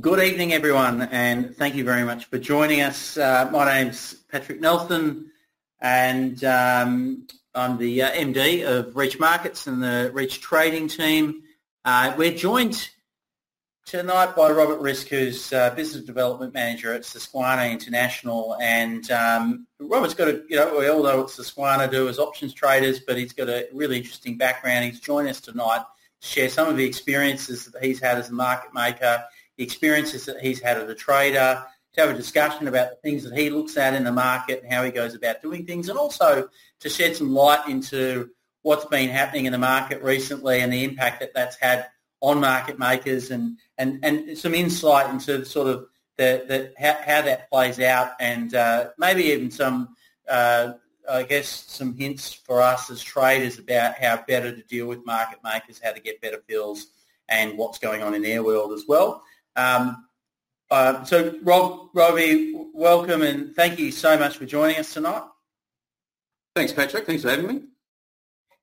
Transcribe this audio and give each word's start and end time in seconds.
Good 0.00 0.18
evening, 0.18 0.54
everyone, 0.54 1.02
and 1.02 1.54
thank 1.54 1.74
you 1.74 1.84
very 1.84 2.04
much 2.04 2.24
for 2.24 2.38
joining 2.38 2.80
us. 2.80 3.18
Uh, 3.18 3.48
my 3.52 3.66
name's 3.66 4.14
Patrick 4.32 4.58
Nelson, 4.58 5.30
and 5.78 6.42
um, 6.42 7.28
I'm 7.54 7.76
the 7.76 8.02
uh, 8.02 8.10
MD 8.12 8.66
of 8.66 8.96
Reach 8.96 9.20
Markets 9.20 9.66
and 9.66 9.82
the 9.82 10.10
Reach 10.12 10.40
Trading 10.40 10.88
team. 10.88 11.42
Uh, 11.84 12.14
we're 12.16 12.34
joined 12.34 12.88
tonight 13.84 14.34
by 14.34 14.50
Robert 14.50 14.80
Risk, 14.80 15.08
who's 15.08 15.52
uh, 15.52 15.70
Business 15.74 16.02
Development 16.02 16.52
Manager 16.54 16.94
at 16.94 17.04
Susquehanna 17.04 17.70
International. 17.70 18.56
And 18.60 19.08
um, 19.12 19.66
Robert's 19.78 20.14
got 20.14 20.28
a, 20.28 20.42
you 20.48 20.56
know, 20.56 20.76
we 20.78 20.88
all 20.88 21.04
know 21.04 21.18
what 21.18 21.30
Susquehanna 21.30 21.88
do 21.88 22.08
as 22.08 22.18
options 22.18 22.54
traders, 22.54 23.00
but 23.00 23.16
he's 23.18 23.34
got 23.34 23.50
a 23.50 23.68
really 23.72 23.98
interesting 23.98 24.38
background. 24.38 24.86
He's 24.86 24.98
joined 24.98 25.28
us 25.28 25.40
tonight 25.42 25.84
to 26.22 26.26
share 26.26 26.48
some 26.48 26.68
of 26.68 26.78
the 26.78 26.84
experiences 26.84 27.66
that 27.66 27.84
he's 27.84 28.00
had 28.00 28.18
as 28.18 28.30
a 28.30 28.32
market 28.32 28.74
maker 28.74 29.24
the 29.56 29.64
experiences 29.64 30.26
that 30.26 30.40
he's 30.40 30.60
had 30.60 30.76
as 30.76 30.88
a 30.88 30.94
trader, 30.94 31.64
to 31.94 32.00
have 32.00 32.10
a 32.10 32.14
discussion 32.14 32.66
about 32.66 32.90
the 32.90 32.96
things 32.96 33.22
that 33.22 33.38
he 33.38 33.50
looks 33.50 33.76
at 33.76 33.94
in 33.94 34.04
the 34.04 34.12
market 34.12 34.62
and 34.62 34.72
how 34.72 34.82
he 34.82 34.90
goes 34.90 35.14
about 35.14 35.42
doing 35.42 35.64
things, 35.64 35.88
and 35.88 35.98
also 35.98 36.48
to 36.80 36.88
shed 36.88 37.16
some 37.16 37.32
light 37.32 37.68
into 37.68 38.30
what's 38.62 38.84
been 38.86 39.10
happening 39.10 39.44
in 39.44 39.52
the 39.52 39.58
market 39.58 40.02
recently 40.02 40.60
and 40.60 40.72
the 40.72 40.84
impact 40.84 41.20
that 41.20 41.34
that's 41.34 41.56
had 41.56 41.86
on 42.20 42.40
market 42.40 42.78
makers 42.78 43.30
and, 43.30 43.58
and, 43.76 44.02
and 44.02 44.36
some 44.36 44.54
insight 44.54 45.10
into 45.10 45.44
sort 45.44 45.68
of 45.68 45.86
the, 46.16 46.44
the 46.48 46.72
how, 46.78 46.96
how 47.04 47.22
that 47.22 47.50
plays 47.50 47.78
out 47.78 48.12
and 48.18 48.54
uh, 48.54 48.88
maybe 48.98 49.24
even 49.24 49.50
some, 49.50 49.94
uh, 50.28 50.72
I 51.08 51.24
guess, 51.24 51.48
some 51.48 51.94
hints 51.94 52.32
for 52.32 52.62
us 52.62 52.90
as 52.90 53.02
traders 53.02 53.58
about 53.58 53.98
how 53.98 54.24
better 54.26 54.54
to 54.54 54.62
deal 54.62 54.86
with 54.86 55.04
market 55.04 55.40
makers, 55.44 55.80
how 55.84 55.92
to 55.92 56.00
get 56.00 56.22
better 56.22 56.42
fills 56.48 56.86
and 57.28 57.58
what's 57.58 57.78
going 57.78 58.02
on 58.02 58.14
in 58.14 58.22
their 58.22 58.42
world 58.42 58.72
as 58.72 58.84
well. 58.88 59.22
Um, 59.56 60.06
uh, 60.70 61.04
so, 61.04 61.34
Rob, 61.42 61.90
Robbie, 61.94 62.54
welcome 62.72 63.22
and 63.22 63.54
thank 63.54 63.78
you 63.78 63.92
so 63.92 64.18
much 64.18 64.38
for 64.38 64.46
joining 64.46 64.76
us 64.76 64.92
tonight. 64.92 65.22
Thanks, 66.54 66.72
Patrick. 66.72 67.06
Thanks 67.06 67.22
for 67.22 67.30
having 67.30 67.46
me. 67.46 67.62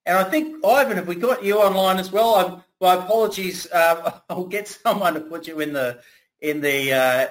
And 0.05 0.17
I 0.17 0.23
think, 0.23 0.65
Ivan, 0.65 0.97
have 0.97 1.07
we 1.07 1.15
got 1.15 1.43
you 1.43 1.59
online 1.59 1.97
as 1.97 2.11
well? 2.11 2.35
I'm, 2.35 2.63
my 2.81 3.03
apologies. 3.03 3.71
Uh, 3.71 4.19
I'll 4.29 4.45
get 4.45 4.67
someone 4.67 5.13
to 5.13 5.21
put 5.21 5.47
you 5.47 5.59
in 5.59 5.73
the 5.73 6.01
in 6.41 6.61
the 6.61 6.93
uh, 6.93 7.27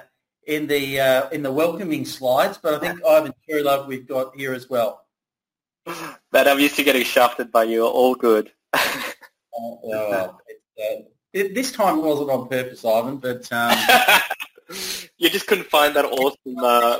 in 0.46 0.66
the 0.66 1.00
uh, 1.00 1.28
in 1.30 1.42
the 1.42 1.50
welcoming 1.52 2.04
slides, 2.04 2.58
but 2.62 2.74
I 2.74 2.78
think 2.78 3.04
Ivan 3.08 3.34
Love 3.48 3.86
we've 3.88 4.06
got 4.06 4.36
here 4.36 4.54
as 4.54 4.70
well. 4.70 5.04
But 6.30 6.46
I'm 6.46 6.60
used 6.60 6.76
to 6.76 6.84
getting 6.84 7.04
shafted 7.04 7.50
by 7.50 7.64
you. 7.64 7.84
All 7.84 8.14
good. 8.14 8.52
oh, 8.74 9.80
well, 9.82 10.40
uh, 11.34 11.48
this 11.54 11.72
time 11.72 11.98
it 11.98 12.02
wasn't 12.02 12.30
on 12.30 12.48
purpose, 12.48 12.84
Ivan, 12.84 13.18
but 13.18 13.50
um, 13.52 13.76
you 15.18 15.30
just 15.30 15.46
couldn't 15.46 15.66
find 15.66 15.94
that 15.96 16.04
awesome 16.04 16.56
uh, 16.58 16.98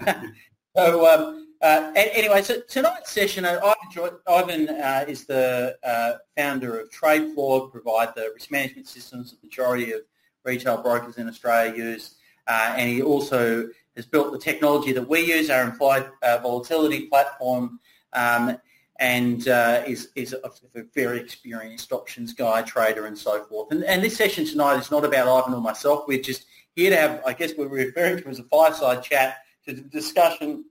so 0.76 1.06
um, 1.06 1.46
uh, 1.62 1.92
anyway, 1.94 2.40
so 2.40 2.60
tonight's 2.68 3.10
session, 3.10 3.44
uh, 3.44 3.60
Ivan, 3.62 4.10
Ivan 4.26 4.68
uh, 4.70 5.04
is 5.06 5.26
the 5.26 5.76
uh, 5.84 6.12
founder 6.36 6.80
of 6.80 6.90
TradeFloor, 6.90 7.70
provide 7.70 8.14
the 8.14 8.30
risk 8.34 8.50
management 8.50 8.88
systems 8.88 9.32
the 9.32 9.38
majority 9.46 9.92
of 9.92 10.00
retail 10.44 10.80
brokers 10.80 11.18
in 11.18 11.28
Australia 11.28 11.76
use, 11.76 12.16
uh, 12.46 12.74
and 12.78 12.88
he 12.88 13.02
also 13.02 13.68
has 13.94 14.06
built 14.06 14.32
the 14.32 14.38
technology 14.38 14.92
that 14.92 15.06
we 15.06 15.20
use, 15.20 15.50
our 15.50 15.62
implied 15.62 16.08
volatility 16.22 17.06
platform. 17.08 17.78
Um, 18.14 18.56
and 19.00 19.48
uh, 19.48 19.82
is, 19.86 20.10
is 20.14 20.34
a, 20.34 20.50
a, 20.78 20.82
very 20.94 21.18
experienced 21.18 21.90
options 21.90 22.34
guy, 22.34 22.60
trader, 22.62 23.06
and 23.06 23.16
so 23.16 23.42
forth. 23.44 23.72
And, 23.72 23.82
and 23.84 24.04
this 24.04 24.16
session 24.16 24.44
tonight 24.44 24.78
is 24.78 24.90
not 24.90 25.06
about 25.06 25.26
Ivan 25.26 25.54
or 25.54 25.60
myself. 25.60 26.04
We're 26.06 26.22
just 26.22 26.44
here 26.76 26.90
to 26.90 26.96
have, 26.96 27.22
I 27.26 27.32
guess, 27.32 27.54
we're 27.56 27.68
referring 27.68 28.22
to 28.22 28.28
as 28.28 28.38
a 28.38 28.44
fireside 28.44 29.02
chat 29.02 29.38
to 29.66 29.72
the 29.72 29.80
discussion. 29.80 30.66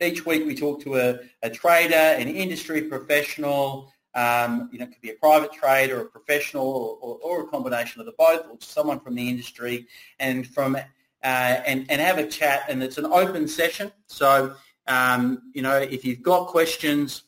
Each 0.00 0.24
week 0.24 0.46
we 0.46 0.54
talk 0.54 0.80
to 0.82 0.98
a, 0.98 1.18
a 1.42 1.50
trader, 1.50 1.94
an 1.94 2.28
industry 2.28 2.82
professional, 2.82 3.92
um, 4.14 4.68
you 4.72 4.78
know, 4.78 4.84
it 4.84 4.92
could 4.92 5.02
be 5.02 5.10
a 5.10 5.14
private 5.14 5.52
trader, 5.52 6.00
a 6.00 6.04
professional, 6.04 6.64
or, 6.64 7.18
or, 7.18 7.18
or, 7.22 7.44
a 7.44 7.46
combination 7.46 8.00
of 8.00 8.06
the 8.06 8.14
both, 8.18 8.46
or 8.50 8.56
someone 8.60 8.98
from 8.98 9.14
the 9.14 9.28
industry, 9.28 9.86
and 10.18 10.46
from 10.46 10.76
uh, 10.76 10.80
and 11.22 11.86
and 11.90 12.00
have 12.00 12.18
a 12.18 12.26
chat. 12.26 12.64
And 12.68 12.82
it's 12.82 12.98
an 12.98 13.04
open 13.04 13.46
session, 13.46 13.92
so 14.06 14.54
um, 14.88 15.42
you 15.52 15.62
know, 15.62 15.76
if 15.76 16.04
you've 16.04 16.22
got 16.22 16.48
questions, 16.48 17.24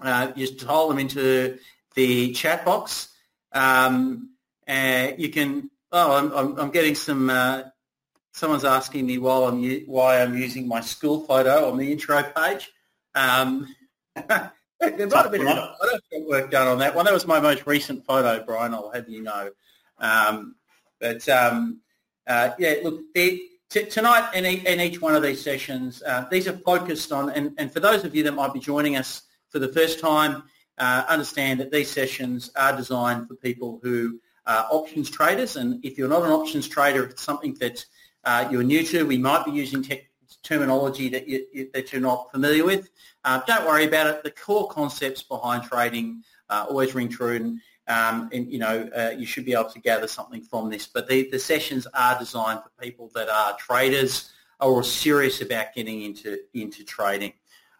uh, 0.00 0.32
you 0.34 0.46
just 0.46 0.62
hold 0.62 0.90
them 0.90 0.98
into 0.98 1.58
the 1.94 2.32
chat 2.32 2.64
box. 2.64 3.08
Um, 3.52 4.30
uh, 4.68 5.08
you 5.16 5.30
can. 5.30 5.70
Oh, 5.92 6.16
I'm, 6.16 6.32
I'm, 6.32 6.58
I'm 6.58 6.70
getting 6.70 6.94
some. 6.94 7.30
Uh, 7.30 7.62
someone's 8.32 8.64
asking 8.64 9.06
me 9.06 9.18
why 9.18 9.48
I'm 9.48 9.62
why 9.86 10.20
I'm 10.20 10.36
using 10.36 10.68
my 10.68 10.80
school 10.80 11.20
photo 11.20 11.70
on 11.70 11.78
the 11.78 11.90
intro 11.90 12.22
page. 12.22 12.70
Um, 13.14 13.74
there 14.16 14.52
might 14.80 15.10
have 15.10 15.32
been 15.32 15.46
a 15.46 15.74
work 16.28 16.50
done 16.50 16.68
on 16.68 16.78
that 16.80 16.94
one. 16.94 17.06
That 17.06 17.14
was 17.14 17.26
my 17.26 17.40
most 17.40 17.66
recent 17.66 18.04
photo, 18.04 18.44
Brian. 18.44 18.74
I'll 18.74 18.90
have 18.90 19.08
you 19.08 19.22
know. 19.22 19.50
Um, 19.98 20.56
but 21.00 21.26
um, 21.28 21.80
uh, 22.26 22.50
yeah, 22.58 22.76
look, 22.84 23.00
t- 23.14 23.48
tonight 23.70 24.30
in, 24.34 24.46
e- 24.46 24.66
in, 24.66 24.80
each 24.80 25.00
one 25.00 25.14
of 25.14 25.22
these 25.22 25.42
sessions, 25.42 26.02
uh, 26.02 26.26
these 26.30 26.48
are 26.48 26.56
focused 26.58 27.12
on, 27.12 27.30
and, 27.30 27.52
and 27.58 27.72
for 27.72 27.80
those 27.80 28.04
of 28.04 28.14
you 28.14 28.22
that 28.24 28.32
might 28.32 28.52
be 28.52 28.60
joining 28.60 28.96
us 28.96 29.22
for 29.48 29.58
the 29.58 29.68
first 29.68 30.00
time, 30.00 30.42
uh, 30.78 31.04
understand 31.08 31.60
that 31.60 31.70
these 31.70 31.90
sessions 31.90 32.50
are 32.56 32.76
designed 32.76 33.28
for 33.28 33.34
people 33.34 33.80
who 33.82 34.20
are 34.46 34.66
options 34.70 35.10
traders. 35.10 35.56
And 35.56 35.84
if 35.84 35.96
you're 35.98 36.08
not 36.08 36.22
an 36.22 36.30
options 36.30 36.68
trader, 36.68 37.04
if 37.04 37.10
it's 37.12 37.22
something 37.22 37.54
that 37.54 37.84
uh, 38.24 38.48
you're 38.50 38.62
new 38.62 38.82
to, 38.84 39.06
we 39.06 39.18
might 39.18 39.44
be 39.44 39.52
using 39.52 39.82
tech 39.82 40.08
terminology 40.42 41.08
that, 41.08 41.28
you, 41.28 41.68
that 41.72 41.92
you're 41.92 42.02
not 42.02 42.30
familiar 42.30 42.64
with. 42.64 42.90
Uh, 43.24 43.40
don't 43.46 43.66
worry 43.66 43.84
about 43.84 44.06
it. 44.06 44.22
The 44.22 44.30
core 44.30 44.68
concepts 44.68 45.22
behind 45.22 45.64
trading 45.64 46.22
uh, 46.48 46.66
always 46.68 46.94
ring 46.94 47.08
true. 47.08 47.36
And, 47.36 47.60
um, 47.88 48.28
and 48.32 48.50
you 48.50 48.58
know, 48.58 48.88
uh, 48.94 49.12
you 49.16 49.26
should 49.26 49.44
be 49.44 49.52
able 49.52 49.70
to 49.70 49.80
gather 49.80 50.06
something 50.06 50.42
from 50.42 50.70
this. 50.70 50.86
But 50.86 51.08
the, 51.08 51.28
the 51.30 51.38
sessions 51.38 51.86
are 51.94 52.18
designed 52.18 52.60
for 52.62 52.70
people 52.80 53.10
that 53.14 53.28
are 53.28 53.56
traders 53.56 54.32
or 54.60 54.82
serious 54.82 55.40
about 55.40 55.74
getting 55.74 56.02
into, 56.02 56.38
into 56.54 56.84
trading. 56.84 57.32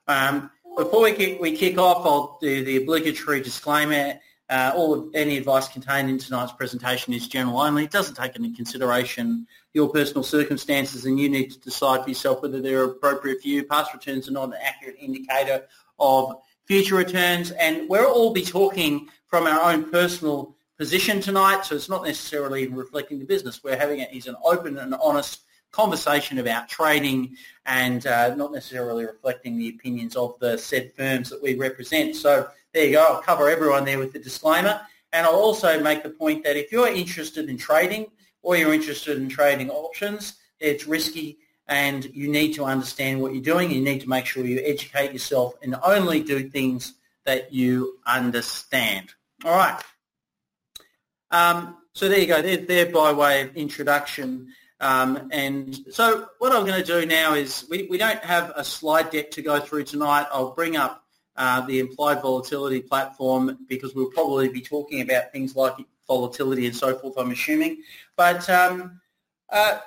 Um, 0.09 0.51
before 0.77 1.03
we 1.03 1.13
kick, 1.13 1.41
we 1.41 1.57
kick 1.57 1.79
off, 1.79 2.05
I'll 2.05 2.39
do 2.41 2.65
the 2.65 2.77
obligatory 2.77 3.41
disclaimer. 3.41 4.21
Uh, 4.49 4.73
all 4.77 4.95
of, 4.95 5.09
any 5.15 5.37
advice 5.37 5.67
contained 5.67 6.09
in 6.09 6.19
tonight's 6.19 6.53
presentation 6.53 7.13
is 7.13 7.27
general 7.27 7.59
only. 7.59 7.85
It 7.85 7.91
doesn't 7.91 8.15
take 8.15 8.37
into 8.37 8.55
consideration 8.55 9.47
your 9.73 9.89
personal 9.89 10.23
circumstances, 10.23 11.05
and 11.05 11.19
you 11.19 11.29
need 11.29 11.51
to 11.51 11.59
decide 11.61 12.05
for 12.05 12.11
yourself 12.11 12.43
whether 12.43 12.61
they're 12.61 12.85
appropriate 12.85 13.43
for 13.43 13.49
you. 13.49 13.65
Past 13.65 13.93
returns 13.93 14.29
are 14.29 14.33
not 14.33 14.49
an 14.49 14.55
accurate 14.63 14.97
indicator 15.01 15.65
of 15.99 16.37
future 16.67 16.95
returns, 16.95 17.51
and 17.53 17.89
we'll 17.89 18.13
all 18.13 18.33
be 18.33 18.43
talking 18.43 19.09
from 19.27 19.47
our 19.47 19.73
own 19.73 19.91
personal 19.91 20.57
position 20.79 21.21
tonight, 21.21 21.65
so 21.65 21.75
it's 21.75 21.89
not 21.89 22.05
necessarily 22.05 22.69
reflecting 22.69 23.19
the 23.19 23.25
business. 23.25 23.65
We're 23.65 23.79
having 23.79 24.01
it 24.01 24.11
as 24.15 24.27
an 24.27 24.37
open 24.45 24.77
and 24.79 24.95
honest 25.03 25.41
conversation 25.77 26.39
about 26.39 26.69
trading 26.69 27.37
and 27.67 28.07
uh, 28.07 28.35
not 28.35 28.51
necessarily 28.53 29.05
reflecting 29.05 29.59
the 29.59 29.69
opinions 29.69 30.17
of 30.17 30.39
the 30.41 30.57
said 30.57 30.93
firms 30.97 31.29
that 31.29 31.43
we 31.43 31.55
represent. 31.55 32.17
So 32.17 32.49
there 32.73 32.87
you 32.87 32.93
go. 32.93 33.05
I'll 33.05 33.23
cover 33.23 33.51
everyone 33.51 33.85
there 33.85 33.99
with 33.99 34.13
the 34.13 34.19
disclaimer. 34.19 34.81
And 35.13 35.27
I'll 35.27 35.35
also 35.35 35.83
make 35.83 36.03
the 36.03 36.11
point 36.11 36.45
that 36.45 36.57
if 36.57 36.73
you're 36.73 36.89
interested 36.89 37.49
in 37.49 37.59
trading 37.59 38.07
or 38.43 38.57
you're 38.57 38.75
interested 38.75 39.19
in 39.19 39.29
trading 39.29 39.71
options, 39.71 40.35
it's 40.61 40.87
risky 40.87 41.39
and 41.69 42.05
you 42.07 42.29
need 42.29 42.55
to 42.55 42.65
understand 42.65 43.21
what 43.21 43.35
you're 43.35 43.43
doing. 43.43 43.71
You 43.71 43.83
need 43.83 44.01
to 44.01 44.09
make 44.09 44.27
sure 44.27 44.45
you 44.45 44.61
educate 44.65 45.13
yourself 45.13 45.55
and 45.63 45.77
only 45.83 46.23
do 46.23 46.49
things 46.49 46.95
that 47.25 47.53
you 47.53 47.99
understand. 48.07 49.11
All 49.45 49.57
right. 49.57 49.83
Um, 51.31 51.77
so 51.93 52.09
there 52.09 52.21
you 52.21 52.27
go. 52.27 52.41
They're, 52.41 52.59
they're 52.59 52.93
by 52.93 53.13
way 53.13 53.43
of 53.43 53.57
introduction. 53.57 54.53
Um, 54.87 55.29
and 55.33 55.77
so 55.91 56.29
what 56.39 56.53
I'm 56.53 56.65
going 56.65 56.81
to 56.81 56.87
do 56.87 57.07
now 57.07 57.35
is 57.35 57.67
we, 57.69 57.89
we 57.91 57.99
don't 57.99 58.23
have 58.23 58.53
a 58.55 58.63
slide 58.63 59.11
deck 59.11 59.33
to 59.33 59.43
go 59.43 59.59
through 59.59 59.83
tonight. 59.83 60.27
I'll 60.31 60.53
bring 60.53 60.77
up 60.77 61.03
uh, 61.35 61.63
the 61.63 61.81
implied 61.81 62.23
volatility 62.23 62.83
platform 62.83 63.67
because 63.69 63.97
we'll 63.97 64.13
probably 64.13 64.49
be 64.49 64.61
talking 64.61 65.01
about 65.01 65.33
things 65.33 65.57
like 65.57 65.75
volatility 66.07 66.67
and 66.67 66.77
so 66.77 66.97
forth, 66.97 67.15
I'm 67.19 67.33
assuming. 67.33 67.83
But 68.17 68.49
um, 68.49 69.01
uh, 69.51 69.81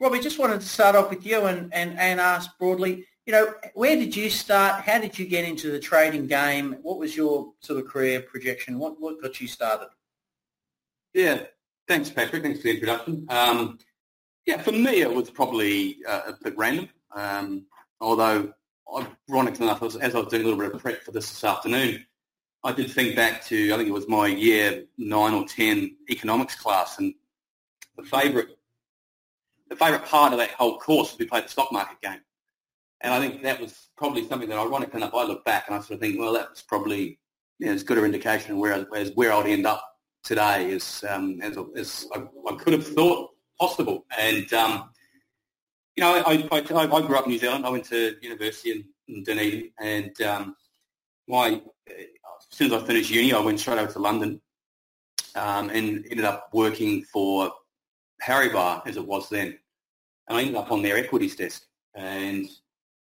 Robbie, 0.00 0.20
just 0.20 0.38
wanted 0.38 0.62
to 0.62 0.66
start 0.66 0.96
off 0.96 1.10
with 1.10 1.26
you 1.26 1.44
and, 1.44 1.72
and, 1.74 1.98
and 1.98 2.20
ask 2.22 2.58
broadly, 2.58 3.06
you 3.26 3.34
know, 3.34 3.52
where 3.74 3.96
did 3.96 4.16
you 4.16 4.30
start? 4.30 4.82
How 4.82 4.98
did 4.98 5.18
you 5.18 5.26
get 5.26 5.44
into 5.44 5.70
the 5.70 5.78
trading 5.78 6.26
game? 6.26 6.78
What 6.80 6.98
was 6.98 7.14
your 7.14 7.52
sort 7.60 7.78
of 7.78 7.86
career 7.86 8.22
projection? 8.22 8.78
What, 8.78 8.98
what 8.98 9.20
got 9.20 9.42
you 9.42 9.46
started? 9.46 9.88
Yeah, 11.12 11.42
Thanks, 11.90 12.08
Patrick. 12.08 12.44
Thanks 12.44 12.60
for 12.60 12.68
the 12.68 12.74
introduction. 12.74 13.26
Um, 13.28 13.78
yeah, 14.46 14.60
for 14.60 14.72
me, 14.72 15.00
it 15.02 15.12
was 15.12 15.30
probably 15.30 15.98
uh, 16.08 16.22
a 16.28 16.32
bit 16.42 16.56
random. 16.56 16.88
Um, 17.14 17.66
although, 18.00 18.52
ironically 19.28 19.66
enough, 19.66 19.82
as 19.82 19.96
I 19.96 20.18
was 20.18 20.28
doing 20.28 20.42
a 20.42 20.44
little 20.46 20.58
bit 20.58 20.74
of 20.74 20.80
prep 20.80 21.02
for 21.02 21.12
this 21.12 21.30
this 21.30 21.44
afternoon, 21.44 22.04
I 22.62 22.72
did 22.72 22.90
think 22.90 23.16
back 23.16 23.44
to, 23.46 23.72
I 23.72 23.76
think 23.76 23.88
it 23.88 23.92
was 23.92 24.08
my 24.08 24.26
year 24.26 24.84
nine 24.98 25.32
or 25.32 25.46
10 25.46 25.96
economics 26.10 26.54
class 26.54 26.98
and 26.98 27.14
the 27.96 28.02
favourite, 28.02 28.48
the 29.68 29.76
favourite 29.76 30.04
part 30.04 30.32
of 30.32 30.38
that 30.38 30.50
whole 30.50 30.78
course 30.78 31.12
was 31.12 31.18
we 31.18 31.26
played 31.26 31.44
the 31.44 31.48
stock 31.48 31.72
market 31.72 32.00
game. 32.02 32.20
And 33.00 33.14
I 33.14 33.20
think 33.20 33.42
that 33.42 33.60
was 33.60 33.88
probably 33.96 34.28
something 34.28 34.48
that 34.50 34.58
ironically 34.58 35.00
enough, 35.00 35.14
I 35.14 35.24
look 35.24 35.44
back 35.44 35.64
and 35.66 35.76
I 35.76 35.80
sort 35.80 35.92
of 35.92 36.00
think, 36.00 36.18
well, 36.18 36.34
that 36.34 36.50
was 36.50 36.62
probably 36.62 37.18
you 37.58 37.66
know, 37.66 37.72
as 37.72 37.82
good 37.82 37.96
an 37.96 38.04
indication 38.04 38.58
where, 38.58 38.86
as 38.94 39.12
where 39.14 39.32
I'd 39.32 39.46
end 39.46 39.66
up 39.66 39.82
today 40.22 40.72
as, 40.74 41.02
um, 41.08 41.40
as, 41.42 41.56
as 41.76 42.06
I, 42.14 42.22
I, 42.50 42.56
could 42.56 42.74
have 42.74 42.86
thought 42.86 43.29
possible. 43.60 44.06
And, 44.18 44.52
um, 44.54 44.90
you 45.96 46.02
know, 46.02 46.14
I, 46.26 46.48
I, 46.50 46.58
I, 46.60 47.06
grew 47.06 47.16
up 47.16 47.26
in 47.26 47.32
New 47.32 47.38
Zealand. 47.38 47.66
I 47.66 47.70
went 47.70 47.84
to 47.86 48.16
university 48.22 48.70
in, 48.70 48.84
in 49.08 49.22
Dunedin 49.22 49.70
and 49.78 50.20
um, 50.22 50.56
my, 51.28 51.60
as 51.88 52.46
soon 52.50 52.72
as 52.72 52.82
I 52.82 52.86
finished 52.86 53.10
uni, 53.10 53.32
I 53.32 53.40
went 53.40 53.60
straight 53.60 53.78
over 53.78 53.92
to 53.92 53.98
London 53.98 54.40
um, 55.36 55.70
and 55.70 56.06
ended 56.10 56.24
up 56.24 56.48
working 56.52 57.04
for 57.04 57.52
Paribas 58.22 58.86
as 58.86 58.96
it 58.96 59.06
was 59.06 59.28
then. 59.28 59.58
And 60.28 60.38
I 60.38 60.40
ended 60.40 60.56
up 60.56 60.72
on 60.72 60.82
their 60.82 60.96
equities 60.96 61.36
desk. 61.36 61.62
And 61.94 62.48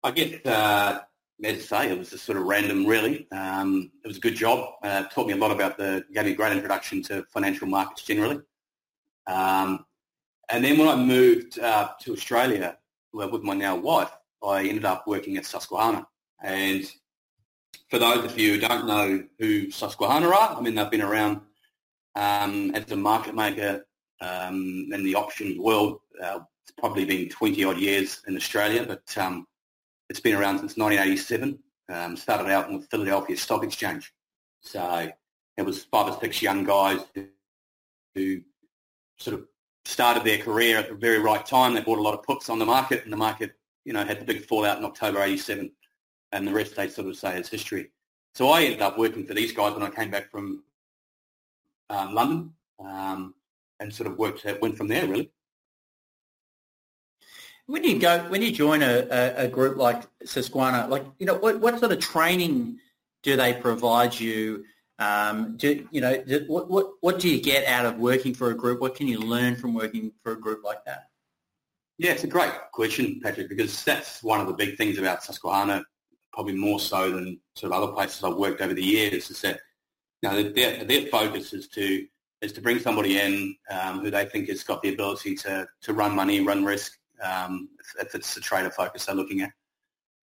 I 0.03 0.11
guess, 0.11 0.45
uh, 0.47 1.01
as 1.45 1.73
I 1.73 1.87
say, 1.87 1.93
it 1.93 1.99
was 1.99 2.11
just 2.11 2.25
sort 2.25 2.39
of 2.39 2.45
random, 2.45 2.87
really. 2.87 3.27
Um, 3.31 3.91
it 4.05 4.09
was 4.09 4.19
a 4.19 4.21
good 4.21 4.37
job. 4.37 4.75
Uh, 4.83 5.05
taught 5.05 5.27
me 5.27 5.33
a 5.33 5.37
lot 5.37 5.51
about 5.51 5.77
the, 5.77 6.05
gave 6.13 6.25
me 6.25 6.33
a 6.33 6.37
great 6.37 6.53
introduction 6.53 7.03
to 7.05 7.25
financial 7.31 7.67
markets 7.67 8.03
generally. 8.03 8.41
Um, 9.27 9.85
and 10.51 10.65
then 10.65 10.79
when 10.79 10.89
I 10.89 10.97
moved 10.97 11.59
uh, 11.59 11.91
to 12.01 12.13
Australia 12.13 12.77
with 13.13 13.43
my 13.43 13.55
now 13.55 13.77
wife, 13.77 14.11
I 14.43 14.67
ended 14.67 14.85
up 14.85 15.07
working 15.07 15.37
at 15.37 15.47
Susquehanna. 15.47 16.07
And 16.43 16.91
for 17.89 17.99
those 17.99 18.25
of 18.25 18.39
you 18.39 18.55
who 18.55 18.61
don't 18.61 18.87
know 18.87 19.25
who 19.39 19.71
Susquehanna 19.71 20.29
are, 20.29 20.57
I 20.57 20.61
mean, 20.61 20.75
they've 20.75 20.91
been 20.91 21.03
around 21.03 21.41
um, 22.17 22.73
as 22.75 22.91
a 22.91 22.97
market 22.97 23.35
maker 23.35 23.87
um, 24.21 24.89
in 24.93 25.05
the 25.05 25.15
options 25.15 25.59
world. 25.59 26.01
Uh, 26.23 26.41
it's 26.63 26.73
probably 26.79 27.05
been 27.05 27.29
20 27.29 27.65
odd 27.65 27.79
years 27.79 28.23
in 28.27 28.37
Australia, 28.37 28.85
but 28.87 29.17
um, 29.19 29.47
it's 30.09 30.21
been 30.21 30.37
around 30.37 30.59
since 30.59 30.77
1987. 30.77 31.59
Um, 31.93 32.17
started 32.17 32.51
out 32.51 32.69
in 32.69 32.79
the 32.79 32.87
Philadelphia 32.87 33.37
Stock 33.37 33.65
Exchange. 33.65 34.13
So 34.61 35.11
it 35.57 35.63
was 35.63 35.85
five 35.85 36.13
or 36.13 36.21
six 36.21 36.41
young 36.41 36.65
guys 36.65 37.01
who 38.15 38.41
sort 39.19 39.35
of 39.35 39.47
started 39.91 40.25
their 40.25 40.39
career 40.39 40.79
at 40.79 40.89
the 40.89 40.95
very 40.95 41.19
right 41.19 41.45
time. 41.45 41.75
They 41.75 41.81
bought 41.81 41.99
a 41.99 42.03
lot 42.03 42.15
of 42.15 42.23
puts 42.23 42.49
on 42.49 42.59
the 42.59 42.67
market, 42.67 43.05
and 43.05 43.13
the 43.13 43.17
market, 43.17 43.53
you 43.85 43.93
know, 43.93 44.05
had 44.05 44.21
the 44.21 44.25
big 44.25 44.45
fallout 44.45 44.79
in 44.79 44.85
October 44.85 45.23
87, 45.23 45.71
and 46.33 46.47
the 46.47 46.53
rest 46.53 46.77
they 46.77 46.89
sort 46.89 47.09
of 47.09 47.17
say 47.17 47.39
is 47.39 47.49
history. 47.49 47.91
So 48.35 48.49
I 48.49 48.63
ended 48.63 48.83
up 48.83 48.99
working 48.99 49.27
for 49.27 49.35
these 49.35 49.53
guys 49.53 49.75
when 49.75 49.83
I 49.83 49.91
came 49.91 50.11
back 50.11 50.31
from 50.31 50.63
um, 51.91 52.15
London, 52.15 52.53
um, 52.79 53.35
and 53.81 53.93
sort 53.93 54.11
of 54.11 54.19
worked 54.19 54.47
went 54.61 54.77
from 54.77 54.89
there 54.89 55.07
really. 55.07 55.31
When 57.67 57.85
you 57.85 57.99
go, 57.99 58.19
when 58.29 58.43
you 58.43 58.53
join 58.53 58.83
a, 58.83 59.07
a, 59.11 59.45
a 59.45 59.49
group 59.49 59.77
like 59.77 60.03
Susquehanna, 60.25 60.89
like 60.89 61.05
you 61.19 61.27
know, 61.27 61.35
what, 61.35 61.61
what 61.61 61.79
sort 61.79 61.93
of 61.93 62.01
training 62.01 62.79
do 63.23 63.37
they 63.37 63.55
provide 63.55 64.19
you? 64.19 64.65
Um, 65.01 65.57
do 65.57 65.87
you 65.91 66.01
know 66.01 66.23
do, 66.23 66.45
what, 66.47 66.71
what 66.71 66.91
what 67.01 67.19
do 67.19 67.29
you 67.29 67.41
get 67.41 67.67
out 67.67 67.87
of 67.87 67.97
working 67.97 68.35
for 68.35 68.51
a 68.51 68.55
group? 68.55 68.81
What 68.81 68.95
can 68.95 69.09
you 69.09 69.19
learn 69.19 69.57
from 69.57 69.75
working 69.75 70.13
for 70.23 70.33
a 70.33 70.41
group 70.41 70.63
like 70.63 70.85
that? 70.85 71.09
Yeah, 71.99 72.13
it's 72.13 72.25
a 72.25 72.29
great 72.29 72.53
question, 72.73 73.21
Patrick, 73.23 73.49
because 73.49 73.83
that's 73.83 74.23
one 74.23 74.41
of 74.41 74.47
the 74.47 74.53
big 74.53 74.77
things 74.77 74.99
about 74.99 75.25
Susquehanna, 75.25 75.85
probably 76.33 76.55
more 76.55 76.79
so 76.79 77.11
than 77.11 77.41
sort 77.55 77.73
of 77.73 77.83
other 77.83 77.93
places 77.93 78.23
I've 78.23 78.37
worked 78.37 78.61
over 78.61 78.75
the 78.75 78.85
years, 78.85 79.31
is 79.31 79.41
that 79.41 79.61
you 80.23 80.31
know 80.31 80.43
their 80.51 80.85
their 80.85 81.07
focus 81.07 81.55
is 81.55 81.67
to 81.69 82.07
is 82.43 82.53
to 82.53 82.61
bring 82.61 82.79
somebody 82.79 83.19
in 83.19 83.57
um, 83.71 84.01
who 84.01 84.11
they 84.11 84.27
think 84.27 84.49
has 84.49 84.63
got 84.63 84.83
the 84.83 84.93
ability 84.93 85.35
to 85.37 85.67
to 85.83 85.95
run 85.95 86.15
money, 86.15 86.41
run 86.41 86.65
risk, 86.65 86.93
um, 87.23 87.69
if, 87.81 88.07
if, 88.07 88.15
it's 88.15 88.35
the 88.35 88.41
trader 88.41 88.71
focus 88.71 89.07
they're 89.07 89.15
looking 89.15 89.43
at. 89.43 89.51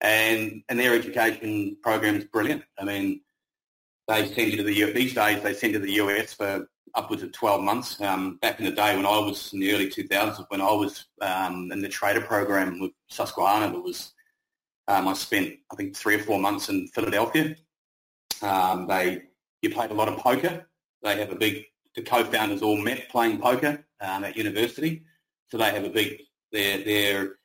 And, 0.02 0.62
and 0.70 0.80
their 0.80 0.94
education 0.94 1.78
program 1.82 2.16
is 2.16 2.26
brilliant. 2.26 2.64
I 2.80 2.84
mean, 2.84 3.22
they 4.08 4.26
send 4.34 4.52
you 4.52 4.58
to 4.58 4.64
the, 4.64 4.92
these 4.94 5.14
days 5.14 5.42
they 5.44 5.54
send 5.54 5.74
you 5.74 5.80
to 5.80 5.86
the 5.86 5.94
US 5.94 6.34
for 6.34 6.68
upwards 6.96 7.24
of 7.24 7.32
12 7.32 7.62
months. 7.62 8.02
Um, 8.02 8.38
back 8.38 8.60
in 8.60 8.66
the 8.66 8.72
day 8.72 8.96
when 8.96 9.06
I 9.06 9.20
was 9.20 9.54
in 9.54 9.60
the 9.60 9.74
early 9.74 9.90
2000s, 9.90 10.46
when 10.50 10.62
I 10.62 10.72
was 10.72 11.06
um, 11.22 11.72
in 11.72 11.82
the 11.82 11.90
trader 11.90 12.22
program 12.22 12.80
with 12.80 12.92
Susquehanna, 13.10 13.78
it 13.78 13.84
was, 13.84 14.14
um, 14.88 15.08
I 15.08 15.14
spent, 15.14 15.54
I 15.72 15.76
think, 15.76 15.96
three 15.96 16.16
or 16.16 16.20
four 16.20 16.40
months 16.40 16.70
in 16.70 16.88
Philadelphia. 16.88 17.56
Um, 18.42 18.88
they, 18.88 19.24
you 19.62 19.70
played 19.70 19.92
a 19.92 19.96
lot 19.96 20.08
of 20.08 20.18
poker. 20.18 20.68
They 21.04 21.18
have 21.20 21.32
a 21.32 21.36
big, 21.36 21.66
the 21.96 22.02
co-founders 22.02 22.62
all 22.62 22.78
met 22.78 23.10
playing 23.10 23.40
poker 23.40 23.86
um, 24.02 24.24
at 24.24 24.38
university. 24.38 25.04
So 25.50 25.58
they 25.58 25.72
have 25.72 25.84
a 25.84 25.90
big 25.90 26.22
their 26.52 26.84
their 26.84 27.36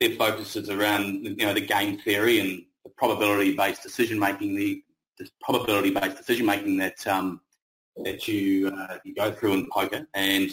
their 0.00 0.10
focus 0.16 0.56
is 0.56 0.70
around 0.70 1.24
you 1.24 1.46
know 1.46 1.54
the 1.54 1.60
game 1.60 1.98
theory 1.98 2.40
and 2.40 2.64
the 2.84 2.90
probability 2.90 3.56
based 3.56 3.82
decision 3.82 4.18
making, 4.18 4.56
the, 4.56 4.82
the 5.18 5.28
probability 5.40 5.90
based 5.90 6.16
decision 6.16 6.46
making 6.46 6.76
that 6.78 7.06
um, 7.06 7.40
that 8.04 8.26
you 8.28 8.68
uh, 8.68 8.98
you 9.04 9.14
go 9.14 9.30
through 9.30 9.54
in 9.54 9.68
poker, 9.70 10.06
and 10.14 10.50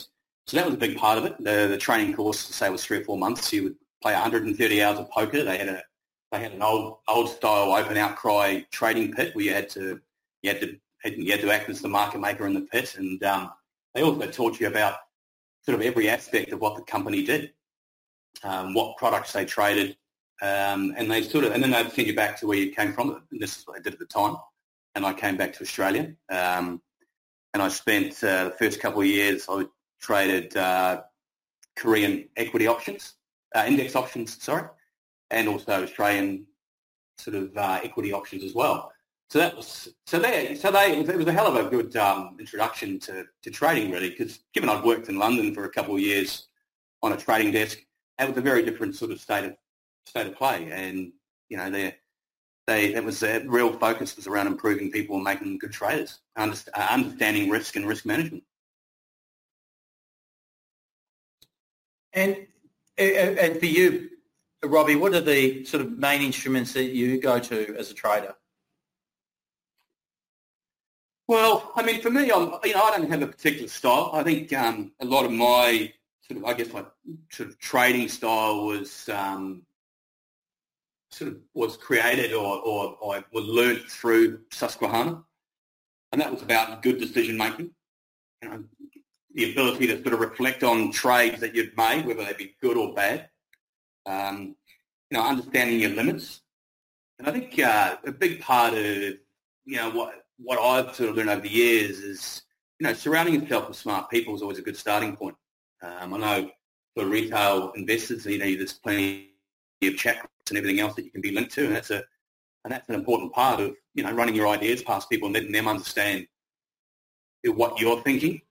so 0.48 0.58
that 0.58 0.66
was 0.66 0.76
a 0.76 0.78
big 0.78 0.98
part 0.98 1.18
of 1.18 1.26
it. 1.26 1.38
The 1.44 1.68
the 1.68 1.78
training 1.78 2.14
course, 2.14 2.40
say, 2.40 2.70
was 2.70 2.84
three 2.84 2.98
or 2.98 3.04
four 3.04 3.18
months. 3.18 3.52
You 3.54 3.64
would 3.64 3.76
play 4.02 4.14
130 4.14 4.84
hours 4.84 5.00
of 5.00 5.10
poker. 5.10 5.44
They 5.44 5.58
had 5.58 5.70
a 5.70 5.84
they 6.32 6.40
had 6.40 6.54
an 6.54 6.62
old 6.62 6.98
old 7.08 7.30
style 7.30 7.72
open 7.74 7.98
outcry 7.98 8.62
trading 8.72 9.14
pit 9.14 9.36
where 9.36 9.46
you 9.46 9.54
had 9.54 9.70
to 9.70 10.00
you 10.42 10.52
had 10.52 10.62
to 10.62 10.78
you 11.06 11.32
had 11.32 11.42
to 11.42 11.52
act 11.52 11.70
as 11.70 11.82
the 11.82 11.88
market 11.88 12.20
maker 12.20 12.46
in 12.46 12.54
the 12.54 12.62
pit, 12.62 12.96
and 12.98 13.24
um, 13.24 13.52
they 13.94 14.04
also 14.04 14.28
taught 14.28 14.60
you 14.60 14.68
about 14.68 14.96
sort 15.64 15.76
of 15.76 15.86
every 15.86 16.10
aspect 16.10 16.52
of 16.52 16.62
what 16.62 16.76
the 16.76 16.84
company 16.84 17.24
did 17.24 17.52
um, 18.44 18.74
what 18.74 18.98
products 18.98 19.34
they 19.34 19.46
traded, 19.46 19.98
um, 20.42 20.94
and 20.98 21.10
they 21.10 21.22
sort 21.22 21.46
of, 21.46 21.54
and 21.54 21.62
then 21.62 21.72
they'd 21.72 21.92
send 21.92 22.08
you 22.08 22.16
back 22.16 22.40
to 22.40 22.48
where 22.48 22.58
you 22.58 22.72
came 22.72 22.94
from. 22.94 23.22
And 23.32 23.42
this 23.42 23.58
is 23.58 23.68
what 23.68 23.78
I 23.78 23.82
did 23.82 23.94
at 23.94 24.00
the 24.00 24.06
time. 24.06 24.36
And 24.96 25.06
I 25.06 25.14
came 25.14 25.38
back 25.38 25.54
to 25.54 25.64
Australia, 25.64 26.14
um, 26.30 26.82
and 27.54 27.62
I 27.62 27.68
spent 27.68 28.24
uh, 28.24 28.46
the 28.46 28.56
first 28.58 28.80
couple 28.80 29.02
of 29.02 29.08
years. 29.08 29.46
I 29.48 29.66
traded 30.02 30.58
uh, 30.58 31.04
Korean 31.76 32.28
equity 32.36 32.68
options, 32.68 33.14
uh, 33.56 33.66
index 33.68 33.96
options, 33.96 34.42
sorry, 34.42 34.68
and 35.30 35.48
also 35.48 35.84
Australian 35.84 36.46
sort 37.18 37.36
of 37.36 37.56
uh, 37.56 37.80
equity 37.84 38.12
options 38.12 38.44
as 38.44 38.56
well. 38.56 38.92
So 39.30 39.38
that 39.38 39.56
was 39.56 39.90
so 40.08 40.18
they 40.18 40.56
so 40.56 40.72
they 40.72 40.98
it 40.98 41.16
was 41.16 41.28
a 41.28 41.32
hell 41.32 41.46
of 41.46 41.56
a 41.56 41.70
good 41.70 41.96
um, 41.96 42.36
introduction 42.40 43.00
to, 43.02 43.26
to 43.44 43.52
trading 43.52 43.92
really 43.92 44.10
because 44.10 44.40
given 44.54 44.70
I'd 44.70 44.84
worked 44.84 45.08
in 45.08 45.20
London 45.20 45.54
for 45.54 45.66
a 45.66 45.70
couple 45.70 45.94
of 45.94 46.02
years 46.02 46.48
on 47.04 47.14
a 47.14 47.18
trading 47.18 47.52
desk 47.52 47.78
that 48.18 48.28
was 48.28 48.38
a 48.38 48.42
very 48.42 48.64
different 48.64 48.96
sort 48.96 49.12
of 49.12 49.22
state 49.22 49.46
of 49.46 49.56
state 50.10 50.28
of 50.28 50.36
play, 50.36 50.70
and 50.72 51.12
you 51.50 51.58
know, 51.58 51.70
they 51.70 51.96
they 52.68 52.94
that 52.94 53.04
was 53.04 53.20
their 53.20 53.42
real 53.48 53.72
focus 53.74 54.16
was 54.16 54.28
around 54.28 54.48
improving 54.48 54.92
people 54.92 55.16
and 55.16 55.24
making 55.24 55.48
them 55.48 55.58
good 55.58 55.72
traders, 55.72 56.20
uh, 56.36 56.54
understanding 56.78 57.50
risk 57.50 57.76
and 57.76 57.88
risk 57.88 58.06
management. 58.06 58.44
And 62.14 62.48
and 62.98 63.60
for 63.60 63.66
you, 63.66 64.10
Robbie, 64.64 64.96
what 64.96 65.14
are 65.14 65.22
the 65.22 65.64
sort 65.64 65.82
of 65.82 65.98
main 65.98 66.22
instruments 66.22 66.74
that 66.74 66.86
you 66.86 67.20
go 67.22 67.40
to 67.40 67.76
as 67.78 67.92
a 67.92 67.94
trader? 67.94 68.36
Well, 71.28 71.72
I 71.76 71.84
mean, 71.84 72.02
for 72.02 72.10
me, 72.10 72.32
I'm, 72.32 72.52
you 72.64 72.74
know, 72.74 72.84
I 72.84 72.98
don't 72.98 73.10
have 73.10 73.22
a 73.22 73.28
particular 73.28 73.68
style. 73.68 74.10
I 74.14 74.24
think 74.24 74.52
um, 74.52 74.92
a 75.00 75.06
lot 75.06 75.26
of 75.26 75.32
my 75.32 75.94
sort 76.22 76.40
of, 76.40 76.46
I 76.46 76.54
guess 76.54 76.74
my 76.74 76.84
sort 77.30 77.50
of 77.50 77.60
trading 77.60 78.08
style 78.08 78.66
was 78.66 79.08
um, 79.10 79.62
sort 81.12 81.32
of 81.32 81.38
was 81.54 81.78
created 81.78 82.34
or, 82.34 82.60
or, 82.60 82.98
or 83.02 83.24
was 83.32 83.46
learnt 83.46 83.90
through 83.90 84.42
Susquehanna. 84.52 85.24
And 86.12 86.22
that 86.22 86.32
was 86.32 86.42
about 86.42 86.82
good 86.82 87.00
decision 87.00 87.38
making. 87.38 87.72
You 88.42 88.50
know, 88.50 88.64
the 89.34 89.52
ability 89.52 89.88
to 89.88 90.02
sort 90.02 90.14
of 90.14 90.20
reflect 90.20 90.64
on 90.64 90.92
trades 90.92 91.40
that 91.42 91.56
you've 91.56 91.76
made, 91.78 92.06
whether 92.06 92.24
they 92.24 92.34
be 92.34 92.56
good 92.62 92.78
or 92.78 92.94
bad. 92.94 93.30
Um, 94.06 94.56
you 95.10 95.18
know, 95.18 95.24
understanding 95.24 95.80
your 95.80 95.92
limits. 95.92 96.42
And 97.18 97.28
I 97.28 97.32
think 97.32 97.60
uh, 97.60 97.98
a 98.06 98.12
big 98.12 98.40
part 98.42 98.74
of, 98.74 98.86
you 98.86 99.76
know, 99.76 99.90
what, 99.92 100.26
what 100.38 100.60
I've 100.60 100.96
sort 100.96 101.10
of 101.10 101.16
learned 101.16 101.30
over 101.30 101.42
the 101.42 101.50
years 101.50 102.00
is, 102.00 102.44
you 102.80 102.88
know, 102.88 102.94
surrounding 102.94 103.42
yourself 103.42 103.68
with 103.68 103.78
smart 103.78 104.10
people 104.10 104.36
is 104.36 104.42
always 104.42 104.58
a 104.58 104.64
good 104.64 104.78
starting 104.78 105.16
point. 105.16 105.36
Um, 105.82 106.14
I 106.14 106.18
know 106.18 106.52
for 106.96 107.06
retail 107.06 107.72
investors, 107.76 108.26
you 108.26 108.38
know, 108.38 108.46
there's 108.46 108.74
plenty 108.74 109.29
of 109.88 109.98
chat 109.98 110.28
and 110.50 110.58
everything 110.58 110.80
else 110.80 110.96
that 110.96 111.06
you 111.06 111.12
can 111.12 111.22
be 111.22 111.32
linked 111.32 111.54
to, 111.54 111.66
and 111.66 111.76
that's 111.76 111.92
a 111.92 112.04
and 112.66 112.74
that's 112.74 112.90
an 112.90 112.96
important 112.96 113.34
part 113.34 113.60
of 113.60 113.76
you 113.94 114.04
know 114.04 114.12
running 114.12 114.36
your 114.36 114.48
ideas 114.48 114.84
past 114.84 115.10
people 115.10 115.28
and 115.28 115.36
letting 115.36 115.52
them 115.52 115.68
understand 115.68 116.28
what 117.46 117.80
you're 117.80 118.02
thinking. 118.02 118.42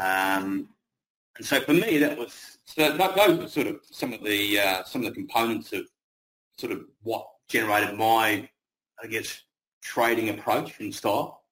Um, 0.00 0.68
and 1.36 1.46
so 1.46 1.60
for 1.60 1.72
me, 1.72 1.98
that 1.98 2.18
was 2.18 2.58
so 2.64 2.96
those 2.96 3.38
were 3.38 3.48
sort 3.48 3.66
of 3.66 3.80
some 3.90 4.12
of 4.12 4.22
the 4.24 4.58
uh, 4.58 4.84
some 4.84 5.04
of 5.04 5.08
the 5.08 5.14
components 5.14 5.72
of 5.72 5.86
sort 6.58 6.72
of 6.72 6.82
what 7.02 7.28
generated 7.48 7.96
my, 7.96 8.48
I 9.02 9.06
guess, 9.06 9.42
trading 9.82 10.30
approach 10.30 10.80
and 10.80 10.94
style. 10.94 11.42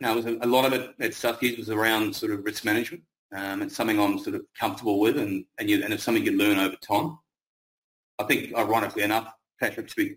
you 0.00 0.06
know, 0.06 0.14
was 0.14 0.26
a, 0.26 0.38
a, 0.40 0.46
lot 0.46 0.64
of 0.64 0.72
it 0.72 0.94
at 0.98 1.12
Suffies 1.12 1.58
was 1.58 1.70
around 1.70 2.16
sort 2.16 2.32
of 2.32 2.44
risk 2.44 2.64
management. 2.64 3.02
Um, 3.34 3.60
it's 3.62 3.76
something 3.76 4.00
I'm 4.00 4.18
sort 4.18 4.36
of 4.36 4.42
comfortable 4.58 4.98
with, 4.98 5.18
and 5.18 5.44
and, 5.58 5.68
you, 5.68 5.82
and 5.84 5.92
it's 5.92 6.02
something 6.02 6.24
you 6.24 6.36
learn 6.36 6.58
over 6.58 6.76
time. 6.76 7.18
I 8.18 8.24
think, 8.24 8.54
ironically 8.54 9.02
enough, 9.02 9.32
Patrick, 9.60 9.88
to 9.88 9.96
be 9.96 10.16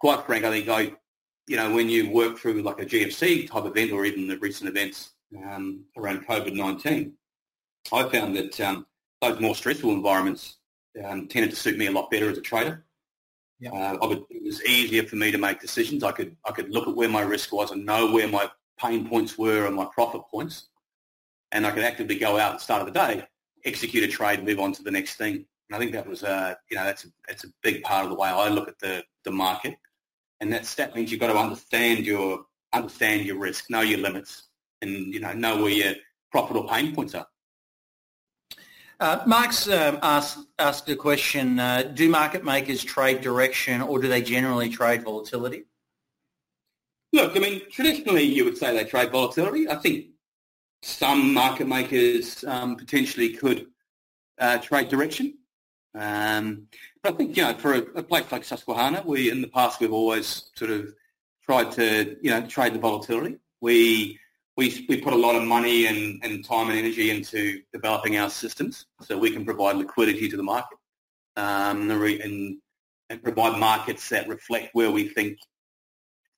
quite 0.00 0.24
frank, 0.26 0.44
I 0.44 0.50
think 0.50 0.68
I, 0.68 0.92
you 1.46 1.56
know, 1.56 1.72
when 1.72 1.88
you 1.88 2.10
work 2.10 2.38
through 2.38 2.62
like 2.62 2.80
a 2.80 2.86
GFC 2.86 3.48
type 3.48 3.64
event 3.64 3.92
or 3.92 4.04
even 4.04 4.26
the 4.26 4.38
recent 4.38 4.68
events 4.68 5.12
um, 5.36 5.84
around 5.96 6.26
COVID-19, 6.26 7.12
I 7.92 8.08
found 8.08 8.36
that 8.36 8.60
um, 8.60 8.86
those 9.20 9.40
more 9.40 9.54
stressful 9.54 9.90
environments 9.90 10.56
um, 11.04 11.28
tended 11.28 11.50
to 11.50 11.56
suit 11.56 11.78
me 11.78 11.86
a 11.86 11.92
lot 11.92 12.10
better 12.10 12.30
as 12.30 12.38
a 12.38 12.42
trader. 12.42 12.84
Yeah. 13.58 13.72
Uh, 13.72 14.08
would, 14.08 14.24
it 14.30 14.42
was 14.42 14.64
easier 14.64 15.02
for 15.02 15.16
me 15.16 15.30
to 15.30 15.38
make 15.38 15.60
decisions. 15.60 16.02
I 16.02 16.12
could 16.12 16.34
I 16.46 16.52
could 16.52 16.70
look 16.70 16.88
at 16.88 16.96
where 16.96 17.10
my 17.10 17.20
risk 17.20 17.52
was 17.52 17.70
and 17.70 17.84
know 17.84 18.10
where 18.10 18.26
my 18.26 18.50
pain 18.78 19.06
points 19.06 19.36
were 19.36 19.66
and 19.66 19.76
my 19.76 19.86
profit 19.92 20.22
points, 20.30 20.68
and 21.52 21.66
I 21.66 21.70
could 21.70 21.84
actively 21.84 22.18
go 22.18 22.38
out 22.38 22.52
at 22.52 22.58
the 22.58 22.64
start 22.64 22.80
of 22.80 22.86
the 22.86 22.98
day, 22.98 23.26
execute 23.64 24.04
a 24.04 24.08
trade, 24.08 24.44
move 24.44 24.60
on 24.60 24.72
to 24.72 24.82
the 24.82 24.90
next 24.90 25.16
thing. 25.16 25.44
And 25.70 25.76
I 25.76 25.78
think 25.78 25.92
that 25.92 26.06
was 26.06 26.24
uh, 26.24 26.54
you 26.68 26.76
know 26.76 26.84
that's 26.84 27.04
a, 27.04 27.08
that's 27.28 27.44
a 27.44 27.48
big 27.62 27.82
part 27.82 28.04
of 28.04 28.10
the 28.10 28.16
way 28.16 28.28
I 28.28 28.48
look 28.48 28.68
at 28.68 28.78
the 28.80 29.04
the 29.24 29.30
market, 29.30 29.76
and 30.40 30.52
that 30.52 30.96
means 30.96 31.12
you've 31.12 31.20
got 31.20 31.32
to 31.32 31.38
understand 31.38 32.04
your 32.04 32.40
understand 32.72 33.24
your 33.24 33.38
risk, 33.38 33.70
know 33.70 33.80
your 33.80 34.00
limits, 34.00 34.48
and 34.82 35.14
you 35.14 35.20
know 35.20 35.32
know 35.32 35.62
where 35.62 35.70
your 35.70 35.94
profit 36.32 36.56
or 36.56 36.66
pain 36.66 36.92
points 36.92 37.14
are. 37.14 37.26
Uh, 38.98 39.22
Mark's 39.26 39.66
um, 39.68 39.98
asked, 40.02 40.40
asked 40.58 40.88
a 40.90 40.96
question, 40.96 41.58
uh, 41.58 41.82
do 41.94 42.10
market 42.10 42.44
makers 42.44 42.84
trade 42.84 43.22
direction 43.22 43.80
or 43.80 43.98
do 43.98 44.08
they 44.08 44.20
generally 44.20 44.68
trade 44.68 45.02
volatility? 45.02 45.64
Look, 47.14 47.34
I 47.34 47.38
mean, 47.38 47.62
traditionally 47.70 48.24
you 48.24 48.44
would 48.44 48.58
say 48.58 48.76
they 48.76 48.84
trade 48.84 49.10
volatility. 49.10 49.70
I 49.70 49.76
think 49.76 50.08
some 50.82 51.32
market 51.32 51.66
makers 51.66 52.44
um, 52.44 52.76
potentially 52.76 53.30
could 53.30 53.68
uh, 54.38 54.58
trade 54.58 54.90
direction. 54.90 55.38
Um, 55.94 56.68
but 57.02 57.14
I 57.14 57.16
think, 57.16 57.36
you 57.36 57.42
know, 57.42 57.54
for 57.54 57.74
a, 57.74 57.78
a, 57.96 58.02
place 58.02 58.30
like 58.30 58.44
Susquehanna, 58.44 59.02
we, 59.04 59.30
in 59.30 59.42
the 59.42 59.48
past, 59.48 59.80
we've 59.80 59.92
always 59.92 60.50
sort 60.54 60.70
of 60.70 60.94
tried 61.44 61.72
to, 61.72 62.16
you 62.22 62.30
know, 62.30 62.46
trade 62.46 62.74
the 62.74 62.78
volatility. 62.78 63.38
We 63.60 64.20
we, 64.56 64.84
we 64.90 65.00
put 65.00 65.14
a 65.14 65.16
lot 65.16 65.36
of 65.36 65.44
money 65.44 65.86
and, 65.86 66.22
and 66.22 66.44
time 66.44 66.68
and 66.68 66.78
energy 66.78 67.10
into 67.10 67.62
developing 67.72 68.18
our 68.18 68.28
systems 68.28 68.84
so 69.00 69.16
we 69.16 69.30
can 69.30 69.42
provide 69.42 69.76
liquidity 69.76 70.28
to 70.28 70.36
the 70.36 70.42
market 70.42 70.76
um, 71.36 71.90
and, 71.90 72.58
and 73.08 73.22
provide 73.22 73.58
markets 73.58 74.08
that 74.10 74.28
reflect 74.28 74.68
where 74.74 74.90
we 74.90 75.08
think 75.08 75.38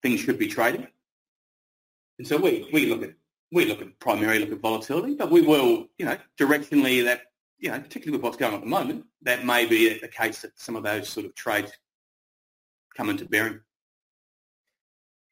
things 0.02 0.21
should 0.21 0.38
be 0.38 0.47
trading. 0.47 0.87
And 2.18 2.28
so 2.28 2.37
we, 2.37 2.68
we 2.73 2.87
look 2.87 3.02
at 3.02 3.14
we 3.50 3.66
look 3.66 3.82
at 3.82 3.99
primarily 3.99 4.38
look 4.38 4.52
at 4.52 4.61
volatility, 4.61 5.14
but 5.14 5.30
we 5.30 5.42
will, 5.42 5.88
you 5.99 6.06
know, 6.06 6.16
directionally 6.38 7.04
that, 7.04 7.23
you 7.62 7.71
know, 7.71 7.78
particularly 7.78 8.19
with 8.19 8.25
what's 8.25 8.37
going 8.37 8.52
on 8.52 8.59
at 8.59 8.64
the 8.64 8.71
moment, 8.71 9.07
that 9.23 9.47
may 9.47 9.64
be 9.66 9.97
the 9.99 10.09
case 10.09 10.42
that 10.42 10.59
some 10.59 10.75
of 10.75 10.83
those 10.83 11.09
sort 11.09 11.25
of 11.25 11.35
trades 11.37 11.71
come 12.97 13.09
into 13.09 13.25
bearing. 13.25 13.61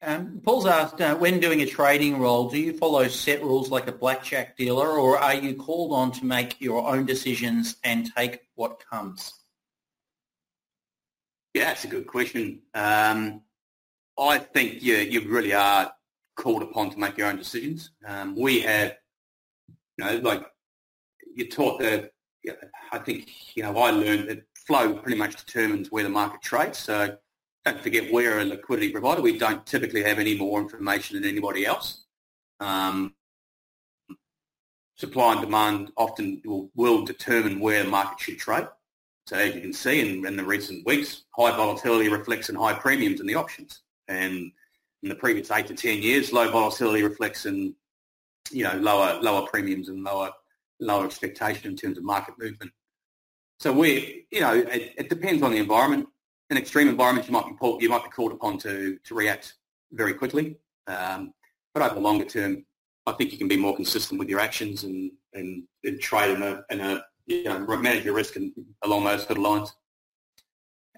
Um, 0.01 0.39
Paul's 0.43 0.65
asked, 0.65 0.99
uh, 1.01 1.15
when 1.15 1.41
doing 1.41 1.61
a 1.61 1.65
trading 1.65 2.19
role, 2.19 2.49
do 2.49 2.57
you 2.57 2.73
follow 2.75 3.07
set 3.09 3.43
rules 3.43 3.69
like 3.69 3.87
a 3.87 3.91
blackjack 3.91 4.57
dealer 4.57 4.87
or 4.87 5.19
are 5.19 5.35
you 5.35 5.53
called 5.55 5.91
on 5.93 6.11
to 6.13 6.25
make 6.25 6.59
your 6.59 6.87
own 6.87 7.05
decisions 7.05 7.75
and 7.83 8.09
take 8.15 8.39
what 8.55 8.81
comes? 8.89 9.33
Yeah, 11.53 11.65
that's 11.65 11.83
a 11.83 11.89
good 11.89 12.07
question. 12.07 12.61
Um, 12.73 13.41
I 14.17 14.39
think 14.39 14.77
yeah, 14.81 14.99
you 14.99 15.29
really 15.29 15.53
are 15.53 15.91
called 16.37 16.63
upon 16.63 16.91
to 16.91 16.99
make 16.99 17.17
your 17.17 17.27
own 17.27 17.35
decisions. 17.35 17.91
Um, 18.07 18.35
we 18.39 18.61
have, 18.61 18.95
you 19.97 20.05
know, 20.05 20.15
like 20.17 20.45
you're 21.35 21.47
taught 21.47 21.79
that, 21.81 22.11
I 22.91 22.99
think, 22.99 23.55
you 23.55 23.63
know, 23.63 23.77
I 23.77 23.91
learned 23.91 24.29
that 24.29 24.43
flow 24.55 24.93
pretty 24.93 25.17
much 25.17 25.43
determines 25.45 25.91
where 25.91 26.03
the 26.03 26.09
market 26.09 26.41
trades. 26.41 26.79
So 26.79 27.17
don't 27.65 27.79
forget 27.81 28.11
we're 28.11 28.39
a 28.39 28.45
liquidity 28.45 28.91
provider. 28.91 29.21
We 29.21 29.37
don't 29.37 29.65
typically 29.65 30.03
have 30.03 30.19
any 30.19 30.37
more 30.37 30.59
information 30.59 31.15
than 31.15 31.29
anybody 31.29 31.65
else. 31.65 32.05
Um, 32.59 33.15
supply 34.95 35.33
and 35.33 35.41
demand 35.41 35.91
often 35.97 36.41
will, 36.45 36.69
will, 36.75 37.03
determine 37.03 37.59
where 37.59 37.83
the 37.83 37.89
market 37.89 38.19
should 38.19 38.37
trade. 38.37 38.67
So 39.27 39.35
as 39.35 39.55
you 39.55 39.61
can 39.61 39.73
see 39.73 39.99
in, 39.99 40.25
in, 40.25 40.35
the 40.35 40.43
recent 40.43 40.85
weeks, 40.85 41.23
high 41.35 41.55
volatility 41.55 42.09
reflects 42.09 42.49
in 42.49 42.55
high 42.55 42.73
premiums 42.73 43.19
in 43.19 43.27
the 43.27 43.35
options. 43.35 43.81
And 44.07 44.51
in 45.03 45.09
the 45.09 45.15
previous 45.15 45.49
eight 45.51 45.67
to 45.67 45.75
10 45.75 46.01
years, 46.01 46.31
low 46.31 46.51
volatility 46.51 47.03
reflects 47.03 47.45
in, 47.45 47.75
you 48.51 48.63
know, 48.63 48.77
lower, 48.77 49.19
lower 49.21 49.47
premiums 49.47 49.89
and 49.89 50.03
lower, 50.03 50.31
lower 50.81 51.05
expectation 51.05 51.71
in 51.71 51.77
terms 51.77 51.97
of 51.97 52.03
market 52.03 52.35
movement. 52.37 52.71
So 53.59 53.71
we, 53.71 54.25
you 54.31 54.41
know, 54.41 54.53
it, 54.53 54.93
it 54.97 55.09
depends 55.09 55.43
on 55.43 55.51
the 55.51 55.57
environment 55.57 56.07
in 56.51 56.57
extreme 56.57 56.89
environments, 56.89 57.29
you 57.29 57.33
might 57.33 57.47
be 57.47 57.53
pulled, 57.53 57.81
you 57.81 57.89
might 57.89 58.03
be 58.03 58.09
called 58.09 58.33
upon 58.33 58.57
to 58.59 58.97
to 59.05 59.15
react 59.15 59.55
very 59.93 60.13
quickly. 60.13 60.57
Um, 60.85 61.33
but 61.73 61.81
over 61.81 61.95
the 61.95 62.01
longer 62.01 62.25
term, 62.25 62.65
I 63.07 63.13
think 63.13 63.31
you 63.31 63.37
can 63.37 63.47
be 63.47 63.57
more 63.57 63.75
consistent 63.75 64.19
with 64.19 64.29
your 64.29 64.41
actions 64.41 64.83
and 64.83 65.11
and, 65.33 65.63
and 65.85 65.99
trade 65.99 66.35
in 66.35 66.43
a, 66.43 66.63
in 66.69 66.81
a 66.81 67.03
you 67.25 67.45
know 67.45 67.59
manage 67.59 68.03
your 68.03 68.13
risk 68.13 68.35
and 68.35 68.51
along 68.83 69.05
those 69.05 69.23
sort 69.23 69.37
of 69.37 69.43
lines. 69.43 69.73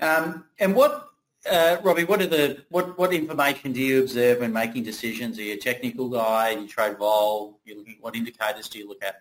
Um, 0.01 0.45
and 0.59 0.75
what, 0.75 1.09
uh, 1.49 1.77
Robbie, 1.83 2.05
what 2.05 2.19
are 2.21 2.27
the 2.27 2.65
what 2.69 2.97
what 2.97 3.13
information 3.13 3.73
do 3.73 3.79
you 3.79 4.01
observe 4.01 4.39
when 4.39 4.51
making 4.51 4.83
decisions? 4.83 5.37
Are 5.37 5.43
you 5.43 5.53
a 5.53 5.57
technical 5.57 6.09
guy? 6.09 6.55
Do 6.55 6.61
you 6.61 6.67
trade 6.67 6.97
vol? 6.97 7.59
You 7.63 7.85
what 8.01 8.15
indicators 8.15 8.69
do 8.69 8.79
you 8.79 8.89
look 8.89 9.03
at? 9.03 9.17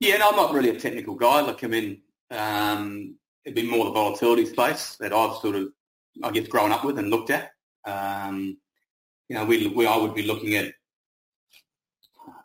Yeah, 0.00 0.18
no, 0.18 0.30
I'm 0.30 0.36
not 0.36 0.52
really 0.52 0.70
a 0.70 0.78
technical 0.78 1.14
guy. 1.14 1.40
Like 1.40 1.64
I 1.64 1.66
mean, 1.66 2.02
um, 2.30 3.16
it'd 3.44 3.56
be 3.56 3.68
more 3.68 3.86
the 3.86 3.92
volatility 3.92 4.46
space 4.46 4.96
that 5.00 5.12
I've 5.12 5.36
sort 5.38 5.56
of, 5.56 5.68
I 6.22 6.30
guess, 6.30 6.46
grown 6.48 6.72
up 6.72 6.84
with 6.84 6.98
and 6.98 7.10
looked 7.10 7.30
at. 7.30 7.50
Um, 7.84 8.58
you 9.28 9.36
know, 9.36 9.44
we, 9.44 9.66
we, 9.68 9.86
I 9.86 9.96
would 9.96 10.14
be 10.14 10.22
looking 10.22 10.54
at, 10.54 10.72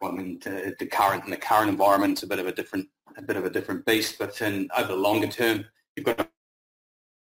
well, 0.01 0.11
I 0.11 0.15
mean, 0.15 0.39
the, 0.43 0.75
the 0.79 0.85
current, 0.85 1.29
the 1.29 1.37
current 1.37 1.69
environment's 1.69 2.23
a 2.23 2.27
bit 2.27 2.39
of 2.39 2.47
a 2.47 2.51
different, 2.51 2.87
a 3.17 3.21
bit 3.21 3.35
of 3.35 3.45
a 3.45 3.49
different 3.49 3.85
beast, 3.85 4.17
but 4.17 4.41
in, 4.41 4.67
over 4.77 4.87
the 4.87 4.95
longer 4.95 5.27
term, 5.27 5.65
you've 5.95 6.05
got 6.05 6.17
to 6.17 6.27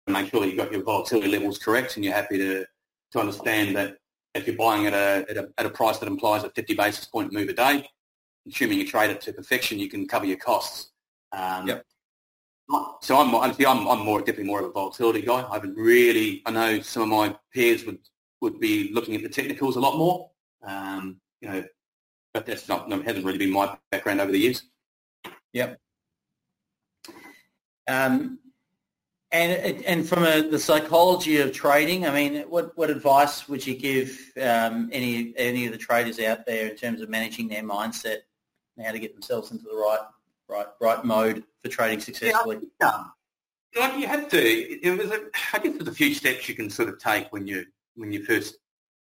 make 0.08 0.30
sure 0.30 0.42
that 0.42 0.48
you've 0.48 0.58
got 0.58 0.72
your 0.72 0.84
volatility 0.84 1.30
levels 1.30 1.58
correct 1.58 1.96
and 1.96 2.04
you're 2.04 2.14
happy 2.14 2.38
to, 2.38 2.66
to 3.12 3.20
understand 3.20 3.76
that 3.76 3.98
if 4.36 4.46
you're 4.46 4.58
buying 4.58 4.86
at 4.86 4.94
a, 4.94 5.26
at 5.30 5.38
a, 5.38 5.50
at 5.58 5.66
a 5.66 5.70
price 5.70 5.98
that 6.00 6.08
implies 6.08 6.44
a 6.44 6.50
50 6.50 6.76
basis 6.76 7.06
point 7.06 7.34
move 7.34 7.50
a 7.50 7.54
day, 7.54 7.88
assuming 8.48 8.80
you 8.80 8.88
trade 8.88 9.10
it 9.10 9.22
to 9.22 9.34
perfection, 9.34 9.80
you 9.80 9.90
can 9.90 10.08
cover 10.08 10.26
your 10.26 10.38
costs. 10.38 10.92
Um, 11.32 11.68
yep. 11.68 11.86
So 13.02 13.18
I'm 13.18 13.34
honestly, 13.34 13.66
I'm, 13.66 13.88
I'm 13.88 14.00
more 14.00 14.20
definitely 14.20 14.46
more 14.46 14.60
of 14.60 14.66
a 14.66 14.72
volatility 14.72 15.22
guy. 15.22 15.46
I 15.50 15.54
haven't 15.54 15.76
really. 15.76 16.42
I 16.46 16.52
know 16.52 16.82
some 16.82 17.04
of 17.04 17.10
my 17.10 17.36
peers 17.54 17.86
would 17.86 18.00
would 18.42 18.60
be 18.60 18.92
looking 18.94 19.16
at 19.16 19.24
the 19.24 19.30
technicals 19.30 19.78
a 19.78 19.80
lot 19.80 19.98
more. 19.98 20.30
Um, 20.66 21.22
you 21.42 21.50
know, 21.50 21.64
but 22.34 22.46
that's 22.46 22.68
not 22.68 22.90
no, 22.90 23.02
hasn't 23.02 23.26
really 23.26 23.38
been 23.38 23.52
my 23.52 23.78
background 23.90 24.20
over 24.20 24.32
the 24.32 24.40
years. 24.40 24.64
Yep. 25.54 25.80
Um, 27.88 28.40
and 29.32 29.84
and 29.84 30.08
from 30.08 30.24
a, 30.24 30.42
the 30.42 30.60
psychology 30.60 31.40
of 31.40 31.52
trading, 31.52 32.06
I 32.06 32.12
mean, 32.12 32.44
what, 32.50 32.78
what 32.78 32.90
advice 32.90 33.48
would 33.50 33.66
you 33.66 33.76
give 33.76 34.20
um, 34.42 34.90
any 34.92 35.34
any 35.38 35.66
of 35.66 35.72
the 35.72 35.78
traders 35.78 36.20
out 36.20 36.46
there 36.46 36.68
in 36.68 36.76
terms 36.76 37.02
of 37.02 37.10
managing 37.10 37.48
their 37.48 37.64
mindset 37.64 38.20
and 38.78 38.86
how 38.86 38.92
to 38.92 39.00
get 39.00 39.14
themselves 39.14 39.52
into 39.52 39.64
the 39.64 39.76
right 39.76 40.00
right 40.50 40.68
right 40.80 41.04
mode 41.04 41.44
for 41.64 41.70
trading 41.70 42.00
successfully? 42.00 42.60
Yeah, 42.82 43.04
like 43.76 43.98
you 43.98 44.08
have 44.08 44.30
to. 44.30 44.38
It 44.40 44.98
was 44.98 45.12
a, 45.12 45.22
I 45.54 45.60
guess 45.60 45.74
there's 45.74 45.88
a 45.88 45.94
few 45.94 46.14
steps 46.14 46.48
you 46.48 46.56
can 46.56 46.70
sort 46.70 46.90
of 46.90 47.00
take 47.00 47.32
when 47.32 47.48
you 47.48 47.66
when 47.96 48.12
you 48.12 48.24
first 48.24 48.58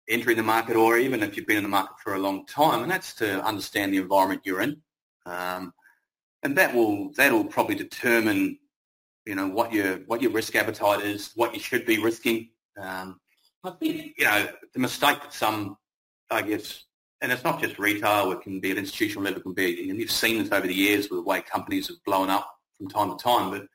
entering 0.10 0.38
the 0.38 0.44
market, 0.44 0.76
or 0.76 0.98
even 0.98 1.22
if 1.22 1.38
you've 1.38 1.48
been 1.48 1.58
in 1.58 1.64
the 1.64 1.70
market 1.70 1.96
for 2.04 2.16
a 2.16 2.20
long 2.20 2.46
time, 2.46 2.82
and 2.82 2.92
that's 2.92 3.14
to 3.16 3.44
understand 3.46 3.94
the 3.94 3.98
environment 3.98 4.42
you're 4.44 4.62
in, 4.62 4.82
um, 5.26 5.74
and 6.44 6.58
that 6.58 6.74
will 6.74 7.12
that 7.14 7.32
will 7.32 7.46
probably 7.46 7.76
determine 7.76 8.58
you 9.26 9.36
know 9.36 9.48
what 9.48 9.72
your 9.72 9.98
what 10.08 10.22
your 10.22 10.32
risk 10.32 10.56
appetite 10.56 11.02
is, 11.02 11.32
what 11.36 11.54
you 11.54 11.60
should 11.60 11.86
be 11.86 12.00
risking. 12.00 12.50
Um, 12.82 13.20
I 13.64 13.72
think 13.72 14.16
you 14.18 14.26
know 14.26 14.48
the 14.74 14.80
mistake 14.80 15.22
that 15.22 15.34
some, 15.34 15.78
I 16.30 16.42
guess, 16.42 16.86
and 17.22 17.32
it's 17.32 17.44
not 17.44 17.62
just 17.62 17.80
retail, 17.80 18.32
it 18.32 18.42
can 18.42 18.60
be 18.60 18.72
at 18.72 18.78
institutional 18.78 19.24
level, 19.24 19.40
it 19.40 19.44
can 19.44 19.54
be, 19.54 19.90
and 19.90 20.00
you've 20.00 20.12
seen 20.12 20.42
this 20.42 20.52
over 20.52 20.68
the 20.68 20.74
years 20.74 21.10
with 21.10 21.20
the 21.20 21.24
way 21.24 21.42
companies 21.42 21.88
have 21.88 22.04
blown 22.06 22.30
up 22.30 22.50
from 22.78 22.88
time 22.88 23.10
to 23.10 23.22
time, 23.22 23.52
but 23.52 23.68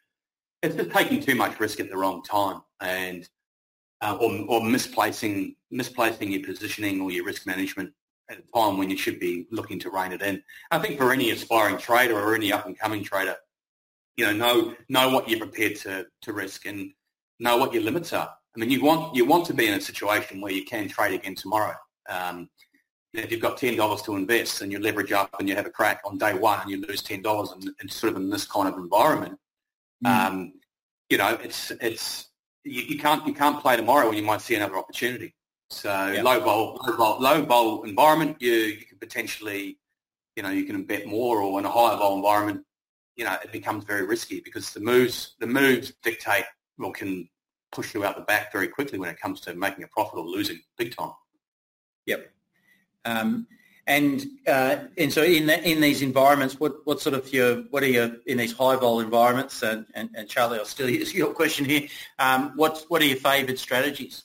it's 0.62 0.76
just 0.76 0.90
taking 0.90 1.20
too 1.20 1.34
much 1.34 1.60
risk 1.60 1.78
at 1.80 1.90
the 1.90 1.96
wrong 1.96 2.22
time 2.22 2.62
and 2.80 3.28
uh, 4.00 4.16
or, 4.20 4.44
or 4.48 4.64
misplacing 4.64 5.56
misplacing 5.70 6.32
your 6.32 6.42
positioning 6.42 7.00
or 7.00 7.10
your 7.10 7.24
risk 7.24 7.46
management 7.46 7.92
at 8.30 8.38
a 8.38 8.58
time 8.58 8.78
when 8.78 8.88
you 8.90 8.96
should 8.96 9.18
be 9.18 9.46
looking 9.50 9.78
to 9.78 9.90
rein 9.90 10.12
it 10.12 10.22
in. 10.22 10.42
I 10.70 10.78
think 10.78 10.98
for 10.98 11.12
any 11.12 11.30
aspiring 11.30 11.78
trader 11.78 12.18
or 12.18 12.34
any 12.34 12.52
up 12.52 12.66
and 12.66 12.78
coming 12.78 13.02
trader, 13.04 13.36
you 14.16 14.24
know, 14.24 14.32
know 14.32 14.74
know 14.88 15.08
what 15.10 15.28
you're 15.28 15.38
prepared 15.38 15.76
to, 15.76 16.06
to 16.22 16.32
risk 16.32 16.66
and 16.66 16.92
know 17.40 17.56
what 17.56 17.74
your 17.74 17.82
limits 17.82 18.12
are. 18.12 18.30
I 18.56 18.60
mean, 18.60 18.70
you 18.70 18.82
want 18.82 19.14
you 19.14 19.24
want 19.24 19.46
to 19.46 19.54
be 19.54 19.66
in 19.66 19.74
a 19.74 19.80
situation 19.80 20.40
where 20.40 20.52
you 20.52 20.64
can 20.64 20.88
trade 20.88 21.14
again 21.14 21.34
tomorrow. 21.34 21.74
Um, 22.08 22.48
if 23.14 23.30
you've 23.30 23.40
got 23.40 23.56
ten 23.56 23.76
dollars 23.76 24.02
to 24.02 24.16
invest 24.16 24.60
and 24.60 24.72
you 24.72 24.78
leverage 24.78 25.12
up 25.12 25.34
and 25.38 25.48
you 25.48 25.54
have 25.54 25.66
a 25.66 25.70
crack 25.70 26.00
on 26.04 26.18
day 26.18 26.34
one 26.34 26.60
and 26.60 26.70
you 26.70 26.80
lose 26.86 27.02
ten 27.02 27.22
dollars 27.22 27.52
and, 27.52 27.70
and, 27.80 27.92
sort 27.92 28.12
of 28.12 28.16
in 28.16 28.30
this 28.30 28.46
kind 28.46 28.68
of 28.68 28.74
environment, 28.74 29.38
mm. 30.04 30.10
um, 30.10 30.52
you 31.08 31.18
know, 31.18 31.38
it's 31.42 31.70
it's 31.80 32.30
you, 32.64 32.82
you, 32.82 32.98
can't 32.98 33.26
you 33.26 33.34
can't 33.34 33.60
play 33.60 33.76
tomorrow 33.76 34.08
when 34.08 34.16
you 34.16 34.24
might 34.24 34.40
see 34.40 34.54
another 34.54 34.76
opportunity. 34.76 35.34
So 35.70 36.12
yep. 36.12 36.24
low 36.24 36.40
vol, 36.40 36.80
low 36.86 36.96
vol, 36.96 37.20
low 37.20 37.42
vol 37.42 37.82
environment, 37.84 38.36
you 38.40 38.52
you 38.52 38.84
can 38.84 38.98
potentially, 38.98 39.78
you 40.36 40.42
know, 40.42 40.50
you 40.50 40.64
can 40.64 40.82
bet 40.84 41.06
more, 41.06 41.40
or 41.40 41.58
in 41.58 41.66
a 41.66 41.70
higher 41.70 41.96
vol 41.96 42.16
environment, 42.16 42.64
you 43.16 43.24
know, 43.24 43.36
it 43.42 43.52
becomes 43.52 43.84
very 43.84 44.04
risky 44.06 44.40
because 44.40 44.72
the 44.72 44.80
moves 44.80 45.34
the 45.40 45.46
moves 45.46 45.92
dictate 46.02 46.44
or 46.78 46.92
can 46.92 47.28
push 47.72 47.94
you 47.94 48.04
out 48.04 48.16
the 48.16 48.22
back 48.22 48.52
very 48.52 48.68
quickly 48.68 48.98
when 48.98 49.10
it 49.10 49.20
comes 49.20 49.40
to 49.40 49.54
making 49.54 49.84
a 49.84 49.88
profit 49.88 50.18
or 50.18 50.24
losing 50.24 50.60
big 50.78 50.96
time. 50.96 51.12
Yep. 52.06 52.33
Um, 53.04 53.46
and 53.86 54.26
uh, 54.46 54.76
and 54.96 55.12
so 55.12 55.22
in 55.22 55.46
the, 55.46 55.62
in 55.68 55.80
these 55.80 56.00
environments, 56.00 56.58
what, 56.58 56.86
what 56.86 57.00
sort 57.00 57.14
of 57.14 57.30
your 57.32 57.56
what 57.70 57.82
are 57.82 57.88
your 57.88 58.16
in 58.26 58.38
these 58.38 58.52
high 58.52 58.76
vol 58.76 59.00
environments? 59.00 59.62
And, 59.62 59.84
and, 59.94 60.08
and 60.14 60.28
Charlie, 60.28 60.58
I'll 60.58 60.64
still 60.64 60.88
use 60.88 61.12
your 61.14 61.34
question 61.34 61.66
here. 61.66 61.88
Um, 62.18 62.52
what 62.56 62.84
what 62.88 63.02
are 63.02 63.06
your 63.06 63.18
favoured 63.18 63.58
strategies? 63.58 64.24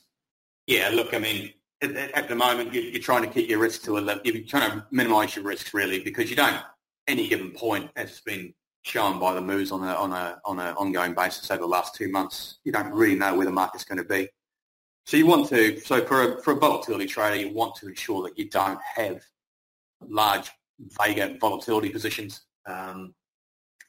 Yeah, 0.65 0.89
look, 0.93 1.13
I 1.13 1.19
mean, 1.19 1.53
at, 1.81 1.95
at 1.95 2.27
the 2.29 2.35
moment 2.35 2.73
you're, 2.73 2.83
you're, 2.83 3.01
trying 3.01 3.23
to 3.23 3.29
keep 3.29 3.49
your 3.49 3.59
risk 3.59 3.83
to 3.83 3.97
a 3.97 3.99
level. 3.99 4.21
You're 4.25 4.43
trying 4.43 4.71
to 4.71 4.85
minimise 4.91 5.35
your 5.35 5.45
risks 5.45 5.73
really 5.73 5.99
because 6.03 6.29
you 6.29 6.35
don't 6.35 6.61
any 7.07 7.27
given 7.27 7.51
point 7.51 7.89
as 7.95 8.09
has 8.09 8.21
been 8.21 8.53
shown 8.83 9.19
by 9.19 9.33
the 9.33 9.41
moves 9.41 9.71
on 9.71 9.83
a 9.83 9.93
on 9.93 10.13
a 10.13 10.39
on 10.45 10.59
an 10.59 10.73
ongoing 10.75 11.13
basis 11.13 11.51
over 11.51 11.61
the 11.61 11.67
last 11.67 11.95
two 11.95 12.09
months. 12.09 12.59
You 12.63 12.71
don't 12.71 12.93
really 12.93 13.15
know 13.15 13.35
where 13.35 13.45
the 13.45 13.51
market's 13.51 13.83
going 13.83 13.97
to 13.97 14.05
be. 14.05 14.29
So 15.09 15.17
you 15.17 15.25
want 15.25 15.49
to, 15.49 15.79
so 15.79 16.05
for 16.05 16.21
a, 16.21 16.41
for 16.43 16.51
a 16.51 16.55
volatility 16.55 17.07
trader, 17.07 17.35
you 17.35 17.51
want 17.51 17.73
to 17.77 17.87
ensure 17.87 18.21
that 18.21 18.37
you 18.37 18.47
don't 18.47 18.79
have 18.95 19.23
large 20.07 20.51
Vega 21.01 21.35
volatility 21.41 21.89
positions. 21.89 22.41
Um, 22.67 23.15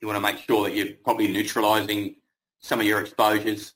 you 0.00 0.08
want 0.08 0.16
to 0.16 0.22
make 0.22 0.38
sure 0.38 0.64
that 0.64 0.74
you're 0.74 0.94
probably 1.04 1.30
neutralizing 1.30 2.16
some 2.60 2.80
of 2.80 2.86
your 2.86 3.02
exposures. 3.02 3.74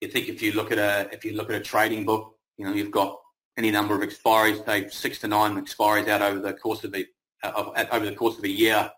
You 0.00 0.08
think 0.08 0.28
if 0.28 0.42
you 0.42 0.54
look 0.54 0.72
at 0.72 0.78
a 0.78 1.08
if 1.14 1.24
you 1.24 1.34
look 1.36 1.50
at 1.50 1.60
a 1.60 1.62
trading 1.62 2.04
book, 2.04 2.34
you 2.58 2.66
know 2.66 2.72
you've 2.72 2.90
got 2.90 3.16
any 3.56 3.70
number 3.70 3.94
of 3.94 4.00
expiries, 4.00 4.66
say 4.66 4.88
six 4.88 5.20
to 5.20 5.28
nine 5.28 5.64
expiries 5.64 6.08
out 6.08 6.20
over 6.20 6.40
the 6.40 6.52
course 6.52 6.82
of 6.82 6.90
the 6.90 7.06
uh, 7.44 7.86
over 7.92 8.06
the 8.06 8.16
course 8.16 8.38
of 8.38 8.42
a 8.42 8.50
year, 8.50 8.90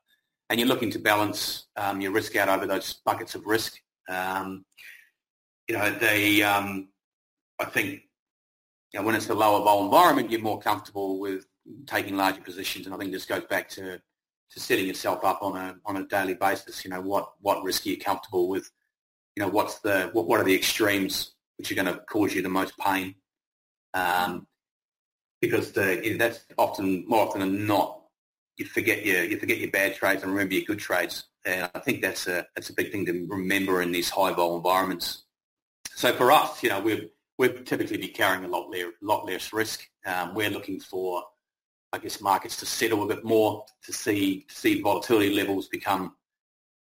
and 0.48 0.58
you're 0.58 0.70
looking 0.70 0.90
to 0.92 0.98
balance 0.98 1.66
um, 1.76 2.00
your 2.00 2.12
risk 2.12 2.34
out 2.34 2.48
over 2.48 2.66
those 2.66 2.94
buckets 3.04 3.34
of 3.34 3.44
risk. 3.44 3.74
Um, 4.08 4.64
you 5.68 5.76
know, 5.76 5.90
the 5.90 6.42
um, 6.44 6.88
I 7.58 7.64
think 7.66 8.02
you 8.92 9.00
know, 9.00 9.06
when 9.06 9.14
it's 9.14 9.28
a 9.28 9.34
lower 9.34 9.62
vol 9.62 9.84
environment, 9.84 10.30
you're 10.30 10.40
more 10.40 10.60
comfortable 10.60 11.18
with 11.18 11.46
taking 11.86 12.16
larger 12.16 12.40
positions. 12.40 12.86
And 12.86 12.94
I 12.94 12.98
think 12.98 13.12
this 13.12 13.26
goes 13.26 13.44
back 13.44 13.68
to, 13.70 13.98
to 13.98 14.60
setting 14.60 14.86
yourself 14.86 15.24
up 15.24 15.42
on 15.42 15.56
a 15.56 15.76
on 15.84 15.96
a 15.96 16.06
daily 16.06 16.34
basis. 16.34 16.84
You 16.84 16.90
know, 16.90 17.00
what 17.00 17.32
what 17.40 17.62
risk 17.62 17.86
are 17.86 17.90
you 17.90 17.98
comfortable 17.98 18.48
with? 18.48 18.70
You 19.36 19.42
know, 19.42 19.50
what's 19.50 19.80
the 19.80 20.10
what, 20.12 20.26
what 20.26 20.40
are 20.40 20.44
the 20.44 20.54
extremes 20.54 21.32
which 21.56 21.70
are 21.70 21.74
going 21.74 21.86
to 21.86 22.00
cause 22.08 22.34
you 22.34 22.42
the 22.42 22.48
most 22.48 22.76
pain? 22.78 23.14
Um, 23.94 24.46
because 25.40 25.72
the, 25.72 26.16
that's 26.18 26.44
often 26.56 27.04
more 27.06 27.26
often 27.26 27.40
than 27.40 27.66
not, 27.66 28.00
you 28.56 28.64
forget 28.64 29.04
your 29.04 29.22
you 29.24 29.38
forget 29.38 29.58
your 29.58 29.70
bad 29.70 29.94
trades 29.94 30.22
and 30.22 30.32
remember 30.32 30.54
your 30.54 30.64
good 30.64 30.78
trades. 30.78 31.24
And 31.44 31.70
I 31.74 31.78
think 31.78 32.00
that's 32.00 32.26
a 32.26 32.46
that's 32.56 32.70
a 32.70 32.74
big 32.74 32.90
thing 32.90 33.04
to 33.06 33.26
remember 33.28 33.82
in 33.82 33.92
these 33.92 34.08
high 34.08 34.32
vol 34.32 34.56
environments. 34.56 35.24
So 35.94 36.12
for 36.14 36.32
us, 36.32 36.62
you 36.62 36.70
know, 36.70 36.80
we're 36.80 37.02
we'd 37.38 37.64
typically 37.66 37.96
be 37.96 38.08
carrying 38.08 38.44
a 38.44 38.48
lot, 38.48 38.68
le- 38.68 38.92
lot 39.00 39.26
less 39.26 39.52
risk. 39.52 39.88
Um, 40.04 40.34
we're 40.34 40.50
looking 40.50 40.80
for, 40.80 41.22
I 41.92 41.98
guess, 41.98 42.20
markets 42.20 42.56
to 42.58 42.66
settle 42.66 43.04
a 43.04 43.14
bit 43.14 43.24
more, 43.24 43.64
to 43.84 43.92
see 43.92 44.46
see 44.50 44.82
volatility 44.82 45.34
levels 45.34 45.68
become 45.68 46.14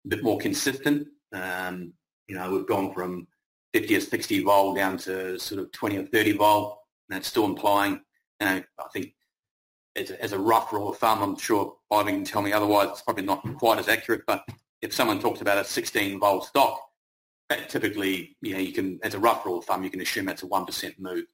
a 0.05 0.09
bit 0.09 0.23
more 0.23 0.39
consistent. 0.39 1.09
Um, 1.33 1.93
you 2.29 2.37
know, 2.37 2.51
we've 2.51 2.67
gone 2.67 2.95
from 2.95 3.27
50 3.75 3.97
or 3.97 4.01
60 4.01 4.45
vol 4.45 4.75
down 4.75 4.97
to 4.99 5.39
sort 5.39 5.61
of 5.61 5.73
20 5.73 5.99
or 5.99 6.07
30 6.07 6.33
vol. 6.33 6.87
And 7.09 7.17
that's 7.17 7.29
still 7.29 7.45
implying, 7.45 8.01
you 8.41 8.47
know, 8.47 8.63
I 8.79 8.89
think 8.93 9.15
as 9.97 10.11
a, 10.11 10.23
as 10.23 10.33
a 10.33 10.39
rough 10.39 10.73
rule 10.73 10.89
of 10.89 10.99
thumb, 10.99 11.23
I'm 11.23 11.37
sure 11.37 11.77
Ivan 11.91 12.15
can 12.15 12.25
tell 12.25 12.41
me 12.41 12.53
otherwise, 12.53 12.89
it's 12.91 13.03
probably 13.03 13.25
not 13.25 13.43
quite 13.59 13.79
as 13.79 13.89
accurate, 13.89 14.23
but 14.27 14.45
if 14.81 14.95
someone 14.95 15.21
talks 15.21 15.41
about 15.41 15.59
a 15.59 15.65
16 15.65 16.19
vol 16.19 16.41
stock, 16.41 16.81
typically, 17.69 18.37
you 18.41 18.55
know, 18.55 18.61
you 18.61 18.73
can, 18.73 18.99
as 19.03 19.15
a 19.15 19.19
rough 19.19 19.45
rule 19.45 19.59
of 19.59 19.65
thumb, 19.65 19.85
you 19.85 19.91
can 19.91 20.01
assume 20.01 20.25
that's 20.25 20.43
a 20.43 20.47
1% 20.47 20.99
move. 20.99 21.19
You 21.19 21.27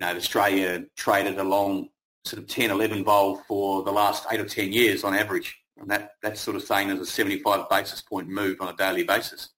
know, 0.00 0.16
Australia 0.16 0.84
traded 0.96 1.38
along 1.38 1.88
sort 2.24 2.42
of 2.42 2.48
10, 2.48 2.70
11 2.70 3.04
vol 3.04 3.36
for 3.46 3.82
the 3.82 3.92
last 3.92 4.26
eight 4.30 4.40
or 4.40 4.46
10 4.46 4.72
years 4.72 5.04
on 5.04 5.14
average. 5.14 5.56
And 5.78 5.90
that, 5.90 6.12
that's 6.22 6.40
sort 6.40 6.56
of 6.56 6.62
saying 6.62 6.88
there's 6.88 7.00
a 7.00 7.06
75 7.06 7.68
basis 7.68 8.00
point 8.00 8.28
move 8.28 8.60
on 8.60 8.68
a 8.68 8.76
daily 8.76 9.04
basis. 9.04 9.50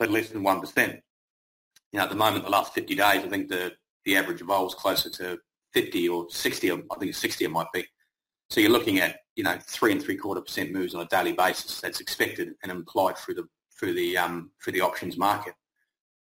So 0.00 0.06
less 0.06 0.30
than 0.30 0.42
1%. 0.42 0.88
You 1.92 1.98
know, 1.98 2.04
at 2.04 2.10
the 2.10 2.16
moment, 2.16 2.44
the 2.44 2.50
last 2.50 2.74
50 2.74 2.94
days, 2.94 3.24
I 3.24 3.28
think 3.28 3.48
the, 3.48 3.72
the 4.04 4.16
average 4.16 4.40
vol 4.40 4.66
is 4.66 4.74
closer 4.74 5.10
to 5.10 5.38
50 5.74 6.08
or 6.08 6.26
60, 6.28 6.70
or 6.70 6.82
I 6.90 6.98
think 6.98 7.10
it's 7.10 7.18
60 7.18 7.44
it 7.44 7.50
might 7.50 7.70
be. 7.72 7.84
So 8.50 8.60
you're 8.60 8.70
looking 8.70 8.98
at, 8.98 9.20
you 9.36 9.44
know, 9.44 9.58
three 9.62 9.92
and 9.92 10.02
three 10.02 10.16
quarter 10.16 10.40
percent 10.40 10.72
moves 10.72 10.94
on 10.94 11.02
a 11.02 11.06
daily 11.06 11.32
basis. 11.32 11.80
That's 11.80 12.00
expected 12.00 12.50
and 12.62 12.72
implied 12.72 13.16
through 13.16 13.34
the 13.34 13.48
for 13.82 13.92
the 13.92 14.16
um, 14.16 14.50
for 14.60 14.70
the 14.70 14.80
options 14.80 15.16
market. 15.16 15.54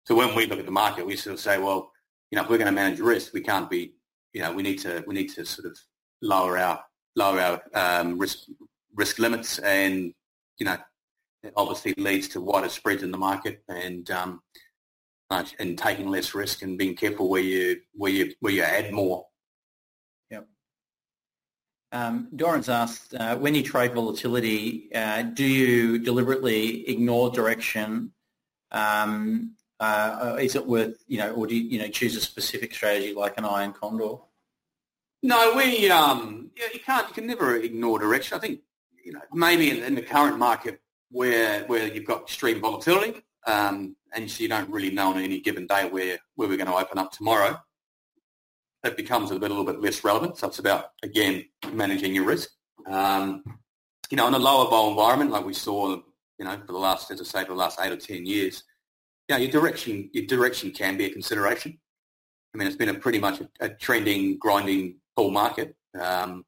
So 0.04 0.16
when 0.16 0.36
we 0.36 0.48
look 0.48 0.60
at 0.60 0.66
the 0.66 0.72
market, 0.72 1.06
we 1.06 1.16
sort 1.16 1.34
of 1.34 1.40
say, 1.40 1.58
well, 1.58 1.92
you 2.30 2.36
know, 2.36 2.44
if 2.44 2.50
we're 2.50 2.58
going 2.58 2.74
to 2.74 2.74
manage 2.74 3.00
risk, 3.00 3.34
we 3.34 3.42
can't 3.42 3.70
be, 3.70 3.94
you 4.34 4.42
know, 4.42 4.52
we 4.52 4.64
need 4.64 4.80
to 4.80 5.02
we 5.08 5.16
need 5.16 5.30
to 5.36 5.46
sort 5.46 5.66
of 5.66 5.78
lower 6.22 6.58
our 6.58 6.84
lower 7.16 7.40
our 7.40 7.62
um, 7.74 8.18
risk 8.18 8.40
risk 8.96 9.18
limits, 9.18 9.60
and 9.60 10.14
you 10.58 10.66
know, 10.66 10.78
it 11.44 11.54
obviously 11.56 11.94
leads 11.98 12.28
to 12.30 12.42
wider 12.42 12.68
spreads 12.68 13.04
in 13.04 13.12
the 13.12 13.18
market 13.18 13.64
and 13.70 14.12
um, 14.12 14.42
and 15.30 15.78
taking 15.78 16.10
less 16.10 16.36
risk 16.36 16.64
and 16.64 16.78
being 16.78 16.96
careful 16.98 17.30
where 17.30 17.42
you 17.42 17.80
where 17.94 18.12
you 18.12 18.34
where 18.42 18.52
you 18.52 18.64
add 18.64 18.92
more 18.92 19.26
um, 21.92 22.28
Doran's 22.36 22.70
asked, 22.70 23.14
uh, 23.14 23.38
when 23.38 23.56
you 23.56 23.64
trade 23.64 23.94
volatility, 23.94 24.90
uh, 24.94 25.22
do 25.22 25.46
you 25.46 26.00
deliberately 26.00 26.88
ignore 26.90 27.32
direction? 27.32 28.12
Um, 28.72 29.56
uh, 29.80 30.38
is 30.40 30.56
it 30.56 30.66
worth, 30.66 31.04
you 31.08 31.18
know, 31.18 31.32
or 31.34 31.48
do 31.48 31.56
you, 31.56 31.64
you 31.70 31.80
know, 31.80 31.88
choose 31.88 32.16
a 32.16 32.22
specific 32.22 32.74
strategy 32.74 33.14
like 33.14 33.38
an 33.38 33.46
iron 33.46 33.72
condor? 33.72 34.18
No, 35.24 35.54
we, 35.56 35.90
um, 35.90 36.52
yeah, 36.58 36.68
you 36.74 36.80
can't, 36.80 37.08
you 37.08 37.14
can 37.14 37.28
never 37.28 37.56
ignore 37.56 38.00
direction. 38.00 38.38
I 38.38 38.42
think, 38.42 38.60
you 39.04 39.14
know, 39.14 39.22
maybe 39.34 39.70
in, 39.70 39.84
in 39.84 39.96
the 39.96 40.02
current 40.02 40.38
market 40.38 40.82
where, 41.10 41.64
where 41.66 41.88
you've 41.88 42.06
got 42.06 42.24
extreme 42.24 42.60
volatility, 42.60 43.22
um, 43.46 43.96
and 44.14 44.30
so 44.30 44.44
you 44.44 44.50
don't 44.50 44.70
really 44.70 44.92
know 44.92 45.12
on 45.12 45.22
any 45.22 45.40
given 45.40 45.68
day 45.68 45.88
where, 45.88 46.18
where 46.36 46.50
we're 46.50 46.58
going 46.58 46.68
to 46.68 46.76
open 46.76 46.98
up 46.98 47.12
tomorrow 47.12 47.58
it 48.84 48.98
becomes 48.98 49.32
a, 49.32 49.40
bit, 49.40 49.52
a 49.52 49.54
little 49.54 49.66
bit 49.66 49.82
less 49.82 50.04
relevant. 50.04 50.38
So 50.38 50.48
it's 50.48 50.60
about, 50.60 50.92
again, 51.04 51.46
managing 51.74 52.14
your 52.14 52.26
risk. 52.26 52.50
Um, 52.88 53.44
you 54.10 54.18
know, 54.18 54.28
in 54.28 54.34
a 54.34 54.40
lower 54.40 54.70
vol 54.70 54.92
environment, 54.92 55.32
like 55.32 55.46
we 55.46 55.54
saw, 55.54 55.90
you 56.40 56.46
know, 56.46 56.58
for 56.66 56.74
the 56.74 56.78
last, 56.78 57.12
as 57.12 57.20
I 57.20 57.24
say, 57.24 57.42
for 57.44 57.52
the 57.52 57.56
last 57.56 57.80
eight 57.82 57.92
or 57.92 57.98
10 57.98 58.26
years, 58.26 58.64
you 59.28 59.36
know, 59.36 59.42
your 59.42 59.52
direction, 59.52 60.10
your 60.14 60.26
direction 60.26 60.72
can 60.72 60.98
be 60.98 61.06
a 61.06 61.10
consideration. 61.10 61.78
I 62.54 62.58
mean, 62.58 62.68
it's 62.68 62.78
been 62.78 62.90
a 62.90 62.94
pretty 62.94 63.20
much 63.20 63.42
a, 63.42 63.50
a 63.60 63.70
trending, 63.70 64.38
grinding 64.38 64.98
bull 65.16 65.32
market. 65.32 65.76
Um, 66.00 66.46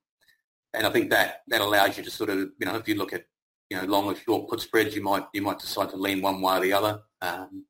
and 0.74 0.86
I 0.86 0.92
think 0.92 1.10
that, 1.10 1.42
that 1.48 1.62
allows 1.62 1.98
you 1.98 2.04
to 2.04 2.12
sort 2.12 2.30
of, 2.30 2.38
you 2.38 2.66
know, 2.66 2.76
if 2.76 2.88
you 2.88 2.96
look 2.96 3.12
at, 3.12 3.26
you 3.70 3.78
know, 3.78 3.84
long 3.84 4.06
or 4.06 4.16
short 4.16 4.50
put 4.50 4.62
spreads, 4.62 4.96
you 4.96 5.04
might, 5.04 5.26
you 5.34 5.42
might 5.42 5.60
decide 5.60 5.90
to 5.90 5.98
lean 5.98 6.22
one 6.22 6.42
way 6.42 6.58
or 6.58 6.62
the 6.62 6.74
other, 6.74 7.02
um, 7.22 7.66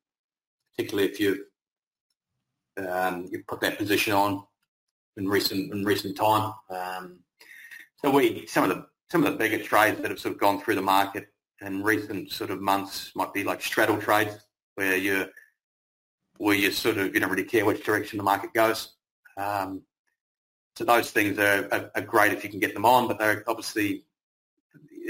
particularly 0.76 1.10
if 1.10 1.18
you 1.18 1.44
um, 2.88 3.28
you 3.30 3.42
put 3.46 3.60
that 3.60 3.78
position 3.78 4.12
on 4.12 4.44
in 5.20 5.28
recent 5.28 5.72
in 5.72 5.84
recent 5.84 6.16
time. 6.16 6.52
Um, 6.70 7.20
so 8.02 8.10
we 8.10 8.46
some 8.46 8.64
of 8.64 8.70
the 8.70 8.86
some 9.10 9.24
of 9.24 9.32
the 9.32 9.38
bigger 9.38 9.62
trades 9.62 10.00
that 10.00 10.10
have 10.10 10.18
sort 10.18 10.34
of 10.34 10.40
gone 10.40 10.60
through 10.60 10.76
the 10.76 10.82
market 10.82 11.28
in 11.60 11.82
recent 11.82 12.32
sort 12.32 12.50
of 12.50 12.60
months 12.60 13.12
might 13.14 13.32
be 13.32 13.44
like 13.44 13.60
straddle 13.60 13.98
trades 13.98 14.36
where 14.74 14.96
you 14.96 15.26
where 16.38 16.56
you 16.56 16.70
sort 16.72 16.96
of 16.96 17.14
you 17.14 17.20
don't 17.20 17.30
really 17.30 17.44
care 17.44 17.64
which 17.64 17.84
direction 17.84 18.16
the 18.16 18.24
market 18.24 18.52
goes. 18.54 18.94
Um, 19.36 19.82
so 20.76 20.84
those 20.84 21.10
things 21.10 21.38
are, 21.38 21.68
are, 21.72 21.90
are, 21.94 22.02
great 22.02 22.32
if 22.32 22.42
you 22.42 22.50
can 22.50 22.60
get 22.60 22.72
them 22.72 22.86
on, 22.86 23.06
but 23.08 23.18
they're 23.18 23.44
obviously 23.46 24.04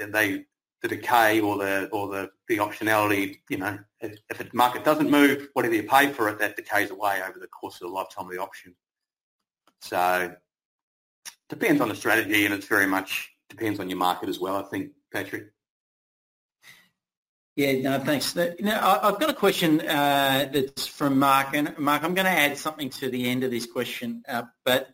they 0.09 0.45
the 0.83 0.89
decay 0.89 1.41
or 1.41 1.59
the 1.59 1.89
or 1.93 2.09
the, 2.09 2.31
the 2.49 2.59
optionality. 2.59 3.37
You 3.49 3.59
know, 3.59 3.79
if, 4.01 4.19
if 4.29 4.39
the 4.39 4.49
market 4.53 4.85
doesn't 4.85 5.11
move, 5.11 5.49
whatever 5.53 5.75
you 5.75 5.85
pay 5.85 6.13
for 6.13 6.29
it, 6.29 6.39
that 6.41 6.57
decays 6.57 6.91
away 6.91 7.21
over 7.27 7.39
the 7.39 7.47
course 7.47 7.75
of 7.77 7.89
the 7.89 7.95
lifetime 7.95 8.27
of 8.27 8.33
the 8.33 8.39
option. 8.39 8.75
So 9.83 10.35
depends 11.49 11.81
on 11.81 11.89
the 11.89 11.95
strategy, 11.95 12.45
and 12.45 12.55
it's 12.55 12.67
very 12.67 12.87
much 12.87 13.31
depends 13.49 13.81
on 13.81 13.89
your 13.89 13.99
market 13.99 14.29
as 14.29 14.39
well. 14.39 14.57
I 14.57 14.63
think, 14.63 14.93
Patrick. 15.13 15.53
Yeah, 17.57 17.73
no, 17.83 17.99
thanks. 17.99 18.35
Now, 18.35 19.01
I've 19.03 19.21
got 19.21 19.31
a 19.31 19.35
question 19.35 19.81
uh, 19.81 20.49
that's 20.53 20.87
from 20.87 21.19
Mark, 21.19 21.49
and 21.53 21.77
Mark, 21.79 22.05
I'm 22.05 22.15
going 22.15 22.27
to 22.27 22.31
add 22.31 22.57
something 22.57 22.91
to 22.91 23.11
the 23.11 23.29
end 23.29 23.45
of 23.45 23.51
this 23.51 23.67
question, 23.67 24.23
uh, 24.29 24.45
but 24.65 24.89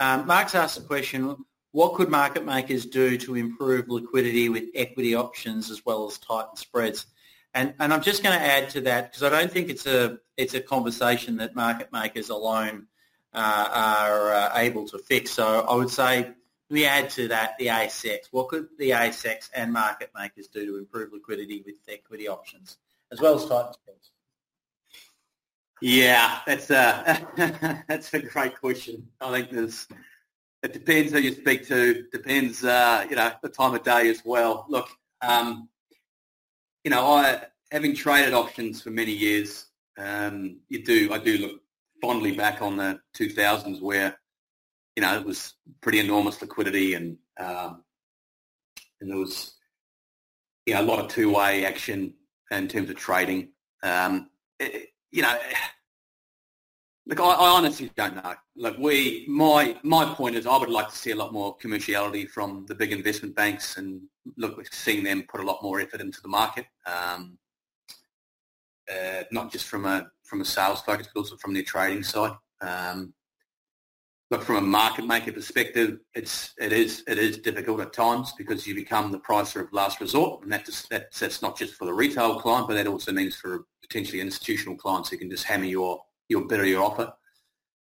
Um, 0.00 0.26
Mark's 0.26 0.54
asked 0.54 0.80
the 0.80 0.86
question, 0.86 1.36
what 1.72 1.94
could 1.94 2.08
market 2.08 2.44
makers 2.44 2.86
do 2.86 3.18
to 3.18 3.34
improve 3.34 3.88
liquidity 3.88 4.48
with 4.48 4.66
equity 4.74 5.16
options 5.16 5.70
as 5.70 5.84
well 5.84 6.06
as 6.06 6.18
tighten 6.18 6.56
spreads? 6.56 7.06
And, 7.52 7.74
and 7.80 7.92
I'm 7.92 8.02
just 8.02 8.22
going 8.22 8.38
to 8.38 8.44
add 8.44 8.70
to 8.70 8.80
that 8.82 9.10
because 9.10 9.24
I 9.24 9.28
don't 9.28 9.50
think 9.50 9.68
it's 9.68 9.86
a 9.86 10.18
it's 10.36 10.54
a 10.54 10.60
conversation 10.60 11.38
that 11.38 11.56
market 11.56 11.88
makers 11.92 12.30
alone 12.30 12.86
uh, 13.34 13.68
are 13.72 14.32
uh, 14.32 14.50
able 14.54 14.86
to 14.88 14.98
fix. 14.98 15.30
So 15.32 15.66
I 15.68 15.74
would 15.74 15.90
say 15.90 16.32
we 16.70 16.84
add 16.84 17.10
to 17.10 17.28
that 17.28 17.56
the 17.58 17.66
ASX. 17.66 18.28
What 18.30 18.48
could 18.48 18.68
the 18.78 18.90
ASX 18.90 19.50
and 19.54 19.72
market 19.72 20.10
makers 20.14 20.48
do 20.48 20.66
to 20.66 20.78
improve 20.78 21.12
liquidity 21.12 21.62
with 21.64 21.76
equity 21.88 22.28
options 22.28 22.78
as 23.10 23.20
well 23.20 23.36
as 23.36 23.46
tighten 23.46 23.72
spreads? 23.72 24.10
Yeah, 25.80 26.40
that's 26.46 26.70
a 26.70 27.84
that's 27.88 28.12
a 28.12 28.20
great 28.20 28.58
question. 28.58 29.08
I 29.20 29.30
think 29.32 29.50
there's 29.50 29.86
it 30.62 30.72
depends 30.72 31.12
who 31.12 31.20
you 31.20 31.34
speak 31.34 31.68
to. 31.68 32.06
Depends, 32.10 32.64
uh, 32.64 33.06
you 33.08 33.14
know, 33.14 33.30
the 33.42 33.48
time 33.48 33.74
of 33.74 33.84
day 33.84 34.08
as 34.08 34.22
well. 34.24 34.66
Look, 34.68 34.88
um, 35.22 35.68
you 36.82 36.90
know, 36.90 37.06
I 37.06 37.42
having 37.70 37.94
traded 37.94 38.34
options 38.34 38.82
for 38.82 38.90
many 38.90 39.12
years, 39.12 39.66
um, 39.96 40.58
you 40.68 40.82
do 40.82 41.12
I 41.12 41.18
do 41.18 41.38
look 41.38 41.62
fondly 42.00 42.32
back 42.32 42.62
on 42.62 42.76
the 42.76 42.98
2000s 43.16 43.80
where 43.80 44.18
you 44.96 45.02
know 45.02 45.16
it 45.16 45.24
was 45.24 45.54
pretty 45.80 46.00
enormous 46.00 46.40
liquidity 46.40 46.94
and 46.94 47.16
um, 47.38 47.84
and 49.00 49.10
there 49.10 49.18
was 49.18 49.54
you 50.66 50.74
know 50.74 50.80
a 50.80 50.82
lot 50.82 50.98
of 50.98 51.08
two-way 51.08 51.64
action 51.64 52.14
in 52.50 52.68
terms 52.68 52.90
of 52.90 52.96
trading. 52.96 53.50
Um, 53.82 54.30
it, 54.58 54.88
you 55.10 55.22
know, 55.22 55.36
look, 57.06 57.20
I, 57.20 57.24
I, 57.24 57.48
honestly 57.50 57.90
don't 57.96 58.16
know. 58.16 58.34
Look, 58.56 58.76
we, 58.78 59.24
my, 59.28 59.76
my 59.82 60.04
point 60.14 60.36
is 60.36 60.46
I 60.46 60.56
would 60.56 60.68
like 60.68 60.88
to 60.90 60.96
see 60.96 61.12
a 61.12 61.16
lot 61.16 61.32
more 61.32 61.56
commerciality 61.58 62.28
from 62.28 62.66
the 62.66 62.74
big 62.74 62.92
investment 62.92 63.34
banks 63.34 63.76
and 63.76 64.02
look, 64.36 64.62
seeing 64.72 65.04
them 65.04 65.24
put 65.28 65.40
a 65.40 65.44
lot 65.44 65.62
more 65.62 65.80
effort 65.80 66.00
into 66.00 66.20
the 66.20 66.28
market, 66.28 66.66
um, 66.86 67.38
uh, 68.90 69.22
not 69.32 69.50
just 69.50 69.66
from 69.66 69.86
a, 69.86 70.10
from 70.28 70.40
a 70.40 70.44
sales 70.44 70.80
focus, 70.82 71.08
but 71.12 71.20
also 71.20 71.36
from 71.36 71.54
their 71.54 71.62
trading 71.62 72.02
side. 72.02 72.32
Um, 72.60 73.14
look, 74.30 74.42
from 74.42 74.56
a 74.56 74.60
market 74.60 75.06
maker 75.06 75.32
perspective, 75.32 75.98
it's, 76.14 76.52
it 76.60 76.72
is, 76.72 77.02
it 77.06 77.18
is 77.18 77.38
difficult 77.38 77.80
at 77.80 77.92
times 77.92 78.32
because 78.36 78.66
you 78.66 78.74
become 78.74 79.10
the 79.10 79.20
pricer 79.20 79.62
of 79.62 79.72
last 79.72 80.00
resort 80.00 80.42
and 80.42 80.52
that 80.52 80.66
just, 80.66 80.90
that's, 80.90 81.42
not 81.42 81.56
just 81.56 81.74
for 81.74 81.86
the 81.86 81.94
retail 81.94 82.38
client, 82.40 82.68
but 82.68 82.74
that 82.74 82.86
also 82.86 83.12
means 83.12 83.36
for 83.36 83.64
potentially 83.88 84.20
institutional 84.20 84.76
clients 84.76 85.08
who 85.08 85.16
can 85.16 85.30
just 85.30 85.44
hammer 85.44 85.64
your 85.64 86.00
your 86.28 86.46
bid 86.46 86.60
or 86.60 86.66
your 86.66 86.82
offer. 86.82 87.12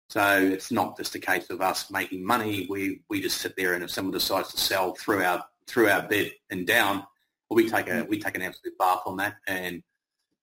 So 0.08 0.38
it's 0.38 0.72
not 0.72 0.96
just 0.96 1.14
a 1.14 1.18
case 1.18 1.50
of 1.50 1.60
us 1.60 1.90
making 1.90 2.24
money. 2.24 2.66
We 2.68 3.02
we 3.08 3.20
just 3.20 3.38
sit 3.38 3.54
there 3.56 3.74
and 3.74 3.84
if 3.84 3.90
someone 3.90 4.12
decides 4.12 4.50
to 4.52 4.58
sell 4.58 4.94
through 4.94 5.22
our 5.22 5.44
through 5.66 5.88
our 5.88 6.02
bid 6.02 6.32
and 6.50 6.66
down, 6.66 7.04
well, 7.48 7.56
we 7.56 7.68
take 7.68 7.88
a 7.88 8.04
we 8.08 8.18
take 8.18 8.34
an 8.34 8.42
absolute 8.42 8.76
bath 8.78 9.02
on 9.06 9.18
that, 9.18 9.36
and 9.46 9.82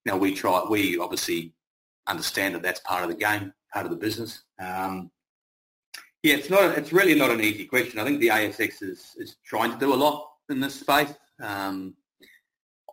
you 0.06 0.16
we 0.16 0.34
try. 0.34 0.64
We 0.70 0.98
obviously 0.98 1.54
understand 2.08 2.56
that 2.56 2.64
that's 2.64 2.80
part 2.82 3.04
of 3.04 3.10
the 3.10 3.16
game, 3.16 3.54
part 3.74 3.86
of 3.86 3.92
the 3.92 3.98
business. 3.98 4.44
Um, 4.60 5.12
yeah, 6.24 6.36
it's 6.36 6.50
not. 6.50 6.78
It's 6.78 6.92
really 6.92 7.16
not 7.16 7.32
an 7.32 7.42
easy 7.42 7.66
question. 7.66 8.00
I 8.00 8.04
think 8.04 8.20
the 8.20 8.30
ASX 8.30 8.82
is 8.82 9.16
is 9.18 9.38
trying 9.46 9.72
to 9.72 9.78
do 9.78 9.94
a 9.94 9.96
lot 9.96 10.30
in 10.50 10.60
this 10.60 10.80
space. 10.80 11.14
Um, 11.42 11.96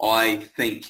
I 0.01 0.37
think 0.57 0.87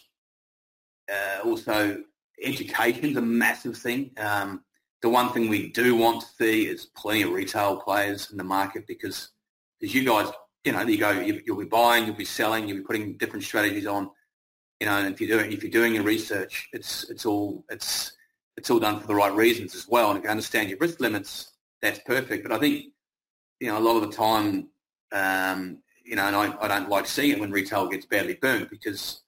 uh, 1.10 1.48
also 1.48 2.02
education's 2.42 3.16
a 3.16 3.22
massive 3.22 3.76
thing. 3.76 4.10
Um, 4.16 4.64
the 5.02 5.08
one 5.08 5.30
thing 5.32 5.48
we 5.48 5.70
do 5.70 5.94
want 5.94 6.22
to 6.22 6.26
see 6.38 6.66
is 6.66 6.86
plenty 6.96 7.22
of 7.22 7.30
retail 7.30 7.76
players 7.76 8.30
in 8.30 8.38
the 8.38 8.44
market 8.44 8.86
because 8.86 9.30
as 9.82 9.94
you 9.94 10.04
guys, 10.04 10.32
you 10.64 10.72
know, 10.72 10.80
you 10.80 10.98
go, 10.98 11.10
you, 11.10 11.42
will 11.46 11.60
be 11.60 11.66
buying, 11.66 12.06
you'll 12.06 12.16
be 12.16 12.24
selling, 12.24 12.66
you'll 12.66 12.78
be 12.78 12.84
putting 12.84 13.16
different 13.18 13.44
strategies 13.44 13.86
on, 13.86 14.10
you 14.80 14.86
know, 14.86 14.98
and 14.98 15.12
if 15.12 15.20
you're 15.20 15.38
doing, 15.38 15.52
if 15.52 15.62
you're 15.62 15.70
doing 15.70 15.94
your 15.94 16.04
research, 16.04 16.68
it's, 16.72 17.08
it's 17.10 17.26
all, 17.26 17.64
it's, 17.70 18.12
it's 18.56 18.70
all 18.70 18.78
done 18.78 19.00
for 19.00 19.06
the 19.06 19.14
right 19.14 19.34
reasons 19.34 19.74
as 19.74 19.88
well. 19.88 20.10
And 20.10 20.18
if 20.18 20.24
you 20.24 20.30
understand 20.30 20.68
your 20.68 20.78
risk 20.78 21.00
limits, 21.00 21.52
that's 21.80 22.00
perfect. 22.00 22.42
But 22.42 22.52
I 22.52 22.58
think, 22.58 22.86
you 23.60 23.68
know, 23.68 23.78
a 23.78 23.80
lot 23.80 23.96
of 23.96 24.10
the 24.10 24.16
time, 24.16 24.68
um, 25.12 25.78
you 26.04 26.16
know, 26.16 26.24
and 26.24 26.36
I, 26.36 26.54
I 26.60 26.68
don't 26.68 26.88
like 26.88 27.06
seeing 27.06 27.30
it 27.30 27.40
when 27.40 27.50
retail 27.50 27.88
gets 27.88 28.06
badly 28.06 28.34
burned 28.34 28.68
because 28.70 29.22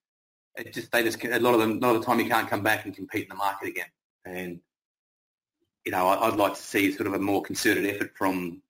it 0.57 0.73
just 0.73 0.91
they 0.91 1.03
just 1.03 1.23
a 1.25 1.39
lot 1.39 1.55
of 1.55 1.61
them 1.61 1.73
a 1.73 1.81
lot 1.81 1.95
of 1.95 2.01
the 2.01 2.07
time 2.07 2.19
you 2.19 2.29
can't 2.29 2.49
come 2.49 2.63
back 2.63 2.85
and 2.85 2.95
compete 2.95 3.25
in 3.25 3.29
the 3.29 3.35
market 3.35 3.69
again. 3.69 3.87
And 4.25 4.61
you 5.85 5.93
know, 5.93 6.09
I'd 6.09 6.37
like 6.37 6.55
to 6.55 6.61
see 6.61 6.93
sort 6.93 7.07
of 7.07 7.15
a 7.15 7.19
more 7.19 7.43
concerted 7.43 7.87
effort 7.87 8.13
from 8.17 8.61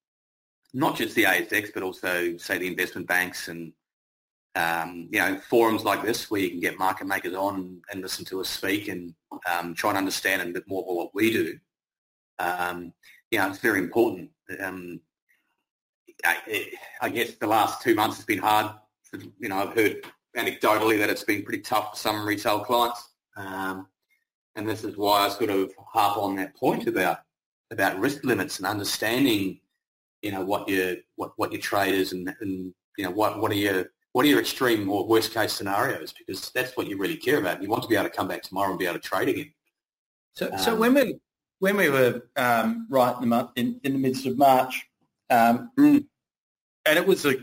not 0.74 0.96
just 0.96 1.14
the 1.14 1.24
ASX, 1.24 1.70
but 1.72 1.82
also 1.82 2.36
say 2.36 2.58
the 2.58 2.66
investment 2.66 3.06
banks 3.06 3.48
and 3.48 3.72
um, 4.56 5.08
you 5.12 5.20
know 5.20 5.38
forums 5.48 5.84
like 5.84 6.02
this 6.02 6.30
where 6.30 6.40
you 6.40 6.50
can 6.50 6.60
get 6.60 6.78
market 6.78 7.06
makers 7.06 7.34
on 7.34 7.80
and 7.90 8.00
listen 8.00 8.24
to 8.24 8.40
us 8.40 8.48
speak 8.48 8.88
and 8.88 9.14
um, 9.50 9.74
try 9.74 9.90
and 9.90 9.98
understand 9.98 10.42
a 10.42 10.52
bit 10.52 10.66
more 10.66 10.82
about 10.82 10.96
what 10.96 11.14
we 11.14 11.30
do. 11.30 11.58
Um, 12.38 12.92
you 13.30 13.38
know, 13.38 13.48
it's 13.48 13.58
very 13.58 13.78
important. 13.78 14.30
Um, 14.60 15.00
I, 16.24 16.70
I 17.02 17.08
guess 17.10 17.32
the 17.32 17.46
last 17.46 17.82
two 17.82 17.94
months 17.94 18.16
has 18.16 18.24
been 18.24 18.38
hard. 18.38 18.72
You 19.38 19.48
know, 19.48 19.58
I've 19.58 19.74
heard 19.74 20.02
anecdotally 20.36 20.98
that 20.98 21.10
it's 21.10 21.24
been 21.24 21.42
pretty 21.42 21.62
tough 21.62 21.90
for 21.90 21.96
some 21.96 22.26
retail 22.26 22.60
clients. 22.60 23.10
Um, 23.36 23.88
and 24.54 24.66
this 24.66 24.84
is 24.84 24.96
why 24.96 25.26
I 25.26 25.28
sort 25.28 25.50
of 25.50 25.72
harp 25.78 26.16
on 26.16 26.36
that 26.36 26.56
point 26.56 26.86
about 26.86 27.18
about 27.70 27.98
risk 27.98 28.24
limits 28.24 28.58
and 28.58 28.66
understanding, 28.66 29.60
you 30.22 30.30
know, 30.30 30.42
what 30.42 30.68
your 30.68 30.96
what, 31.16 31.32
what 31.36 31.52
your 31.52 31.60
trade 31.60 31.94
is 31.94 32.12
and, 32.12 32.34
and 32.40 32.72
you 32.96 33.04
know 33.04 33.10
what 33.10 33.40
what 33.40 33.50
are 33.50 33.56
your 33.56 33.90
what 34.16 34.24
are 34.24 34.29
your 34.29 34.40
extreme 34.40 34.88
or 34.88 35.07
worst 35.07 35.35
case 35.35 35.52
scenarios 35.52 36.11
because 36.11 36.48
that's 36.52 36.74
what 36.74 36.87
you 36.87 36.96
really 36.96 37.18
care 37.18 37.38
about. 37.38 37.62
You 37.62 37.68
want 37.68 37.83
to 37.83 37.88
be 37.88 37.96
able 37.96 38.09
to 38.09 38.16
come 38.16 38.26
back 38.26 38.40
tomorrow 38.40 38.70
and 38.70 38.79
be 38.79 38.87
able 38.87 38.98
to 38.98 39.07
trade 39.07 39.29
again. 39.29 39.52
So, 40.33 40.50
um, 40.50 40.59
so 40.59 40.74
when 40.74 40.94
we 40.94 41.18
when 41.59 41.76
we 41.76 41.90
were 41.90 42.22
um, 42.35 42.87
right 42.88 43.14
in 43.14 43.20
the 43.20 43.26
month, 43.26 43.50
in, 43.57 43.79
in 43.85 43.92
the 43.92 43.98
midst 43.98 44.24
of 44.24 44.38
March, 44.38 44.87
um, 45.29 45.70
mm. 45.79 46.02
and 46.87 46.98
it 46.98 47.07
was 47.07 47.26
a 47.26 47.35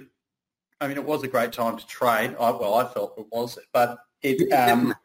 I 0.81 0.87
mean, 0.87 0.97
it 0.97 1.05
was 1.05 1.21
a 1.21 1.27
great 1.27 1.53
time 1.53 1.77
to 1.77 1.85
trade. 1.85 2.35
I, 2.39 2.49
well, 2.49 2.73
I 2.73 2.87
felt 2.87 3.19
it 3.19 3.27
was, 3.31 3.59
but 3.71 3.99
it, 4.23 4.51
um, 4.71 4.95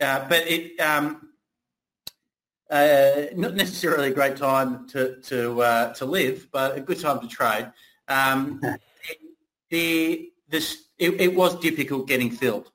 uh, 0.00 0.28
but 0.28 0.46
it, 0.46 0.78
um, 0.80 1.30
uh, 2.70 3.34
not 3.34 3.56
necessarily 3.56 4.10
a 4.10 4.14
great 4.14 4.36
time 4.36 4.86
to 4.90 5.20
to 5.22 5.60
uh, 5.60 5.94
to 5.94 6.04
live, 6.04 6.46
but 6.52 6.78
a 6.78 6.80
good 6.80 7.00
time 7.00 7.18
to 7.18 7.26
trade. 7.26 7.68
Um, 8.06 8.60
the 9.70 10.30
this 10.48 10.84
it, 10.98 11.20
it, 11.20 11.34
was 11.34 11.58
difficult 11.60 12.08
getting 12.08 12.30
filled. 12.30 12.70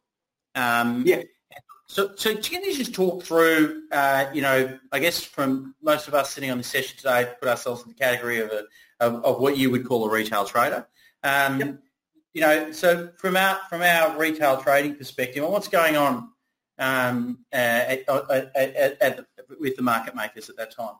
Um, 0.55 1.03
yeah. 1.05 1.23
So, 1.87 2.11
so 2.15 2.35
can 2.35 2.63
you 2.63 2.75
just 2.75 2.93
talk 2.93 3.23
through, 3.23 3.83
uh, 3.91 4.25
you 4.33 4.41
know, 4.41 4.79
I 4.91 4.99
guess 4.99 5.21
from 5.21 5.75
most 5.81 6.07
of 6.07 6.13
us 6.13 6.31
sitting 6.31 6.49
on 6.49 6.57
this 6.57 6.67
session 6.67 6.97
today, 6.97 7.31
put 7.39 7.49
ourselves 7.49 7.83
in 7.83 7.89
the 7.89 7.95
category 7.95 8.39
of, 8.39 8.49
a, 8.51 8.63
of, 8.99 9.23
of 9.25 9.41
what 9.41 9.57
you 9.57 9.69
would 9.69 9.85
call 9.85 10.05
a 10.05 10.09
retail 10.09 10.45
trader. 10.45 10.87
Um, 11.23 11.59
yep 11.59 11.79
you 12.33 12.41
know, 12.41 12.71
so 12.71 13.09
from 13.17 13.37
our 13.37 13.59
from 13.69 13.81
our 13.81 14.17
retail 14.17 14.57
trading 14.61 14.95
perspective, 14.95 15.43
what's 15.43 15.67
going 15.67 15.95
on 15.95 16.29
um, 16.79 17.45
uh, 17.53 17.55
at, 17.55 18.09
at, 18.09 19.01
at, 19.01 19.25
with 19.59 19.75
the 19.75 19.83
market 19.83 20.15
makers 20.15 20.49
at 20.49 20.57
that 20.57 20.75
time? 20.75 20.95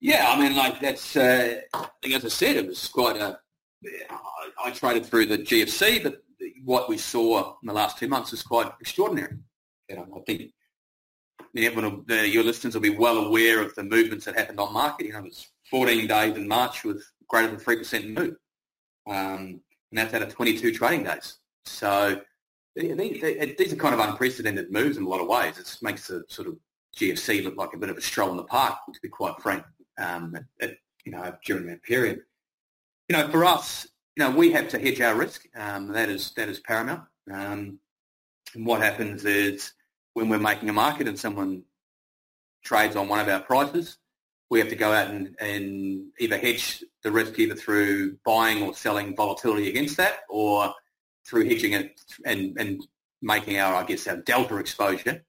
Yeah, 0.00 0.26
I 0.28 0.40
mean, 0.40 0.56
like 0.56 0.80
that's. 0.80 1.16
Uh, 1.16 1.60
I 1.74 1.88
think, 2.02 2.14
as 2.14 2.24
I 2.24 2.28
said, 2.28 2.56
it 2.56 2.66
was 2.66 2.88
quite 2.88 3.16
a. 3.16 3.38
I 4.64 4.70
traded 4.70 5.06
through 5.06 5.26
the 5.26 5.38
GFC, 5.38 6.02
but 6.02 6.22
what 6.64 6.88
we 6.88 6.98
saw 6.98 7.54
in 7.62 7.66
the 7.66 7.72
last 7.72 7.98
two 7.98 8.08
months 8.08 8.32
is 8.32 8.42
quite 8.42 8.70
extraordinary. 8.80 9.36
I 9.90 10.04
think 10.26 10.52
everyone, 11.56 12.04
the, 12.06 12.28
your 12.28 12.44
listeners 12.44 12.74
will 12.74 12.80
be 12.80 12.90
well 12.90 13.18
aware 13.18 13.62
of 13.62 13.74
the 13.74 13.84
movements 13.84 14.24
that 14.24 14.36
happened 14.36 14.60
on 14.60 14.72
market. 14.72 15.06
You 15.06 15.12
know, 15.12 15.20
it 15.20 15.24
was 15.24 15.48
14 15.70 16.06
days 16.06 16.36
in 16.36 16.48
March 16.48 16.84
with 16.84 17.02
greater 17.28 17.48
than 17.48 17.58
three 17.58 17.76
percent 17.76 18.08
move. 18.08 18.36
Um, 19.06 19.60
and 19.90 19.98
that's 19.98 20.14
out 20.14 20.22
of 20.22 20.34
22 20.34 20.72
trading 20.72 21.04
days. 21.04 21.38
So 21.64 22.20
these 22.74 23.72
are 23.72 23.76
kind 23.76 23.94
of 23.94 24.00
unprecedented 24.00 24.70
moves 24.70 24.96
in 24.96 25.04
a 25.04 25.08
lot 25.08 25.20
of 25.20 25.28
ways. 25.28 25.58
It 25.58 25.78
makes 25.80 26.08
the 26.08 26.24
sort 26.28 26.48
of 26.48 26.56
GFC 26.98 27.44
look 27.44 27.56
like 27.56 27.74
a 27.74 27.78
bit 27.78 27.90
of 27.90 27.96
a 27.96 28.02
stroll 28.02 28.30
in 28.30 28.36
the 28.36 28.44
park, 28.44 28.78
to 28.92 29.00
be 29.00 29.08
quite 29.08 29.40
frank, 29.40 29.64
um, 29.98 30.36
at, 30.60 30.76
you 31.04 31.12
know, 31.12 31.32
during 31.44 31.66
that 31.66 31.82
period. 31.82 32.20
You 33.08 33.16
know, 33.16 33.28
for 33.28 33.44
us, 33.44 33.86
you 34.16 34.24
know, 34.24 34.30
we 34.30 34.52
have 34.52 34.68
to 34.70 34.78
hedge 34.78 35.00
our 35.00 35.14
risk. 35.14 35.46
Um, 35.54 35.88
that 35.88 36.08
is 36.08 36.32
that 36.36 36.48
is 36.48 36.60
paramount. 36.60 37.02
Um, 37.30 37.78
and 38.54 38.66
what 38.66 38.80
happens 38.80 39.24
is 39.24 39.72
when 40.14 40.28
we're 40.28 40.38
making 40.38 40.68
a 40.68 40.72
market 40.72 41.06
and 41.06 41.18
someone 41.18 41.62
trades 42.64 42.96
on 42.96 43.08
one 43.08 43.20
of 43.20 43.28
our 43.28 43.40
prices, 43.40 43.98
we 44.50 44.58
have 44.58 44.68
to 44.68 44.76
go 44.76 44.92
out 44.92 45.08
and, 45.08 45.36
and 45.40 46.06
either 46.18 46.38
hedge 46.38 46.82
the 47.02 47.12
risk 47.12 47.38
either 47.38 47.54
through 47.54 48.16
buying 48.24 48.62
or 48.62 48.74
selling 48.74 49.14
volatility 49.14 49.68
against 49.68 49.96
that 49.96 50.20
or 50.28 50.72
through 51.28 51.48
hedging 51.48 51.72
it 51.72 52.00
and, 52.24 52.56
and 52.58 52.86
making 53.22 53.58
our, 53.58 53.74
I 53.74 53.84
guess, 53.84 54.06
our 54.06 54.16
delta 54.16 54.56
exposure 54.56 55.24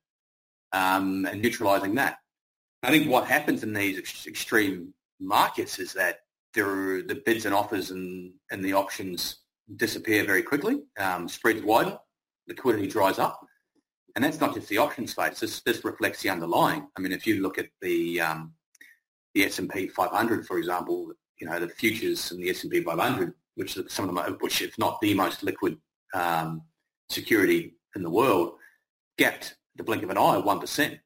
um, 0.71 1.25
and 1.25 1.41
neutralising 1.41 1.95
that. 1.95 2.17
I 2.83 2.91
think 2.91 3.09
what 3.09 3.27
happens 3.27 3.63
in 3.63 3.73
these 3.73 3.97
ex- 3.97 4.27
extreme 4.27 4.93
markets 5.19 5.79
is 5.79 5.93
that 5.93 6.21
the 6.53 7.21
bids 7.25 7.45
and 7.45 7.53
offers 7.53 7.91
and, 7.91 8.33
and 8.51 8.63
the 8.63 8.73
options 8.73 9.39
disappear 9.75 10.23
very 10.23 10.41
quickly. 10.41 10.81
Um, 10.97 11.27
spreads 11.27 11.61
widen, 11.61 11.97
liquidity 12.47 12.87
dries 12.87 13.19
up, 13.19 13.39
and 14.15 14.23
that's 14.23 14.39
not 14.39 14.55
just 14.55 14.69
the 14.69 14.77
option 14.77 15.07
space. 15.07 15.39
This, 15.39 15.61
this 15.61 15.83
reflects 15.83 16.21
the 16.21 16.29
underlying. 16.29 16.87
I 16.97 17.01
mean, 17.01 17.11
if 17.11 17.27
you 17.27 17.41
look 17.41 17.57
at 17.57 17.67
the 17.81 18.21
um, 18.21 18.53
the 19.33 19.45
S&P 19.45 19.87
500, 19.87 20.47
for 20.47 20.57
example, 20.57 21.11
you 21.39 21.47
know 21.47 21.59
the 21.59 21.67
futures 21.67 22.31
in 22.31 22.39
the 22.39 22.49
S&P 22.49 22.81
500, 22.81 23.33
which 23.55 23.77
is 23.77 23.91
some 23.91 24.09
of 24.09 24.15
them, 24.15 24.37
which 24.39 24.61
if 24.61 24.77
not 24.79 24.99
the 25.01 25.13
most 25.13 25.43
liquid 25.43 25.77
um, 26.13 26.63
security 27.09 27.75
in 27.95 28.01
the 28.01 28.09
world, 28.09 28.53
gapped 29.17 29.55
the 29.75 29.83
blink 29.83 30.01
of 30.01 30.09
an 30.09 30.17
eye, 30.17 30.37
one 30.37 30.59
percent. 30.59 30.97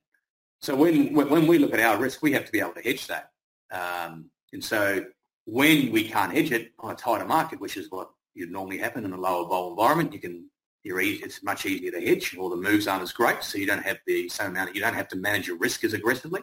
So 0.62 0.76
when 0.76 1.14
when 1.14 1.48
we 1.48 1.58
look 1.58 1.74
at 1.74 1.80
our 1.80 1.98
risk, 1.98 2.22
we 2.22 2.32
have 2.34 2.46
to 2.46 2.52
be 2.52 2.60
able 2.60 2.74
to 2.74 2.82
hedge 2.82 3.08
that. 3.08 3.32
Um, 3.72 4.30
and 4.54 4.64
so 4.64 5.04
when 5.46 5.92
we 5.92 6.08
can't 6.08 6.34
hedge 6.34 6.52
it 6.52 6.72
on 6.80 6.92
a 6.92 6.96
tighter 6.96 7.26
market, 7.26 7.60
which 7.60 7.78
is 7.78 7.90
what 7.90 8.10
would 8.36 8.52
normally 8.52 8.78
happen 8.78 9.06
in 9.06 9.14
a 9.14 9.18
lower 9.18 9.48
vol 9.48 9.72
environment, 9.72 10.14
you 10.14 10.20
can 10.20 10.50
you're 10.84 11.00
easy, 11.00 11.24
it's 11.24 11.44
much 11.44 11.66
easier 11.66 11.92
to 11.92 12.02
hedge, 12.02 12.36
or 12.36 12.50
the 12.50 12.56
moves 12.56 12.88
aren't 12.88 13.04
as 13.04 13.12
great, 13.12 13.44
so 13.44 13.58
you 13.60 13.68
don't 13.68 13.84
have 13.84 14.00
the 14.08 14.28
same 14.30 14.52
amount. 14.52 14.74
You 14.74 14.82
don't 14.82 14.96
have 14.96 15.08
to 15.10 15.16
manage 15.16 15.48
your 15.48 15.58
risk 15.58 15.84
as 15.84 15.94
aggressively. 15.94 16.42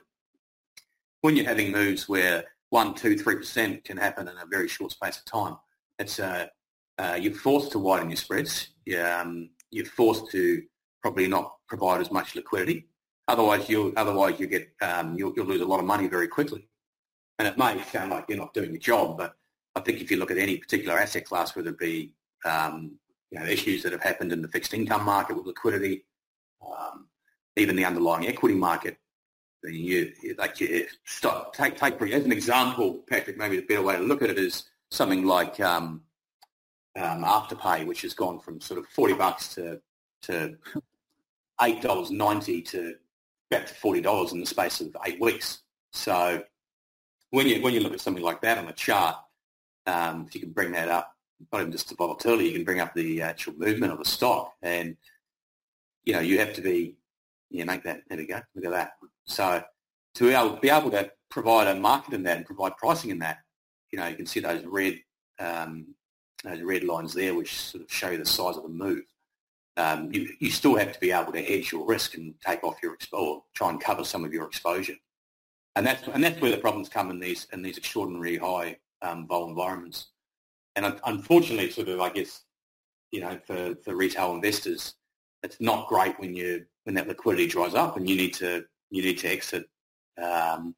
When 1.23 1.35
you're 1.35 1.47
having 1.47 1.73
moves 1.73 2.09
where 2.09 2.45
one, 2.71 2.95
two, 2.95 3.19
three 3.19 3.37
percent 3.37 3.85
can 3.85 3.97
happen 3.97 4.29
in 4.29 4.37
a 4.37 4.47
very 4.47 4.69
short 4.69 4.93
space 4.93 5.19
of 5.19 5.25
time, 5.25 5.57
it's 5.99 6.21
uh, 6.21 6.47
uh, 6.99 7.19
you're 7.21 7.35
forced 7.35 7.73
to 7.73 7.79
widen 7.79 8.11
your 8.11 8.17
spreads. 8.17 8.69
Um, 8.97 9.51
you're 9.71 9.87
forced 9.87 10.31
to 10.31 10.63
probably 11.03 11.27
not 11.27 11.55
provide 11.69 12.01
as 12.01 12.11
much 12.11 12.35
liquidity. 12.35 12.89
Otherwise, 13.27 13.69
you 13.69 13.93
otherwise 13.97 14.39
you 14.39 14.47
get 14.47 14.69
um, 14.81 15.17
you'll, 15.19 15.33
you'll 15.37 15.47
lose 15.47 15.61
a 15.61 15.67
lot 15.67 15.81
of 15.81 15.87
money 15.87 16.07
very 16.07 16.29
quickly. 16.29 16.69
And 17.39 17.47
it 17.47 17.57
may 17.57 17.81
sound 17.85 18.11
like 18.11 18.27
you're 18.29 18.39
not 18.39 18.55
doing 18.55 18.71
your 18.71 18.81
job, 18.81 19.19
but 19.19 19.35
I 19.77 19.81
think 19.81 20.01
if 20.01 20.11
you 20.11 20.17
look 20.17 20.31
at 20.31 20.39
any 20.39 20.57
particular 20.59 20.99
asset 20.99 21.25
class, 21.25 21.55
whether 21.55 21.71
it 21.71 21.79
be 21.79 22.13
um, 22.45 22.99
you 23.31 23.39
know, 23.39 23.47
issues 23.47 23.83
that 23.83 23.93
have 23.93 24.03
happened 24.03 24.33
in 24.33 24.43
the 24.43 24.49
fixed 24.49 24.75
income 24.75 25.05
market 25.05 25.37
with 25.37 25.47
liquidity, 25.47 26.05
um, 26.67 27.07
even 27.57 27.77
the 27.77 27.85
underlying 27.85 28.27
equity 28.27 28.55
market, 28.55 28.99
you, 29.65 30.13
like 30.39 30.61
you 30.61 30.87
stop, 31.05 31.55
take, 31.55 31.77
take 31.77 32.01
as 32.01 32.25
an 32.25 32.33
example, 32.33 33.03
Patrick, 33.09 33.37
maybe 33.37 33.57
the 33.57 33.63
better 33.63 33.83
way 33.83 33.97
to 33.97 34.03
look 34.03 34.23
at 34.23 34.31
it 34.31 34.39
is 34.39 34.65
something 34.91 35.25
like 35.25 35.61
um, 35.61 36.03
um, 36.97 37.25
Afterpay, 37.25 37.87
which 37.87 38.03
has 38.03 38.15
gone 38.15 38.39
from 38.39 38.61
sort 38.61 38.79
of 38.79 38.87
40 38.87 39.15
bucks 39.15 39.55
to, 39.55 39.81
to 40.23 40.57
$8.90 41.61 42.69
to 42.71 42.95
back 43.51 43.67
to 43.67 43.75
$40 43.75 44.33
in 44.33 44.41
the 44.41 44.47
space 44.47 44.81
of 44.81 44.97
eight 45.07 45.21
weeks. 45.21 45.63
So 45.93 46.43
when 47.31 47.47
you 47.47 47.61
when 47.63 47.75
you 47.75 47.81
look 47.81 47.93
at 47.93 48.01
something 48.01 48.23
like 48.23 48.41
that 48.43 48.59
on 48.59 48.69
a 48.69 48.73
chart, 48.73 49.17
um, 49.87 50.25
if 50.27 50.35
you 50.35 50.41
can 50.41 50.53
bring 50.53 50.73
that 50.73 50.89
up, 50.89 51.15
not 51.53 51.61
even 51.61 51.73
just 51.73 51.89
the 51.89 51.95
volatility, 51.95 52.47
you 52.47 52.53
can 52.53 52.65
bring 52.65 52.81
up 52.81 52.95
the 52.95 53.23
actual 53.23 53.55
movement 53.57 53.93
of 53.93 53.99
the 53.99 54.05
stock, 54.05 54.55
and 54.63 54.97
you 56.05 56.13
know 56.13 56.21
you 56.21 56.39
have 56.39 56.55
to 56.55 56.63
be, 56.63 56.97
you 57.51 57.65
make 57.65 57.83
that. 57.85 58.03
There 58.09 58.19
we 58.19 58.27
go. 58.27 58.41
Look 58.55 58.65
at 58.65 58.71
that. 58.71 58.93
So 59.25 59.63
to 60.15 60.25
be 60.25 60.35
able, 60.35 60.57
be 60.57 60.71
able 60.71 60.91
to 60.91 61.11
provide 61.31 61.69
a 61.69 61.79
market 61.79 62.15
in 62.15 62.23
that 62.25 62.39
and 62.39 62.47
provide 62.47 62.77
pricing 62.77 63.11
in 63.11 63.19
that, 63.19 63.39
you 63.91 63.99
know, 63.99 64.07
you 64.07 64.17
can 64.17 64.27
see 64.27 64.41
those 64.41 64.65
red 64.65 64.99
um, 65.39 65.95
those 66.45 66.63
red 66.63 66.85
lines 66.85 67.15
there, 67.15 67.35
which 67.35 67.55
sort 67.55 67.85
of 67.85 67.93
show 67.93 68.11
you 68.11 68.19
the 68.19 68.27
size 68.27 68.57
of 68.57 68.63
the 68.63 68.69
move. 68.69 69.05
Um, 69.77 70.13
you, 70.13 70.29
you 70.41 70.51
still 70.51 70.75
have 70.77 70.93
to 70.93 70.99
be 70.99 71.13
able 71.13 71.33
to 71.33 71.43
hedge 71.43 71.71
your 71.71 71.87
risk 71.87 72.17
and 72.17 72.35
take 72.45 72.65
off 72.65 72.83
your 72.83 72.95
exposure, 72.95 73.41
try 73.55 73.71
and 73.71 73.81
cover 73.81 74.03
some 74.03 74.25
of 74.25 74.33
your 74.33 74.47
exposure 74.47 74.95
and 75.77 75.87
that's 75.87 76.07
and 76.09 76.23
that's 76.23 76.41
where 76.41 76.51
the 76.51 76.59
problems 76.59 76.89
come 76.89 77.11
in 77.11 77.21
these 77.21 77.47
in 77.53 77.63
these 77.63 77.79
extraordinarily 77.79 78.37
high 78.37 78.79
um, 79.03 79.27
vol 79.27 79.49
environments. 79.49 80.09
And 80.77 81.01
unfortunately, 81.05 81.71
sort 81.71 81.89
of, 81.89 82.01
I 82.01 82.11
guess, 82.11 82.43
you 83.11 83.21
know, 83.21 83.39
for, 83.45 83.75
for 83.85 83.97
retail 83.97 84.33
investors, 84.33 84.95
it's 85.43 85.61
not 85.61 85.89
great 85.89 86.19
when 86.21 86.37
you 86.37 86.67
when 86.85 86.95
that 86.95 87.09
liquidity 87.09 87.47
dries 87.47 87.75
up 87.75 87.97
and 87.97 88.09
you 88.09 88.17
need 88.17 88.35
to 88.35 88.65
you 88.91 89.03
need 89.03 89.19
to 89.19 89.29
exit 89.29 89.69
um, 90.23 90.75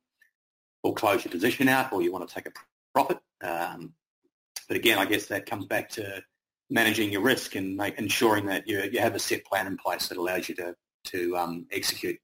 or 0.82 0.94
close 0.94 1.24
your 1.24 1.30
position 1.30 1.68
out, 1.68 1.92
or 1.92 2.02
you 2.02 2.12
want 2.12 2.26
to 2.26 2.34
take 2.34 2.46
a 2.46 2.52
profit. 2.94 3.18
Um, 3.42 3.92
but 4.68 4.76
again, 4.76 4.98
I 4.98 5.04
guess 5.04 5.26
that 5.26 5.46
comes 5.46 5.66
back 5.66 5.90
to 5.90 6.22
managing 6.70 7.12
your 7.12 7.22
risk 7.22 7.54
and 7.56 7.76
make, 7.76 7.98
ensuring 7.98 8.46
that 8.46 8.66
you 8.66 8.82
you 8.90 9.00
have 9.00 9.14
a 9.14 9.18
set 9.18 9.44
plan 9.44 9.66
in 9.66 9.76
place 9.76 10.08
that 10.08 10.18
allows 10.18 10.48
you 10.48 10.54
to 10.56 10.74
to 11.04 11.36
um, 11.36 11.66
execute. 11.72 12.18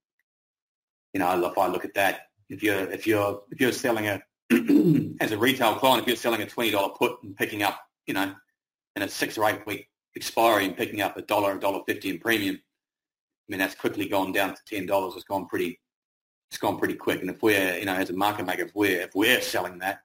You 1.13 1.21
know, 1.21 1.47
if 1.47 1.59
I 1.59 1.67
look 1.69 1.85
at 1.85 1.95
that, 1.95 2.29
if 2.49 2.63
you're 2.63 2.91
if 2.91 3.07
you're 3.07 3.43
if 3.51 3.61
you're 3.61 3.73
selling 3.73 4.07
a 4.07 4.23
as 5.21 5.33
a 5.33 5.39
retail 5.39 5.75
client, 5.75 6.03
if 6.03 6.07
you're 6.07 6.17
selling 6.17 6.43
a 6.43 6.47
twenty 6.47 6.71
dollar 6.71 6.91
put 6.91 7.23
and 7.23 7.37
picking 7.37 7.63
up, 7.63 7.81
you 8.07 8.15
know, 8.15 8.35
in 8.95 9.03
a 9.03 9.09
six 9.09 9.37
or 9.37 9.49
eight 9.49 9.67
week 9.67 9.89
expiry 10.15 10.65
and 10.65 10.77
picking 10.77 11.03
up 11.03 11.17
a 11.17 11.23
dollar, 11.23 11.57
a 11.57 11.61
dollar 11.61 11.81
fifty 11.87 12.11
in 12.11 12.19
premium, 12.19 12.57
I 12.57 13.47
mean 13.49 13.59
that's 13.59 13.75
quickly 13.75 14.09
gone 14.09 14.33
down 14.33 14.55
to 14.55 14.61
ten 14.67 14.87
dollars. 14.87 15.15
It's 15.17 15.25
gone 15.25 15.47
pretty 15.47 15.81
it's 16.51 16.59
gone 16.59 16.79
pretty 16.79 16.95
quick. 16.95 17.21
And 17.21 17.31
if 17.31 17.43
we're, 17.43 17.79
you 17.79 17.87
know, 17.87 17.95
as 17.95 18.11
a 18.11 18.13
market 18.13 18.47
maker, 18.47 18.65
if 18.65 18.75
we're 18.75 19.01
if 19.03 19.15
we're 19.15 19.41
selling 19.41 19.79
that, 19.79 20.01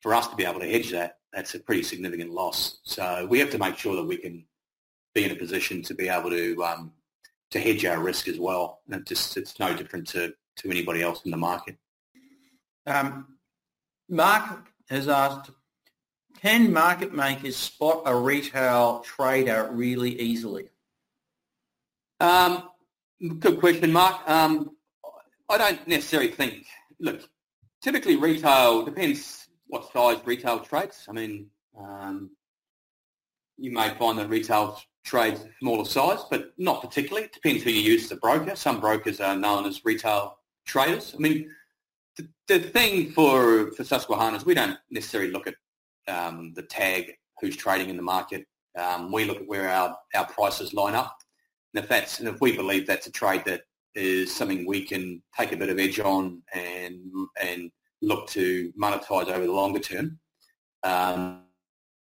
for 0.00 0.14
us 0.14 0.28
to 0.28 0.36
be 0.36 0.44
able 0.44 0.60
to 0.60 0.70
hedge 0.70 0.90
that, 0.90 1.18
that's 1.32 1.54
a 1.54 1.60
pretty 1.60 1.82
significant 1.82 2.30
loss. 2.32 2.78
So 2.82 3.26
we 3.28 3.38
have 3.38 3.50
to 3.50 3.58
make 3.58 3.78
sure 3.78 3.96
that 3.96 4.04
we 4.04 4.16
can 4.16 4.44
be 5.14 5.24
in 5.24 5.30
a 5.30 5.36
position 5.36 5.82
to 5.82 5.94
be 5.94 6.08
able 6.08 6.30
to 6.30 6.62
um, 6.64 6.92
to 7.50 7.60
hedge 7.60 7.84
our 7.84 8.00
risk 8.00 8.28
as 8.28 8.38
well. 8.38 8.80
And 8.86 9.00
it 9.00 9.06
just 9.06 9.36
it's 9.36 9.58
no 9.58 9.74
different 9.74 10.08
to 10.08 10.32
to 10.56 10.70
anybody 10.70 11.02
else 11.02 11.22
in 11.24 11.30
the 11.30 11.36
market. 11.36 11.76
Um, 12.86 13.36
Mark 14.08 14.68
has 14.88 15.08
asked, 15.08 15.50
can 16.40 16.72
market 16.72 17.14
makers 17.14 17.56
spot 17.56 18.02
a 18.06 18.14
retail 18.14 19.00
trader 19.00 19.68
really 19.72 20.20
easily? 20.20 20.70
Um, 22.18 22.70
good 23.38 23.60
question, 23.60 23.92
Mark. 23.92 24.28
Um, 24.28 24.76
I 25.48 25.58
don't 25.58 25.86
necessarily 25.86 26.30
think, 26.30 26.66
look, 26.98 27.22
typically 27.82 28.16
retail 28.16 28.84
depends 28.84 29.48
what 29.68 29.92
size 29.92 30.18
retail 30.24 30.60
trades. 30.60 31.06
I 31.08 31.12
mean, 31.12 31.46
um, 31.78 32.30
you 33.56 33.70
may 33.70 33.90
find 33.90 34.18
that 34.18 34.28
retail 34.28 34.80
trades 35.04 35.44
smaller 35.60 35.84
size, 35.84 36.20
but 36.30 36.52
not 36.58 36.82
particularly. 36.82 37.26
It 37.26 37.32
depends 37.32 37.62
who 37.62 37.70
you 37.70 37.80
use 37.80 38.04
as 38.04 38.12
a 38.12 38.16
broker. 38.16 38.56
Some 38.56 38.80
brokers 38.80 39.20
are 39.20 39.36
known 39.36 39.66
as 39.66 39.84
retail 39.84 40.38
traders. 40.70 41.14
I 41.16 41.18
mean, 41.18 41.50
the, 42.16 42.28
the 42.48 42.60
thing 42.60 43.10
for, 43.10 43.72
for 43.72 43.84
Susquehanna 43.84 44.36
is 44.36 44.46
we 44.46 44.54
don't 44.54 44.78
necessarily 44.90 45.30
look 45.30 45.46
at 45.46 45.54
um, 46.08 46.52
the 46.54 46.62
tag 46.62 47.12
who's 47.40 47.56
trading 47.56 47.90
in 47.90 47.96
the 47.96 48.02
market. 48.02 48.46
Um, 48.78 49.12
we 49.12 49.24
look 49.24 49.38
at 49.38 49.48
where 49.48 49.68
our, 49.68 49.96
our 50.14 50.26
prices 50.26 50.72
line 50.72 50.94
up. 50.94 51.16
And 51.74 51.82
if 51.82 51.88
that's 51.88 52.18
and 52.20 52.28
if 52.28 52.40
we 52.40 52.56
believe 52.56 52.86
that's 52.86 53.06
a 53.06 53.12
trade 53.12 53.42
that 53.46 53.62
is 53.94 54.34
something 54.34 54.66
we 54.66 54.84
can 54.84 55.22
take 55.38 55.52
a 55.52 55.56
bit 55.56 55.68
of 55.68 55.78
edge 55.78 56.00
on 56.00 56.42
and 56.54 57.00
and 57.40 57.70
look 58.02 58.28
to 58.28 58.72
monetize 58.80 59.28
over 59.28 59.46
the 59.46 59.52
longer 59.52 59.78
term, 59.78 60.18
um, 60.82 61.42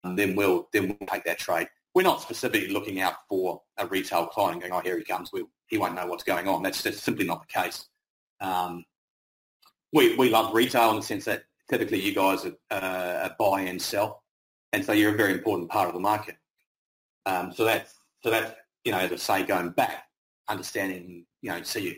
then 0.03 0.35
we'll 0.35 0.67
then 0.71 0.87
we'll 0.87 1.07
take 1.07 1.23
that 1.25 1.39
trade. 1.39 1.67
We're 1.95 2.03
not 2.03 2.21
specifically 2.21 2.69
looking 2.69 2.99
out 3.01 3.15
for 3.29 3.61
a 3.77 3.87
retail 3.87 4.27
client 4.27 4.61
going, 4.61 4.73
oh, 4.73 4.81
here 4.81 4.97
he 4.97 5.03
comes. 5.03 5.31
We, 5.31 5.45
he 5.67 5.77
won't 5.77 5.95
know 5.95 6.05
what's 6.07 6.25
going 6.25 6.47
on. 6.47 6.61
That's, 6.61 6.81
that's 6.83 7.01
simply 7.01 7.25
not 7.25 7.41
the 7.47 7.61
case. 7.61 7.87
Um, 8.45 8.85
we, 9.91 10.15
we 10.15 10.29
love 10.29 10.53
retail 10.53 10.91
in 10.91 10.97
the 10.97 11.01
sense 11.01 11.25
that 11.25 11.43
typically 11.69 11.99
you 11.99 12.13
guys 12.13 12.45
are, 12.45 12.53
uh, 12.71 13.29
buy 13.39 13.61
and 13.61 13.81
sell, 13.81 14.23
and 14.73 14.85
so 14.85 14.91
you're 14.91 15.13
a 15.13 15.17
very 15.17 15.33
important 15.33 15.69
part 15.69 15.87
of 15.87 15.93
the 15.93 15.99
market. 15.99 16.35
Um, 17.25 17.51
so 17.53 17.63
that's 17.63 17.95
so 18.21 18.29
that's 18.29 18.53
you 18.83 18.91
know 18.91 18.99
as 18.99 19.11
I 19.11 19.15
say 19.15 19.45
going 19.45 19.69
back, 19.69 20.05
understanding 20.47 21.25
you 21.41 21.49
know 21.49 21.63
so 21.63 21.79
you 21.79 21.95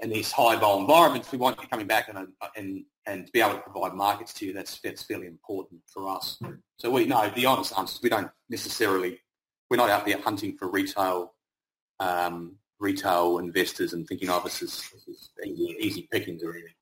in 0.00 0.10
these 0.10 0.32
high 0.32 0.56
vol 0.56 0.80
environments 0.80 1.30
we 1.30 1.38
want 1.38 1.60
you 1.60 1.68
coming 1.68 1.86
back 1.86 2.08
and 2.08 2.28
and 2.56 2.84
and 3.06 3.26
to 3.26 3.32
be 3.32 3.40
able 3.40 3.54
to 3.54 3.60
provide 3.60 3.92
markets 3.94 4.32
to 4.34 4.46
you 4.46 4.52
that's 4.52 4.80
that's 4.80 5.02
fairly 5.02 5.26
important 5.26 5.80
for 5.86 6.08
us. 6.08 6.38
So 6.78 6.90
we 6.90 7.04
know 7.04 7.30
the 7.34 7.46
honest 7.46 7.76
answer 7.78 7.96
is 7.96 8.02
we 8.02 8.08
don't 8.08 8.30
necessarily 8.48 9.20
we're 9.68 9.76
not 9.76 9.90
out 9.90 10.06
there 10.06 10.20
hunting 10.20 10.56
for 10.56 10.70
retail 10.70 11.34
um, 12.00 12.56
retail 12.82 13.38
investors 13.38 13.92
and 13.92 14.06
thinking, 14.06 14.28
oh, 14.28 14.40
this 14.44 14.60
is, 14.60 14.90
this 14.92 15.08
is 15.08 15.30
easy, 15.44 15.76
easy 15.80 16.08
pickings 16.10 16.42
or 16.42 16.52
anything? 16.52 16.74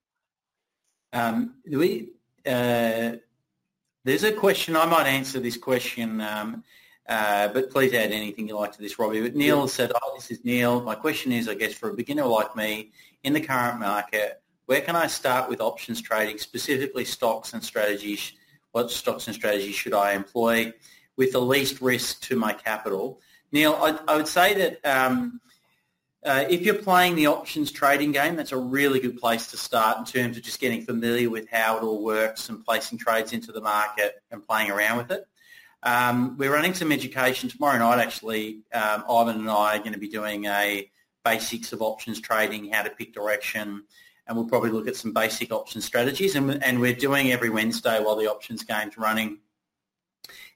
Um, 1.12 1.54
we, 1.70 2.12
uh, 2.46 3.16
there's 4.04 4.24
a 4.24 4.32
question, 4.32 4.76
I 4.76 4.86
might 4.86 5.06
answer 5.06 5.40
this 5.40 5.56
question, 5.56 6.20
um, 6.20 6.64
uh, 7.08 7.48
but 7.48 7.70
please 7.70 7.92
add 7.92 8.12
anything 8.12 8.48
you 8.48 8.56
like 8.56 8.72
to 8.72 8.80
this, 8.80 8.98
Robbie. 8.98 9.20
But 9.20 9.36
Neil 9.36 9.60
yeah. 9.60 9.66
said, 9.66 9.92
oh, 9.94 10.12
this 10.16 10.30
is 10.30 10.44
Neil. 10.44 10.80
My 10.80 10.94
question 10.94 11.32
is, 11.32 11.48
I 11.48 11.54
guess, 11.54 11.74
for 11.74 11.90
a 11.90 11.94
beginner 11.94 12.24
like 12.24 12.56
me, 12.56 12.92
in 13.22 13.32
the 13.32 13.40
current 13.40 13.78
market, 13.78 14.40
where 14.66 14.80
can 14.80 14.96
I 14.96 15.08
start 15.08 15.50
with 15.50 15.60
options 15.60 16.00
trading, 16.00 16.38
specifically 16.38 17.04
stocks 17.04 17.52
and 17.52 17.62
strategies? 17.62 18.32
What 18.72 18.90
stocks 18.90 19.26
and 19.26 19.34
strategies 19.34 19.74
should 19.74 19.92
I 19.92 20.12
employ 20.12 20.72
with 21.16 21.32
the 21.32 21.40
least 21.40 21.80
risk 21.80 22.22
to 22.22 22.36
my 22.36 22.52
capital? 22.52 23.20
Neil, 23.52 23.74
I, 23.74 23.98
I 24.06 24.16
would 24.16 24.28
say 24.28 24.54
that 24.54 24.86
um, 24.86 25.40
uh, 26.24 26.44
if 26.50 26.60
you're 26.62 26.74
playing 26.74 27.16
the 27.16 27.26
options 27.26 27.72
trading 27.72 28.12
game, 28.12 28.36
that's 28.36 28.52
a 28.52 28.56
really 28.56 29.00
good 29.00 29.18
place 29.18 29.46
to 29.48 29.56
start 29.56 29.98
in 29.98 30.04
terms 30.04 30.36
of 30.36 30.42
just 30.42 30.60
getting 30.60 30.82
familiar 30.82 31.30
with 31.30 31.48
how 31.48 31.78
it 31.78 31.82
all 31.82 32.04
works 32.04 32.48
and 32.50 32.64
placing 32.64 32.98
trades 32.98 33.32
into 33.32 33.52
the 33.52 33.60
market 33.60 34.22
and 34.30 34.46
playing 34.46 34.70
around 34.70 34.98
with 34.98 35.10
it. 35.10 35.24
Um, 35.82 36.36
we're 36.36 36.52
running 36.52 36.74
some 36.74 36.92
education 36.92 37.48
tomorrow 37.48 37.78
night. 37.78 38.00
Actually, 38.00 38.60
um, 38.74 39.04
Ivan 39.08 39.36
and 39.36 39.50
I 39.50 39.76
are 39.76 39.78
going 39.78 39.94
to 39.94 39.98
be 39.98 40.08
doing 40.08 40.44
a 40.44 40.90
basics 41.24 41.72
of 41.72 41.80
options 41.80 42.20
trading, 42.20 42.70
how 42.70 42.82
to 42.82 42.90
pick 42.90 43.14
direction, 43.14 43.84
and 44.26 44.36
we'll 44.36 44.46
probably 44.46 44.70
look 44.70 44.88
at 44.88 44.96
some 44.96 45.12
basic 45.12 45.52
option 45.52 45.80
strategies. 45.80 46.34
And, 46.34 46.62
and 46.62 46.80
we're 46.80 46.94
doing 46.94 47.32
every 47.32 47.48
Wednesday 47.48 47.98
while 48.02 48.16
the 48.16 48.30
options 48.30 48.62
game's 48.62 48.98
running 48.98 49.38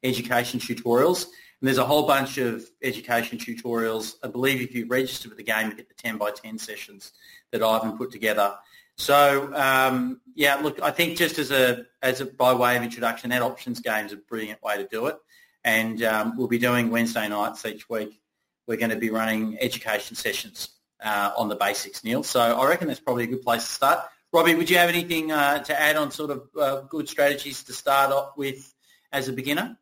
education 0.03 0.61
tutorials. 0.61 1.27
And 1.65 1.69
there's 1.71 1.79
a 1.79 1.87
whole 1.87 2.07
bunch 2.07 2.37
of 2.37 2.63
education 2.83 3.39
tutorials. 3.39 4.17
I 4.23 4.29
believe 4.29 4.61
if 4.61 4.75
you 4.75 4.85
register 4.87 5.31
for 5.31 5.35
the 5.35 5.43
game, 5.43 5.71
you 5.71 5.75
get 5.75 5.89
the 5.89 5.95
10 5.95 6.19
by 6.19 6.31
10 6.31 6.59
sessions 6.59 7.13
that 7.53 7.63
Ivan 7.63 7.97
put 7.97 8.11
together. 8.11 8.55
So 8.99 9.51
um, 9.55 10.21
yeah, 10.35 10.57
look, 10.57 10.83
I 10.83 10.91
think 10.91 11.17
just 11.17 11.39
as 11.39 11.51
a 11.51 11.87
as 12.03 12.21
a 12.21 12.27
by 12.27 12.53
way 12.53 12.77
of 12.77 12.83
introduction, 12.83 13.31
that 13.31 13.41
options 13.41 13.81
game 13.81 14.05
is 14.05 14.13
a 14.13 14.19
brilliant 14.19 14.63
way 14.63 14.77
to 14.77 14.87
do 14.87 15.07
it, 15.07 15.17
and 15.65 16.03
um, 16.03 16.37
we'll 16.37 16.49
be 16.49 16.59
doing 16.59 16.91
Wednesday 16.91 17.27
nights 17.31 17.65
each 17.65 17.89
week. 17.89 18.21
We're 18.69 18.77
going 18.77 18.91
to 18.91 18.97
be 18.97 19.09
running 19.09 19.57
education 19.59 20.17
sessions 20.17 20.69
uh, 21.03 21.33
on 21.35 21.49
the 21.49 21.57
basics, 21.57 22.05
Neil. 22.05 22.25
So 22.25 22.41
I 22.41 22.69
reckon 22.69 22.89
that's 22.89 23.01
probably 23.01 23.25
a 23.25 23.29
good 23.29 23.43
place 23.43 23.65
to 23.65 23.73
start. 23.73 24.05
Robbie, 24.35 24.55
would 24.55 24.69
you 24.69 24.77
have 24.77 24.91
anything 24.91 25.33
uh, 25.33 25.61
to 25.61 25.81
add 25.81 25.97
on 25.97 26.11
sort 26.11 26.31
of 26.31 26.43
uh, 26.61 26.81
good 26.83 27.09
strategies 27.09 27.63
to 27.63 27.73
start 27.73 28.13
off 28.13 28.37
with 28.37 28.71
as 29.13 29.29
a 29.29 29.33
beginner? 29.33 29.79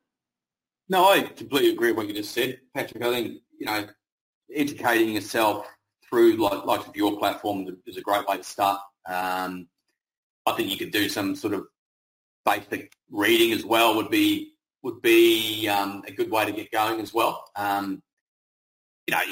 No, 0.88 1.10
I 1.10 1.22
completely 1.22 1.70
agree 1.70 1.88
with 1.88 1.96
what 1.96 2.08
you 2.08 2.14
just 2.14 2.32
said, 2.32 2.60
Patrick. 2.74 3.02
I 3.02 3.10
think 3.10 3.40
you 3.58 3.66
know, 3.66 3.86
educating 4.54 5.14
yourself 5.14 5.66
through 6.08 6.36
like 6.36 6.64
like 6.64 6.80
your 6.94 7.18
platform 7.18 7.66
is 7.86 7.96
a 7.96 8.02
great 8.02 8.26
way 8.26 8.38
to 8.38 8.44
start. 8.44 8.80
Um, 9.06 9.68
I 10.46 10.52
think 10.52 10.70
you 10.70 10.76
could 10.76 10.90
do 10.92 11.08
some 11.08 11.34
sort 11.36 11.54
of 11.54 11.66
basic 12.44 12.92
reading 13.10 13.52
as 13.52 13.64
well. 13.64 13.96
Would 13.96 14.10
be 14.10 14.54
would 14.82 15.00
be 15.00 15.68
um, 15.68 16.02
a 16.06 16.12
good 16.12 16.30
way 16.30 16.44
to 16.44 16.52
get 16.52 16.70
going 16.70 17.00
as 17.00 17.14
well. 17.14 17.44
Um, 17.56 18.02
you 19.06 19.14
know, 19.14 19.22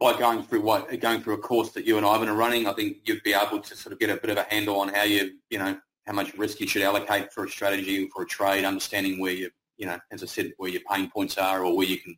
by 0.00 0.18
going 0.18 0.42
through 0.42 0.62
what 0.62 0.98
going 1.00 1.22
through 1.22 1.34
a 1.34 1.38
course 1.38 1.70
that 1.72 1.86
you 1.86 1.96
and 1.96 2.06
Ivan 2.06 2.28
are 2.28 2.34
running, 2.34 2.66
I 2.66 2.72
think 2.72 2.98
you'd 3.04 3.22
be 3.22 3.34
able 3.34 3.60
to 3.60 3.76
sort 3.76 3.92
of 3.92 3.98
get 3.98 4.10
a 4.10 4.16
bit 4.16 4.30
of 4.30 4.38
a 4.38 4.46
handle 4.50 4.80
on 4.80 4.88
how 4.88 5.02
you 5.02 5.32
you 5.50 5.58
know 5.58 5.78
how 6.06 6.12
much 6.12 6.34
risk 6.34 6.60
you 6.60 6.66
should 6.66 6.82
allocate 6.82 7.32
for 7.32 7.44
a 7.44 7.48
strategy 7.48 8.08
for 8.14 8.22
a 8.22 8.26
trade, 8.26 8.64
understanding 8.64 9.20
where 9.20 9.32
you 9.32 9.50
you 9.76 9.86
know, 9.86 9.98
as 10.10 10.22
I 10.22 10.26
said, 10.26 10.52
where 10.56 10.70
your 10.70 10.82
pain 10.90 11.10
points 11.10 11.38
are 11.38 11.64
or 11.64 11.76
where 11.76 11.86
you 11.86 11.98
can 11.98 12.16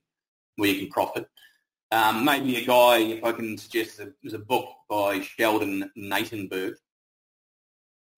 where 0.56 0.70
you 0.70 0.80
can 0.80 0.88
profit. 0.88 1.28
Um, 1.92 2.24
maybe 2.24 2.56
a 2.56 2.64
guy, 2.64 2.98
if 2.98 3.24
I 3.24 3.32
can 3.32 3.56
suggest, 3.56 4.00
there's 4.22 4.34
a 4.34 4.38
book 4.38 4.68
by 4.88 5.20
Sheldon 5.20 5.90
Natenberg, 5.96 6.74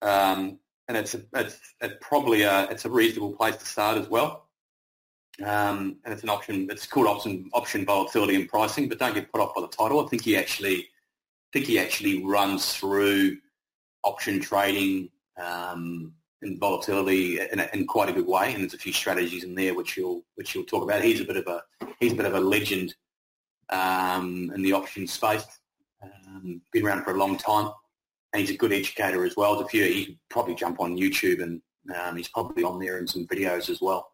um, 0.01 0.59
and 0.87 0.97
it's, 0.97 1.15
a, 1.15 1.21
it's, 1.35 1.59
it's 1.81 1.95
probably 2.01 2.43
a 2.43 2.65
it's 2.71 2.87
a 2.87 2.91
reasonable 2.91 3.33
place 3.33 3.57
to 3.57 3.67
start 3.67 3.99
as 3.99 4.09
well. 4.09 4.49
Um, 5.45 5.99
and 6.05 6.13
it's 6.13 6.23
an 6.23 6.31
option. 6.31 6.69
It's 6.71 6.87
called 6.87 7.07
option 7.07 7.51
option 7.53 7.85
volatility 7.85 8.35
and 8.35 8.49
pricing, 8.49 8.89
but 8.89 8.99
don't 8.99 9.15
get 9.15 9.31
put 9.31 9.41
off 9.41 9.55
by 9.55 9.61
the 9.61 9.69
title. 9.69 10.05
I 10.05 10.09
think 10.09 10.23
he 10.23 10.37
actually 10.37 10.79
I 10.79 11.51
think 11.53 11.67
he 11.67 11.79
actually 11.79 12.25
runs 12.25 12.75
through 12.75 13.39
option 14.05 14.41
trading, 14.41 15.11
um, 15.43 16.13
and 16.43 16.59
volatility 16.59 17.41
in, 17.41 17.59
a, 17.59 17.69
in, 17.73 17.87
quite 17.87 18.09
a 18.09 18.13
good 18.13 18.27
way. 18.27 18.53
And 18.53 18.63
there's 18.63 18.75
a 18.75 18.79
few 18.79 18.93
strategies 18.93 19.45
in 19.45 19.55
there 19.55 19.75
which 19.75 19.97
you'll 19.97 20.25
which 20.37 20.55
you'll 20.55 20.65
talk 20.65 20.83
about. 20.83 21.03
He's 21.03 21.21
a 21.21 21.25
bit 21.25 21.37
of 21.37 21.47
a 21.47 21.63
he's 21.99 22.13
a 22.13 22.17
bit 22.17 22.27
of 22.27 22.35
a 22.35 22.41
legend 22.41 22.95
um, 23.71 24.51
in 24.55 24.63
the 24.63 24.73
options 24.73 25.13
space. 25.13 25.45
Um, 26.03 26.61
been 26.73 26.87
around 26.87 27.03
for 27.05 27.13
a 27.13 27.19
long 27.19 27.37
time, 27.37 27.71
and 28.33 28.41
he's 28.41 28.51
a 28.51 28.57
good 28.57 28.73
educator 28.73 29.25
as 29.25 29.37
well. 29.37 29.59
A 29.59 29.67
few 29.67 29.85
he 29.85 30.07
could 30.07 30.19
probably 30.31 30.55
jump 30.55 30.81
on 30.81 30.97
YouTube, 30.97 31.43
and 31.43 31.61
um, 31.97 32.17
he's 32.17 32.29
probably 32.29 32.63
on 32.63 32.79
there 32.79 32.99
in 32.99 33.07
some 33.07 33.27
videos 33.27 33.69
as 33.69 33.81
well. 33.81 34.13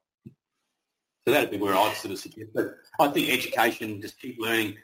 So 1.27 1.33
that'd 1.33 1.51
be 1.51 1.59
where 1.59 1.75
I'd 1.75 1.95
sort 1.95 2.13
of 2.13 2.19
suggest. 2.19 2.51
But 2.55 2.75
I 3.01 3.09
think 3.09 3.31
education, 3.31 4.01
just 4.01 4.21
keep 4.21 4.37
learning, 4.39 4.77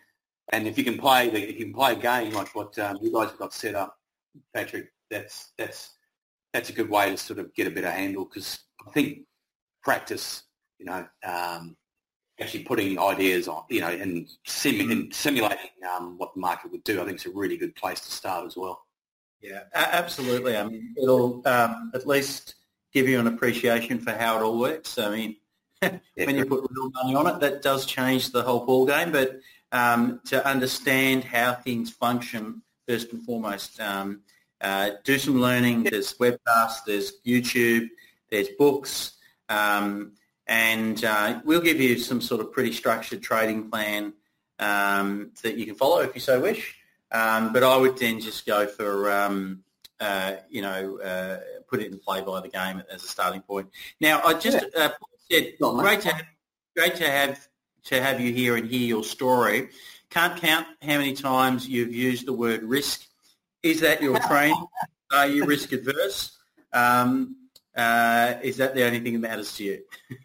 and 0.52 0.66
if 0.66 0.76
you 0.76 0.84
can 0.84 0.98
play 0.98 1.28
if 1.28 1.58
you 1.58 1.64
can 1.64 1.74
play 1.74 1.92
a 1.92 1.96
game 1.96 2.32
like 2.32 2.54
what 2.54 2.78
um, 2.78 2.98
you 3.00 3.12
guys 3.12 3.30
have 3.30 3.38
got 3.38 3.54
set 3.54 3.74
up, 3.74 3.96
Patrick, 4.54 4.92
that's 5.10 5.52
that's 5.56 5.94
that's 6.52 6.70
a 6.70 6.72
good 6.72 6.90
way 6.90 7.10
to 7.10 7.16
sort 7.16 7.38
of 7.38 7.54
get 7.54 7.66
a 7.66 7.70
better 7.70 7.90
handle 7.90 8.24
because 8.24 8.60
I 8.86 8.90
think 8.90 9.20
practice, 9.82 10.42
you 10.78 10.86
know, 10.86 11.06
um, 11.24 11.76
actually 12.40 12.64
putting 12.64 12.98
ideas 12.98 13.48
on, 13.48 13.64
you 13.68 13.80
know, 13.80 13.88
and, 13.88 14.26
simu- 14.46 14.90
and 14.90 15.14
simulating 15.14 15.70
um, 15.94 16.16
what 16.18 16.34
the 16.34 16.40
market 16.40 16.70
would 16.72 16.84
do, 16.84 17.00
I 17.00 17.04
think 17.04 17.18
is 17.18 17.26
a 17.26 17.30
really 17.30 17.56
good 17.56 17.74
place 17.76 18.00
to 18.00 18.10
start 18.10 18.46
as 18.46 18.56
well. 18.56 18.86
Yeah, 19.40 19.62
absolutely. 19.74 20.56
I 20.56 20.64
mean, 20.64 20.94
it'll 21.00 21.42
um, 21.46 21.92
at 21.94 22.06
least 22.06 22.56
give 22.92 23.08
you 23.08 23.20
an 23.20 23.26
appreciation 23.26 23.98
for 23.98 24.12
how 24.12 24.38
it 24.38 24.42
all 24.42 24.58
works. 24.58 24.98
I 24.98 25.10
mean, 25.10 25.36
when 25.80 26.36
you 26.36 26.44
put 26.44 26.68
real 26.70 26.90
money 26.90 27.14
on 27.14 27.26
it, 27.26 27.40
that 27.40 27.62
does 27.62 27.86
change 27.86 28.30
the 28.30 28.42
whole 28.42 28.66
ball 28.66 28.86
game. 28.86 29.12
But 29.12 29.40
um, 29.72 30.20
to 30.26 30.46
understand 30.46 31.24
how 31.24 31.54
things 31.54 31.90
function 31.90 32.62
first 32.86 33.12
and 33.12 33.22
foremost, 33.22 33.80
um, 33.80 34.20
uh, 34.60 34.90
do 35.04 35.18
some 35.18 35.40
learning. 35.40 35.84
There's 35.84 36.14
webcasts, 36.14 36.84
there's 36.86 37.20
YouTube, 37.26 37.88
there's 38.30 38.48
books, 38.58 39.12
um, 39.48 40.12
and 40.46 41.02
uh, 41.04 41.40
we'll 41.44 41.60
give 41.60 41.80
you 41.80 41.98
some 41.98 42.20
sort 42.20 42.40
of 42.40 42.52
pretty 42.52 42.72
structured 42.72 43.22
trading 43.22 43.70
plan 43.70 44.12
um, 44.58 45.32
that 45.42 45.56
you 45.56 45.66
can 45.66 45.74
follow 45.74 46.00
if 46.00 46.14
you 46.14 46.20
so 46.20 46.40
wish. 46.40 46.76
Um, 47.12 47.52
but 47.52 47.62
I 47.62 47.76
would 47.76 47.98
then 47.98 48.20
just 48.20 48.46
go 48.46 48.66
for, 48.66 49.10
um, 49.10 49.64
uh, 49.98 50.34
you 50.48 50.62
know, 50.62 50.98
uh, 51.00 51.38
put 51.68 51.80
it 51.80 51.90
in 51.90 51.98
play 51.98 52.20
by 52.20 52.40
the 52.40 52.48
game 52.48 52.82
as 52.92 53.02
a 53.04 53.08
starting 53.08 53.42
point. 53.42 53.68
Now, 54.00 54.22
I 54.24 54.34
just 54.34 54.64
yeah. 54.74 54.84
Uh, 54.84 54.90
said, 55.30 55.52
great 55.58 56.00
to 56.02 56.12
have, 56.12 56.24
great 56.76 56.96
to 56.96 57.10
have 57.10 57.48
to 57.84 58.02
have 58.02 58.20
you 58.20 58.32
here 58.32 58.56
and 58.56 58.68
hear 58.68 58.86
your 58.86 59.04
story. 59.04 59.70
Can't 60.10 60.40
count 60.40 60.66
how 60.82 60.98
many 60.98 61.14
times 61.14 61.68
you've 61.68 61.94
used 61.94 62.26
the 62.26 62.32
word 62.32 62.62
risk 62.62 63.06
is 63.62 63.80
that 63.80 64.02
your 64.02 64.18
training? 64.20 64.56
Are 65.12 65.26
you 65.26 65.44
risk 65.44 65.72
adverse? 65.72 66.38
Um, 66.72 67.36
uh, 67.76 68.34
is 68.42 68.58
that 68.58 68.74
the 68.74 68.84
only 68.84 69.00
thing 69.00 69.14
that 69.14 69.28
matters 69.28 69.56
to 69.56 69.64
you? 69.64 69.82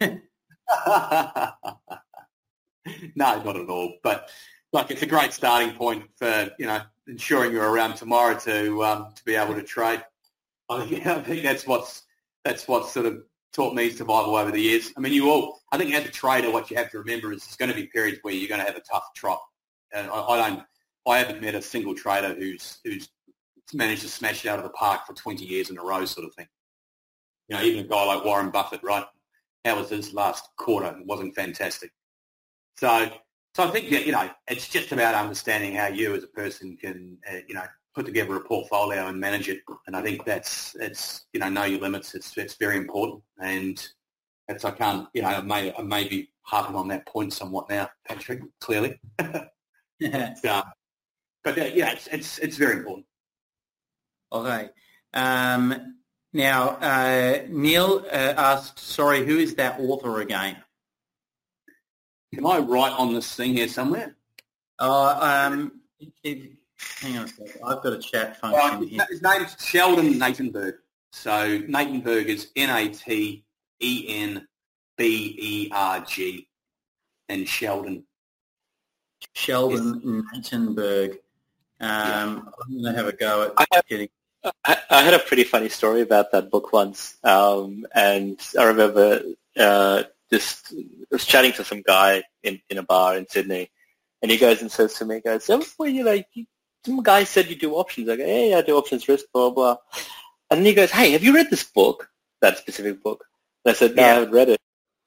no, 3.14 3.42
not 3.42 3.56
at 3.56 3.68
all. 3.68 3.94
But 4.02 4.30
like, 4.72 4.90
it's 4.90 5.02
a 5.02 5.06
great 5.06 5.32
starting 5.32 5.74
point 5.74 6.04
for 6.16 6.50
you 6.58 6.66
know 6.66 6.80
ensuring 7.08 7.52
you're 7.52 7.68
around 7.70 7.96
tomorrow 7.96 8.38
to 8.40 8.84
um, 8.84 9.12
to 9.14 9.24
be 9.24 9.34
able 9.34 9.54
to 9.54 9.62
trade. 9.62 10.04
I 10.68 10.86
think, 10.86 11.06
I 11.06 11.20
think 11.22 11.42
that's 11.42 11.66
what's 11.66 12.02
that's 12.44 12.68
what's 12.68 12.92
sort 12.92 13.06
of 13.06 13.22
taught 13.52 13.74
me 13.74 13.90
survival 13.90 14.36
over 14.36 14.50
the 14.50 14.60
years. 14.60 14.92
I 14.96 15.00
mean, 15.00 15.12
you 15.12 15.30
all. 15.30 15.60
I 15.72 15.78
think 15.78 15.94
as 15.94 16.04
a 16.04 16.10
trader, 16.10 16.50
what 16.50 16.70
you 16.70 16.76
have 16.76 16.90
to 16.90 16.98
remember 16.98 17.32
is 17.32 17.44
there's 17.44 17.56
going 17.56 17.70
to 17.70 17.74
be 17.74 17.86
periods 17.86 18.18
where 18.22 18.34
you're 18.34 18.48
going 18.48 18.60
to 18.60 18.66
have 18.66 18.76
a 18.76 18.80
tough 18.80 19.12
trot. 19.14 19.40
And 19.92 20.08
I, 20.08 20.20
I 20.20 20.48
don't. 20.48 20.62
I 21.08 21.18
haven't 21.18 21.40
met 21.40 21.54
a 21.54 21.62
single 21.62 21.94
trader 21.94 22.34
who's 22.34 22.78
who's 22.84 23.08
managed 23.74 24.02
to 24.02 24.08
smash 24.08 24.44
it 24.44 24.48
out 24.48 24.58
of 24.58 24.64
the 24.64 24.70
park 24.70 25.06
for 25.06 25.14
20 25.14 25.44
years 25.44 25.70
in 25.70 25.78
a 25.78 25.82
row 25.82 26.04
sort 26.04 26.26
of 26.26 26.34
thing. 26.34 26.46
You 27.48 27.56
know, 27.56 27.62
even 27.62 27.84
a 27.84 27.88
guy 27.88 28.04
like 28.04 28.24
Warren 28.24 28.50
Buffett, 28.50 28.82
right? 28.82 29.04
How 29.64 29.78
was 29.78 29.90
his 29.90 30.12
last 30.12 30.48
quarter? 30.56 30.96
It 30.98 31.06
wasn't 31.06 31.34
fantastic. 31.34 31.90
So, 32.76 33.10
so 33.54 33.64
I 33.64 33.70
think, 33.70 33.90
that, 33.90 34.06
you 34.06 34.12
know, 34.12 34.28
it's 34.48 34.68
just 34.68 34.92
about 34.92 35.14
understanding 35.14 35.74
how 35.74 35.86
you 35.86 36.14
as 36.14 36.24
a 36.24 36.28
person 36.28 36.76
can, 36.76 37.18
uh, 37.30 37.38
you 37.48 37.54
know, 37.54 37.64
put 37.94 38.06
together 38.06 38.36
a 38.36 38.40
portfolio 38.40 39.06
and 39.06 39.18
manage 39.18 39.48
it. 39.48 39.60
And 39.86 39.96
I 39.96 40.02
think 40.02 40.24
that's, 40.24 40.76
it's, 40.78 41.26
you 41.32 41.40
know, 41.40 41.48
know 41.48 41.64
your 41.64 41.80
limits. 41.80 42.14
It's, 42.14 42.36
it's 42.36 42.54
very 42.54 42.76
important. 42.76 43.22
And 43.40 43.84
that's, 44.46 44.64
I 44.64 44.72
can't, 44.72 45.08
you 45.14 45.22
know, 45.22 45.28
I 45.28 45.40
may, 45.40 45.72
I 45.74 45.82
may 45.82 46.06
be 46.06 46.30
harping 46.42 46.76
on 46.76 46.88
that 46.88 47.06
point 47.06 47.32
somewhat 47.32 47.70
now, 47.70 47.88
Patrick, 48.06 48.42
clearly. 48.60 49.00
yeah. 49.98 50.34
so, 50.34 50.62
but 51.42 51.58
uh, 51.58 51.64
yeah, 51.72 51.92
it's, 51.92 52.06
it's, 52.08 52.38
it's 52.38 52.56
very 52.56 52.76
important. 52.76 53.06
Okay. 54.32 54.70
Um, 55.14 55.96
now, 56.32 56.70
uh, 56.80 57.40
Neil 57.48 58.04
uh, 58.12 58.34
asked, 58.36 58.78
sorry, 58.78 59.24
who 59.24 59.38
is 59.38 59.54
that 59.54 59.80
author 59.80 60.20
again? 60.20 60.56
Am 62.36 62.46
I 62.46 62.58
right 62.58 62.92
on 62.92 63.14
this 63.14 63.34
thing 63.34 63.54
here 63.54 63.68
somewhere? 63.68 64.16
Uh, 64.78 65.48
um, 65.50 65.80
it, 66.22 66.52
hang 67.00 67.16
on 67.18 67.24
a 67.24 67.28
second. 67.28 67.62
I've 67.64 67.82
got 67.82 67.94
a 67.94 67.98
chat 67.98 68.38
function 68.38 68.80
well, 68.80 68.82
here. 68.86 69.06
His 69.08 69.22
name's 69.22 69.56
Sheldon 69.64 70.14
Natenberg. 70.14 70.74
So 71.12 71.60
Natenberg 71.60 72.26
is 72.26 72.50
N-A-T-E-N-B-E-R-G 72.56 73.28
and 77.28 77.48
Sheldon. 77.48 78.04
Sheldon 79.34 80.24
yes. 80.34 80.50
Natenberg. 80.50 81.16
Um. 81.80 82.50
I'm 82.64 82.82
going 82.82 82.94
to 82.94 82.98
have 82.98 83.08
a 83.08 83.12
go 83.12 83.54
at 83.58 83.88
getting 83.88 84.08
I, 84.64 84.78
I, 84.90 85.02
had 85.02 85.14
a 85.14 85.18
pretty 85.18 85.44
funny 85.44 85.68
story 85.68 86.02
about 86.02 86.30
that 86.32 86.50
book 86.50 86.72
once, 86.72 87.16
um, 87.24 87.84
and 87.94 88.38
I 88.56 88.64
remember 88.64 89.22
uh, 89.56 90.04
just 90.32 90.72
I 90.72 90.84
was 91.10 91.24
chatting 91.24 91.52
to 91.54 91.64
some 91.64 91.82
guy 91.82 92.22
in, 92.42 92.60
in 92.70 92.78
a 92.78 92.82
bar 92.82 93.16
in 93.16 93.26
Sydney, 93.28 93.70
And 94.22 94.30
he 94.30 94.36
goes 94.38 94.60
and 94.60 94.70
says 94.70 94.94
to 94.94 95.04
me, 95.04 95.16
he 95.16 95.20
goes, 95.20 95.48
oh, 95.50 95.64
well, 95.78 95.88
you 95.88 96.04
know, 96.04 96.20
you, 96.34 96.46
some 96.84 97.02
guy 97.02 97.24
said 97.24 97.48
you 97.48 97.56
do 97.56 97.74
options. 97.74 98.08
I 98.08 98.16
go, 98.16 98.24
yeah, 98.24 98.44
yeah, 98.44 98.58
I 98.58 98.62
do 98.62 98.76
options 98.76 99.08
risk, 99.08 99.26
blah, 99.32 99.50
blah. 99.50 99.76
And 100.50 100.58
then 100.58 100.66
he 100.66 100.74
goes, 100.74 100.90
hey, 100.90 101.12
have 101.12 101.24
you 101.24 101.34
read 101.34 101.50
this 101.50 101.64
book, 101.64 102.08
that 102.40 102.58
specific 102.58 103.02
book? 103.02 103.24
And 103.64 103.72
I 103.72 103.74
said, 103.74 103.96
no, 103.96 104.02
yeah. 104.02 104.08
I 104.08 104.14
haven't 104.14 104.32
read 104.32 104.48
it. 104.50 104.60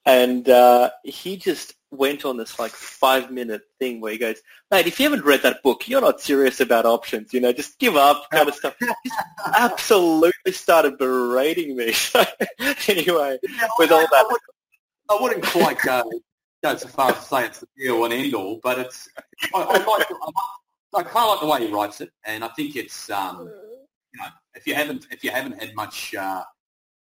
And 0.04 0.48
uh, 0.48 0.90
he 1.04 1.36
just 1.36 1.74
went 1.90 2.24
on 2.24 2.36
this 2.36 2.58
like 2.58 2.70
five 2.70 3.30
minute 3.30 3.62
thing 3.78 4.00
where 4.00 4.12
he 4.12 4.18
goes, 4.18 4.40
mate, 4.70 4.86
if 4.86 5.00
you 5.00 5.04
haven't 5.04 5.24
read 5.24 5.42
that 5.42 5.62
book, 5.62 5.88
you're 5.88 6.00
not 6.00 6.20
serious 6.20 6.60
about 6.60 6.86
options, 6.86 7.32
you 7.34 7.40
know, 7.40 7.52
just 7.52 7.78
give 7.78 7.96
up 7.96 8.28
kind 8.30 8.48
of 8.48 8.54
stuff. 8.54 8.76
He 8.78 8.88
absolutely 9.56 10.52
started 10.52 10.98
berating 10.98 11.76
me. 11.76 11.92
So 12.10 12.24
anyway, 12.88 13.38
yeah, 13.42 13.68
with 13.78 13.92
all 13.92 14.00
that. 14.00 14.12
I, 14.12 14.24
would, 14.28 14.40
I 15.10 15.22
wouldn't 15.22 15.44
quite 15.44 15.78
go, 15.80 16.10
go 16.62 16.76
so 16.76 16.88
far 16.88 17.10
as 17.10 17.16
to 17.16 17.22
say 17.22 17.44
it's 17.46 17.60
the 17.60 17.66
deal 17.76 18.04
and 18.04 18.12
end 18.12 18.34
all, 18.34 18.60
but 18.62 18.78
it's, 18.78 19.08
I, 19.54 19.60
I, 19.62 19.72
like, 19.84 20.06
I, 20.10 20.98
I 20.98 21.02
kind 21.02 21.16
of 21.16 21.28
like 21.28 21.40
the 21.40 21.46
way 21.46 21.66
he 21.66 21.72
writes 21.72 22.00
it. 22.00 22.10
And 22.24 22.42
I 22.42 22.48
think 22.48 22.76
it's, 22.76 23.10
um, 23.10 23.48
you 24.12 24.20
know, 24.20 24.26
if 24.54 24.66
you 24.66 24.74
haven't, 24.74 25.06
if 25.10 25.22
you 25.22 25.30
haven't 25.30 25.62
had 25.62 25.74
much, 25.74 26.14
uh, 26.14 26.42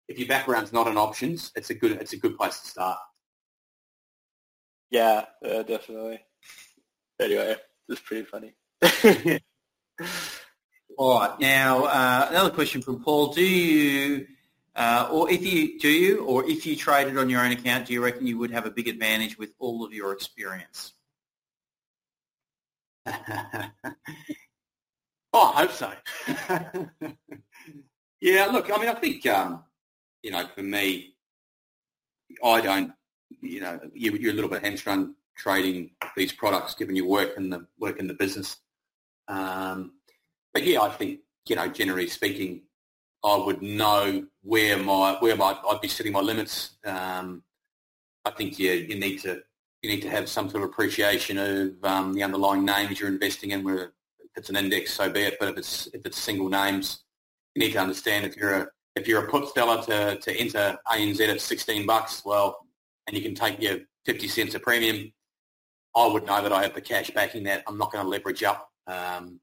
if 0.08 0.18
your 0.20 0.28
background's 0.28 0.72
not 0.72 0.88
in 0.88 0.98
options, 0.98 1.52
it's 1.56 1.70
a 1.70 1.74
good, 1.74 1.94
it's 1.94 2.14
a 2.14 2.18
good 2.18 2.38
place 2.38 2.60
to 2.60 2.68
start. 2.68 3.00
Yeah, 4.96 5.26
uh, 5.46 5.64
definitely. 5.64 6.22
Anyway, 7.20 7.58
it's 7.90 8.00
pretty 8.00 8.24
funny. 8.24 8.54
All 10.98 11.20
right. 11.20 11.38
Now, 11.38 11.84
uh, 11.84 12.28
another 12.30 12.50
question 12.50 12.82
from 12.82 13.04
Paul. 13.04 13.34
Do 13.34 13.44
you, 13.44 14.26
uh, 14.74 15.10
or 15.12 15.30
if 15.30 15.46
you 15.46 15.78
do 15.80 15.90
you, 15.90 16.24
or 16.24 16.50
if 16.50 16.66
you 16.66 16.78
traded 16.78 17.18
on 17.18 17.30
your 17.30 17.42
own 17.42 17.52
account, 17.52 17.88
do 17.88 17.94
you 17.94 18.02
reckon 18.02 18.26
you 18.26 18.38
would 18.38 18.52
have 18.52 18.66
a 18.66 18.72
big 18.72 18.88
advantage 18.88 19.38
with 19.38 19.52
all 19.60 19.84
of 19.84 19.92
your 19.92 20.14
experience? 20.14 20.94
oh, 23.06 23.12
I 25.34 25.66
hope 25.66 25.72
so. 25.74 25.92
yeah. 28.22 28.46
Look, 28.46 28.72
I 28.74 28.78
mean, 28.78 28.88
I 28.88 28.94
think 28.94 29.26
um, 29.28 29.62
you 30.24 30.32
know, 30.32 30.48
for 30.56 30.64
me, 30.64 31.16
I 32.42 32.62
don't 32.62 32.94
you 33.42 33.62
know, 33.62 33.80
you, 33.94 34.12
are 34.12 34.32
a 34.32 34.34
little 34.34 34.50
bit 34.50 34.64
hamstrung 34.64 35.16
trading 35.38 35.92
these 36.16 36.32
products, 36.32 36.76
given 36.76 36.96
your 36.96 37.08
work 37.08 37.38
in 37.38 37.50
the 37.50 37.66
work 37.80 38.00
in 38.00 38.08
the 38.08 38.14
business. 38.14 38.58
Um, 39.28 39.94
but 40.54 40.64
yeah, 40.64 40.82
I 40.82 40.90
think 40.90 41.20
you 41.48 41.56
know, 41.56 41.68
generally 41.68 42.08
speaking, 42.08 42.62
I 43.24 43.36
would 43.38 43.62
know 43.62 44.26
where 44.44 44.78
my 44.78 45.18
where 45.20 45.36
my 45.36 45.58
I'd 45.70 45.82
be 45.82 45.88
setting 45.88 46.14
my 46.14 46.22
limits. 46.22 46.78
Um, 46.86 47.44
I 48.24 48.32
think 48.32 48.58
you 48.60 48.72
you 48.72 49.00
need 49.00 49.20
to 49.20 49.42
you 49.82 49.90
need 49.90 50.02
to 50.02 50.10
have 50.10 50.30
some 50.30 50.50
sort 50.50 50.64
of 50.64 50.70
appreciation 50.70 51.38
of 51.38 51.84
um, 51.84 52.14
the 52.14 52.24
underlying 52.24 52.66
names 52.66 53.00
you're 53.00 53.10
investing 53.10 53.52
in. 53.52 53.64
Where 53.64 53.94
if 54.20 54.32
it's 54.38 54.50
an 54.50 54.56
index, 54.56 54.94
so 54.94 55.10
be 55.10 55.22
it. 55.22 55.38
But 55.40 55.50
if 55.50 55.58
it's 55.58 55.88
if 55.88 56.06
it's 56.06 56.18
single 56.20 56.50
names, 56.50 57.04
you 57.54 57.66
need 57.66 57.74
to 57.74 57.80
understand 57.80 58.26
if 58.26 58.36
you're 58.36 58.54
a 58.54 58.68
if 58.96 59.08
you're 59.08 59.26
a 59.26 59.30
put 59.30 59.54
seller 59.54 59.82
to, 59.84 60.18
to 60.18 60.40
enter 60.40 60.78
ANZ 60.88 61.20
at 61.20 61.42
16 61.42 61.86
bucks, 61.86 62.24
well, 62.26 62.65
and 63.08 63.16
you 63.16 63.22
can 63.22 63.36
take 63.36 63.62
your 63.62 63.80
50 64.06 64.28
cents 64.28 64.56
a 64.56 64.60
premium, 64.60 65.12
I 65.96 66.08
would 66.08 66.26
know 66.26 66.42
that 66.42 66.52
I 66.52 66.64
have 66.64 66.74
the 66.74 66.82
cash 66.82 67.12
backing 67.12 67.44
that. 67.44 67.64
I'm 67.68 67.78
not 67.78 67.92
going 67.92 68.04
to 68.04 68.10
leverage 68.10 68.44
up 68.44 68.70
um, 68.88 69.40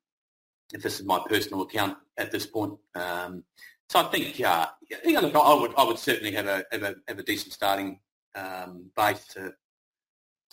if 0.72 0.82
this 0.82 1.00
is 1.00 1.06
my 1.06 1.20
personal 1.28 1.62
account 1.62 1.96
at 2.18 2.30
this 2.30 2.46
point. 2.46 2.74
Um, 2.94 3.44
so 3.88 4.00
I 4.00 4.04
think, 4.04 4.40
uh, 4.40 4.66
yeah, 5.04 5.20
look, 5.20 5.34
I 5.34 5.54
would 5.54 5.74
I 5.76 5.84
would 5.84 5.98
certainly 5.98 6.32
have 6.32 6.46
a 6.46 6.64
have 6.72 6.82
a, 6.82 6.94
have 7.08 7.18
a 7.18 7.22
decent 7.22 7.52
starting 7.52 8.00
um, 8.34 8.90
base 8.96 9.26
to 9.34 9.52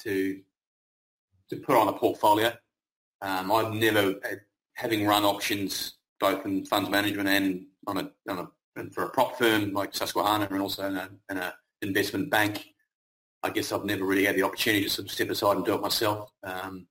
to 0.01 0.41
to 1.49 1.55
put 1.57 1.75
on 1.75 1.87
a 1.87 1.93
portfolio. 1.93 2.53
Um, 3.21 3.51
I've 3.51 3.73
never, 3.73 4.15
having 4.75 5.05
run 5.05 5.25
options 5.25 5.97
both 6.19 6.45
in 6.45 6.65
funds 6.65 6.89
management 6.89 7.27
and 7.27 7.65
on 7.87 7.97
a, 7.97 8.11
on 8.29 8.39
a 8.39 8.49
and 8.75 8.93
for 8.93 9.03
a 9.03 9.09
prop 9.09 9.37
firm 9.37 9.73
like 9.73 9.95
Susquehanna 9.95 10.47
and 10.49 10.61
also 10.61 10.87
in 10.87 10.95
a, 10.95 11.09
in 11.29 11.37
a 11.37 11.53
investment 11.81 12.29
bank, 12.29 12.65
I 13.43 13.49
guess 13.49 13.71
I've 13.71 13.85
never 13.85 14.03
really 14.03 14.25
had 14.25 14.35
the 14.35 14.43
opportunity 14.43 14.83
to 14.83 14.89
sort 14.89 15.07
of 15.07 15.11
step 15.11 15.29
aside 15.29 15.57
and 15.57 15.65
do 15.65 15.75
it 15.75 15.81
myself. 15.81 16.31
Um, 16.43 16.87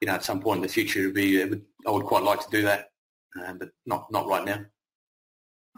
you 0.00 0.06
know, 0.06 0.14
at 0.14 0.24
some 0.24 0.40
point 0.40 0.58
in 0.58 0.62
the 0.62 0.68
future, 0.68 1.00
it'd 1.00 1.14
be, 1.14 1.44
would, 1.44 1.62
I 1.86 1.90
would 1.90 2.04
quite 2.04 2.22
like 2.22 2.40
to 2.40 2.50
do 2.50 2.62
that, 2.62 2.90
um, 3.44 3.58
but 3.58 3.70
not 3.84 4.10
not 4.10 4.26
right 4.26 4.44
now. 4.44 4.64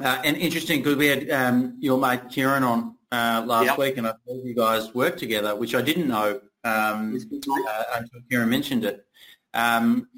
Uh, 0.00 0.20
and 0.24 0.36
interesting 0.36 0.80
because 0.80 0.96
we 0.96 1.06
had 1.06 1.30
um, 1.30 1.76
your 1.80 1.98
mate 1.98 2.28
Kieran 2.30 2.62
on 2.62 2.96
uh, 3.12 3.42
last 3.46 3.66
yep. 3.66 3.78
week, 3.78 3.96
and 3.98 4.06
I 4.06 4.10
thought 4.10 4.44
you 4.44 4.54
guys 4.54 4.94
worked 4.94 5.18
together, 5.18 5.56
which 5.56 5.74
I 5.74 5.82
didn't 5.82 6.08
know 6.08 6.40
um, 6.64 7.16
uh, 7.16 7.84
until 7.94 8.20
Kieran 8.30 8.48
mentioned 8.48 8.84
it. 8.84 9.04
Um, 9.52 10.08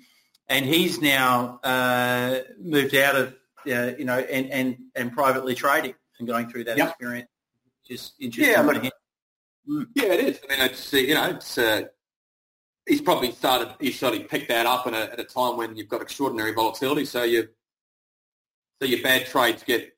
and 0.49 0.67
he's 0.67 1.01
now 1.01 1.61
uh, 1.65 2.41
moved 2.61 2.95
out 2.95 3.17
of 3.17 3.35
uh, 3.67 3.93
you 3.99 4.05
know 4.05 4.19
and, 4.19 4.51
and 4.51 4.77
and 4.95 5.13
privately 5.13 5.55
trading 5.55 5.95
and 6.19 6.29
going 6.29 6.49
through 6.51 6.65
that 6.65 6.77
yep. 6.77 6.91
experience. 6.91 7.29
Just 7.87 8.15
interesting. 8.21 8.55
Yeah. 8.55 8.91
Yeah, 9.67 10.13
it 10.13 10.21
is. 10.21 10.41
I 10.45 10.57
mean, 10.57 10.67
it's 10.67 10.93
you 10.93 11.15
know, 11.15 11.31
it's 11.31 11.59
uh, 11.59 11.83
he's 12.87 13.01
probably 13.01 13.33
started 13.33 13.75
he 13.81 13.93
started 13.93 14.29
picked 14.29 14.49
that 14.49 14.67
up 14.67 14.87
a, 14.87 15.13
at 15.13 15.21
a 15.21 15.25
time 15.25 15.57
when 15.57 15.77
you've 15.77 15.89
got 15.89 16.03
extraordinary 16.03 16.53
volatility, 16.53 17.05
so 17.05 17.23
you 17.23 17.49
so 18.81 18.89
your 18.89 19.03
bad 19.03 19.27
trades 19.27 19.63
get 19.63 19.97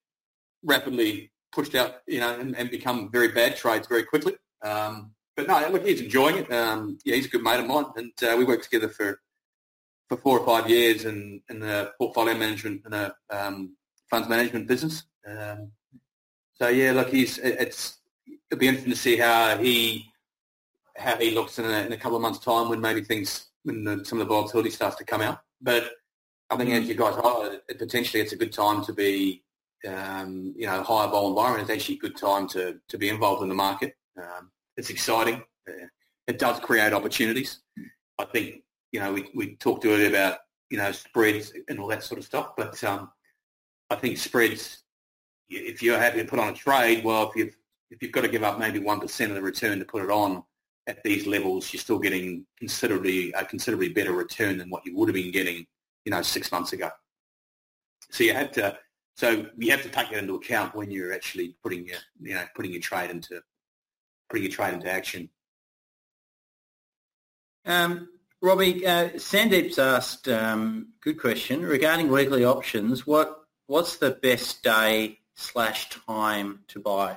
rapidly 0.62 1.30
pushed 1.52 1.74
out, 1.74 1.96
you 2.06 2.20
know, 2.20 2.38
and, 2.38 2.56
and 2.56 2.70
become 2.70 3.10
very 3.10 3.28
bad 3.28 3.56
trades 3.56 3.86
very 3.86 4.02
quickly. 4.02 4.34
Um, 4.62 5.12
but 5.36 5.46
no, 5.46 5.68
look, 5.70 5.86
he's 5.86 6.00
enjoying 6.00 6.38
it. 6.38 6.52
Um, 6.52 6.98
yeah, 7.04 7.16
he's 7.16 7.26
a 7.26 7.30
good 7.30 7.42
mate 7.42 7.60
of 7.60 7.66
mine, 7.66 7.86
and 7.96 8.12
uh, 8.22 8.36
we 8.36 8.44
worked 8.44 8.64
together 8.64 8.88
for 8.88 9.20
for 10.08 10.18
four 10.18 10.38
or 10.38 10.44
five 10.44 10.68
years 10.68 11.06
in, 11.06 11.40
in 11.48 11.60
the 11.60 11.90
portfolio 11.98 12.34
management 12.34 12.82
and 12.84 12.94
a 12.94 13.14
um, 13.30 13.74
funds 14.10 14.28
management 14.28 14.68
business. 14.68 15.04
Um, 15.26 15.72
so 16.54 16.68
yeah, 16.68 16.92
look, 16.92 17.08
he's 17.08 17.38
it's 17.38 17.98
it'll 18.54 18.60
be 18.60 18.68
interesting 18.68 18.92
to 18.92 18.98
see 18.98 19.16
how 19.16 19.58
he 19.58 20.10
how 20.96 21.16
he 21.16 21.32
looks 21.32 21.58
in 21.58 21.64
a, 21.64 21.78
in 21.86 21.92
a 21.92 21.96
couple 21.96 22.14
of 22.14 22.22
months' 22.22 22.38
time 22.38 22.68
when 22.68 22.80
maybe 22.80 23.02
things 23.02 23.46
when 23.64 23.82
the, 23.82 24.04
some 24.04 24.20
of 24.20 24.28
the 24.28 24.32
volatility 24.32 24.70
starts 24.70 24.94
to 24.96 25.04
come 25.04 25.20
out. 25.20 25.40
But 25.60 25.90
I 26.50 26.56
think 26.56 26.70
as 26.70 26.84
mm. 26.84 26.88
you 26.88 26.94
guys 26.94 27.14
highlighted, 27.14 27.60
potentially 27.76 28.22
it's 28.22 28.32
a 28.32 28.36
good 28.36 28.52
time 28.52 28.84
to 28.84 28.92
be 28.92 29.42
um, 29.88 30.54
you 30.56 30.66
know 30.66 30.82
higher 30.84 31.08
vol 31.08 31.30
environment. 31.30 31.68
It's 31.68 31.76
actually 31.76 31.96
a 31.96 31.98
good 31.98 32.16
time 32.16 32.46
to 32.50 32.78
to 32.86 32.98
be 32.98 33.08
involved 33.08 33.42
in 33.42 33.48
the 33.48 33.56
market. 33.56 33.96
Um, 34.16 34.52
it's 34.76 34.90
exciting. 34.90 35.42
Uh, 35.68 35.86
it 36.28 36.38
does 36.38 36.60
create 36.60 36.92
opportunities. 36.92 37.60
I 38.20 38.24
think 38.24 38.62
you 38.92 39.00
know 39.00 39.12
we 39.12 39.30
we 39.34 39.56
talked 39.56 39.84
earlier 39.84 40.08
about 40.08 40.38
you 40.70 40.78
know 40.78 40.92
spreads 40.92 41.52
and 41.68 41.80
all 41.80 41.88
that 41.88 42.04
sort 42.04 42.20
of 42.20 42.24
stuff, 42.24 42.52
but 42.56 42.82
um, 42.84 43.10
I 43.90 43.96
think 43.96 44.16
spreads. 44.16 44.82
If 45.50 45.82
you're 45.82 45.98
happy 45.98 46.22
to 46.22 46.24
put 46.24 46.38
on 46.38 46.48
a 46.48 46.54
trade, 46.54 47.04
well, 47.04 47.28
if 47.28 47.36
you've 47.36 47.56
if 47.94 48.02
you've 48.02 48.12
got 48.12 48.22
to 48.22 48.28
give 48.28 48.42
up 48.42 48.58
maybe 48.58 48.80
1% 48.80 49.28
of 49.28 49.34
the 49.34 49.42
return 49.42 49.78
to 49.78 49.84
put 49.84 50.02
it 50.02 50.10
on 50.10 50.42
at 50.86 51.02
these 51.04 51.26
levels, 51.26 51.72
you're 51.72 51.80
still 51.80 51.98
getting 51.98 52.44
considerably 52.58 53.32
a 53.32 53.44
considerably 53.44 53.88
better 53.88 54.12
return 54.12 54.58
than 54.58 54.68
what 54.68 54.84
you 54.84 54.96
would 54.96 55.08
have 55.08 55.14
been 55.14 55.30
getting, 55.30 55.64
you 56.04 56.10
know, 56.10 56.20
six 56.20 56.50
months 56.50 56.72
ago. 56.72 56.90
So 58.10 58.24
you 58.24 58.34
have 58.34 58.50
to, 58.52 58.76
so 59.16 59.46
you 59.56 59.70
have 59.70 59.82
to 59.82 59.88
take 59.88 60.10
that 60.10 60.18
into 60.18 60.34
account 60.34 60.74
when 60.74 60.90
you're 60.90 61.12
actually 61.12 61.56
putting 61.62 61.86
your, 61.86 61.98
you 62.20 62.34
know, 62.34 62.44
putting 62.54 62.72
your 62.72 62.80
trade 62.80 63.10
into, 63.10 63.40
putting 64.28 64.42
your 64.42 64.52
trade 64.52 64.74
into 64.74 64.90
action. 64.90 65.30
Um, 67.64 68.08
Robbie, 68.42 68.84
uh, 68.86 69.10
Sandeep's 69.10 69.78
asked, 69.78 70.28
um, 70.28 70.88
good 71.00 71.18
question 71.18 71.62
regarding 71.62 72.10
weekly 72.10 72.44
options. 72.44 73.06
What 73.06 73.40
what's 73.66 73.96
the 73.96 74.10
best 74.10 74.62
day 74.62 75.20
slash 75.34 75.88
time 75.88 76.60
to 76.68 76.80
buy? 76.80 77.16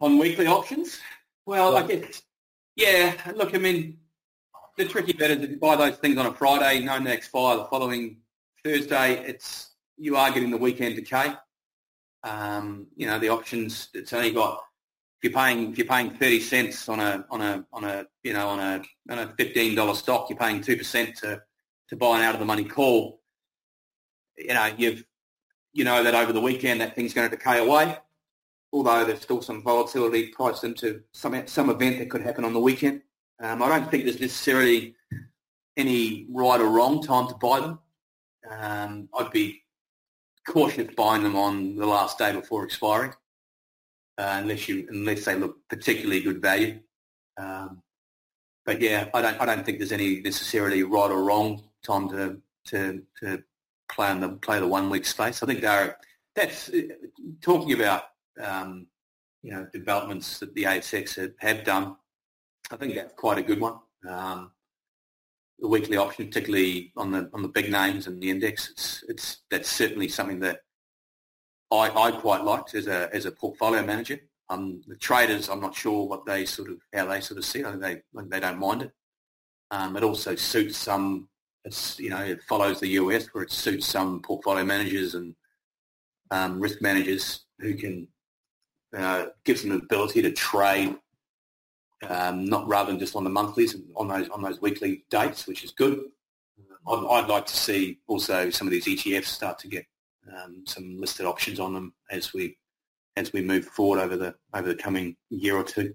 On 0.00 0.18
weekly 0.18 0.46
options? 0.46 0.98
Well, 1.46 1.76
I 1.76 1.86
guess, 1.86 2.22
yeah, 2.76 3.14
look, 3.34 3.54
I 3.54 3.58
mean, 3.58 3.98
the 4.76 4.86
tricky 4.86 5.12
bit 5.12 5.30
is 5.30 5.44
if 5.44 5.50
you 5.50 5.56
buy 5.58 5.76
those 5.76 5.96
things 5.96 6.16
on 6.18 6.26
a 6.26 6.32
Friday, 6.32 6.84
knowing 6.84 7.04
they 7.04 7.14
expire 7.14 7.56
the 7.56 7.64
following 7.64 8.18
Thursday, 8.64 9.24
it's 9.26 9.72
you 9.96 10.16
are 10.16 10.30
getting 10.30 10.50
the 10.50 10.56
weekend 10.56 10.96
decay. 10.96 11.34
Um, 12.22 12.86
you 12.96 13.06
know, 13.06 13.18
the 13.18 13.28
options, 13.28 13.88
it's 13.94 14.12
only 14.12 14.32
got, 14.32 14.62
if 15.22 15.30
you're 15.30 15.38
paying, 15.38 15.72
if 15.72 15.78
you're 15.78 15.86
paying 15.86 16.10
30 16.10 16.40
cents 16.40 16.88
on 16.88 17.00
a, 17.00 17.24
on 17.30 17.42
a, 17.42 17.64
on 17.72 17.84
a, 17.84 18.06
you 18.22 18.32
know, 18.32 18.48
on 18.48 18.58
a, 18.58 18.82
on 19.12 19.18
a 19.18 19.26
$15 19.26 19.94
stock, 19.96 20.30
you're 20.30 20.38
paying 20.38 20.60
2% 20.60 21.14
to, 21.20 21.42
to 21.88 21.96
buy 21.96 22.18
an 22.18 22.24
out 22.24 22.34
of 22.34 22.40
the 22.40 22.46
money 22.46 22.64
call. 22.64 23.20
You 24.38 24.54
know, 24.54 24.70
you've, 24.78 25.04
you 25.72 25.84
know 25.84 26.02
that 26.02 26.14
over 26.14 26.32
the 26.32 26.40
weekend 26.40 26.80
that 26.80 26.96
thing's 26.96 27.14
going 27.14 27.30
to 27.30 27.36
decay 27.36 27.58
away 27.58 27.96
although 28.72 29.04
there's 29.04 29.20
still 29.20 29.42
some 29.42 29.62
volatility 29.62 30.28
priced 30.28 30.64
into 30.64 31.02
some 31.12 31.46
some 31.46 31.70
event 31.70 31.98
that 31.98 32.10
could 32.10 32.22
happen 32.22 32.44
on 32.44 32.52
the 32.52 32.60
weekend. 32.60 33.02
Um, 33.42 33.62
I 33.62 33.68
don't 33.68 33.90
think 33.90 34.04
there's 34.04 34.20
necessarily 34.20 34.94
any 35.76 36.26
right 36.30 36.60
or 36.60 36.68
wrong 36.68 37.02
time 37.02 37.28
to 37.28 37.34
buy 37.34 37.60
them. 37.60 37.78
Um, 38.50 39.08
I'd 39.18 39.30
be 39.30 39.62
cautious 40.46 40.92
buying 40.94 41.22
them 41.22 41.36
on 41.36 41.76
the 41.76 41.86
last 41.86 42.18
day 42.18 42.32
before 42.32 42.64
expiring, 42.64 43.12
uh, 44.18 44.40
unless 44.42 44.68
you 44.68 44.86
unless 44.90 45.24
they 45.24 45.34
look 45.34 45.56
particularly 45.68 46.20
good 46.20 46.42
value. 46.42 46.80
Um, 47.36 47.82
but 48.66 48.80
yeah, 48.80 49.08
I 49.14 49.22
don't 49.22 49.40
I 49.40 49.46
don't 49.46 49.64
think 49.64 49.78
there's 49.78 49.92
any 49.92 50.20
necessarily 50.20 50.82
right 50.82 51.10
or 51.10 51.22
wrong 51.22 51.62
time 51.84 52.08
to 52.10 52.40
to 52.66 53.02
to 53.20 53.42
play 53.90 54.08
on 54.08 54.20
the 54.20 54.28
play 54.28 54.60
the 54.60 54.66
one 54.66 54.90
week 54.90 55.06
space. 55.06 55.42
I 55.42 55.46
think 55.46 55.60
there 55.60 55.96
that's 56.34 56.70
talking 57.40 57.72
about 57.72 58.04
um, 58.42 58.86
you 59.42 59.52
know 59.52 59.66
developments 59.72 60.38
that 60.38 60.54
the 60.54 60.64
ASX 60.64 61.32
have, 61.38 61.64
done. 61.64 61.96
I 62.70 62.76
think 62.76 62.94
that's 62.94 63.14
quite 63.14 63.38
a 63.38 63.42
good 63.42 63.60
one. 63.60 63.78
Um, 64.08 64.52
the 65.58 65.68
weekly 65.68 65.96
option, 65.96 66.26
particularly 66.26 66.92
on 66.96 67.10
the 67.10 67.30
on 67.32 67.42
the 67.42 67.48
big 67.48 67.70
names 67.70 68.06
and 68.06 68.20
the 68.20 68.30
index, 68.30 68.70
it's 68.70 69.04
it's 69.08 69.38
that's 69.50 69.70
certainly 69.70 70.08
something 70.08 70.40
that 70.40 70.60
I, 71.70 71.90
I 71.90 72.10
quite 72.12 72.44
liked 72.44 72.74
as 72.74 72.86
a 72.86 73.08
as 73.14 73.26
a 73.26 73.32
portfolio 73.32 73.84
manager. 73.84 74.20
Um, 74.48 74.82
the 74.88 74.96
traders, 74.96 75.48
I'm 75.48 75.60
not 75.60 75.76
sure 75.76 76.08
what 76.08 76.26
they 76.26 76.44
sort 76.44 76.70
of 76.70 76.78
how 76.92 77.06
they 77.06 77.20
sort 77.20 77.38
of 77.38 77.44
see. 77.44 77.64
I 77.64 77.70
think 77.70 77.82
they 77.82 78.02
they 78.28 78.40
don't 78.40 78.58
mind 78.58 78.82
it. 78.82 78.92
Um, 79.70 79.96
it 79.96 80.02
also 80.02 80.34
suits 80.34 80.76
some. 80.76 81.28
It's 81.64 81.98
you 82.00 82.10
know 82.10 82.20
it 82.20 82.42
follows 82.48 82.80
the 82.80 82.88
US 82.88 83.26
where 83.28 83.44
it 83.44 83.52
suits 83.52 83.86
some 83.86 84.22
portfolio 84.22 84.64
managers 84.64 85.14
and 85.14 85.34
um, 86.30 86.60
risk 86.60 86.80
managers 86.80 87.44
who 87.58 87.74
can 87.74 88.08
uh, 88.96 89.26
gives 89.44 89.62
them 89.62 89.70
the 89.70 89.76
ability 89.76 90.22
to 90.22 90.32
trade 90.32 90.96
um, 92.08 92.46
not 92.46 92.66
rather 92.66 92.90
than 92.90 92.98
just 92.98 93.14
on 93.14 93.24
the 93.24 93.30
monthlies 93.30 93.74
and 93.74 93.84
on 93.96 94.08
those 94.08 94.28
on 94.30 94.42
those 94.42 94.60
weekly 94.60 95.04
dates, 95.10 95.46
which 95.46 95.64
is 95.64 95.70
good. 95.70 96.00
I'd, 96.88 97.06
I'd 97.10 97.28
like 97.28 97.46
to 97.46 97.56
see 97.56 97.98
also 98.06 98.50
some 98.50 98.66
of 98.66 98.70
these 98.72 98.86
ETFs 98.86 99.26
start 99.26 99.58
to 99.60 99.68
get 99.68 99.86
um, 100.34 100.64
some 100.66 100.98
listed 100.98 101.26
options 101.26 101.60
on 101.60 101.74
them 101.74 101.94
as 102.10 102.32
we 102.32 102.56
as 103.16 103.32
we 103.32 103.42
move 103.42 103.66
forward 103.66 104.00
over 104.00 104.16
the 104.16 104.34
over 104.54 104.68
the 104.68 104.74
coming 104.74 105.16
year 105.28 105.56
or 105.56 105.64
two. 105.64 105.94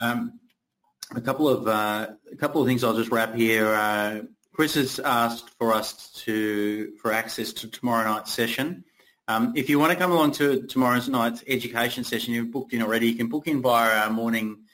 Um, 0.00 0.40
a 1.14 1.20
couple 1.20 1.48
of 1.48 1.68
uh, 1.68 2.08
a 2.32 2.36
couple 2.36 2.60
of 2.60 2.66
things 2.66 2.82
I'll 2.82 2.96
just 2.96 3.12
wrap 3.12 3.34
here. 3.34 3.68
Uh, 3.68 4.22
Chris 4.52 4.74
has 4.74 4.98
asked 4.98 5.50
for 5.58 5.72
us 5.72 6.10
to 6.24 6.92
for 7.00 7.12
access 7.12 7.52
to 7.54 7.68
tomorrow 7.68 8.04
night's 8.04 8.32
session. 8.32 8.84
Um, 9.26 9.54
if 9.56 9.70
you 9.70 9.78
want 9.78 9.90
to 9.90 9.98
come 9.98 10.12
along 10.12 10.32
to 10.32 10.66
tomorrow 10.66 11.00
night's 11.08 11.42
education 11.46 12.04
session, 12.04 12.34
you've 12.34 12.50
booked 12.50 12.74
in 12.74 12.82
already. 12.82 13.08
You 13.08 13.14
can 13.14 13.28
book 13.28 13.46
in 13.46 13.62
via 13.62 14.04
our 14.04 14.10
morning 14.10 14.64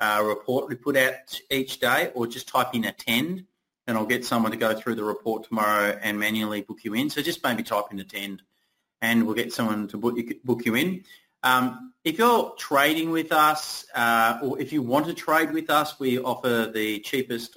uh, 0.00 0.22
report 0.26 0.68
we 0.68 0.74
put 0.74 0.96
out 0.96 1.40
each 1.48 1.78
day, 1.78 2.10
or 2.14 2.26
just 2.26 2.48
type 2.48 2.74
in 2.74 2.86
attend, 2.86 3.44
and 3.86 3.96
I'll 3.96 4.06
get 4.06 4.24
someone 4.24 4.50
to 4.50 4.58
go 4.58 4.74
through 4.74 4.96
the 4.96 5.04
report 5.04 5.44
tomorrow 5.44 5.96
and 6.02 6.18
manually 6.18 6.62
book 6.62 6.78
you 6.82 6.94
in. 6.94 7.08
So 7.08 7.22
just 7.22 7.44
maybe 7.44 7.62
type 7.62 7.84
in 7.92 8.00
attend, 8.00 8.42
and 9.00 9.26
we'll 9.26 9.36
get 9.36 9.52
someone 9.52 9.86
to 9.88 9.96
book 9.96 10.16
you, 10.16 10.34
book 10.42 10.64
you 10.64 10.74
in. 10.74 11.04
Um, 11.44 11.92
if 12.02 12.18
you're 12.18 12.52
trading 12.58 13.10
with 13.10 13.30
us, 13.30 13.86
uh, 13.94 14.40
or 14.42 14.60
if 14.60 14.72
you 14.72 14.82
want 14.82 15.06
to 15.06 15.14
trade 15.14 15.52
with 15.52 15.70
us, 15.70 16.00
we 16.00 16.18
offer 16.18 16.68
the 16.74 16.98
cheapest 17.00 17.56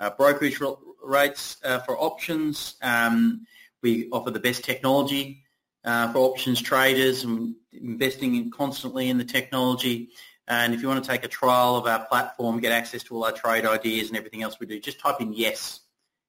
uh, 0.00 0.10
brokerage 0.10 0.60
rates 1.02 1.56
uh, 1.64 1.78
for 1.78 1.98
options. 1.98 2.74
Um, 2.82 3.46
we 3.82 4.10
offer 4.10 4.30
the 4.30 4.40
best 4.40 4.64
technology 4.64 5.43
uh, 5.84 6.12
for 6.12 6.18
options 6.18 6.60
traders 6.60 7.24
and 7.24 7.54
investing 7.72 8.34
in 8.36 8.50
constantly 8.50 9.08
in 9.08 9.18
the 9.18 9.24
technology. 9.24 10.10
And 10.46 10.74
if 10.74 10.82
you 10.82 10.88
want 10.88 11.02
to 11.02 11.10
take 11.10 11.24
a 11.24 11.28
trial 11.28 11.76
of 11.76 11.86
our 11.86 12.04
platform, 12.06 12.60
get 12.60 12.72
access 12.72 13.02
to 13.04 13.16
all 13.16 13.24
our 13.24 13.32
trade 13.32 13.64
ideas 13.64 14.08
and 14.08 14.16
everything 14.16 14.42
else 14.42 14.60
we 14.60 14.66
do, 14.66 14.78
just 14.80 15.00
type 15.00 15.20
in 15.20 15.32
yes 15.32 15.80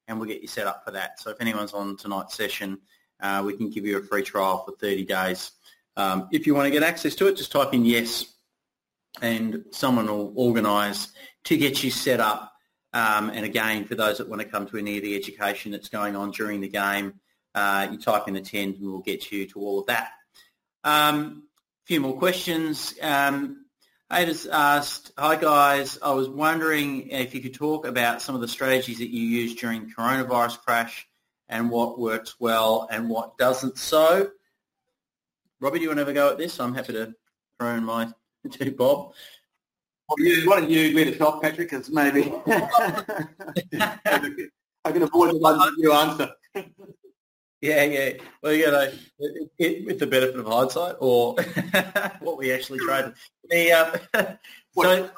and 0.08 0.18
we'll 0.18 0.28
get 0.28 0.40
you 0.40 0.48
set 0.48 0.66
up 0.66 0.84
for 0.84 0.92
that. 0.92 1.20
So 1.20 1.30
if 1.30 1.40
anyone's 1.40 1.72
on 1.72 1.96
tonight's 1.96 2.34
session, 2.34 2.78
uh, 3.20 3.42
we 3.44 3.56
can 3.56 3.70
give 3.70 3.84
you 3.84 3.98
a 3.98 4.02
free 4.02 4.22
trial 4.22 4.64
for 4.64 4.72
30 4.76 5.04
days. 5.04 5.52
Um, 5.96 6.28
if 6.32 6.46
you 6.46 6.54
want 6.54 6.66
to 6.66 6.70
get 6.70 6.82
access 6.82 7.14
to 7.16 7.26
it, 7.26 7.36
just 7.36 7.52
type 7.52 7.74
in 7.74 7.84
yes 7.84 8.32
and 9.22 9.64
someone 9.70 10.06
will 10.06 10.32
organise 10.36 11.08
to 11.44 11.56
get 11.56 11.82
you 11.82 11.90
set 11.90 12.20
up. 12.20 12.52
Um, 12.92 13.30
and 13.30 13.44
again, 13.44 13.84
for 13.84 13.94
those 13.94 14.18
that 14.18 14.28
want 14.28 14.42
to 14.42 14.48
come 14.48 14.66
to 14.68 14.76
any 14.76 14.96
of 14.96 15.02
the 15.02 15.16
education 15.16 15.72
that's 15.72 15.88
going 15.88 16.16
on 16.16 16.30
during 16.30 16.60
the 16.60 16.68
game, 16.68 17.14
uh, 17.56 17.88
you 17.90 17.98
type 17.98 18.28
in 18.28 18.36
attend 18.36 18.76
and 18.76 18.86
we'll 18.86 19.00
get 19.00 19.32
you 19.32 19.46
to 19.46 19.60
all 19.60 19.80
of 19.80 19.86
that. 19.86 20.10
A 20.84 20.90
um, 20.90 21.44
few 21.86 22.00
more 22.00 22.16
questions. 22.16 22.94
Um, 23.00 23.64
Ada's 24.12 24.46
asked, 24.46 25.10
hi 25.18 25.36
guys, 25.36 25.98
I 26.00 26.12
was 26.12 26.28
wondering 26.28 27.08
if 27.08 27.34
you 27.34 27.40
could 27.40 27.54
talk 27.54 27.86
about 27.86 28.22
some 28.22 28.34
of 28.34 28.40
the 28.40 28.46
strategies 28.46 28.98
that 28.98 29.10
you 29.10 29.22
used 29.22 29.58
during 29.58 29.86
the 29.86 29.94
coronavirus 29.94 30.60
crash 30.60 31.08
and 31.48 31.70
what 31.70 31.98
works 31.98 32.36
well 32.38 32.86
and 32.90 33.08
what 33.08 33.38
doesn't 33.38 33.78
so. 33.78 34.30
Robbie, 35.58 35.78
do 35.78 35.84
you 35.84 35.88
want 35.88 35.96
to 35.96 36.02
have 36.02 36.08
a 36.08 36.12
go 36.12 36.30
at 36.30 36.38
this? 36.38 36.60
I'm 36.60 36.74
happy 36.74 36.92
to 36.92 37.14
throw 37.58 37.74
in 37.74 37.84
my 37.84 38.12
to 38.50 38.70
Bob. 38.70 39.14
Well, 40.08 40.18
you, 40.18 40.48
why 40.48 40.60
don't 40.60 40.70
you 40.70 40.94
lead 40.94 41.14
us 41.14 41.20
off, 41.20 41.42
Patrick, 41.42 41.70
because 41.70 41.90
maybe 41.90 42.32
I 42.46 43.26
can 44.92 45.02
avoid 45.02 45.34
the 45.34 45.38
one 45.38 45.72
you 45.78 45.92
answer. 45.92 46.30
Yeah, 47.60 47.84
yeah. 47.84 48.10
Well, 48.42 48.52
you 48.52 48.70
know, 48.70 48.90
it, 49.18 49.50
it, 49.58 49.86
with 49.86 49.98
the 49.98 50.06
benefit 50.06 50.36
of 50.36 50.46
hindsight, 50.46 50.96
or 51.00 51.34
what 52.20 52.36
we 52.36 52.52
actually 52.52 52.78
traded. 52.80 53.14
The 53.48 53.72
um, 53.72 53.92
so 54.74 55.10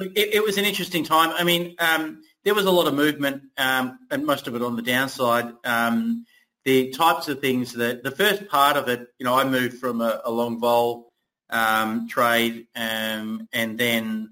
it, 0.00 0.34
it, 0.34 0.44
was 0.44 0.58
an 0.58 0.64
interesting 0.64 1.02
time. 1.02 1.30
I 1.30 1.44
mean, 1.44 1.74
um, 1.78 2.22
there 2.44 2.54
was 2.54 2.66
a 2.66 2.70
lot 2.70 2.86
of 2.86 2.94
movement, 2.94 3.42
um, 3.56 3.98
and 4.10 4.26
most 4.26 4.46
of 4.46 4.54
it 4.54 4.62
on 4.62 4.76
the 4.76 4.82
downside. 4.82 5.52
Um, 5.64 6.26
the 6.64 6.90
types 6.90 7.28
of 7.28 7.40
things 7.40 7.72
that 7.74 8.02
the 8.02 8.10
first 8.10 8.48
part 8.48 8.76
of 8.76 8.88
it, 8.88 9.08
you 9.18 9.24
know, 9.24 9.34
I 9.34 9.44
moved 9.44 9.78
from 9.78 10.00
a, 10.00 10.20
a 10.24 10.30
long 10.30 10.60
vol 10.60 11.12
um, 11.48 12.08
trade, 12.08 12.66
um, 12.76 13.48
and 13.52 13.78
then 13.78 14.30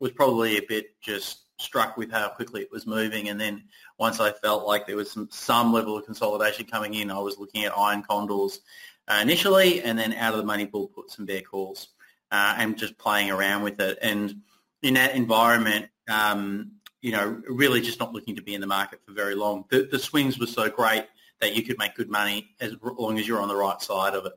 was 0.00 0.12
probably 0.12 0.56
a 0.56 0.62
bit 0.62 0.86
just 1.02 1.44
struck 1.60 1.96
with 1.96 2.10
how 2.10 2.28
quickly 2.28 2.62
it 2.62 2.70
was 2.70 2.86
moving. 2.86 3.28
And 3.28 3.40
then 3.40 3.64
once 3.98 4.20
I 4.20 4.32
felt 4.32 4.66
like 4.66 4.86
there 4.86 4.96
was 4.96 5.10
some, 5.10 5.28
some 5.30 5.72
level 5.72 5.96
of 5.96 6.06
consolidation 6.06 6.66
coming 6.66 6.94
in, 6.94 7.10
I 7.10 7.18
was 7.18 7.38
looking 7.38 7.64
at 7.64 7.76
iron 7.76 8.02
condors 8.02 8.60
uh, 9.08 9.18
initially 9.20 9.82
and 9.82 9.98
then 9.98 10.12
out 10.12 10.34
of 10.34 10.38
the 10.38 10.46
money 10.46 10.66
bull 10.66 10.88
puts 10.88 11.18
and 11.18 11.26
bear 11.26 11.40
calls 11.40 11.88
uh, 12.30 12.54
and 12.58 12.78
just 12.78 12.96
playing 12.98 13.30
around 13.30 13.62
with 13.62 13.80
it. 13.80 13.98
And 14.00 14.42
in 14.82 14.94
that 14.94 15.14
environment, 15.14 15.86
um, 16.08 16.72
you 17.00 17.12
know, 17.12 17.42
really 17.48 17.80
just 17.80 18.00
not 18.00 18.12
looking 18.12 18.36
to 18.36 18.42
be 18.42 18.54
in 18.54 18.60
the 18.60 18.66
market 18.66 19.00
for 19.04 19.12
very 19.12 19.34
long. 19.34 19.64
The, 19.70 19.88
the 19.90 19.98
swings 19.98 20.38
were 20.38 20.46
so 20.46 20.68
great 20.68 21.06
that 21.40 21.54
you 21.54 21.62
could 21.62 21.78
make 21.78 21.94
good 21.94 22.10
money 22.10 22.54
as 22.60 22.74
long 22.82 23.18
as 23.18 23.26
you're 23.26 23.40
on 23.40 23.48
the 23.48 23.56
right 23.56 23.80
side 23.80 24.14
of 24.14 24.26
it. 24.26 24.32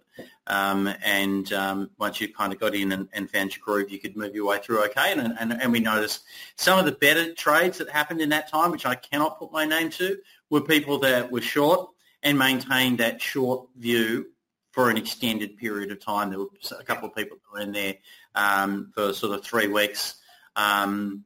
Um, 0.47 0.93
and 1.03 1.51
um, 1.53 1.89
once 1.97 2.21
you 2.21 2.33
kind 2.33 2.53
of 2.53 2.59
got 2.59 2.75
in 2.75 2.91
and, 2.91 3.07
and, 3.13 3.29
found 3.29 3.55
your 3.55 3.63
groove, 3.63 3.89
you 3.89 3.99
could 3.99 4.15
move 4.15 4.35
your 4.35 4.45
way 4.45 4.59
through 4.59 4.83
okay. 4.85 5.11
And, 5.11 5.35
and, 5.39 5.53
and 5.53 5.71
we 5.71 5.79
noticed 5.79 6.23
some 6.55 6.77
of 6.77 6.85
the 6.85 6.91
better 6.91 7.33
trades 7.33 7.77
that 7.77 7.89
happened 7.89 8.21
in 8.21 8.29
that 8.29 8.49
time, 8.49 8.71
which 8.71 8.85
I 8.85 8.95
cannot 8.95 9.39
put 9.39 9.51
my 9.51 9.65
name 9.65 9.89
to, 9.91 10.17
were 10.49 10.61
people 10.61 10.99
that 10.99 11.31
were 11.31 11.41
short 11.41 11.89
and 12.23 12.37
maintained 12.37 12.99
that 12.99 13.21
short 13.21 13.67
view 13.77 14.27
for 14.71 14.89
an 14.89 14.97
extended 14.97 15.57
period 15.57 15.91
of 15.91 15.99
time. 15.99 16.29
There 16.29 16.39
were 16.39 16.47
a 16.79 16.83
couple 16.83 17.09
of 17.09 17.15
people 17.15 17.37
that 17.37 17.57
were 17.57 17.63
in 17.63 17.71
there 17.71 17.95
um, 18.35 18.91
for 18.93 19.13
sort 19.13 19.37
of 19.37 19.43
three 19.43 19.67
weeks. 19.67 20.15
Um, 20.55 21.23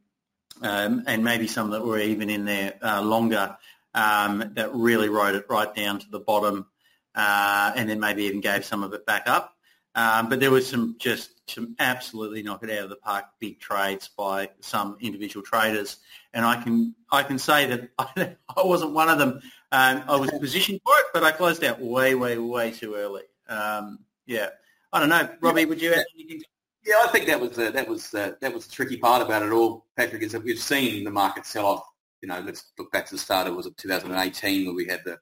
um, 0.61 1.03
and 1.05 1.23
maybe 1.23 1.47
some 1.47 1.71
that 1.71 1.86
were 1.86 1.99
even 1.99 2.30
in 2.30 2.45
there 2.45 2.76
uh, 2.82 3.01
longer 3.01 3.57
um, 3.95 4.51
that 4.53 4.75
really 4.75 5.09
rode 5.09 5.35
it 5.35 5.45
right 5.49 5.73
down 5.73 5.99
to 5.99 6.09
the 6.11 6.19
bottom 6.19 6.67
uh, 7.15 7.71
and 7.75 7.89
then 7.89 7.99
maybe 7.99 8.25
even 8.25 8.41
gave 8.41 8.65
some 8.65 8.83
of 8.83 8.93
it 8.93 9.05
back 9.05 9.23
up. 9.25 9.53
Um, 9.95 10.27
but 10.27 10.41
there 10.41 10.51
was 10.51 10.67
some 10.67 10.97
just 10.99 11.31
some 11.49 11.73
absolutely 11.79 12.43
knock 12.43 12.63
it 12.63 12.69
out 12.69 12.83
of 12.83 12.89
the 12.89 12.97
park 12.97 13.25
big 13.39 13.61
trades 13.61 14.09
by 14.09 14.49
some 14.59 14.97
individual 14.99 15.41
traders, 15.41 15.97
and 16.33 16.45
I 16.45 16.61
can 16.61 16.93
I 17.11 17.23
can 17.23 17.39
say 17.39 17.65
that 17.67 17.89
I, 17.97 18.35
I 18.57 18.63
wasn't 18.65 18.91
one 18.91 19.07
of 19.07 19.17
them. 19.17 19.39
Um, 19.71 20.03
I 20.07 20.17
was 20.17 20.31
positioned 20.31 20.81
for 20.83 20.93
it, 20.97 21.05
but 21.13 21.23
I 21.23 21.31
closed 21.31 21.63
out 21.63 21.79
way 21.79 22.13
way 22.13 22.37
way 22.37 22.71
too 22.71 22.95
early. 22.95 23.23
Um, 23.47 23.99
yeah, 24.25 24.49
I 24.91 24.99
don't 24.99 25.07
know, 25.07 25.29
Robbie. 25.39 25.63
Would 25.63 25.81
you 25.81 25.93
add 25.93 26.03
anything? 26.13 26.41
Yeah, 26.85 27.01
I 27.01 27.07
think 27.07 27.25
that 27.27 27.39
was 27.39 27.55
that 27.55 27.87
was 27.87 28.11
that 28.11 28.53
was 28.53 28.67
the 28.67 28.73
tricky 28.73 28.97
part 28.97 29.21
about 29.21 29.43
it 29.43 29.53
all, 29.53 29.85
Patrick, 29.95 30.23
is 30.23 30.33
that 30.33 30.43
we've 30.43 30.59
seen 30.59 31.05
the 31.05 31.11
market 31.11 31.45
sell 31.45 31.67
off 31.67 31.85
you 32.26 32.30
know, 32.30 32.39
let's 32.39 32.71
look 32.80 32.91
back 32.91 33.05
to 33.05 33.13
the 33.13 33.19
start. 33.19 33.45
It 33.45 33.55
was 33.55 33.69
2018 33.78 34.65
where 34.65 34.73
we 34.73 34.88
had 34.88 35.01
the 35.05 35.19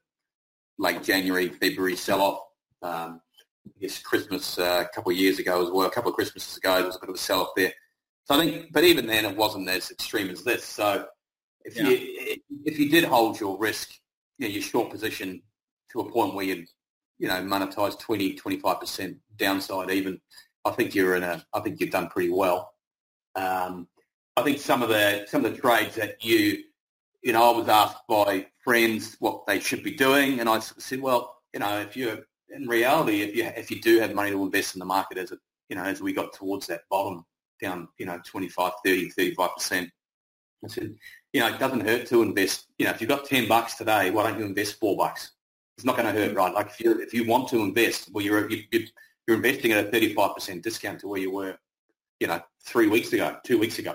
late 0.78 1.02
January, 1.02 1.50
February 1.50 1.96
sell-off. 1.96 2.38
Um, 2.80 3.20
I 3.66 3.78
guess 3.78 3.98
Christmas 3.98 4.58
uh, 4.58 4.86
a 4.86 4.94
couple 4.94 5.12
of 5.12 5.18
years 5.18 5.38
ago 5.38 5.62
as 5.62 5.70
well, 5.70 5.86
a 5.86 5.90
couple 5.90 6.08
of 6.08 6.16
Christmases 6.16 6.56
ago, 6.56 6.76
there 6.76 6.86
was 6.86 6.96
a 6.96 7.00
bit 7.00 7.10
of 7.10 7.16
a 7.16 7.18
sell-off 7.18 7.50
there. 7.56 7.74
So 8.24 8.36
I 8.36 8.38
think, 8.38 8.72
but 8.72 8.84
even 8.84 9.06
then, 9.06 9.26
it 9.26 9.36
wasn't 9.36 9.68
as 9.68 9.90
extreme 9.90 10.30
as 10.30 10.44
this. 10.44 10.64
So 10.64 11.04
if 11.66 11.76
yeah. 11.76 11.88
you 11.88 12.38
if 12.64 12.78
you 12.78 12.88
did 12.88 13.04
hold 13.04 13.38
your 13.38 13.58
risk, 13.58 13.90
you 14.38 14.48
know, 14.48 14.52
your 14.54 14.62
short 14.62 14.90
position 14.90 15.42
to 15.92 16.00
a 16.00 16.10
point 16.10 16.34
where 16.34 16.46
you 16.46 16.64
you 17.18 17.28
know 17.28 17.42
monetize 17.42 18.00
20, 18.00 18.32
25 18.34 18.80
percent 18.80 19.18
downside, 19.36 19.90
even 19.90 20.18
I 20.64 20.70
think 20.70 20.94
you're 20.94 21.16
in 21.16 21.22
a 21.22 21.44
I 21.52 21.60
think 21.60 21.80
you've 21.80 21.90
done 21.90 22.08
pretty 22.08 22.30
well. 22.30 22.72
Um, 23.34 23.88
I 24.38 24.42
think 24.42 24.58
some 24.58 24.82
of 24.82 24.88
the 24.88 25.26
some 25.28 25.44
of 25.44 25.52
the 25.52 25.58
trades 25.58 25.96
that 25.96 26.24
you 26.24 26.64
you 27.24 27.32
know, 27.32 27.52
I 27.52 27.56
was 27.56 27.68
asked 27.68 28.06
by 28.06 28.46
friends 28.62 29.16
what 29.18 29.46
they 29.46 29.58
should 29.58 29.82
be 29.82 29.92
doing, 29.92 30.40
and 30.40 30.48
I 30.48 30.58
said, 30.60 31.00
well, 31.00 31.34
you 31.52 31.60
know, 31.60 31.80
if 31.80 31.96
you're 31.96 32.18
in 32.54 32.68
reality, 32.68 33.22
if 33.22 33.34
you 33.34 33.44
if 33.44 33.70
you 33.70 33.80
do 33.80 33.98
have 34.00 34.14
money 34.14 34.30
to 34.30 34.44
invest 34.44 34.74
in 34.74 34.78
the 34.78 34.84
market 34.84 35.18
as 35.18 35.32
it, 35.32 35.38
you 35.68 35.76
know, 35.76 35.84
as 35.84 36.02
we 36.02 36.12
got 36.12 36.34
towards 36.34 36.66
that 36.66 36.82
bottom, 36.90 37.24
down, 37.60 37.88
you 37.98 38.06
know, 38.06 38.20
25, 38.24 38.72
30, 38.84 39.10
35%. 39.10 39.90
I 40.64 40.68
said, 40.68 40.94
you 41.32 41.40
know, 41.40 41.48
it 41.48 41.58
doesn't 41.58 41.86
hurt 41.86 42.06
to 42.08 42.22
invest. 42.22 42.66
You 42.78 42.86
know, 42.86 42.92
if 42.92 43.00
you've 43.00 43.08
got 43.08 43.26
10 43.26 43.48
bucks 43.48 43.74
today, 43.74 44.10
why 44.10 44.28
don't 44.28 44.38
you 44.38 44.46
invest 44.46 44.78
four 44.78 44.96
bucks? 44.96 45.32
It's 45.76 45.84
not 45.84 45.96
going 45.96 46.12
to 46.12 46.18
hurt, 46.20 46.32
mm. 46.32 46.36
right? 46.36 46.54
Like 46.54 46.68
if 46.68 46.80
you 46.80 47.00
if 47.00 47.12
you 47.12 47.26
want 47.26 47.48
to 47.48 47.60
invest, 47.60 48.10
well, 48.12 48.24
you're 48.24 48.50
you, 48.50 48.64
you're 49.26 49.36
investing 49.36 49.72
at 49.72 49.86
a 49.86 49.90
35% 49.90 50.62
discount 50.62 51.00
to 51.00 51.08
where 51.08 51.20
you 51.20 51.32
were, 51.32 51.56
you 52.20 52.26
know, 52.26 52.40
three 52.64 52.86
weeks 52.86 53.12
ago, 53.12 53.36
two 53.44 53.58
weeks 53.58 53.78
ago. 53.78 53.94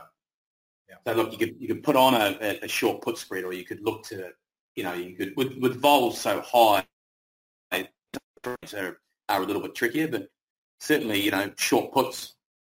Yeah. 0.89 0.95
So 1.05 1.13
look, 1.17 1.31
you 1.31 1.37
could 1.37 1.55
you 1.59 1.67
could 1.67 1.83
put 1.83 1.95
on 1.95 2.15
a, 2.15 2.59
a 2.63 2.67
short 2.67 3.01
put 3.01 3.17
spread, 3.17 3.43
or 3.43 3.53
you 3.53 3.65
could 3.65 3.81
look 3.81 4.03
to, 4.07 4.29
you 4.75 4.83
know, 4.83 4.93
you 4.93 5.15
could 5.15 5.33
with 5.35 5.57
with 5.57 5.79
vols 5.79 6.19
so 6.19 6.41
high, 6.41 6.85
are, 7.73 8.97
are 9.29 9.43
a 9.43 9.45
little 9.45 9.61
bit 9.61 9.75
trickier, 9.75 10.07
but 10.07 10.29
certainly, 10.79 11.21
you 11.21 11.31
know, 11.31 11.51
short 11.57 11.93
puts. 11.93 12.35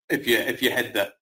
If 0.10 0.28
you 0.28 0.38
if 0.38 0.62
you 0.62 0.72
had 0.72 0.94
the 0.94 1.14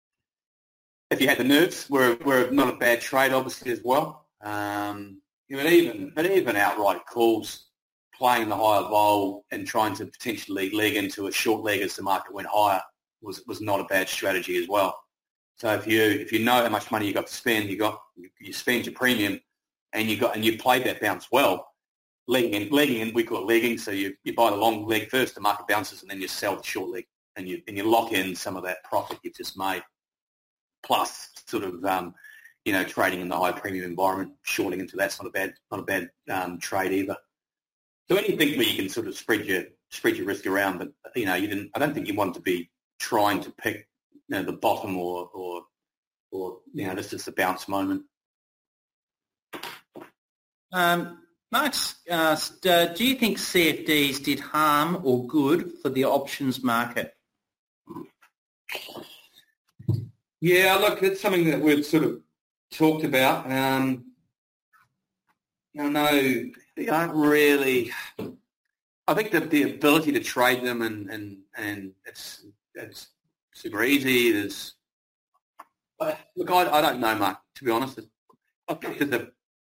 if 1.12 1.22
you 1.22 1.28
had 1.28 1.38
the 1.38 1.44
nerves, 1.44 1.90
were 1.90 2.18
were 2.26 2.50
not 2.52 2.74
a 2.74 2.78
bad 2.78 3.02
trade, 3.02 3.34
obviously 3.34 3.72
as 3.72 3.82
well. 3.84 4.28
Um, 4.42 5.22
know, 5.50 5.68
even 5.68 6.12
but 6.16 6.26
even 6.26 6.56
outright 6.56 7.06
calls, 7.06 7.68
playing 8.16 8.50
the 8.50 8.56
higher 8.56 8.82
vol 8.82 9.46
and 9.52 9.68
trying 9.68 9.96
to 9.96 10.06
potentially 10.06 10.72
leg 10.72 10.96
into 10.96 11.28
a 11.28 11.32
short 11.32 11.62
leg 11.64 11.82
as 11.82 11.96
the 11.96 12.04
market 12.04 12.34
went 12.34 12.48
higher 12.52 12.82
was 13.22 13.46
was 13.48 13.62
not 13.62 13.80
a 13.80 13.86
bad 13.86 14.10
strategy 14.10 14.58
as 14.58 14.68
well. 14.68 14.98
So 15.58 15.74
if 15.74 15.86
you 15.86 16.02
if 16.02 16.32
you 16.32 16.40
know 16.40 16.64
how 16.64 16.70
much 16.70 16.92
money 16.92 17.08
you 17.08 17.14
got 17.14 17.28
to 17.28 17.34
spend, 17.34 17.70
you 17.70 17.78
got 17.78 18.00
you 18.40 18.54
spend 18.54 18.86
your 18.86 18.96
premium, 18.96 19.40
and 19.94 20.10
you 20.10 20.18
got 20.18 20.36
and 20.36 20.44
you 20.44 20.58
played 20.58 20.84
that 20.86 21.02
bounce 21.02 21.28
well, 21.32 21.72
legging 22.28 22.54
in, 22.54 22.70
legging 22.70 23.02
in, 23.02 23.14
we 23.14 23.24
call 23.24 23.40
it 23.40 23.48
legging. 23.48 23.78
So 23.78 23.92
you, 23.92 24.14
you 24.24 24.34
buy 24.34 24.50
the 24.50 24.56
long 24.56 24.86
leg 24.88 25.10
first, 25.10 25.36
the 25.36 25.42
market 25.42 25.68
bounces, 25.68 26.02
and 26.02 26.10
then 26.10 26.22
you 26.22 26.28
sell 26.28 26.56
the 26.56 26.64
short 26.64 26.90
leg, 26.90 27.06
and 27.36 27.48
you 27.48 27.62
and 27.68 27.78
you 27.78 27.84
lock 27.84 28.12
in 28.12 28.36
some 28.36 28.56
of 28.56 28.64
that 28.64 28.84
profit 28.84 29.20
you've 29.24 29.36
just 29.36 29.58
made, 29.58 29.84
plus 30.84 31.30
sort 31.48 31.64
of 31.64 31.84
um, 31.86 32.14
you 32.66 32.74
know 32.74 32.84
trading 32.84 33.22
in 33.22 33.30
the 33.30 33.38
high 33.38 33.52
premium 33.52 33.86
environment, 33.86 34.34
shorting 34.44 34.80
into 34.80 34.96
that's 34.96 35.22
not 35.22 35.28
a 35.28 35.32
bad 35.32 35.54
not 35.72 35.80
a 35.80 35.84
bad 35.84 36.10
um, 36.30 36.60
trade 36.60 36.92
either. 36.92 37.18
So 38.10 38.18
anything 38.18 38.58
where 38.58 38.68
you 38.68 38.76
can 38.76 38.90
sort 38.90 39.08
of 39.08 39.16
spread 39.16 39.46
your 39.46 39.64
spread 39.90 40.18
your 40.18 40.26
risk 40.26 40.46
around, 40.48 40.80
but 40.80 40.90
you 41.16 41.26
know 41.26 41.36
you 41.36 41.48
didn't. 41.48 41.72
I 41.76 41.80
don't 41.80 41.94
think 41.94 42.08
you 42.08 42.16
want 42.16 42.36
to 42.36 42.42
be 42.42 42.70
trying 43.00 43.42
to 43.42 43.52
pick 43.52 43.88
you 44.32 44.38
know 44.38 44.44
the 44.44 44.54
bottom 44.54 44.98
or 44.98 45.30
or 45.34 45.64
or 46.32 46.58
you 46.74 46.88
know 46.88 46.96
this 46.96 47.12
is 47.12 47.26
the 47.26 47.34
bounce 47.34 47.68
moment. 47.68 48.04
Um, 50.72 51.20
Max, 51.52 51.96
uh, 52.10 52.38
uh, 52.66 52.86
do 52.86 53.04
you 53.06 53.16
think 53.16 53.38
CFDs 53.38 54.24
did 54.24 54.40
harm 54.40 55.02
or 55.04 55.28
good 55.28 55.74
for 55.82 55.90
the 55.90 56.06
options 56.06 56.64
market? 56.64 57.14
Yeah, 60.40 60.78
look, 60.78 61.04
it's 61.04 61.20
something 61.20 61.50
that 61.50 61.60
we've 61.60 61.86
sort 61.86 62.06
of 62.06 62.22
talked 62.72 63.04
about. 63.04 63.52
Um, 63.52 64.06
I 65.78 65.90
know 65.90 66.52
they 66.78 66.88
aren't 66.88 67.14
really. 67.14 67.92
I 69.08 69.14
think 69.14 69.32
that 69.32 69.50
the 69.50 69.64
ability 69.64 70.14
to 70.14 70.22
trade 70.22 70.64
them 70.64 70.82
and 70.82 71.10
and 71.10 71.40
and 71.58 71.92
it's 72.06 72.46
it's 72.76 73.10
super 73.54 73.84
easy. 73.84 74.32
There's 74.32 74.76
look, 76.36 76.52
I, 76.52 76.70
I 76.70 76.82
don't 76.82 77.00
know, 77.00 77.16
Mark. 77.16 77.40
To 77.56 77.64
be 77.64 77.72
honest, 77.72 78.00
I 78.68 78.74
think 78.74 79.00
there's 79.00 79.12
a 79.12 79.28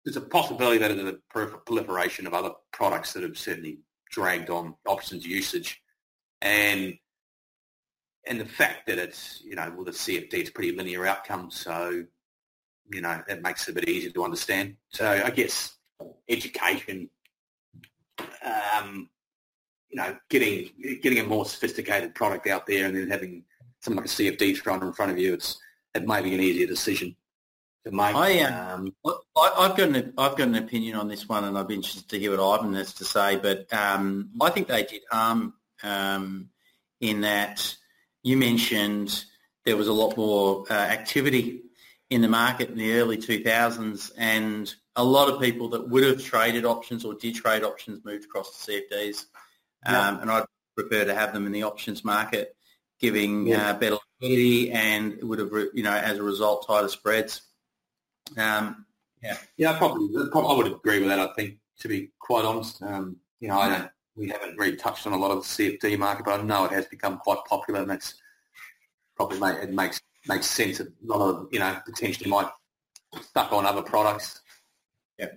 there's 0.05 0.16
a 0.16 0.22
possibility 0.22 0.79
that 0.79 0.95
there's 0.95 1.14
a 1.14 1.59
proliferation 1.66 2.26
of 2.26 2.35
other 2.35 2.53
products 2.72 3.12
that 3.12 3.22
have 3.22 3.37
certainly 3.39 3.79
dragged 4.11 4.51
on 4.51 4.74
options 4.87 5.26
usage, 5.26 5.81
and 6.41 6.95
and 8.26 8.41
the 8.41 8.47
fact 8.47 8.87
that 8.87 8.99
it's 8.99 9.41
you 9.45 9.55
know 9.55 9.72
well 9.74 9.85
the 9.85 9.91
CFD 9.91 10.35
is 10.35 10.51
pretty 10.51 10.72
linear 10.72 11.07
outcome, 11.07 11.51
so 11.51 12.05
you 12.93 13.01
know 13.01 13.22
that 13.29 13.43
makes 13.43 13.68
it 13.68 13.72
a 13.72 13.74
bit 13.74 13.89
easier 13.89 14.11
to 14.11 14.24
understand. 14.24 14.76
So 14.91 15.09
I 15.24 15.31
guess 15.31 15.76
education, 16.29 17.11
um, 18.43 19.09
you 19.91 19.97
know, 19.97 20.16
getting 20.29 20.70
getting 21.03 21.20
a 21.20 21.24
more 21.24 21.45
sophisticated 21.45 22.14
product 22.14 22.47
out 22.47 22.66
there, 22.66 22.87
and 22.87 22.97
then 22.97 23.11
having 23.11 23.45
something 23.81 24.03
like 24.03 24.07
a 24.07 24.09
CFD 24.09 24.59
thrown 24.59 24.83
in 24.83 24.93
front 24.93 25.12
of 25.12 25.18
you, 25.18 25.35
it's 25.35 25.59
it 25.95 26.07
may 26.07 26.22
be 26.22 26.35
an 26.35 26.41
easier 26.41 26.66
decision 26.66 27.16
to 27.85 27.93
make. 27.93 28.14
I, 28.14 28.41
um, 28.43 28.95
I, 29.37 29.68
have 29.68 29.76
got 29.76 29.89
an 29.89 30.12
I've 30.18 30.37
got 30.37 30.49
an 30.49 30.55
opinion 30.57 30.97
on 30.97 31.09
this 31.09 31.29
one, 31.29 31.45
and 31.45 31.57
I'd 31.57 31.68
be 31.68 31.74
interested 31.74 32.09
to 32.09 32.18
hear 32.18 32.37
what 32.37 32.61
Ivan 32.61 32.74
has 32.74 32.93
to 32.95 33.05
say. 33.05 33.37
But 33.37 33.72
um, 33.72 34.31
I 34.41 34.51
think 34.51 34.68
they 34.68 34.85
did 34.85 35.03
harm 35.11 35.55
um, 35.83 36.51
in 37.01 37.22
that 37.22 37.76
you 38.22 38.37
mentioned 38.37 39.24
there 39.64 39.76
was 39.76 39.89
a 39.89 39.93
lot 39.93 40.16
more 40.16 40.64
uh, 40.70 40.74
activity 40.74 41.62
in 42.11 42.22
the 42.22 42.29
market 42.29 42.70
in 42.70 42.79
the 42.79 42.95
early 42.95 43.18
2000s, 43.18 44.12
and 44.16 44.74
a 44.97 45.05
lot 45.05 45.29
of 45.29 45.41
people 45.41 45.68
that 45.68 45.89
would 45.89 46.05
have 46.05 46.24
traded 46.24 46.64
options 46.64 47.05
or 47.05 47.14
did 47.14 47.35
trade 47.35 47.62
options 47.62 48.05
moved 48.05 48.24
across 48.24 48.64
to 48.64 48.72
CFDs, 48.72 49.26
yeah. 49.87 50.09
Um, 50.09 50.20
and 50.20 50.31
I'd 50.31 50.45
prefer 50.74 51.05
to 51.05 51.14
have 51.14 51.33
them 51.33 51.47
in 51.47 51.53
the 51.53 51.64
options 51.64 52.05
market, 52.05 52.57
giving 53.01 53.46
yeah. 53.46 53.70
uh, 53.70 53.78
better 53.78 53.96
liquidity 54.20 54.70
and 54.72 55.14
it 55.14 55.24
would 55.24 55.38
have, 55.38 55.53
you 55.74 55.82
know, 55.82 55.92
as 55.92 56.18
a 56.18 56.22
result, 56.22 56.66
tighter 56.66 56.88
spreads. 56.88 57.42
Um, 58.36 58.86
yeah, 59.22 59.36
yeah, 59.57 59.78
probably, 59.78 60.09
probably. 60.30 60.51
I 60.51 60.57
would 60.57 60.72
agree 60.72 61.01
with 61.01 61.09
that. 61.09 61.18
I 61.18 61.32
think, 61.34 61.59
to 61.80 61.88
be 61.88 62.11
quite 62.18 62.44
honest, 62.44 62.82
um, 62.82 63.16
you 63.40 63.49
know, 63.49 63.59
I 63.59 63.68
don't. 63.68 63.90
We 64.16 64.28
haven't 64.28 64.59
really 64.59 64.76
touched 64.76 65.07
on 65.07 65.12
a 65.12 65.16
lot 65.16 65.30
of 65.30 65.38
the 65.38 65.78
CFD 65.78 65.96
market, 65.99 66.24
but 66.24 66.40
I 66.40 66.42
know 66.42 66.64
it 66.64 66.72
has 66.72 66.86
become 66.86 67.18
quite 67.18 67.38
popular, 67.49 67.80
and 67.80 67.90
that's 67.90 68.14
probably 69.16 69.38
make, 69.38 69.62
it 69.62 69.72
makes 69.72 70.01
makes 70.26 70.46
sense. 70.46 70.80
A 70.80 70.88
lot 71.05 71.20
of 71.20 71.49
you 71.53 71.59
know 71.59 71.78
potentially 71.84 72.30
might 72.30 72.49
stuck 73.22 73.53
on 73.53 73.66
other 73.66 73.82
products. 73.82 74.40
Yeah, 75.18 75.30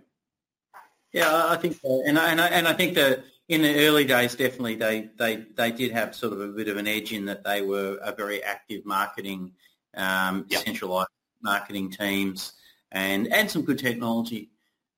yeah, 1.14 1.48
I 1.50 1.58
think 1.58 1.80
so, 1.82 2.04
and 2.06 2.18
I, 2.18 2.32
and 2.32 2.42
I, 2.42 2.48
and 2.48 2.68
I 2.68 2.74
think 2.74 2.96
that 2.96 3.24
in 3.52 3.64
the 3.64 3.86
early 3.86 4.06
days, 4.06 4.34
definitely 4.34 4.76
they, 4.76 5.10
they, 5.18 5.44
they 5.58 5.74
did 5.74 5.92
have 5.92 6.16
sort 6.16 6.32
of 6.32 6.40
a 6.40 6.48
bit 6.48 6.70
of 6.70 6.78
an 6.78 6.88
edge 6.88 7.12
in 7.12 7.26
that 7.26 7.44
they 7.44 7.62
were 7.62 8.00
a 8.02 8.14
very 8.14 8.42
active 8.42 8.86
marketing, 8.86 9.52
um, 9.94 10.46
yep. 10.48 10.64
centralized 10.64 11.10
marketing 11.44 11.92
teams 11.92 12.54
and, 12.94 13.28
and 13.28 13.52
some 13.52 13.64
good 13.64 13.78
technology, 13.78 14.52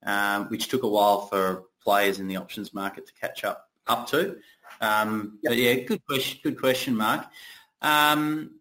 um, 0.05 0.45
which 0.49 0.67
took 0.67 0.83
a 0.83 0.87
while 0.87 1.21
for 1.21 1.63
players 1.83 2.19
in 2.19 2.27
the 2.27 2.37
options 2.37 2.75
market 2.75 3.07
to 3.07 3.13
catch 3.19 3.43
up 3.43 3.69
up 3.87 4.07
to. 4.07 4.37
Um, 4.79 5.39
yep. 5.41 5.51
But 5.51 5.57
yeah, 5.57 5.73
good 5.73 6.05
question, 6.05 6.39
good 6.43 6.59
question, 6.59 6.95
Mark. 6.95 7.25
Um, 7.81 8.51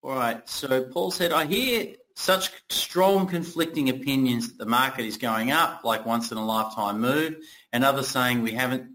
all 0.00 0.14
right. 0.14 0.48
So 0.48 0.84
Paul 0.84 1.10
said, 1.10 1.32
I 1.32 1.46
hear 1.46 1.96
such 2.14 2.52
strong 2.68 3.26
conflicting 3.26 3.88
opinions 3.88 4.48
that 4.48 4.58
the 4.58 4.70
market 4.70 5.06
is 5.06 5.16
going 5.16 5.50
up 5.50 5.82
like 5.82 6.06
once 6.06 6.30
in 6.30 6.38
a 6.38 6.44
lifetime 6.44 7.00
move 7.00 7.34
and 7.72 7.84
others 7.84 8.08
saying 8.08 8.42
we 8.42 8.52
haven't 8.52 8.90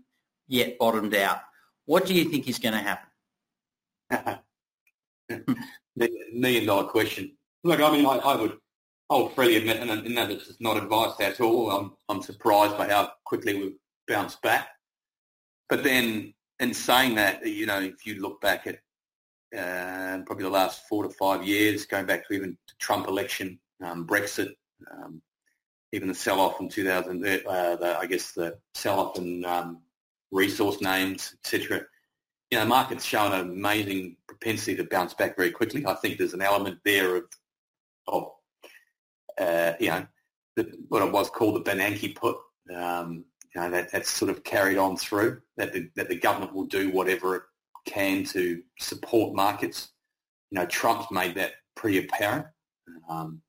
yet 0.48 0.78
bottomed 0.78 1.16
out. 1.16 1.40
What 1.86 2.06
do 2.06 2.14
you 2.14 2.26
think 2.26 2.48
is 2.48 2.60
going 2.60 2.74
to 2.74 2.98
happen? 4.10 4.40
Million 6.34 6.66
dollar 6.66 6.86
question. 6.86 7.36
Look, 7.64 7.82
I 7.82 7.92
mean, 7.92 8.06
I, 8.06 8.18
I 8.18 8.36
would, 8.36 8.58
I 9.10 9.16
will 9.16 9.30
freely 9.30 9.58
admit, 9.58 9.78
and, 9.78 9.90
and 9.90 10.18
that 10.18 10.30
is 10.32 10.58
not 10.60 10.78
advice 10.78 11.14
at 11.20 11.42
all. 11.42 11.72
I'm, 11.72 11.94
I'm 12.10 12.22
surprised 12.22 12.78
by 12.78 12.90
how 12.90 13.12
quickly 13.26 13.56
we've 13.58 13.78
bounced 14.08 14.42
back. 14.42 14.70
But 15.70 15.84
then, 15.84 16.34
in 16.60 16.74
saying 16.74 17.16
that, 17.16 17.46
you 17.46 17.66
know, 17.66 17.80
if 17.80 18.06
you 18.06 18.22
look 18.22 18.40
back 18.42 18.68
at 18.68 18.76
uh, 19.58 20.24
probably 20.26 20.44
the 20.44 20.50
last 20.50 20.88
four 20.88 21.04
to 21.04 21.10
five 21.10 21.46
years, 21.46 21.86
going 21.86 22.06
back 22.06 22.28
to 22.28 22.34
even 22.34 22.58
the 22.68 22.74
Trump 22.80 23.08
election, 23.08 23.60
um, 23.84 24.06
Brexit, 24.06 24.52
um, 24.92 25.22
even 25.94 26.08
the 26.08 26.14
sell-off 26.14 26.60
in 26.60 26.70
2000, 26.70 27.26
uh, 27.26 27.76
the, 27.76 27.98
I 28.00 28.06
guess 28.06 28.32
the 28.32 28.58
sell-off 28.74 29.18
in 29.18 29.46
um, 29.46 29.82
resource 30.32 30.82
names, 30.82 31.36
etc. 31.40 31.86
You 32.52 32.58
know, 32.58 32.64
the 32.64 32.70
market's 32.70 33.06
shown 33.06 33.34
an 33.34 33.42
amazing 33.42 34.18
propensity 34.28 34.76
to 34.78 34.84
bounce 34.84 35.14
back 35.14 35.36
very 35.36 35.52
quickly. 35.52 35.86
I 35.86 35.94
think 35.96 36.18
there's 36.18 36.34
an 36.34 36.42
element 36.42 36.80
there 36.84 37.16
of, 37.18 37.24
of 38.08 38.32
uh, 39.40 39.74
you 39.80 39.90
know, 39.90 40.06
the, 40.56 40.72
what 40.90 41.04
it 41.04 41.12
was 41.12 41.30
called 41.30 41.56
the 41.56 41.72
Bernanke 41.72 42.16
put. 42.16 42.38
Um, 42.74 43.26
you 43.56 43.62
know, 43.62 43.70
that, 43.70 43.92
that's 43.92 44.10
sort 44.10 44.30
of 44.30 44.44
carried 44.44 44.78
on 44.78 44.98
through, 44.98 45.42
that 45.56 45.74
the, 45.74 45.90
that 45.96 46.10
the 46.10 46.20
government 46.20 46.54
will 46.54 46.66
do 46.66 46.90
whatever 46.92 47.36
it 47.36 47.44
can 47.86 48.24
to 48.26 48.62
support 48.80 49.36
markets. 49.36 49.90
You 50.52 50.60
know, 50.60 50.66
Trump's 50.66 51.12
made 51.12 51.36
that 51.36 51.54
pretty 51.76 52.00
apparent. 52.00 52.46
Um, 53.10 53.42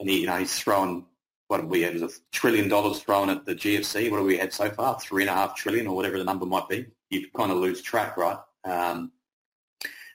and 0.00 0.10
he, 0.10 0.20
you 0.20 0.26
know, 0.26 0.36
he's 0.36 0.58
thrown 0.58 1.06
what 1.48 1.60
have 1.60 1.68
we 1.68 1.82
had? 1.82 1.96
A 1.96 2.08
trillion 2.32 2.68
dollars 2.68 3.00
thrown 3.00 3.30
at 3.30 3.46
the 3.46 3.54
GFC. 3.54 4.10
What 4.10 4.18
have 4.18 4.26
we 4.26 4.38
had 4.38 4.52
so 4.52 4.70
far? 4.70 4.98
Three 4.98 5.22
and 5.22 5.30
a 5.30 5.34
half 5.34 5.56
trillion 5.56 5.86
or 5.86 5.94
whatever 5.94 6.18
the 6.18 6.24
number 6.24 6.46
might 6.46 6.68
be. 6.68 6.86
You 7.10 7.26
kind 7.36 7.52
of 7.52 7.58
lose 7.58 7.82
track, 7.82 8.16
right? 8.16 8.38
Um, 8.64 9.12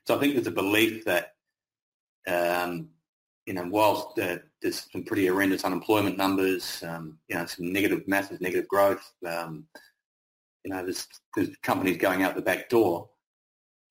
so 0.05 0.15
I 0.15 0.19
think 0.19 0.33
there's 0.33 0.47
a 0.47 0.51
belief 0.51 1.05
that, 1.05 1.35
um, 2.27 2.89
you 3.45 3.53
know, 3.53 3.67
whilst 3.69 4.19
uh, 4.19 4.37
there's 4.61 4.87
some 4.91 5.03
pretty 5.03 5.27
horrendous 5.27 5.63
unemployment 5.63 6.17
numbers, 6.17 6.83
um, 6.85 7.17
you 7.29 7.35
know, 7.35 7.45
some 7.45 7.71
negative, 7.71 8.07
massive 8.07 8.41
negative 8.41 8.67
growth, 8.67 9.13
um, 9.25 9.65
you 10.65 10.71
know, 10.71 10.83
there's, 10.83 11.07
there's 11.35 11.49
companies 11.63 11.97
going 11.97 12.23
out 12.23 12.35
the 12.35 12.41
back 12.41 12.69
door, 12.69 13.09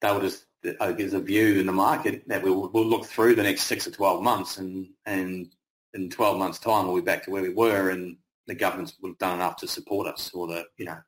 they 0.02 0.12
will 0.12 0.20
just 0.20 0.44
there's 0.62 1.14
a 1.14 1.20
view 1.20 1.58
in 1.58 1.66
the 1.66 1.72
market 1.72 2.22
that 2.26 2.42
we'll, 2.42 2.68
we'll 2.68 2.84
look 2.84 3.06
through 3.06 3.34
the 3.34 3.42
next 3.42 3.62
six 3.62 3.86
or 3.86 3.90
12 3.90 4.22
months 4.22 4.58
and, 4.58 4.88
and 5.06 5.50
in 5.94 6.10
12 6.10 6.38
months' 6.38 6.58
time 6.58 6.86
we'll 6.86 6.96
be 6.96 7.02
back 7.02 7.24
to 7.24 7.30
where 7.30 7.42
we 7.42 7.50
were 7.50 7.90
and 7.90 8.16
the 8.46 8.54
governments 8.54 8.94
will 9.00 9.10
have 9.10 9.18
done 9.18 9.36
enough 9.36 9.56
to 9.56 9.68
support 9.68 10.06
us 10.06 10.30
or 10.34 10.46
the, 10.46 10.64
you 10.76 10.84
know, 10.84 10.98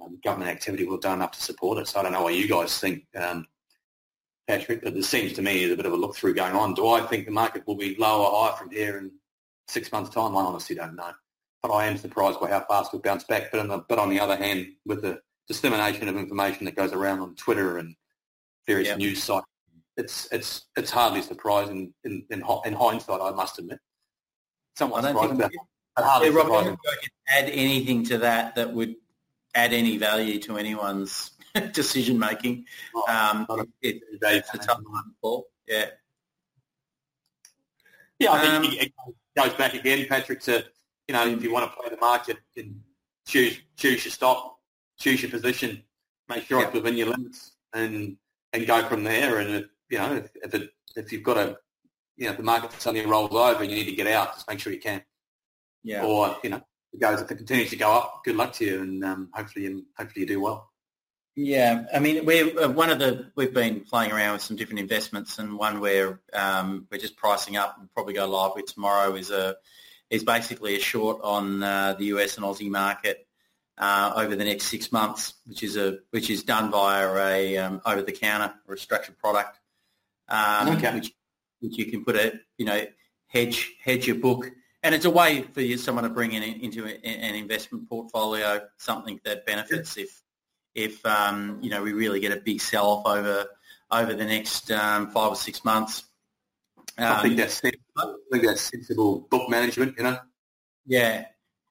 um, 0.00 0.18
government 0.22 0.50
activity 0.50 0.84
will 0.84 0.94
have 0.94 1.02
done 1.02 1.18
enough 1.18 1.32
to 1.32 1.42
support 1.42 1.78
us. 1.78 1.96
I 1.96 2.02
don't 2.02 2.12
know 2.12 2.22
what 2.22 2.34
you 2.34 2.48
guys 2.48 2.78
think, 2.78 3.04
um, 3.16 3.46
Patrick, 4.46 4.82
but 4.82 4.94
there 4.94 5.02
seems 5.02 5.32
to 5.34 5.42
me 5.42 5.60
there's 5.60 5.72
a 5.72 5.76
bit 5.76 5.86
of 5.86 5.92
a 5.92 5.96
look 5.96 6.16
through 6.16 6.34
going 6.34 6.54
on. 6.54 6.74
Do 6.74 6.88
I 6.88 7.00
think 7.02 7.26
the 7.26 7.32
market 7.32 7.66
will 7.66 7.76
be 7.76 7.96
lower 7.96 8.26
or 8.26 8.44
higher 8.44 8.56
from 8.56 8.70
here 8.70 8.98
in 8.98 9.12
six 9.68 9.92
months' 9.92 10.10
time? 10.10 10.36
I 10.36 10.40
honestly 10.40 10.76
don't 10.76 10.96
know. 10.96 11.12
But 11.62 11.72
I 11.72 11.86
am 11.86 11.96
surprised 11.96 12.40
by 12.40 12.48
how 12.48 12.64
fast 12.68 12.92
we've 12.92 13.02
bounced 13.02 13.28
back. 13.28 13.50
But 13.50 13.60
on 13.60 13.68
the, 13.68 13.78
but 13.88 13.98
on 13.98 14.08
the 14.08 14.18
other 14.18 14.36
hand, 14.36 14.68
with 14.86 15.02
the 15.02 15.20
dissemination 15.46 16.08
of 16.08 16.16
information 16.16 16.64
that 16.64 16.74
goes 16.74 16.92
around 16.92 17.20
on 17.20 17.34
Twitter 17.34 17.78
and 17.78 17.94
various 18.66 18.88
yep. 18.88 18.98
news 18.98 19.22
sites, 19.22 19.46
it's 19.96 20.28
it's 20.32 20.66
it's 20.76 20.90
hardly 20.90 21.22
surprising 21.22 21.92
in, 22.04 22.24
in, 22.30 22.42
in 22.64 22.72
hindsight. 22.72 23.20
I 23.20 23.30
must 23.30 23.58
admit, 23.58 23.78
somewhat 24.76 25.04
surprising. 25.04 25.38
But 25.96 26.04
hardly 26.04 26.28
yeah, 26.28 26.34
Rob, 26.34 26.50
I 26.52 26.64
don't 26.64 26.78
add 27.28 27.50
anything 27.50 28.04
to 28.04 28.18
that 28.18 28.54
that 28.54 28.72
would 28.72 28.94
add 29.54 29.72
any 29.72 29.96
value 29.96 30.38
to 30.40 30.56
anyone's 30.56 31.32
decision 31.72 32.18
making. 32.18 32.64
Oh, 32.94 33.46
um, 33.48 33.66
it, 33.82 34.00
it's 34.12 34.54
a 34.54 34.58
tough 34.58 34.80
one, 34.84 35.12
Paul. 35.20 35.46
Yeah. 35.66 35.86
Yeah, 38.18 38.32
I 38.32 38.40
think 38.40 38.52
um, 38.52 38.64
it 38.64 38.92
goes 39.36 39.54
back 39.54 39.74
again, 39.74 40.06
Patrick, 40.06 40.40
to, 40.42 40.64
you 41.08 41.14
know, 41.14 41.26
if 41.26 41.42
you 41.42 41.52
want 41.52 41.70
to 41.70 41.76
play 41.76 41.88
the 41.88 41.96
market, 41.96 42.36
choose 43.26 43.60
choose 43.76 44.04
your 44.04 44.12
stock, 44.12 44.58
choose 44.98 45.22
your 45.22 45.30
position, 45.30 45.82
make 46.28 46.44
sure 46.44 46.60
yeah. 46.60 46.66
it's 46.66 46.74
within 46.74 46.96
your 46.96 47.08
limits, 47.08 47.52
and 47.72 48.16
and 48.52 48.66
go 48.66 48.86
from 48.86 49.04
there. 49.04 49.38
And, 49.38 49.66
you 49.90 49.98
know, 49.98 50.14
if, 50.16 50.30
if, 50.42 50.54
it, 50.54 50.70
if 50.96 51.12
you've 51.12 51.22
got 51.22 51.36
a, 51.36 51.56
you 52.16 52.26
know, 52.26 52.32
if 52.32 52.36
the 52.36 52.42
market 52.42 52.72
suddenly 52.80 53.06
rolls 53.06 53.32
over 53.32 53.62
and 53.62 53.70
you 53.70 53.76
need 53.76 53.90
to 53.90 53.96
get 53.96 54.06
out, 54.06 54.34
just 54.34 54.48
make 54.48 54.60
sure 54.60 54.72
you 54.72 54.80
can. 54.80 55.02
Yeah. 55.82 56.04
Or, 56.04 56.36
you 56.42 56.50
know, 56.50 56.62
it 56.92 57.00
goes, 57.00 57.20
if 57.20 57.30
it 57.30 57.36
continues 57.36 57.70
to 57.70 57.76
go 57.76 57.92
up, 57.92 58.22
good 58.24 58.36
luck 58.36 58.52
to 58.54 58.64
you, 58.64 58.82
and 58.82 59.04
um, 59.04 59.30
hopefully, 59.32 59.66
you, 59.66 59.86
hopefully 59.96 60.22
you 60.22 60.26
do 60.26 60.40
well. 60.40 60.70
Yeah, 61.36 61.84
I 61.94 62.00
mean, 62.00 62.24
we're 62.24 62.64
uh, 62.64 62.68
one 62.68 62.90
of 62.90 62.98
the 62.98 63.30
we've 63.36 63.54
been 63.54 63.80
playing 63.80 64.10
around 64.10 64.34
with 64.34 64.42
some 64.42 64.56
different 64.56 64.80
investments, 64.80 65.38
and 65.38 65.56
one 65.56 65.80
where 65.80 66.20
um, 66.32 66.86
we're 66.90 66.98
just 66.98 67.16
pricing 67.16 67.56
up 67.56 67.76
and 67.78 67.90
probably 67.94 68.14
go 68.14 68.26
live 68.28 68.52
with 68.56 68.66
tomorrow 68.66 69.14
is 69.14 69.30
a 69.30 69.56
is 70.10 70.24
basically 70.24 70.76
a 70.76 70.80
short 70.80 71.20
on 71.22 71.62
uh, 71.62 71.94
the 71.94 72.06
US 72.06 72.36
and 72.36 72.44
Aussie 72.44 72.68
market 72.68 73.26
uh, 73.78 74.12
over 74.16 74.34
the 74.34 74.44
next 74.44 74.64
six 74.64 74.90
months, 74.90 75.34
which 75.46 75.62
is 75.62 75.76
a 75.76 75.98
which 76.10 76.30
is 76.30 76.42
done 76.42 76.70
via 76.70 77.14
a 77.14 77.56
um, 77.58 77.80
over 77.86 78.02
the 78.02 78.12
counter 78.12 78.52
or 78.66 78.74
a 78.74 78.78
structured 78.78 79.16
product, 79.16 79.58
um, 80.30 80.68
okay. 80.76 80.94
which 80.94 81.12
which 81.60 81.76
you 81.78 81.86
can 81.86 82.04
put 82.04 82.16
a 82.16 82.40
you 82.56 82.66
know 82.66 82.84
hedge 83.26 83.74
hedge 83.82 84.06
your 84.06 84.16
book, 84.16 84.50
and 84.82 84.94
it's 84.94 85.04
a 85.04 85.10
way 85.10 85.42
for 85.42 85.60
you 85.60 85.76
someone 85.76 86.04
to 86.04 86.10
bring 86.10 86.32
in 86.32 86.42
into 86.42 86.86
an 86.86 87.34
investment 87.34 87.88
portfolio 87.88 88.60
something 88.76 89.20
that 89.24 89.44
benefits 89.46 89.96
if 89.96 90.22
if 90.74 91.04
um, 91.04 91.58
you 91.60 91.70
know 91.70 91.82
we 91.82 91.92
really 91.92 92.20
get 92.20 92.32
a 92.32 92.40
big 92.40 92.60
sell 92.60 92.86
off 92.86 93.06
over 93.06 93.46
over 93.90 94.14
the 94.14 94.24
next 94.24 94.70
um, 94.70 95.10
five 95.10 95.32
or 95.32 95.36
six 95.36 95.64
months. 95.64 96.04
I 96.98 97.22
think 97.22 97.32
um, 97.32 97.36
that's 97.36 97.60
I 97.64 97.70
think 98.32 98.44
that's 98.44 98.60
sensible 98.60 99.26
book 99.30 99.48
management, 99.48 99.94
you 99.96 100.04
know. 100.04 100.18
Yeah, 100.86 101.26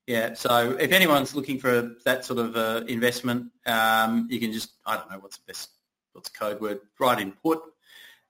yeah. 0.07 0.34
So 0.34 0.78
if 0.80 0.91
anyone's 0.91 1.36
looking 1.36 1.60
for 1.60 1.91
that 2.05 2.26
sort 2.26 2.39
of 2.39 2.55
uh, 2.55 2.84
investment, 2.88 3.51
um, 3.66 4.28
you 4.30 4.39
can 4.39 4.51
just 4.51 4.72
I 4.86 4.97
don't 4.97 5.12
know 5.12 5.20
what's 5.20 5.38
the 5.38 5.43
best 5.47 5.70
what's 6.14 6.30
the 6.30 6.38
code 6.38 6.62
word 6.62 6.80
write 6.99 7.20
in 7.20 7.32
put. 7.32 7.60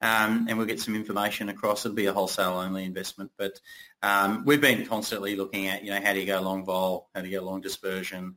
Um, 0.02 0.48
and 0.48 0.58
we'll 0.58 0.68
get 0.68 0.80
some 0.80 0.96
information 0.96 1.50
across. 1.50 1.86
It'll 1.86 1.96
be 1.96 2.06
a 2.06 2.14
wholesale 2.14 2.54
only 2.54 2.86
investment, 2.86 3.32
but 3.38 3.60
um, 4.02 4.46
we've 4.46 4.62
been 4.62 4.86
constantly 4.86 5.36
looking 5.36 5.68
at, 5.68 5.84
you 5.84 5.92
know, 5.92 6.00
how 6.02 6.14
do 6.14 6.20
you 6.20 6.26
go 6.26 6.40
long 6.40 6.64
vol, 6.64 7.10
how 7.14 7.22
do 7.22 7.28
you 7.28 7.40
go 7.40 7.46
long 7.46 7.60
dispersion, 7.60 8.36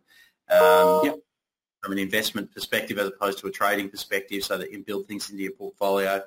um, 0.51 1.01
yep 1.05 1.19
from 1.83 1.93
an 1.93 1.99
investment 1.99 2.53
perspective 2.55 2.97
as 2.99 3.09
opposed 3.09 3.41
to 3.41 3.49
a 3.49 3.51
trading 3.51 3.89
perspective 3.91 4.45
so 4.45 4.57
that 4.57 4.71
you 4.71 4.77
can 4.77 4.83
build 4.83 5.09
things 5.09 5.29
into 5.31 5.43
your 5.43 5.53
portfolio 5.53 6.23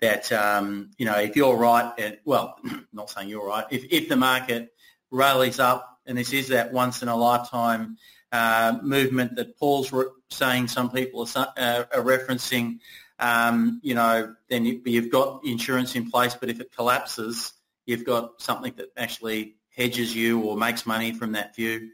that, 0.00 0.30
um, 0.32 0.90
you 0.98 1.04
know, 1.04 1.16
if 1.16 1.34
you're 1.36 1.56
right, 1.56 1.92
and, 1.98 2.18
well, 2.24 2.58
not 2.92 3.10
saying 3.10 3.28
you're 3.28 3.46
right, 3.46 3.64
if, 3.70 3.84
if 3.90 4.08
the 4.08 4.16
market 4.16 4.72
rallies 5.10 5.58
up, 5.58 5.98
and 6.06 6.16
this 6.16 6.32
is 6.32 6.48
that 6.48 6.72
once 6.72 7.02
in 7.02 7.08
a 7.08 7.16
lifetime 7.16 7.96
uh, 8.30 8.78
movement 8.82 9.36
that 9.36 9.58
Paul's 9.58 9.92
re- 9.92 10.06
saying 10.30 10.68
some 10.68 10.90
people 10.90 11.28
are, 11.34 11.52
uh, 11.56 11.84
are 11.92 12.02
referencing, 12.02 12.78
um, 13.18 13.80
you 13.82 13.94
know, 13.94 14.34
then 14.48 14.64
you, 14.64 14.80
you've 14.84 15.10
got 15.10 15.44
insurance 15.44 15.94
in 15.94 16.10
place, 16.10 16.34
but 16.34 16.48
if 16.48 16.60
it 16.60 16.72
collapses, 16.74 17.52
you've 17.86 18.04
got 18.04 18.40
something 18.40 18.72
that 18.76 18.88
actually 18.96 19.56
hedges 19.74 20.14
you 20.14 20.40
or 20.40 20.56
makes 20.56 20.86
money 20.86 21.12
from 21.12 21.32
that 21.32 21.54
view. 21.54 21.90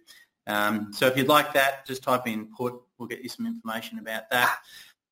Um, 0.47 0.93
so 0.93 1.07
if 1.07 1.17
you'd 1.17 1.29
like 1.29 1.55
that, 1.55 1.87
just 1.87 2.03
type 2.03 2.27
in 2.27 2.47
put. 2.57 2.75
We'll 2.99 3.09
get 3.09 3.23
you 3.23 3.29
some 3.29 3.47
information 3.47 3.99
about 3.99 4.31
that. 4.31 4.59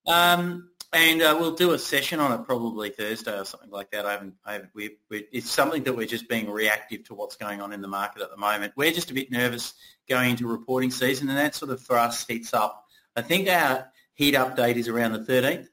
Um, 0.07 0.71
and 0.93 1.21
uh, 1.21 1.37
we'll 1.39 1.55
do 1.55 1.73
a 1.73 1.79
session 1.79 2.19
on 2.19 2.33
it 2.33 2.45
probably 2.47 2.89
Thursday 2.89 3.39
or 3.39 3.45
something 3.45 3.71
like 3.71 3.91
that. 3.91 4.07
I 4.07 4.13
haven't, 4.13 4.35
I 4.45 4.55
haven't 4.55 4.71
we, 4.75 4.97
we, 5.11 5.27
it's 5.33 5.51
something 5.51 5.83
that 5.85 5.95
we're 5.95 6.07
just 6.07 6.29
being 6.29 6.51
reactive 6.51 7.05
to 7.05 7.15
what's 7.15 7.37
going 7.37 7.61
on 7.61 7.73
in 7.73 7.83
the 7.83 7.89
market 7.89 8.23
at 8.23 8.31
the 8.31 8.39
moment. 8.39 8.73
We're 8.75 8.93
just 8.93 9.11
a 9.11 9.15
bit 9.15 9.31
nervous 9.31 9.75
going 10.09 10.31
into 10.31 10.47
reporting 10.47 10.91
season, 10.91 11.29
and 11.29 11.37
that 11.37 11.55
sort 11.55 11.71
of 11.71 11.83
for 11.83 11.99
us 11.99 12.27
heats 12.27 12.55
up. 12.55 12.87
I 13.15 13.21
think 13.23 13.49
our 13.49 13.91
heat 14.15 14.35
update 14.35 14.77
is 14.77 14.89
around 14.89 15.13
the 15.13 15.21
13th. 15.21 15.69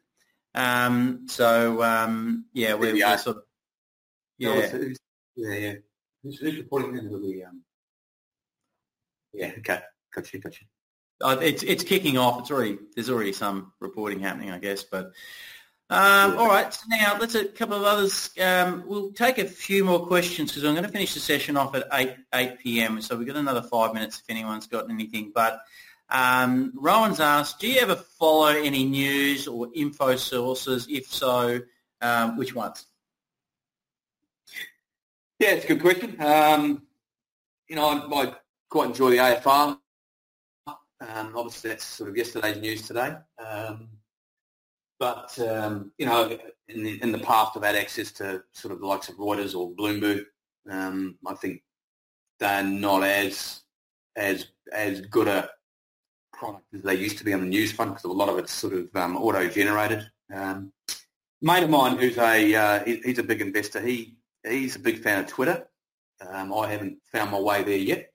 Um, 0.55 1.25
so 1.27 1.83
um, 1.83 2.45
yeah, 2.53 2.73
we're, 2.75 2.93
we're, 2.93 3.17
sort 3.17 3.37
of 3.37 3.43
yeah, 4.37 4.71
no, 4.71 4.93
yeah, 5.35 5.53
yeah. 5.53 5.73
Who's, 6.23 6.39
who's 6.39 6.57
reporting 6.57 6.97
in? 6.97 7.11
the 7.11 7.43
um, 7.43 7.61
yeah, 9.33 9.51
okay. 9.59 9.81
Gotcha, 10.13 10.37
gotcha. 10.37 10.63
Uh, 11.21 11.37
it's 11.41 11.61
it's 11.63 11.83
kicking 11.83 12.17
off. 12.17 12.39
It's 12.39 12.51
already 12.51 12.77
there's 12.95 13.09
already 13.09 13.33
some 13.33 13.73
reporting 13.81 14.21
happening, 14.21 14.51
I 14.51 14.59
guess. 14.59 14.83
But 14.83 15.11
um, 15.89 16.37
all 16.37 16.47
right, 16.47 16.73
so 16.73 16.83
now 16.89 17.17
let's 17.19 17.35
a 17.35 17.45
couple 17.45 17.75
of 17.75 17.83
others. 17.83 18.31
Um, 18.41 18.83
we'll 18.87 19.11
take 19.11 19.37
a 19.37 19.45
few 19.45 19.83
more 19.83 20.07
questions 20.07 20.51
because 20.51 20.63
I'm 20.63 20.73
going 20.73 20.85
to 20.85 20.91
finish 20.91 21.13
the 21.13 21.19
session 21.19 21.57
off 21.57 21.75
at 21.75 21.85
eight 21.93 22.15
eight 22.33 22.59
p.m. 22.59 23.01
So 23.01 23.17
we've 23.17 23.27
got 23.27 23.35
another 23.35 23.61
five 23.61 23.93
minutes 23.93 24.19
if 24.19 24.29
anyone's 24.29 24.67
got 24.67 24.89
anything. 24.89 25.31
But 25.35 25.61
um, 26.15 26.71
Rowan's 26.75 27.19
asked, 27.19 27.59
do 27.59 27.67
you 27.67 27.81
ever 27.81 27.95
follow 27.95 28.47
any 28.47 28.85
news 28.85 29.49
or 29.49 29.67
info 29.75 30.15
sources? 30.15 30.87
If 30.89 31.07
so, 31.07 31.59
um, 32.01 32.37
which 32.37 32.55
ones? 32.55 32.85
Yeah, 35.39 35.51
it's 35.51 35.65
a 35.65 35.67
good 35.67 35.81
question. 35.81 36.15
Um, 36.21 36.83
you 37.67 37.75
know, 37.75 37.89
I, 37.89 38.33
quite 38.69 38.87
enjoy 38.87 39.09
the 39.11 39.17
AFR. 39.17 39.77
Um, 40.67 41.33
obviously, 41.35 41.71
that's 41.71 41.83
sort 41.83 42.09
of 42.09 42.15
yesterday's 42.15 42.61
news 42.61 42.87
today. 42.87 43.15
Um, 43.37 43.89
but, 44.97 45.37
um, 45.39 45.91
you 45.97 46.05
know, 46.05 46.37
in 46.69 46.83
the, 46.83 47.01
in 47.03 47.11
the 47.11 47.19
past, 47.19 47.57
I've 47.57 47.63
had 47.63 47.75
access 47.75 48.13
to 48.13 48.41
sort 48.53 48.73
of 48.73 48.79
the 48.79 48.87
likes 48.87 49.09
of 49.09 49.17
Reuters 49.17 49.53
or 49.53 49.69
Bloomberg. 49.71 50.23
I 50.71 51.33
think 51.41 51.61
they're 52.39 52.63
not 52.63 53.03
as 53.03 53.63
as 54.15 54.47
as 54.71 55.01
good 55.01 55.27
a 55.27 55.49
product 56.37 56.65
as 56.73 56.81
they 56.81 56.95
used 56.95 57.17
to 57.17 57.23
be 57.23 57.33
on 57.33 57.41
the 57.41 57.45
news 57.45 57.71
front 57.71 57.91
because 57.91 58.03
a 58.03 58.07
lot 58.07 58.29
of 58.29 58.37
it's 58.37 58.51
sort 58.51 58.73
of 58.73 58.95
um, 58.95 59.17
auto-generated. 59.17 60.09
Um, 60.33 60.71
mate 61.41 61.63
of 61.63 61.69
mine 61.69 61.97
who's 61.97 62.17
a 62.17 62.55
uh, 62.55 62.83
he, 62.83 62.97
he's 62.97 63.19
a 63.19 63.23
big 63.23 63.41
investor. 63.41 63.79
He 63.79 64.17
he's 64.47 64.75
a 64.75 64.79
big 64.79 65.01
fan 65.01 65.23
of 65.23 65.27
Twitter. 65.27 65.67
Um, 66.27 66.53
I 66.53 66.71
haven't 66.71 66.97
found 67.11 67.31
my 67.31 67.39
way 67.39 67.63
there 67.63 67.77
yet, 67.77 68.11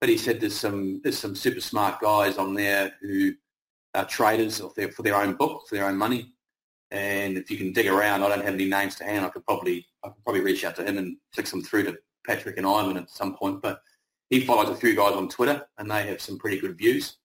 but 0.00 0.08
he 0.08 0.16
said 0.16 0.40
there's 0.40 0.58
some 0.58 1.00
there's 1.02 1.18
some 1.18 1.34
super 1.34 1.60
smart 1.60 2.00
guys 2.00 2.38
on 2.38 2.54
there 2.54 2.92
who 3.00 3.32
are 3.94 4.04
traders 4.04 4.60
of 4.60 4.74
their, 4.74 4.90
for 4.90 5.02
their 5.02 5.16
own 5.16 5.34
book, 5.34 5.62
for 5.68 5.74
their 5.74 5.86
own 5.86 5.96
money. 5.96 6.32
And 6.90 7.36
if 7.36 7.50
you 7.50 7.56
can 7.56 7.72
dig 7.72 7.88
around, 7.88 8.22
I 8.22 8.28
don't 8.28 8.44
have 8.44 8.54
any 8.54 8.68
names 8.68 8.94
to 8.96 9.04
hand. 9.04 9.24
I 9.24 9.30
could 9.30 9.44
probably 9.44 9.86
I 10.04 10.08
could 10.08 10.22
probably 10.24 10.42
reach 10.42 10.64
out 10.64 10.76
to 10.76 10.84
him 10.84 10.98
and 10.98 11.16
flick 11.32 11.46
them 11.46 11.62
through 11.62 11.84
to 11.84 11.98
Patrick 12.26 12.58
and 12.58 12.66
Ivan 12.66 12.96
at 12.96 13.10
some 13.10 13.36
point. 13.36 13.62
But 13.62 13.80
he 14.30 14.40
follows 14.40 14.68
a 14.68 14.76
few 14.76 14.94
guys 14.94 15.14
on 15.14 15.28
Twitter, 15.28 15.66
and 15.78 15.90
they 15.90 16.06
have 16.06 16.20
some 16.20 16.38
pretty 16.38 16.58
good 16.58 16.76
views. 16.76 17.18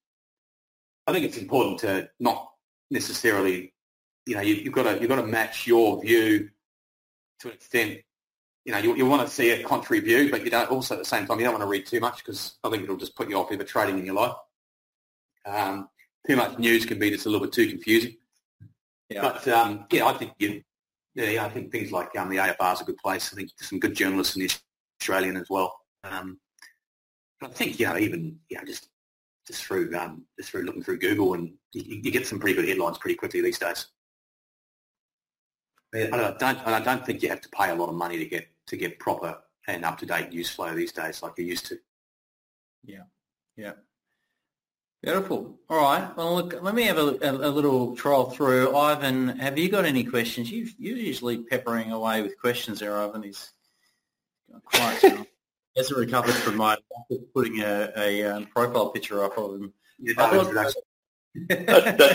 I 1.08 1.14
think 1.14 1.26
it's 1.26 1.38
important 1.38 1.80
to 1.80 2.10
not 2.20 2.52
necessarily, 2.90 3.74
you 4.26 4.36
know, 4.36 4.42
you, 4.42 4.56
you've 4.56 4.74
got 4.74 4.84
to 4.84 5.00
you've 5.00 5.10
got 5.10 5.22
to 5.22 5.28
match 5.28 5.68
your 5.68 6.02
view 6.02 6.50
to 7.40 7.48
an 7.48 7.54
extent 7.54 8.02
you 8.66 8.72
know, 8.72 8.78
you, 8.78 8.96
you 8.96 9.06
want 9.06 9.28
to 9.28 9.34
see 9.34 9.52
a 9.52 9.64
contrary 9.64 10.02
view, 10.02 10.30
but 10.30 10.44
you 10.44 10.52
don't 10.52 10.70
also 10.70 10.96
at 10.96 11.00
the 11.00 11.06
same 11.06 11.26
time, 11.26 11.40
you 11.40 11.46
don't 11.46 11.54
want 11.54 11.64
to 11.64 11.70
read 11.70 11.86
too 11.86 12.00
much 12.00 12.24
because 12.24 12.58
I 12.64 12.70
think 12.70 12.84
it'll 12.84 12.98
just 12.98 13.16
put 13.16 13.30
you 13.30 13.38
off 13.38 13.52
ever 13.52 13.64
trading 13.64 13.98
in 13.98 14.06
your 14.06 14.16
life. 14.16 14.36
Um, 15.46 15.90
too 16.28 16.36
much 16.36 16.60
news 16.60 16.86
can 16.86 17.00
be 17.00 17.10
just 17.10 17.26
a 17.26 17.30
little 17.30 17.46
bit 17.46 17.54
too 17.54 17.68
confusing. 17.68 18.18
Yeah. 19.10 19.22
But 19.22 19.48
um, 19.48 19.86
yeah, 19.92 20.06
I 20.06 20.14
think 20.14 20.34
you, 20.38 20.62
yeah, 21.16 21.44
I 21.44 21.50
think 21.50 21.72
things 21.72 21.92
like 21.92 22.16
um, 22.16 22.30
the 22.30 22.38
AFR 22.38 22.74
is 22.74 22.82
a 22.82 22.86
good 22.86 22.98
place. 22.98 23.34
I 23.34 23.36
think 23.36 23.50
there's 23.58 23.70
some 23.70 23.80
good 23.80 23.96
journalists 23.96 24.36
in 24.36 24.44
the 24.44 24.52
Australian 25.02 25.38
as 25.38 25.48
well. 25.50 25.76
Um, 26.04 26.40
I 27.42 27.48
think 27.48 27.80
you 27.80 27.88
know 27.88 27.98
even 27.98 28.40
you 28.50 28.58
know 28.58 28.64
just 28.64 28.88
just 29.52 29.66
through 29.66 29.96
um, 29.96 30.24
just 30.38 30.52
through 30.52 30.64
looking 30.64 30.84
through 30.84 31.00
Google 31.00 31.34
and 31.34 31.54
you, 31.74 32.00
you, 32.04 32.12
get 32.12 32.26
some 32.26 32.40
pretty 32.40 32.56
good 32.56 32.68
headlines 32.68 32.98
pretty 32.98 33.16
quickly 33.16 33.42
these 33.42 33.60
days. 33.60 33.88
I 35.94 36.08
don't, 36.40 36.68
I 36.68 36.80
don't 36.80 37.06
think 37.06 37.22
you 37.22 37.30
have 37.30 37.42
to 37.42 37.50
pay 37.50 37.70
a 37.70 37.76
lot 37.76 37.90
of 37.90 37.96
money 37.96 38.18
to 38.18 38.26
get 38.26 38.48
to 38.68 38.78
get 38.78 38.98
proper 38.98 39.38
and 39.68 39.84
up 39.84 39.98
to 40.00 40.06
date 40.06 40.30
news 40.30 40.50
flow 40.50 40.74
these 40.74 40.94
days, 40.94 41.22
like 41.22 41.34
you 41.38 41.46
used 41.46 41.66
to. 41.68 41.78
Yeah, 42.84 43.04
yeah. 43.58 43.74
Beautiful. 45.04 45.60
All 45.68 45.82
right. 45.82 46.16
Well, 46.16 46.36
look, 46.36 46.62
let 46.62 46.76
me 46.76 46.84
have 46.84 46.98
a, 46.98 47.18
a, 47.22 47.32
a, 47.32 47.50
little 47.50 47.96
trial 47.96 48.30
through. 48.30 48.76
Ivan, 48.76 49.30
have 49.40 49.58
you 49.58 49.68
got 49.68 49.84
any 49.84 50.04
questions? 50.04 50.52
You, 50.52 50.68
you're 50.78 50.98
usually 50.98 51.40
peppering 51.40 51.92
away 51.92 52.22
with 52.22 52.40
questions 52.40 52.80
there, 52.80 52.96
Ivan. 52.96 53.24
He's 53.24 53.52
quite 54.64 55.26
As 55.78 55.92
a 55.92 55.96
recovered 55.96 56.34
from 56.34 56.58
my 56.58 56.78
putting 57.34 57.62
a, 57.62 57.92
a 57.96 58.24
um, 58.24 58.46
profile 58.48 58.90
picture 58.90 59.24
up 59.24 59.38
of 59.38 59.56
him. 59.56 59.74
Yeah, 60.00 60.14
thought, 60.16 60.54
that's 60.54 60.76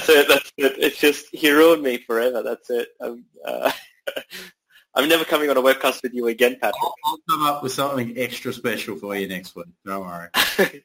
it. 0.08 0.28
That's 0.28 0.52
it. 0.56 0.74
It's 0.78 0.98
just 0.98 1.26
he 1.32 1.50
ruined 1.50 1.82
me 1.82 1.98
forever. 1.98 2.42
That's 2.42 2.68
it. 2.68 2.88
I'm, 3.00 3.24
uh, 3.44 3.72
I'm 4.94 5.08
never 5.08 5.24
coming 5.24 5.48
on 5.48 5.56
a 5.56 5.62
webcast 5.62 6.02
with 6.02 6.12
you 6.12 6.26
again, 6.26 6.58
Patrick. 6.60 6.82
I'll, 6.82 6.94
I'll 7.04 7.18
come 7.28 7.42
up 7.46 7.62
with 7.62 7.72
something 7.72 8.14
extra 8.16 8.52
special 8.52 8.96
for 8.96 9.16
you 9.16 9.26
next 9.28 9.56
week. 9.56 9.66
Don't 9.84 10.04
worry. 10.04 10.28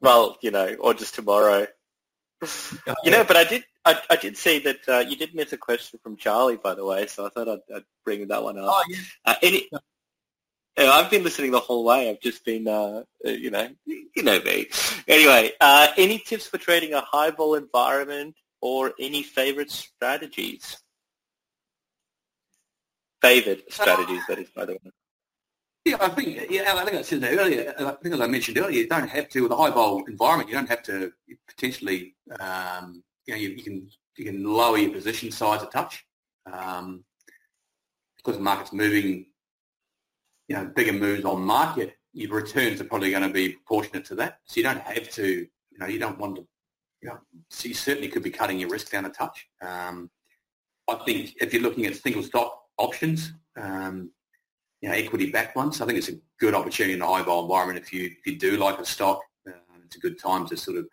Well, 0.00 0.38
you 0.42 0.50
know, 0.50 0.74
or 0.78 0.94
just 0.94 1.14
tomorrow. 1.14 1.66
you 3.04 3.10
know, 3.10 3.24
but 3.24 3.36
I 3.36 3.44
did 3.44 3.64
I, 3.84 4.00
I 4.10 4.16
did 4.16 4.36
see 4.36 4.60
that 4.60 4.88
uh, 4.88 4.98
you 4.98 5.16
did 5.16 5.34
miss 5.34 5.52
a 5.52 5.56
question 5.56 5.98
from 6.02 6.16
Charlie, 6.16 6.56
by 6.56 6.74
the 6.74 6.84
way, 6.84 7.06
so 7.06 7.26
I 7.26 7.30
thought 7.30 7.48
I'd, 7.48 7.74
I'd 7.74 7.84
bring 8.04 8.28
that 8.28 8.42
one 8.42 8.58
up. 8.58 8.66
Oh, 8.68 8.84
yeah. 8.88 8.98
Uh, 9.24 9.34
any, 9.42 9.68
I've 10.78 11.10
been 11.10 11.24
listening 11.24 11.50
the 11.50 11.60
whole 11.60 11.84
way. 11.84 12.08
I've 12.08 12.20
just 12.20 12.44
been, 12.44 12.68
uh, 12.68 13.02
uh, 13.26 13.30
you 13.30 13.50
know, 13.50 13.68
you 13.86 14.22
know 14.22 14.40
me. 14.40 14.68
Anyway, 15.08 15.52
uh, 15.60 15.88
any 15.96 16.18
tips 16.18 16.46
for 16.46 16.58
trading 16.58 16.94
a 16.94 17.00
high 17.00 17.30
vol 17.30 17.54
environment 17.54 18.36
or 18.60 18.92
any 19.00 19.22
favorite 19.22 19.70
strategies? 19.70 20.80
Favorite 23.20 23.64
strategies, 23.72 24.22
that 24.28 24.38
is, 24.38 24.48
by 24.50 24.64
the 24.64 24.72
way. 24.72 24.92
Yeah, 25.84 25.96
I 26.00 26.08
think 26.10 26.50
yeah, 26.50 26.74
I 26.76 26.84
think 26.84 26.98
I 26.98 27.02
said 27.02 27.22
that 27.22 27.32
earlier. 27.32 27.74
I 27.78 27.92
think 28.02 28.14
as 28.14 28.20
I 28.20 28.26
mentioned 28.26 28.58
earlier, 28.58 28.82
you 28.82 28.88
don't 28.88 29.08
have 29.08 29.28
to 29.30 29.42
with 29.42 29.52
a 29.52 29.56
high 29.56 29.70
vol 29.70 30.04
environment. 30.04 30.50
You 30.50 30.56
don't 30.56 30.68
have 30.68 30.82
to 30.84 31.12
potentially. 31.48 32.14
Um, 32.38 33.02
you 33.26 33.34
know, 33.34 33.40
you, 33.40 33.48
you, 33.50 33.62
can 33.62 33.88
you 34.16 34.24
can 34.26 34.44
lower 34.44 34.76
your 34.76 34.90
position 34.90 35.30
size 35.30 35.62
a 35.62 35.66
touch 35.66 36.04
um, 36.52 37.04
because 38.16 38.36
the 38.36 38.42
market's 38.42 38.72
moving. 38.72 39.26
You 40.48 40.56
know, 40.56 40.64
bigger 40.74 40.92
moves 40.92 41.24
on 41.24 41.42
market. 41.42 41.94
Your 42.12 42.34
returns 42.34 42.80
are 42.80 42.84
probably 42.84 43.10
going 43.10 43.22
to 43.22 43.28
be 43.28 43.50
proportionate 43.50 44.04
to 44.06 44.14
that. 44.16 44.38
So 44.44 44.58
you 44.58 44.62
don't 44.64 44.80
have 44.80 45.10
to. 45.10 45.26
You 45.26 45.78
know, 45.78 45.86
you 45.86 45.98
don't 45.98 46.18
want 46.18 46.36
to. 46.36 46.46
You 47.02 47.10
know, 47.10 47.18
so 47.50 47.68
you 47.68 47.74
certainly 47.74 48.08
could 48.08 48.24
be 48.24 48.30
cutting 48.30 48.58
your 48.58 48.70
risk 48.70 48.90
down 48.90 49.04
a 49.04 49.10
touch. 49.10 49.46
Um, 49.62 50.10
I 50.88 50.94
think 51.04 51.34
if 51.40 51.52
you're 51.52 51.62
looking 51.62 51.86
at 51.86 51.96
single 51.96 52.22
stock 52.22 52.62
options. 52.78 53.32
Um, 53.56 54.10
you 54.80 54.88
know, 54.88 54.94
equity 54.94 55.30
backed 55.30 55.56
ones. 55.56 55.80
I 55.80 55.86
think 55.86 55.98
it's 55.98 56.08
a 56.08 56.18
good 56.38 56.54
opportunity 56.54 56.94
in 56.94 57.02
a 57.02 57.06
high 57.06 57.22
vol 57.22 57.42
environment 57.42 57.78
if 57.78 57.92
you 57.92 58.06
if 58.06 58.26
you 58.26 58.38
do 58.38 58.56
like 58.56 58.78
a 58.78 58.84
stock. 58.84 59.20
Uh, 59.46 59.52
it's 59.84 59.96
a 59.96 60.00
good 60.00 60.18
time 60.18 60.46
to 60.46 60.56
sort 60.56 60.76
of 60.76 60.86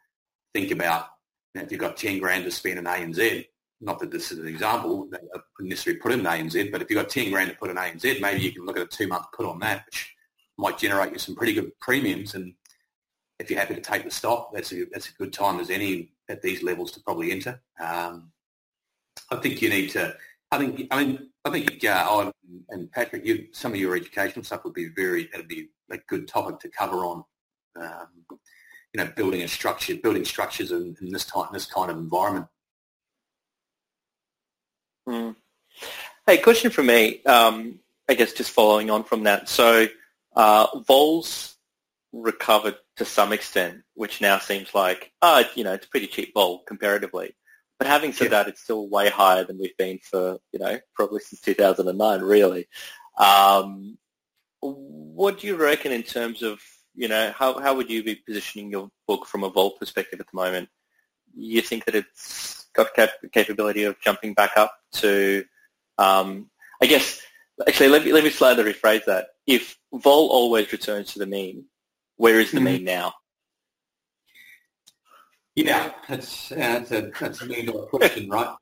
think 0.53 0.71
about 0.71 1.07
you 1.53 1.61
know, 1.61 1.65
if 1.65 1.71
you've 1.71 1.81
got 1.81 1.97
ten 1.97 2.19
grand 2.19 2.45
to 2.45 2.51
spend 2.51 2.79
in 2.79 2.85
ANZ. 2.85 3.45
Not 3.85 3.99
that 3.99 4.11
this 4.11 4.31
is 4.31 4.39
an 4.39 4.47
example, 4.47 5.07
wouldn't 5.07 5.21
necessarily 5.59 5.99
put 5.99 6.11
in 6.11 6.21
ANZ, 6.21 6.71
but 6.71 6.81
if 6.81 6.89
you've 6.89 7.01
got 7.01 7.09
ten 7.09 7.31
grand 7.31 7.51
to 7.51 7.55
put 7.55 7.69
in 7.69 7.77
ANZ, 7.77 8.19
maybe 8.19 8.41
you 8.41 8.51
can 8.51 8.65
look 8.65 8.77
at 8.77 8.83
a 8.83 8.87
two 8.87 9.07
month 9.07 9.25
put 9.31 9.45
on 9.45 9.59
that, 9.59 9.85
which 9.85 10.15
might 10.57 10.77
generate 10.77 11.13
you 11.13 11.19
some 11.19 11.35
pretty 11.35 11.53
good 11.53 11.71
premiums. 11.79 12.33
And 12.33 12.53
if 13.39 13.49
you're 13.49 13.59
happy 13.59 13.75
to 13.75 13.81
take 13.81 14.03
the 14.03 14.11
stock, 14.11 14.51
that's 14.53 14.73
a 14.73 14.85
that's 14.91 15.09
a 15.09 15.13
good 15.13 15.31
time 15.31 15.59
as 15.59 15.69
any 15.69 16.11
at 16.29 16.41
these 16.41 16.63
levels 16.63 16.91
to 16.91 17.01
probably 17.01 17.31
enter. 17.31 17.61
Um, 17.79 18.31
I 19.31 19.37
think 19.37 19.61
you 19.61 19.69
need 19.69 19.91
to. 19.91 20.15
I 20.51 20.57
think 20.57 20.87
I 20.91 21.03
mean 21.03 21.29
I 21.45 21.51
think 21.51 21.85
uh, 21.85 22.31
and 22.69 22.91
Patrick, 22.91 23.25
you, 23.25 23.47
some 23.51 23.73
of 23.73 23.79
your 23.79 23.95
educational 23.95 24.43
stuff 24.43 24.63
would 24.63 24.73
be 24.73 24.89
very, 24.89 25.27
that'd 25.31 25.47
be 25.47 25.69
a 25.91 25.97
good 26.09 26.27
topic 26.27 26.59
to 26.59 26.69
cover 26.69 26.97
on, 26.97 27.23
um, 27.79 28.07
you 28.93 29.03
know, 29.03 29.11
building 29.15 29.43
a 29.43 29.47
structure, 29.47 29.95
building 29.95 30.25
structures 30.25 30.71
in, 30.71 30.95
in 31.01 31.11
this 31.11 31.25
type, 31.25 31.49
this 31.53 31.65
kind 31.65 31.91
of 31.91 31.97
environment. 31.97 32.47
Mm. 35.07 35.35
Hey, 36.27 36.39
question 36.39 36.71
for 36.71 36.81
me. 36.81 37.23
Um, 37.25 37.79
I 38.09 38.15
guess 38.15 38.33
just 38.33 38.49
following 38.49 38.89
on 38.89 39.03
from 39.03 39.25
that. 39.25 39.47
So, 39.47 39.85
uh, 40.35 40.79
vols 40.79 41.55
recovered 42.13 42.77
to 42.95 43.05
some 43.05 43.31
extent, 43.31 43.83
which 43.93 44.21
now 44.21 44.39
seems 44.39 44.73
like, 44.73 45.11
uh, 45.21 45.43
you 45.53 45.63
know, 45.63 45.73
it's 45.73 45.85
a 45.85 45.89
pretty 45.89 46.07
cheap 46.07 46.33
vol 46.33 46.63
comparatively. 46.63 47.35
But 47.77 47.87
having 47.87 48.11
said 48.11 48.25
yeah. 48.25 48.29
that, 48.29 48.47
it's 48.47 48.63
still 48.63 48.89
way 48.89 49.09
higher 49.09 49.43
than 49.43 49.59
we've 49.59 49.77
been 49.77 49.99
for, 49.99 50.39
you 50.51 50.57
know, 50.57 50.79
probably 50.95 51.19
since 51.19 51.41
2009, 51.41 52.21
really. 52.21 52.67
Um, 53.19 53.99
what 54.61 55.39
do 55.39 55.45
you 55.45 55.55
reckon 55.57 55.91
in 55.91 56.01
terms 56.01 56.41
of, 56.41 56.59
you 56.95 57.07
know, 57.07 57.33
how, 57.35 57.59
how 57.59 57.75
would 57.75 57.91
you 57.91 58.03
be 58.03 58.15
positioning 58.15 58.71
your 58.71 58.89
book 59.07 59.27
from 59.27 59.43
a 59.43 59.49
vol 59.49 59.77
perspective 59.77 60.19
at 60.19 60.25
the 60.25 60.35
moment? 60.35 60.69
You 61.35 61.61
think 61.61 61.85
that 61.85 61.93
it's 61.93 62.65
got 62.73 62.95
cap- 62.95 63.11
capability 63.31 63.83
of 63.83 63.99
jumping 64.01 64.33
back 64.33 64.57
up 64.57 64.73
to, 64.93 65.45
um, 65.97 66.49
I 66.81 66.85
guess, 66.85 67.21
actually, 67.67 67.89
let 67.89 68.03
me, 68.03 68.13
let 68.13 68.23
me 68.23 68.29
slightly 68.29 68.63
rephrase 68.63 69.05
that. 69.05 69.27
If 69.47 69.77
vol 69.93 70.29
always 70.29 70.71
returns 70.71 71.13
to 71.13 71.19
the 71.19 71.25
mean, 71.25 71.65
where 72.17 72.39
is 72.39 72.51
the 72.51 72.57
mm-hmm. 72.57 72.65
mean 72.65 72.83
now? 72.83 73.13
Yeah, 75.55 75.91
that's 76.09 76.49
that's 76.49 76.91
a 76.91 77.11
that's 77.17 77.41
a 77.41 77.45
million 77.45 77.67
dollar 77.67 77.85
question, 77.85 78.29
right? 78.29 78.53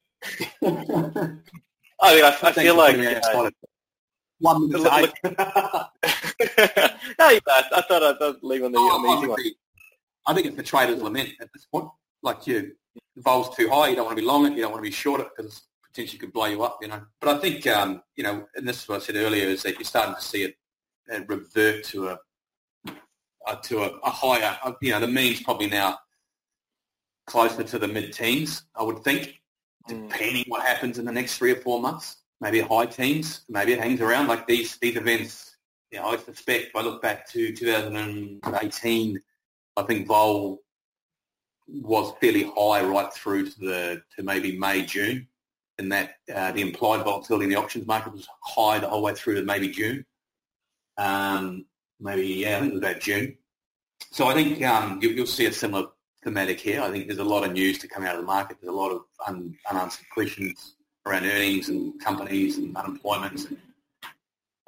I 0.61 2.15
mean, 2.15 2.23
I, 2.23 2.37
I 2.43 2.51
feel 2.51 2.75
like 2.75 2.97
know, 2.97 3.49
one 4.39 4.67
look, 4.67 4.83
look, 4.83 5.13
no, 5.23 5.31
I, 5.31 5.87
I 7.47 7.81
thought 7.87 8.21
I'd 8.21 8.35
leave 8.43 8.63
on 8.63 8.73
the, 8.73 8.77
oh, 8.77 8.95
on 8.95 9.01
the 9.01 9.17
easy 9.17 9.27
one. 9.27 9.39
I 10.27 10.33
think 10.33 10.47
it's 10.47 10.55
the 10.55 10.63
trader's 10.63 11.01
lament 11.01 11.29
at 11.41 11.49
this 11.53 11.65
point. 11.65 11.87
Like 12.21 12.45
you, 12.45 12.73
the 13.15 13.21
vol's 13.21 13.55
too 13.55 13.69
high, 13.69 13.87
you 13.87 13.95
don't 13.95 14.05
want 14.05 14.17
to 14.17 14.21
be 14.21 14.27
long 14.27 14.45
it, 14.45 14.53
you 14.53 14.61
don't 14.61 14.71
want 14.71 14.83
to 14.83 14.89
be 14.89 14.93
short 14.93 15.21
it 15.21 15.27
because 15.35 15.63
potentially 15.93 16.19
could 16.19 16.33
blow 16.33 16.45
you 16.45 16.63
up, 16.63 16.79
you 16.81 16.87
know. 16.87 17.01
But 17.21 17.37
I 17.37 17.39
think, 17.39 17.67
um, 17.67 18.01
you 18.15 18.23
know, 18.23 18.47
and 18.55 18.67
this 18.67 18.81
is 18.83 18.89
what 18.89 19.01
I 19.01 19.05
said 19.05 19.15
earlier, 19.15 19.45
is 19.45 19.63
that 19.63 19.75
you're 19.75 19.83
starting 19.83 20.15
to 20.15 20.21
see 20.21 20.43
it, 20.43 20.55
it 21.07 21.25
revert 21.27 21.83
to 21.85 22.09
a, 22.09 22.19
a 23.47 23.55
to 23.63 23.83
a, 23.83 23.87
a 24.03 24.09
higher, 24.09 24.57
you 24.81 24.91
know, 24.91 24.99
the 24.99 25.07
mean's 25.07 25.41
probably 25.41 25.67
now 25.67 25.97
closer 27.27 27.63
to 27.63 27.79
the 27.79 27.87
mid-teens, 27.87 28.63
I 28.75 28.83
would 28.83 29.03
think, 29.03 29.39
mm. 29.89 30.09
depending 30.09 30.45
what 30.47 30.63
happens 30.63 30.97
in 30.97 31.05
the 31.05 31.11
next 31.11 31.37
three 31.37 31.51
or 31.51 31.61
four 31.61 31.79
months. 31.79 32.17
Maybe 32.41 32.59
high 32.59 32.87
teens, 32.87 33.45
maybe 33.47 33.71
it 33.73 33.79
hangs 33.79 34.01
around 34.01 34.27
like 34.27 34.47
these 34.47 34.77
these 34.77 34.97
events. 34.97 35.55
You 35.91 35.99
know, 35.99 36.07
I 36.07 36.17
suspect 36.17 36.69
if 36.69 36.75
I 36.75 36.81
look 36.81 37.01
back 37.01 37.29
to 37.29 37.55
2018, 37.55 39.19
I 39.77 39.83
think 39.83 40.07
vol 40.07 40.59
was 41.67 42.13
fairly 42.19 42.51
high 42.57 42.83
right 42.83 43.13
through 43.13 43.49
to 43.49 43.59
the 43.59 44.01
to 44.15 44.23
maybe 44.23 44.57
May 44.57 44.83
June, 44.83 45.27
and 45.79 45.91
that 45.91 46.15
uh, 46.33 46.51
the 46.51 46.61
implied 46.61 47.03
volatility 47.03 47.45
in 47.45 47.49
the 47.49 47.55
options 47.55 47.87
market 47.87 48.13
was 48.13 48.27
high 48.43 48.79
the 48.79 48.87
whole 48.87 49.01
way 49.01 49.13
through 49.13 49.35
to 49.35 49.43
maybe 49.43 49.69
June. 49.69 50.05
Um, 50.97 51.65
maybe 51.99 52.27
yeah, 52.27 52.57
I 52.57 52.59
think 52.59 52.73
it 52.73 52.75
was 52.75 52.83
about 52.83 53.01
June. 53.01 53.37
So 54.11 54.27
I 54.27 54.33
think 54.33 54.63
um, 54.63 54.99
you, 55.01 55.15
will 55.15 55.25
see 55.25 55.45
a 55.45 55.51
similar 55.51 55.87
thematic 56.23 56.59
here. 56.59 56.81
I 56.81 56.91
think 56.91 57.07
there's 57.07 57.19
a 57.19 57.23
lot 57.23 57.43
of 57.43 57.53
news 57.53 57.79
to 57.79 57.87
come 57.87 58.03
out 58.03 58.15
of 58.15 58.21
the 58.21 58.27
market. 58.27 58.57
There's 58.61 58.73
a 58.73 58.75
lot 58.77 58.91
of 58.91 59.01
un, 59.27 59.57
unanswered 59.69 60.05
questions 60.13 60.75
around 61.05 61.25
earnings 61.25 61.69
and 61.69 61.99
companies 61.99 62.57
and 62.57 62.75
unemployment 62.77 63.49
and 63.49 63.57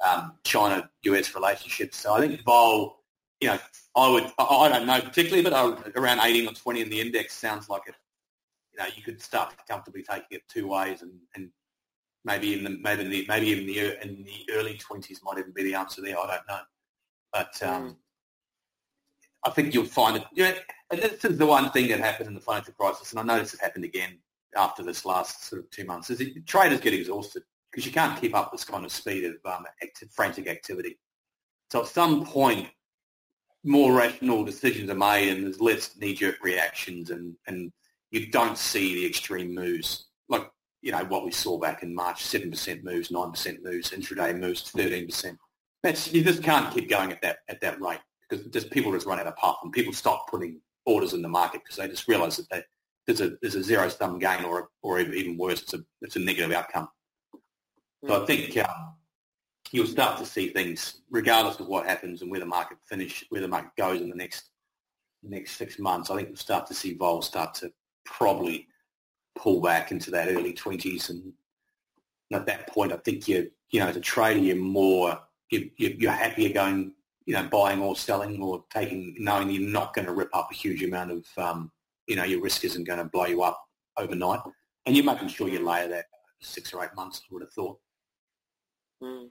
um, 0.06 0.32
China-US 0.44 1.34
relationships. 1.34 1.98
So 1.98 2.14
I 2.14 2.20
think 2.20 2.42
vol, 2.44 3.00
you 3.40 3.48
know, 3.48 3.58
I 3.96 4.10
would, 4.10 4.30
I 4.38 4.68
don't 4.68 4.86
know 4.86 5.00
particularly, 5.00 5.42
but 5.42 5.52
I, 5.52 5.74
around 5.98 6.20
18 6.20 6.48
or 6.48 6.52
20 6.52 6.82
in 6.82 6.90
the 6.90 7.00
index 7.00 7.34
sounds 7.34 7.68
like 7.68 7.82
it. 7.86 7.94
You 8.76 8.82
know, 8.82 8.88
you 8.94 9.02
could 9.02 9.22
start 9.22 9.54
comfortably 9.68 10.02
taking 10.02 10.26
it 10.30 10.42
two 10.48 10.68
ways, 10.68 11.02
and, 11.02 11.12
and 11.34 11.50
maybe 12.24 12.54
in 12.54 12.64
the 12.64 12.78
maybe 12.82 13.02
in 13.02 13.10
the 13.10 13.24
maybe 13.28 13.52
in 13.52 13.66
the 13.66 14.02
in 14.02 14.24
the 14.24 14.52
early 14.52 14.78
20s 14.78 15.18
might 15.22 15.38
even 15.38 15.52
be 15.52 15.62
the 15.62 15.74
answer 15.74 16.02
there. 16.02 16.18
I 16.18 16.26
don't 16.26 16.48
know, 16.48 16.60
but 17.32 17.62
um, 17.62 17.90
mm. 17.90 17.96
I 19.44 19.50
think 19.50 19.72
you'll 19.72 19.84
find 19.84 20.16
it. 20.18 20.24
You 20.34 20.44
know, 20.44 20.54
and 20.90 21.00
this 21.00 21.24
is 21.24 21.38
the 21.38 21.46
one 21.46 21.70
thing 21.70 21.88
that 21.88 22.00
happened 22.00 22.28
in 22.28 22.34
the 22.34 22.40
financial 22.40 22.74
crisis, 22.74 23.12
and 23.12 23.20
I 23.20 23.22
notice 23.22 23.54
it 23.54 23.60
happened 23.60 23.84
again 23.84 24.18
after 24.56 24.82
this 24.82 25.04
last 25.04 25.44
sort 25.44 25.62
of 25.62 25.70
two 25.70 25.84
months, 25.84 26.10
is 26.10 26.18
that 26.18 26.46
traders 26.46 26.80
get 26.80 26.94
exhausted 26.94 27.42
because 27.70 27.86
you 27.86 27.92
can't 27.92 28.20
keep 28.20 28.34
up 28.34 28.52
this 28.52 28.64
kind 28.64 28.84
of 28.84 28.92
speed 28.92 29.24
of 29.24 29.34
um, 29.44 29.66
active, 29.82 30.10
frantic 30.12 30.48
activity. 30.48 30.98
So 31.70 31.82
at 31.82 31.88
some 31.88 32.24
point, 32.24 32.68
more 33.64 33.92
rational 33.92 34.44
decisions 34.44 34.88
are 34.90 34.94
made 34.94 35.28
and 35.28 35.44
there's 35.44 35.60
less 35.60 35.96
knee-jerk 35.96 36.36
reactions 36.42 37.10
and, 37.10 37.34
and 37.48 37.72
you 38.16 38.30
don't 38.30 38.58
see 38.58 38.94
the 38.94 39.06
extreme 39.06 39.54
moves 39.54 40.06
like, 40.28 40.50
you 40.82 40.92
know, 40.92 41.04
what 41.04 41.24
we 41.24 41.30
saw 41.30 41.58
back 41.58 41.82
in 41.82 41.94
March, 41.94 42.24
7% 42.24 42.84
moves, 42.84 43.08
9% 43.08 43.62
moves, 43.62 43.90
intraday 43.90 44.38
moves, 44.38 44.72
13%. 44.72 45.36
That's, 45.82 46.12
you 46.12 46.24
just 46.24 46.42
can't 46.42 46.72
keep 46.74 46.88
going 46.88 47.12
at 47.12 47.22
that, 47.22 47.38
at 47.48 47.60
that 47.60 47.80
rate 47.80 48.00
because 48.28 48.46
just 48.46 48.70
people 48.70 48.92
just 48.92 49.06
run 49.06 49.20
out 49.20 49.26
of 49.26 49.36
puff 49.36 49.58
and 49.62 49.72
people 49.72 49.92
stop 49.92 50.28
putting 50.28 50.60
orders 50.84 51.12
in 51.12 51.22
the 51.22 51.28
market 51.28 51.62
because 51.62 51.76
they 51.76 51.88
just 51.88 52.08
realise 52.08 52.36
that 52.36 52.48
they, 52.50 52.62
there's 53.06 53.20
a 53.20 53.36
there's 53.40 53.54
a 53.54 53.62
zero 53.62 53.88
sum 53.88 54.18
gain 54.18 54.44
or 54.44 54.68
or 54.82 54.98
even 54.98 55.36
worse, 55.36 55.62
it's 55.62 55.74
a 55.74 55.84
it's 56.02 56.16
a 56.16 56.18
negative 56.18 56.50
outcome. 56.50 56.88
So 58.04 58.22
I 58.22 58.26
think 58.26 58.56
um, 58.58 58.94
you'll 59.70 59.86
start 59.86 60.18
to 60.18 60.26
see 60.26 60.48
things, 60.48 61.02
regardless 61.10 61.60
of 61.60 61.68
what 61.68 61.86
happens 61.86 62.22
and 62.22 62.30
where 62.30 62.40
the 62.40 62.46
market 62.46 62.78
finish, 62.84 63.24
where 63.28 63.40
the 63.40 63.48
market 63.48 63.70
goes 63.76 64.00
in 64.00 64.08
the 64.08 64.16
next 64.16 64.50
next 65.22 65.52
six 65.52 65.78
months. 65.78 66.10
I 66.10 66.16
think 66.16 66.28
you'll 66.28 66.36
start 66.36 66.66
to 66.66 66.74
see 66.74 66.94
vol 66.94 67.22
start 67.22 67.54
to 67.54 67.72
probably 68.06 68.68
pull 69.36 69.60
back 69.60 69.92
into 69.92 70.10
that 70.12 70.28
early 70.28 70.52
twenties, 70.52 71.10
and 71.10 71.32
at 72.32 72.46
that 72.46 72.68
point, 72.68 72.92
I 72.92 72.96
think 72.96 73.28
you 73.28 73.50
you 73.70 73.80
know 73.80 73.88
as 73.88 73.96
a 73.96 74.00
trader, 74.00 74.40
you're 74.40 74.56
more 74.56 75.20
you, 75.50 75.70
you're 75.76 76.12
happier 76.12 76.52
going 76.52 76.92
you 77.26 77.34
know 77.34 77.48
buying 77.50 77.80
or 77.80 77.96
selling 77.96 78.40
or 78.40 78.64
taking 78.72 79.14
knowing 79.18 79.50
you're 79.50 79.68
not 79.68 79.94
going 79.94 80.06
to 80.06 80.12
rip 80.12 80.30
up 80.34 80.48
a 80.50 80.54
huge 80.54 80.82
amount 80.82 81.10
of 81.10 81.26
um, 81.36 81.70
you 82.06 82.16
know 82.16 82.24
your 82.24 82.40
risk 82.40 82.64
isn't 82.64 82.84
going 82.84 82.98
to 82.98 83.04
blow 83.04 83.26
you 83.26 83.42
up 83.42 83.62
overnight, 83.98 84.40
and 84.86 84.96
you're 84.96 85.04
making 85.04 85.28
sure 85.28 85.48
you 85.48 85.64
layer 85.64 85.88
that 85.88 86.06
six 86.40 86.72
or 86.72 86.84
eight 86.84 86.94
months. 86.96 87.20
I 87.22 87.34
would 87.34 87.42
have 87.42 87.52
thought. 87.52 87.78
Mm. 89.02 89.28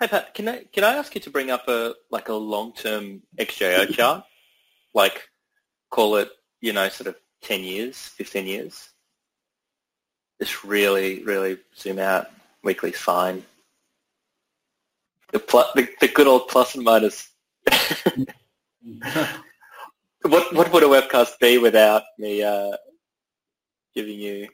Hey 0.00 0.08
Pat, 0.08 0.34
can 0.34 0.48
I 0.48 0.64
can 0.72 0.84
I 0.84 0.96
ask 0.96 1.14
you 1.14 1.20
to 1.20 1.30
bring 1.30 1.50
up 1.50 1.68
a 1.68 1.94
like 2.10 2.28
a 2.28 2.34
long 2.34 2.74
term 2.74 3.22
XJO 3.38 3.92
chart, 3.92 4.24
like 4.94 5.22
call 5.90 6.16
it 6.16 6.30
you 6.60 6.72
know 6.72 6.88
sort 6.88 7.08
of 7.08 7.16
ten 7.44 7.62
years, 7.62 7.96
fifteen 7.96 8.46
years. 8.46 8.90
Just 10.40 10.64
really, 10.64 11.22
really 11.22 11.58
zoom 11.76 11.98
out. 11.98 12.30
Weekly's 12.62 12.96
fine. 12.96 13.44
The, 15.32 15.38
pl- 15.38 15.70
the, 15.74 15.88
the 16.00 16.08
good 16.08 16.26
old 16.26 16.48
plus 16.48 16.74
and 16.74 16.84
minus. 16.84 17.30
what 20.22 20.54
what 20.54 20.72
would 20.72 20.82
a 20.82 20.86
webcast 20.86 21.38
be 21.38 21.58
without 21.58 22.02
me 22.18 22.42
uh, 22.42 22.72
giving 23.94 24.18
you 24.18 24.48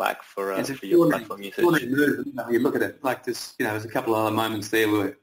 flack 0.00 0.22
for, 0.22 0.52
uh, 0.52 0.64
for 0.64 0.86
your 0.86 1.10
platform 1.10 1.42
usage. 1.42 1.62
Move, 1.62 2.24
you 2.50 2.58
look 2.60 2.74
at 2.74 2.80
it 2.80 3.04
like 3.04 3.22
this, 3.22 3.54
you 3.58 3.66
know, 3.66 3.72
there's 3.72 3.84
a 3.84 3.88
couple 3.88 4.14
of 4.14 4.24
other 4.24 4.34
moments 4.34 4.70
there 4.70 4.90
where, 4.90 5.18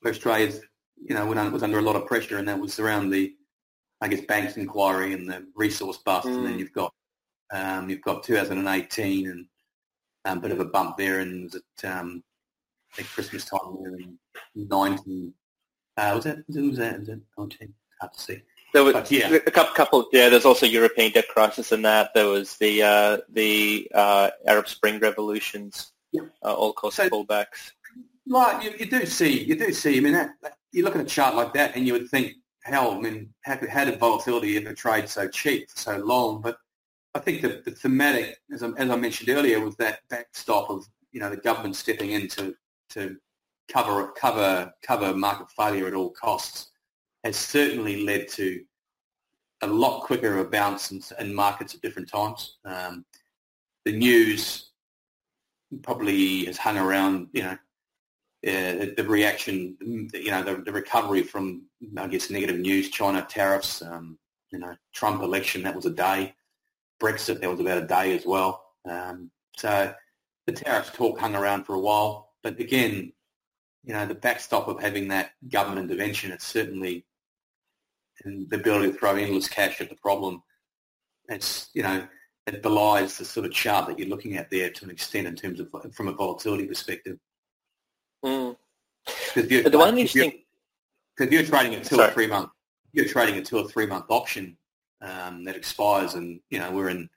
where 0.00 0.14
Australia's, 0.14 0.62
you 0.96 1.14
know, 1.14 1.26
was 1.26 1.62
under 1.62 1.78
a 1.78 1.82
lot 1.82 1.94
of 1.94 2.06
pressure, 2.06 2.38
and 2.38 2.48
that 2.48 2.58
was 2.58 2.78
around 2.78 3.10
the, 3.10 3.34
I 4.00 4.08
guess, 4.08 4.20
banks 4.22 4.56
inquiry 4.56 5.12
and 5.12 5.28
the 5.28 5.46
resource 5.54 5.98
bust, 5.98 6.26
mm. 6.26 6.36
and 6.36 6.46
then 6.46 6.54
mm. 6.54 6.58
you've 6.60 6.72
got, 6.72 6.92
um, 7.52 7.90
you've 7.90 8.02
got 8.02 8.22
2018 8.22 9.28
and 9.28 9.46
um, 10.24 10.38
a 10.38 10.40
bit 10.40 10.50
of 10.50 10.60
a 10.60 10.64
bump 10.64 10.96
there, 10.96 11.20
and 11.20 11.44
was 11.44 11.54
it 11.54 11.86
um, 11.86 12.22
at 12.98 13.06
Christmas 13.06 13.44
time 13.44 13.76
there 13.82 13.94
in 13.94 14.18
19, 14.54 15.32
uh, 15.96 16.12
was 16.14 16.24
that, 16.24 16.38
was 16.46 16.76
that, 16.76 16.98
was 16.98 17.08
that 17.08 17.20
19? 17.36 17.74
Hard 18.00 18.12
to 18.12 18.20
see. 18.20 18.42
There 18.72 18.84
was 18.84 18.92
but, 18.92 19.10
yeah. 19.10 19.38
a 19.46 19.50
couple. 19.50 20.06
Yeah, 20.12 20.28
there's 20.28 20.44
also 20.44 20.66
European 20.66 21.12
debt 21.12 21.28
crisis 21.28 21.72
in 21.72 21.82
that. 21.82 22.10
There 22.14 22.26
was 22.26 22.56
the 22.58 22.82
uh, 22.82 23.18
the 23.30 23.90
uh, 23.94 24.30
Arab 24.46 24.68
Spring 24.68 24.98
revolutions, 25.00 25.92
yeah. 26.12 26.22
uh, 26.44 26.52
all 26.52 26.74
caused 26.74 26.96
so, 26.96 27.08
pullbacks. 27.08 27.72
Right, 28.28 28.62
you, 28.62 28.74
you, 28.78 28.86
do 28.86 29.06
see, 29.06 29.42
you 29.42 29.56
do 29.56 29.72
see. 29.72 29.96
I 29.96 30.00
mean, 30.00 30.12
that, 30.12 30.32
that, 30.42 30.58
you 30.70 30.84
look 30.84 30.94
at 30.94 31.00
a 31.00 31.04
chart 31.04 31.34
like 31.34 31.54
that, 31.54 31.76
and 31.76 31.86
you 31.86 31.94
would 31.94 32.10
think, 32.10 32.34
hell, 32.68 32.92
I 32.92 33.00
mean, 33.00 33.34
how, 33.42 33.58
how 33.70 33.84
did 33.84 33.98
volatility 33.98 34.56
ever 34.56 34.74
trade 34.74 35.08
so 35.08 35.28
cheap 35.28 35.70
for 35.70 35.78
so 35.78 35.96
long? 35.98 36.40
But 36.40 36.58
I 37.14 37.18
think 37.18 37.42
the, 37.42 37.62
the 37.64 37.72
thematic, 37.72 38.38
as 38.52 38.62
I, 38.62 38.70
as 38.76 38.90
I 38.90 38.96
mentioned 38.96 39.30
earlier, 39.30 39.60
was 39.60 39.76
that 39.76 40.00
backstop 40.08 40.70
of 40.70 40.86
you 41.12 41.20
know 41.20 41.30
the 41.30 41.36
government 41.36 41.76
stepping 41.76 42.10
in 42.10 42.28
to 42.28 42.54
to 42.90 43.16
cover 43.68 44.12
cover 44.12 44.72
cover 44.82 45.14
market 45.14 45.50
failure 45.50 45.86
at 45.86 45.94
all 45.94 46.10
costs 46.10 46.70
has 47.24 47.36
certainly 47.36 48.04
led 48.04 48.28
to 48.28 48.62
a 49.62 49.66
lot 49.66 50.02
quicker 50.02 50.38
of 50.38 50.50
bounce 50.50 50.92
in, 50.92 51.02
in 51.18 51.34
markets 51.34 51.74
at 51.74 51.80
different 51.80 52.08
times. 52.08 52.58
Um, 52.64 53.04
the 53.84 53.92
news 53.92 54.70
probably 55.82 56.44
has 56.46 56.56
hung 56.56 56.78
around, 56.78 57.28
you 57.32 57.42
know, 57.42 57.58
uh, 58.46 58.86
the 58.96 59.04
reaction, 59.06 59.76
you 60.14 60.30
know, 60.30 60.42
the, 60.42 60.62
the, 60.62 60.72
recovery 60.72 61.22
from, 61.22 61.62
I 61.96 62.06
guess, 62.08 62.30
negative 62.30 62.58
news, 62.58 62.90
China 62.90 63.26
tariffs, 63.28 63.82
um, 63.82 64.18
you 64.50 64.58
know, 64.58 64.74
Trump 64.92 65.22
election, 65.22 65.62
that 65.62 65.76
was 65.76 65.86
a 65.86 65.90
day. 65.90 66.34
Brexit, 67.00 67.40
that 67.40 67.50
was 67.50 67.60
about 67.60 67.82
a 67.82 67.86
day 67.86 68.16
as 68.16 68.26
well. 68.26 68.64
Um, 68.88 69.30
so 69.56 69.94
the 70.46 70.52
tariffs 70.52 70.90
talk 70.90 71.18
hung 71.18 71.36
around 71.36 71.64
for 71.64 71.74
a 71.74 71.80
while. 71.80 72.32
But 72.42 72.58
again, 72.58 73.12
you 73.84 73.94
know, 73.94 74.06
the 74.06 74.14
backstop 74.14 74.66
of 74.66 74.80
having 74.80 75.08
that 75.08 75.30
government 75.48 75.90
intervention, 75.90 76.32
it's 76.32 76.46
certainly 76.46 77.06
and 78.24 78.48
the 78.50 78.56
ability 78.56 78.92
to 78.92 78.98
throw 78.98 79.16
endless 79.16 79.48
cash 79.48 79.80
at 79.80 79.88
the 79.88 79.96
problem, 79.96 80.42
it's, 81.28 81.70
you 81.74 81.82
know, 81.82 82.06
it 82.46 82.62
belies 82.62 83.18
the 83.18 83.24
sort 83.24 83.46
of 83.46 83.52
chart 83.52 83.86
that 83.86 83.98
you're 83.98 84.08
looking 84.08 84.36
at 84.36 84.50
there 84.50 84.70
to 84.70 84.84
an 84.84 84.90
extent 84.90 85.26
in 85.26 85.36
terms 85.36 85.60
of 85.60 85.68
from 85.92 86.08
a 86.08 86.12
volatility 86.12 86.66
perspective. 86.66 87.18
Mm. 88.24 88.56
the 89.34 89.70
one 89.78 89.98
interesting, 89.98 90.42
because 91.18 91.32
you're, 91.32 91.42
trading 91.42 91.74
a 91.74 91.82
two 91.82 91.96
Sorry. 91.96 92.08
or 92.08 92.12
three 92.12 92.26
month, 92.26 92.50
you're 92.92 93.08
trading 93.08 93.36
a 93.36 93.42
two 93.42 93.58
or 93.58 93.68
three 93.68 93.86
month 93.86 94.06
option 94.08 94.56
um, 95.02 95.44
that 95.44 95.56
expires, 95.56 96.14
and 96.14 96.40
you 96.50 96.58
know 96.58 96.70
we're 96.70 96.88
in 96.88 97.08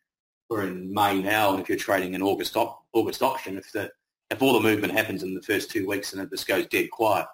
we're 0.50 0.64
in 0.68 0.94
May 0.94 1.22
now, 1.22 1.52
and 1.52 1.62
if 1.62 1.70
you're 1.70 1.78
trading 1.78 2.16
an 2.16 2.22
August 2.22 2.58
op, 2.58 2.84
August 2.94 3.22
option, 3.22 3.58
if 3.58 3.72
the 3.72 3.90
if 4.30 4.42
all 4.42 4.54
the 4.54 4.60
movement 4.60 4.94
happens 4.94 5.24
in 5.24 5.34
the 5.34 5.42
first 5.42 5.70
two 5.70 5.88
weeks 5.88 6.14
and 6.14 6.22
it 6.22 6.30
just 6.30 6.48
goes 6.48 6.66
dead 6.68 6.90
quiet, 6.92 7.28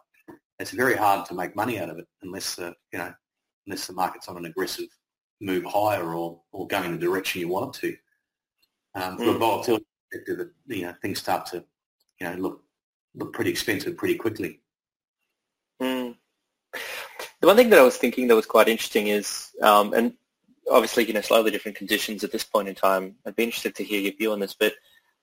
it's 0.60 0.72
very 0.72 0.96
hard 0.96 1.26
to 1.28 1.36
make 1.36 1.56
money 1.56 1.80
out 1.80 1.90
of 1.90 2.00
it 2.00 2.08
unless 2.22 2.60
uh, 2.60 2.74
you 2.92 3.00
know 3.00 3.14
unless 3.66 3.88
the 3.88 3.94
market's 3.94 4.28
on 4.28 4.38
an 4.38 4.46
aggressive 4.46 4.88
move 5.42 5.64
higher 5.66 6.14
or, 6.14 6.40
or 6.52 6.68
going 6.68 6.86
in 6.86 6.92
the 6.94 6.98
direction 6.98 7.42
you 7.42 7.48
want 7.48 7.76
it 7.76 7.80
to. 7.82 7.98
Um, 9.02 9.18
from 9.18 9.28
mm. 9.28 9.36
a 9.36 9.38
volatility 9.38 9.86
perspective, 10.12 10.50
you 10.68 10.82
know, 10.84 10.94
things 11.02 11.20
start 11.20 11.46
to, 11.48 11.64
you 12.20 12.28
know, 12.28 12.36
look 12.36 12.64
look 13.16 13.34
pretty 13.34 13.52
expensive 13.52 13.98
pretty 13.98 14.16
quickly. 14.16 14.62
The 17.48 17.52
one 17.52 17.58
thing 17.60 17.70
that 17.70 17.80
I 17.80 17.84
was 17.84 17.96
thinking 17.96 18.28
that 18.28 18.36
was 18.36 18.46
quite 18.46 18.68
interesting 18.68 19.08
is, 19.08 19.52
um, 19.62 19.94
and 19.94 20.12
obviously, 20.70 21.06
you 21.06 21.14
know, 21.14 21.22
slightly 21.22 21.50
different 21.50 21.78
conditions 21.78 22.26
at 22.26 22.34
this 22.34 22.44
point 22.44 22.68
in 22.68 22.76
time. 22.76 23.16
I'd 23.26 23.38
be 23.38 23.46
interested 23.46 23.74
to 23.76 23.86
hear 23.86 24.02
your 24.02 24.12
view 24.12 24.34
on 24.34 24.42
this, 24.42 24.54
but 24.54 24.74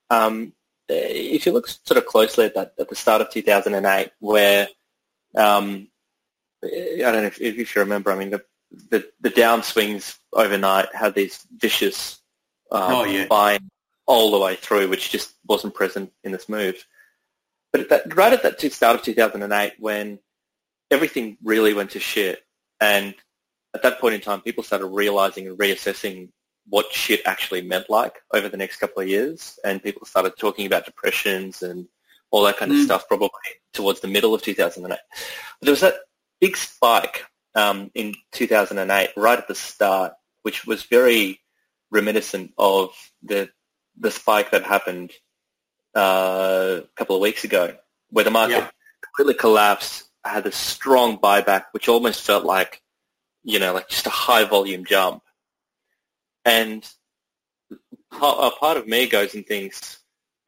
um, 0.09 0.51
if 0.89 1.45
you 1.45 1.51
look 1.51 1.67
sort 1.67 1.99
of 1.99 2.07
closely 2.07 2.45
at 2.45 2.55
that 2.55 2.73
at 2.79 2.89
the 2.89 2.95
start 2.95 3.21
of 3.21 3.29
2008, 3.29 4.09
where 4.21 4.67
um, 5.35 5.87
I 6.63 6.97
don't 6.97 7.13
know 7.13 7.25
if, 7.25 7.39
if 7.39 7.75
you 7.75 7.81
remember. 7.83 8.11
I 8.11 8.17
mean, 8.17 8.31
the, 8.31 8.43
the, 8.89 9.07
the 9.21 9.29
downswings 9.29 10.17
overnight 10.33 10.95
had 10.95 11.13
these 11.13 11.45
vicious 11.55 12.21
um, 12.71 12.91
oh, 12.91 13.03
yeah. 13.03 13.27
buying 13.27 13.69
all 14.07 14.31
the 14.31 14.39
way 14.39 14.55
through, 14.55 14.89
which 14.89 15.11
just 15.11 15.35
wasn't 15.45 15.75
present 15.75 16.11
in 16.23 16.31
this 16.31 16.49
move. 16.49 16.87
But 17.71 17.81
at 17.81 17.89
that, 17.89 18.15
right 18.15 18.33
at 18.33 18.41
that 18.41 18.59
start 18.73 18.95
of 18.95 19.03
2008, 19.03 19.73
when 19.77 20.17
everything 20.91 21.37
really 21.43 21.73
went 21.73 21.91
to 21.91 21.99
shit, 21.99 22.43
and 22.79 23.15
at 23.73 23.83
that 23.83 23.99
point 23.99 24.15
in 24.15 24.21
time, 24.21 24.41
people 24.41 24.63
started 24.63 24.87
realizing 24.87 25.47
and 25.47 25.57
reassessing 25.57 26.29
what 26.67 26.91
shit 26.91 27.21
actually 27.25 27.61
meant 27.61 27.89
like 27.89 28.15
over 28.33 28.49
the 28.49 28.57
next 28.57 28.77
couple 28.77 29.01
of 29.01 29.07
years, 29.07 29.59
and 29.63 29.83
people 29.83 30.05
started 30.05 30.33
talking 30.37 30.65
about 30.65 30.85
depressions 30.85 31.61
and 31.61 31.87
all 32.31 32.43
that 32.43 32.57
kind 32.57 32.71
of 32.71 32.77
mm. 32.77 32.85
stuff 32.85 33.07
probably 33.07 33.29
towards 33.73 33.99
the 33.99 34.07
middle 34.07 34.33
of 34.33 34.41
2008. 34.41 34.89
But 34.89 34.99
there 35.61 35.71
was 35.71 35.81
that 35.81 35.95
big 36.41 36.57
spike 36.57 37.25
um, 37.53 37.91
in 37.93 38.15
2008, 38.31 39.11
right 39.15 39.37
at 39.37 39.47
the 39.47 39.55
start, 39.55 40.13
which 40.41 40.65
was 40.65 40.83
very 40.83 41.39
reminiscent 41.91 42.51
of 42.57 42.91
the 43.23 43.49
the 43.97 44.11
spike 44.11 44.51
that 44.51 44.63
happened 44.63 45.11
uh, 45.95 46.81
a 46.83 46.87
couple 46.97 47.15
of 47.15 47.21
weeks 47.21 47.43
ago, 47.43 47.75
where 48.09 48.25
the 48.25 48.31
market 48.31 48.57
yeah. 48.57 48.69
completely 49.01 49.39
collapsed, 49.39 50.03
had 50.29 50.45
a 50.45 50.51
strong 50.51 51.17
buyback, 51.17 51.65
which 51.71 51.87
almost 51.87 52.21
felt 52.21 52.45
like, 52.45 52.81
you 53.43 53.59
know, 53.59 53.73
like 53.73 53.89
just 53.89 54.07
a 54.07 54.11
high 54.11 54.43
volume 54.43 54.85
jump. 54.85 55.21
And 56.43 56.87
a 58.11 58.51
part 58.51 58.77
of 58.77 58.87
me 58.87 59.07
goes 59.07 59.35
and 59.35 59.45
thinks, 59.45 59.99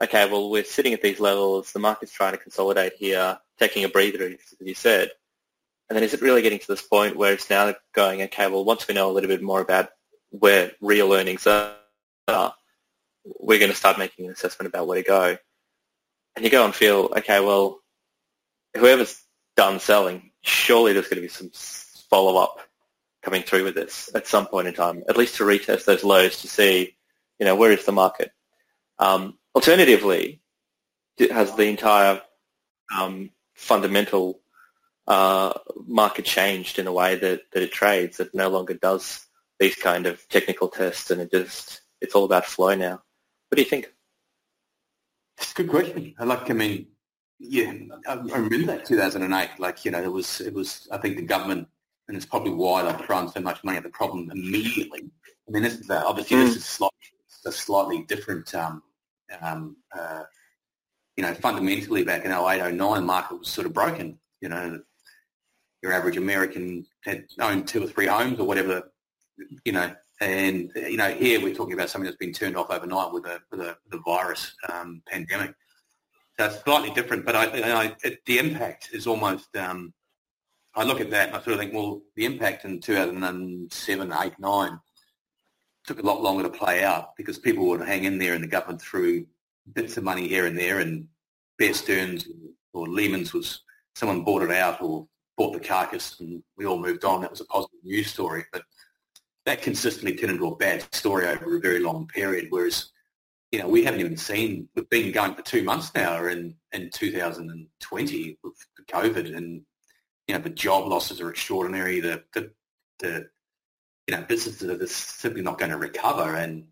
okay, 0.02 0.30
well, 0.30 0.50
we're 0.50 0.64
sitting 0.64 0.94
at 0.94 1.02
these 1.02 1.20
levels, 1.20 1.72
the 1.72 1.80
market's 1.80 2.12
trying 2.12 2.34
to 2.34 2.38
consolidate 2.38 2.94
here, 2.98 3.38
taking 3.60 3.84
a 3.84 3.90
breather, 3.90 4.26
as 4.26 4.38
you 4.60 4.76
said. 4.76 5.10
And 5.90 5.96
then 5.96 6.04
is 6.04 6.14
it 6.14 6.22
really 6.22 6.42
getting 6.42 6.60
to 6.60 6.68
this 6.68 6.82
point 6.82 7.16
where 7.16 7.34
it's 7.34 7.50
now 7.50 7.74
going, 7.94 8.22
okay, 8.24 8.48
well, 8.48 8.66
once 8.66 8.88
we 8.88 8.94
know 8.94 9.10
a 9.10 9.14
little 9.14 9.30
bit 9.30 9.42
more 9.42 9.62
about 9.62 9.90
where 10.30 10.72
real 10.82 11.14
earnings 11.14 11.48
are, 11.48 11.76
we're 13.40 13.60
going 13.60 13.72
to 13.72 13.78
start 13.78 13.98
making 13.98 14.26
an 14.26 14.32
assessment 14.32 14.68
about 14.68 14.88
where 14.88 15.02
to 15.02 15.08
go. 15.08 15.38
And 16.36 16.46
you 16.46 16.52
go 16.52 16.66
and 16.66 16.76
feel, 16.76 17.10
okay, 17.18 17.40
well, 17.40 17.80
whoever's 18.76 19.22
done 19.58 19.80
selling, 19.80 20.32
surely 20.42 20.94
there's 20.94 21.08
going 21.08 21.18
to 21.18 21.22
be 21.22 21.28
some 21.28 21.52
follow-up 22.10 22.62
coming 23.22 23.44
through 23.44 23.66
with 23.66 23.76
this 23.76 24.10
at 24.16 24.28
some 24.28 24.48
point 24.48 24.68
in 24.68 24.74
time, 24.74 25.04
at 25.10 25.18
least 25.18 25.36
to 25.36 25.44
retest 25.44 25.84
those 25.84 26.04
lows 26.06 26.42
to 26.42 26.48
see, 26.48 26.96
you 27.40 27.46
know, 27.46 27.56
where 27.56 27.72
is 27.72 27.86
the 27.86 27.92
market. 27.92 28.32
Um, 29.00 29.38
alternatively, 29.54 30.42
has 31.20 31.54
the 31.56 31.64
entire 31.64 32.22
um, 32.96 33.32
fundamental 33.56 34.40
uh, 35.08 35.54
market 35.86 36.26
changed 36.26 36.80
in 36.80 36.88
a 36.88 36.94
way 36.94 37.16
that, 37.16 37.42
that 37.52 37.64
it 37.64 37.72
trades. 37.72 38.20
It 38.20 38.34
no 38.34 38.50
longer 38.50 38.76
does 38.76 39.26
these 39.60 39.76
kind 39.76 40.06
of 40.06 40.28
technical 40.30 40.68
tests, 40.68 41.10
and 41.12 41.20
it 41.20 41.32
just 41.32 41.82
it's 42.00 42.14
all 42.14 42.26
about 42.26 42.46
flow 42.46 42.76
now. 42.76 43.02
What 43.50 43.56
do 43.56 43.62
you 43.62 43.70
think? 43.70 43.92
It's 45.38 45.52
a 45.52 45.56
good 45.56 45.70
question. 45.70 46.14
I 46.20 46.26
like. 46.26 46.50
I 46.50 46.54
mean, 46.54 46.88
yeah, 47.40 47.74
I, 48.08 48.14
I 48.14 48.38
remember 48.38 48.68
that 48.68 48.86
2008. 48.86 49.60
Like, 49.60 49.86
you 49.86 49.92
know, 49.92 50.02
it 50.02 50.12
was 50.12 50.42
it 50.42 50.54
was. 50.54 50.88
I 50.92 50.98
think 50.98 51.18
the 51.18 51.24
government, 51.24 51.68
and 52.08 52.18
it's 52.18 52.26
probably 52.26 52.52
why 52.52 52.84
they've 52.84 53.06
thrown 53.06 53.32
so 53.32 53.40
much 53.42 53.64
money 53.64 53.78
at 53.78 53.84
the 53.84 53.90
problem 53.90 54.32
immediately. 54.32 55.10
I 55.48 55.52
mean, 55.52 55.64
this 55.64 55.76
is 55.80 55.90
uh, 55.90 56.04
obviously 56.06 56.38
mm. 56.38 56.46
this 56.46 56.56
is 56.58 56.66
slightly, 56.66 56.98
a 57.46 57.52
slightly 57.52 58.04
different. 58.04 58.54
Um, 58.56 58.84
um, 59.42 59.78
uh, 59.98 60.24
you 61.16 61.24
know, 61.24 61.34
fundamentally 61.34 62.04
back 62.04 62.26
in 62.26 62.32
08, 62.32 62.74
09, 62.76 62.76
the 62.76 63.02
market 63.02 63.40
was 63.40 63.50
sort 63.50 63.66
of 63.66 63.74
broken. 63.74 64.20
You 64.42 64.50
know, 64.50 64.80
your 65.82 65.94
average 65.94 66.18
American 66.18 66.86
had 67.04 67.26
owned 67.40 67.68
two 67.68 67.84
or 67.84 67.88
three 67.88 68.08
homes 68.08 68.40
or 68.40 68.46
whatever, 68.46 68.92
you 69.66 69.72
know, 69.72 69.92
and 70.20 70.72
you 70.76 70.98
know 70.98 71.12
here 71.12 71.42
we're 71.42 71.54
talking 71.54 71.74
about 71.74 71.90
something 71.90 72.06
that's 72.06 72.18
been 72.18 72.34
turned 72.34 72.58
off 72.58 72.72
overnight 72.72 73.12
with 73.12 73.26
a 73.26 73.40
with 73.52 73.60
a, 73.62 73.78
with 73.86 74.00
a 74.00 74.04
virus 74.04 74.56
um, 74.72 75.02
pandemic. 75.08 75.54
So 76.40 76.46
it's 76.46 76.64
slightly 76.64 76.92
different, 76.92 77.26
but 77.26 77.36
I, 77.36 77.46
I 77.46 77.96
it, 78.04 78.24
the 78.26 78.40
impact 78.40 78.90
is 78.94 79.08
almost. 79.08 79.56
Um, 79.56 79.94
I 80.76 80.84
look 80.84 81.02
at 81.02 81.10
that 81.10 81.30
and 81.30 81.36
I 81.36 81.42
sort 81.42 81.54
of 81.54 81.60
think, 81.60 81.74
well, 81.74 82.04
the 82.16 82.26
impact 82.26 82.64
in 82.64 82.80
2007, 82.80 84.14
8, 84.14 84.40
9 84.40 84.80
took 85.88 86.00
a 86.00 86.06
lot 86.06 86.22
longer 86.22 86.44
to 86.44 86.50
play 86.50 86.84
out 86.84 87.16
because 87.16 87.40
people 87.40 87.66
would 87.66 87.82
hang 87.82 88.04
in 88.04 88.20
there 88.20 88.36
and 88.36 88.44
the 88.44 88.48
government 88.48 88.80
threw 88.80 89.26
bits 89.74 89.98
of 89.98 90.04
money 90.04 90.28
here 90.28 90.46
and 90.46 90.56
there 90.56 90.80
and 90.80 91.08
Bear 91.58 91.74
Stearns 91.74 92.28
or 92.74 92.88
Lehman's 92.88 93.34
was 93.34 93.64
someone 93.96 94.24
bought 94.24 94.44
it 94.44 94.52
out 94.52 94.80
or 94.80 95.08
bought 95.36 95.54
the 95.54 95.60
carcass 95.60 96.20
and 96.20 96.44
we 96.58 96.66
all 96.66 96.78
moved 96.78 97.04
on. 97.04 97.22
That 97.22 97.32
was 97.32 97.42
a 97.42 97.46
positive 97.46 97.80
news 97.84 98.12
story. 98.12 98.46
But 98.54 98.62
that 99.46 99.64
consistently 99.64 100.16
turned 100.16 100.34
into 100.34 100.48
a 100.48 100.56
bad 100.56 100.86
story 100.94 101.26
over 101.26 101.58
a 101.58 101.60
very 101.62 101.80
long 101.80 102.06
period. 102.06 102.48
Whereas, 102.50 102.90
you 103.52 103.60
know, 103.60 103.68
we 103.68 103.84
haven't 103.84 104.02
even 104.02 104.18
seen, 104.18 104.68
we've 104.76 104.90
been 104.90 105.12
going 105.12 105.34
for 105.34 105.42
two 105.42 105.64
months 105.64 105.92
now 105.96 106.26
in, 106.26 106.56
in 106.74 106.90
2020 106.90 108.38
with 108.44 108.54
COVID 108.90 109.36
and, 109.36 109.62
you 110.28 110.36
know, 110.36 110.42
the 110.42 110.50
job 110.50 110.88
losses 110.88 111.22
are 111.22 111.30
extraordinary. 111.30 112.02
The, 112.02 112.24
the, 112.34 112.52
the 113.00 113.30
you 114.08 114.16
know, 114.16 114.24
businesses 114.24 114.70
are 114.70 114.88
simply 114.88 115.42
not 115.42 115.58
going 115.58 115.72
to 115.72 115.78
recover. 115.78 116.36
And, 116.36 116.68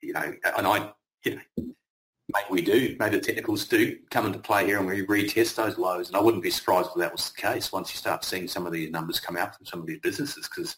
you 0.00 0.14
know, 0.14 0.32
and 0.56 0.66
I, 0.66 0.92
you 1.24 1.36
know, 1.36 1.42
maybe 1.56 2.46
we 2.50 2.62
do. 2.62 2.96
Maybe 2.98 3.16
the 3.16 3.22
technicals 3.22 3.66
do 3.66 3.98
come 4.10 4.24
into 4.24 4.38
play 4.38 4.64
here 4.64 4.78
and 4.78 4.86
we 4.86 5.06
retest 5.06 5.56
those 5.56 5.76
lows. 5.76 6.08
And 6.08 6.16
I 6.16 6.20
wouldn't 6.20 6.42
be 6.42 6.50
surprised 6.50 6.88
if 6.88 7.00
that 7.00 7.12
was 7.12 7.30
the 7.30 7.40
case 7.40 7.70
once 7.70 7.92
you 7.92 7.98
start 7.98 8.24
seeing 8.24 8.48
some 8.48 8.66
of 8.66 8.72
these 8.72 8.90
numbers 8.90 9.20
come 9.20 9.36
out 9.36 9.56
from 9.56 9.66
some 9.66 9.80
of 9.80 9.86
these 9.86 10.00
businesses 10.00 10.48
because 10.48 10.76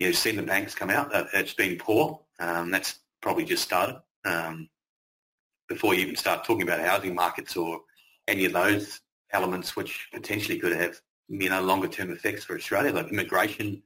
you 0.00 0.08
know, 0.08 0.12
seen 0.12 0.36
the 0.36 0.42
banks 0.42 0.74
come 0.74 0.90
out. 0.90 1.10
It's 1.32 1.54
been 1.54 1.78
poor. 1.78 2.20
Um, 2.40 2.72
that's 2.72 2.98
probably 3.22 3.44
just 3.44 3.62
started. 3.62 4.00
Um, 4.24 4.68
before 5.68 5.94
you 5.94 6.02
even 6.02 6.16
start 6.16 6.44
talking 6.44 6.62
about 6.62 6.80
housing 6.80 7.14
markets 7.14 7.56
or 7.56 7.80
any 8.28 8.44
of 8.44 8.52
those 8.52 9.00
elements 9.32 9.76
which 9.76 10.08
potentially 10.12 10.58
could 10.58 10.76
have, 10.76 11.00
you 11.28 11.48
know, 11.48 11.62
longer 11.62 11.88
term 11.88 12.10
effects 12.10 12.44
for 12.44 12.56
Australia, 12.56 12.92
like 12.92 13.10
immigration. 13.10 13.82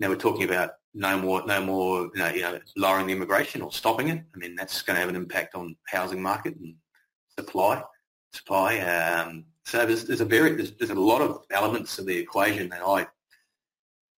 Now 0.00 0.08
we're 0.08 0.16
talking 0.16 0.44
about 0.44 0.72
no 0.94 1.18
more, 1.18 1.44
no 1.46 1.64
more, 1.64 2.10
you 2.14 2.20
know, 2.20 2.28
you 2.28 2.42
know, 2.42 2.58
lowering 2.76 3.06
the 3.06 3.12
immigration 3.12 3.62
or 3.62 3.70
stopping 3.72 4.08
it. 4.08 4.22
I 4.34 4.38
mean, 4.38 4.54
that's 4.54 4.82
going 4.82 4.96
to 4.96 5.00
have 5.00 5.08
an 5.08 5.16
impact 5.16 5.54
on 5.54 5.76
housing 5.86 6.22
market 6.22 6.56
and 6.56 6.74
supply, 7.38 7.82
supply. 8.32 8.78
Um, 8.78 9.44
so 9.64 9.84
there's, 9.86 10.04
there's 10.04 10.20
a 10.20 10.26
very, 10.26 10.54
there's, 10.54 10.72
there's 10.72 10.90
a 10.90 10.94
lot 10.94 11.20
of 11.20 11.44
elements 11.50 11.98
of 11.98 12.06
the 12.06 12.16
equation 12.16 12.68
that 12.70 12.82
I, 12.82 13.06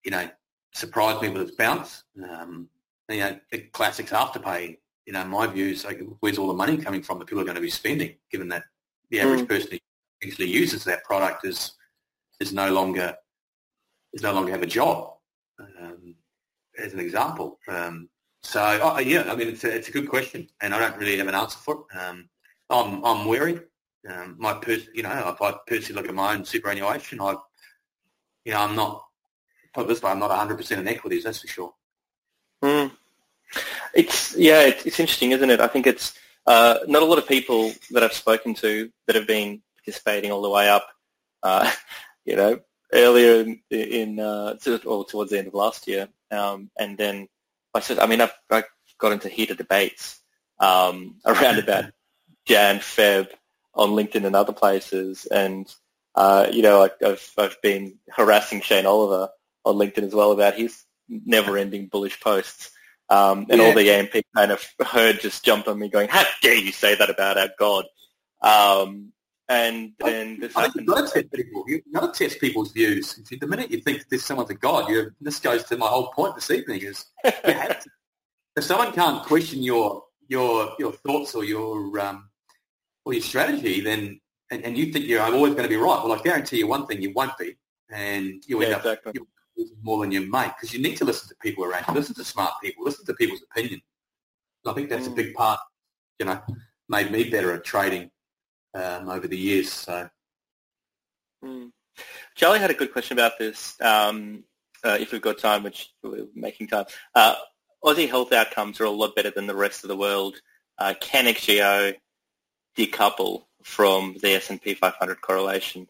you 0.05 0.11
know, 0.11 0.29
surprised 0.73 1.23
me 1.23 1.31
with 1.31 1.43
its 1.43 1.57
bounce. 1.57 2.05
Um, 2.23 2.69
you 3.09 3.21
know, 3.21 3.39
the 3.51 3.59
classics 3.59 4.13
afterpay. 4.13 4.79
You 5.07 5.13
know, 5.13 5.25
my 5.25 5.47
view 5.47 5.69
is 5.69 5.85
like, 5.85 6.01
where's 6.21 6.39
all 6.39 6.49
the 6.49 6.55
money 6.55 6.77
coming 6.77 7.03
from 7.03 7.19
that 7.19 7.27
people 7.27 7.41
are 7.41 7.45
going 7.45 7.57
to 7.57 7.61
be 7.61 7.71
spending, 7.71 8.17
given 8.31 8.49
that 8.49 8.65
the 9.11 9.21
average 9.21 9.43
mm. 9.43 9.49
person 9.49 9.71
who 9.73 10.29
actually 10.29 10.51
uses 10.51 10.85
that 10.85 11.05
product 11.05 11.45
is 11.45 11.73
is 12.41 12.53
no 12.53 12.71
longer 12.71 13.15
is 14.13 14.23
no 14.23 14.33
longer 14.33 14.51
have 14.51 14.63
a 14.63 14.67
job, 14.67 15.15
um, 15.61 16.15
as 16.79 16.93
an 16.93 17.01
example. 17.01 17.59
Um, 17.69 18.09
so 18.43 18.79
oh, 18.83 18.99
yeah, 18.99 19.31
I 19.31 19.37
mean, 19.37 19.49
it's 19.49 19.65
a, 19.65 19.75
it's 19.75 19.89
a 19.89 19.93
good 19.93 20.09
question, 20.09 20.49
and 20.61 20.75
I 20.75 20.79
don't 20.79 20.99
really 20.99 21.19
have 21.19 21.29
an 21.29 21.35
answer 21.35 21.59
for 21.59 21.85
it. 21.91 21.99
Um, 21.99 22.29
I'm 22.69 23.05
I'm 23.05 23.27
wary. 23.27 23.61
Um, 24.09 24.37
my 24.39 24.55
pers- 24.55 24.89
you 24.95 25.03
know, 25.03 25.11
if 25.11 25.43
I 25.43 25.55
personally 25.67 26.01
look 26.01 26.09
at 26.09 26.15
my 26.15 26.35
own 26.35 26.45
superannuation, 26.45 27.21
I, 27.21 27.37
you 28.45 28.53
know, 28.53 28.61
I'm 28.61 28.77
not 28.77 29.07
put 29.77 29.89
this 29.89 30.03
way, 30.03 30.11
I'm 30.11 30.19
not 30.19 30.31
100% 30.31 30.79
in 30.79 30.89
equities, 30.89 31.25
that's 31.25 31.41
for 31.41 31.47
sure. 31.47 31.75
Mm. 32.65 32.96
It's 33.97 34.37
yeah, 34.37 34.61
it's, 34.61 34.85
it's, 34.85 35.01
interesting, 35.01 35.33
isn't 35.33 35.49
it? 35.51 35.59
I 35.59 35.69
think 35.69 35.87
it's 35.87 36.19
uh, 36.47 36.81
not 36.87 37.03
a 37.03 37.07
lot 37.07 37.17
of 37.17 37.27
people 37.27 37.73
that 37.93 38.03
I've 38.03 38.13
spoken 38.13 38.55
to 38.57 38.91
that 39.07 39.17
have 39.17 39.27
been 39.27 39.63
participating 39.79 40.31
all 40.31 40.43
the 40.43 40.51
way 40.51 40.69
up. 40.69 40.87
Uh, 41.43 41.71
you 42.27 42.37
know, 42.37 42.61
earlier 42.93 43.41
in, 43.41 43.61
in 43.71 44.21
uh, 44.21 44.57
or 44.85 45.07
towards 45.07 45.31
the 45.31 45.39
end 45.39 45.49
of 45.49 45.55
last 45.55 45.89
year, 45.89 46.09
um, 46.31 46.71
and 46.79 46.99
then 46.99 47.27
I 47.73 47.81
said, 47.81 47.99
I 47.99 48.07
mean, 48.07 48.21
I've, 48.21 48.35
I 48.51 48.65
got 48.99 49.13
into 49.13 49.31
heated 49.31 49.57
debates 49.57 50.21
um, 50.61 51.17
around 51.25 51.59
about 51.59 51.87
Jan, 52.45 52.81
Feb 52.81 53.29
on 53.75 53.91
LinkedIn 53.91 54.27
and 54.27 54.37
other 54.37 54.53
places, 54.53 55.25
and 55.27 55.75
uh, 56.15 56.49
you 56.53 56.61
know, 56.61 56.85
I, 56.85 56.91
I've 57.07 57.33
I've 57.39 57.63
been 57.63 57.95
harassing 58.11 58.61
Shane 58.61 58.85
Oliver 58.85 59.31
on 59.65 59.77
LinkedIn 59.77 60.05
as 60.05 60.15
well 60.15 60.33
about 60.33 60.55
his 60.55 60.85
never-ending 61.09 61.87
bullish 61.87 62.21
posts. 62.21 62.73
Um, 63.09 63.47
and 63.51 63.61
yeah. 63.61 63.67
all 63.67 63.75
the 63.75 63.91
AMP 63.91 64.15
kind 64.35 64.51
of 64.51 64.65
heard 64.87 65.21
just 65.21 65.45
jumped 65.45 65.69
on 65.69 65.79
me 65.79 65.89
going, 65.89 66.09
how 66.09 66.25
dare 66.43 66.57
you 66.57 66.73
say 66.73 66.95
that 66.97 67.11
about 67.11 67.39
our 67.39 67.51
God? 67.59 67.85
Um, 68.43 69.13
and 69.49 69.93
then 70.01 70.41
this 70.41 70.57
I 70.57 70.69
you've 70.75 70.87
got 70.87 71.07
to 71.07 71.23
test 71.23 71.33
people. 71.33 71.65
You've 71.69 71.83
got 71.93 72.13
to 72.13 72.25
test 72.25 72.41
people's 72.41 72.73
views. 72.73 73.15
The 73.15 73.47
minute 73.47 73.71
you 73.71 73.81
think 73.81 74.05
there's 74.09 74.25
someone's 74.25 74.51
a 74.51 74.55
God, 74.55 74.91
you 74.91 75.13
this 75.21 75.39
goes 75.39 75.63
to 75.65 75.77
my 75.77 75.87
whole 75.87 76.09
point 76.09 76.35
this 76.35 76.51
evening 76.51 76.83
is 76.83 77.05
if 77.23 78.65
someone 78.65 78.93
can't 78.93 79.23
question 79.25 79.63
your 79.63 80.03
your 80.27 80.73
your 80.81 80.93
thoughts 80.93 81.37
or 81.37 81.45
your 81.45 82.01
um, 82.01 82.29
or 83.05 83.13
your 83.13 83.23
strategy, 83.23 83.81
then 83.81 84.21
and, 84.51 84.65
and 84.65 84.77
you 84.77 84.93
think 84.93 85.07
you're 85.07 85.23
always 85.23 85.53
going 85.53 85.65
to 85.65 85.69
be 85.69 85.77
right, 85.77 86.03
well, 86.03 86.13
I 86.13 86.19
guarantee 86.23 86.59
you 86.59 86.67
one 86.67 86.87
thing: 86.87 87.01
you 87.01 87.13
won't 87.13 87.39
be, 87.39 87.55
and 87.89 88.43
you 88.49 88.61
end 88.63 88.71
yeah, 88.71 88.77
up 88.77 88.85
exactly 88.85 89.21
more 89.83 90.01
than 90.01 90.11
you 90.11 90.31
make 90.31 90.53
because 90.57 90.73
you 90.73 90.83
need 90.83 90.97
to 90.97 91.05
listen 91.05 91.29
to 91.29 91.35
people 91.37 91.65
around 91.65 91.85
you. 91.89 91.95
Listen 91.95 92.15
to 92.15 92.25
smart 92.25 92.53
people. 92.63 92.85
Listen 92.85 93.07
to 93.07 93.15
people's 93.15 93.43
opinion. 93.51 93.81
I 94.67 94.73
think 94.73 94.89
that's 94.89 95.09
mm. 95.09 95.13
a 95.13 95.15
big 95.15 95.35
part. 95.35 95.61
You 96.19 96.27
know, 96.27 96.41
made 96.89 97.11
me 97.11 97.31
better 97.31 97.53
at 97.53 97.65
trading 97.65 98.11
um, 98.75 99.09
over 99.09 99.29
the 99.29 99.37
years. 99.37 99.73
So, 99.73 100.09
mm. 101.45 101.71
Charlie 102.35 102.59
had 102.59 102.71
a 102.71 102.75
good 102.75 102.93
question 102.93 103.17
about 103.17 103.39
this. 103.39 103.77
Um, 103.81 104.45
uh, 104.85 104.97
if 105.01 105.13
we've 105.13 105.23
got 105.23 105.39
time, 105.39 105.63
which 105.63 105.91
we're 106.03 106.27
making 106.35 106.69
time, 106.69 106.85
uh, 107.15 107.35
Aussie 107.85 108.09
health 108.09 108.33
outcomes 108.33 108.81
are 108.81 108.85
a 108.85 108.91
lot 108.91 109.15
better 109.15 109.31
than 109.31 109.47
the 109.47 109.55
rest 109.55 109.85
of 109.85 109.89
the 109.89 109.97
world. 109.97 110.41
Uh, 110.79 110.95
can 111.01 111.25
XJO 111.25 111.95
decouple 112.77 113.45
from 113.63 114.17
the 114.23 114.35
S&P 114.35 114.75
500 114.75 115.21
correlation? 115.21 115.89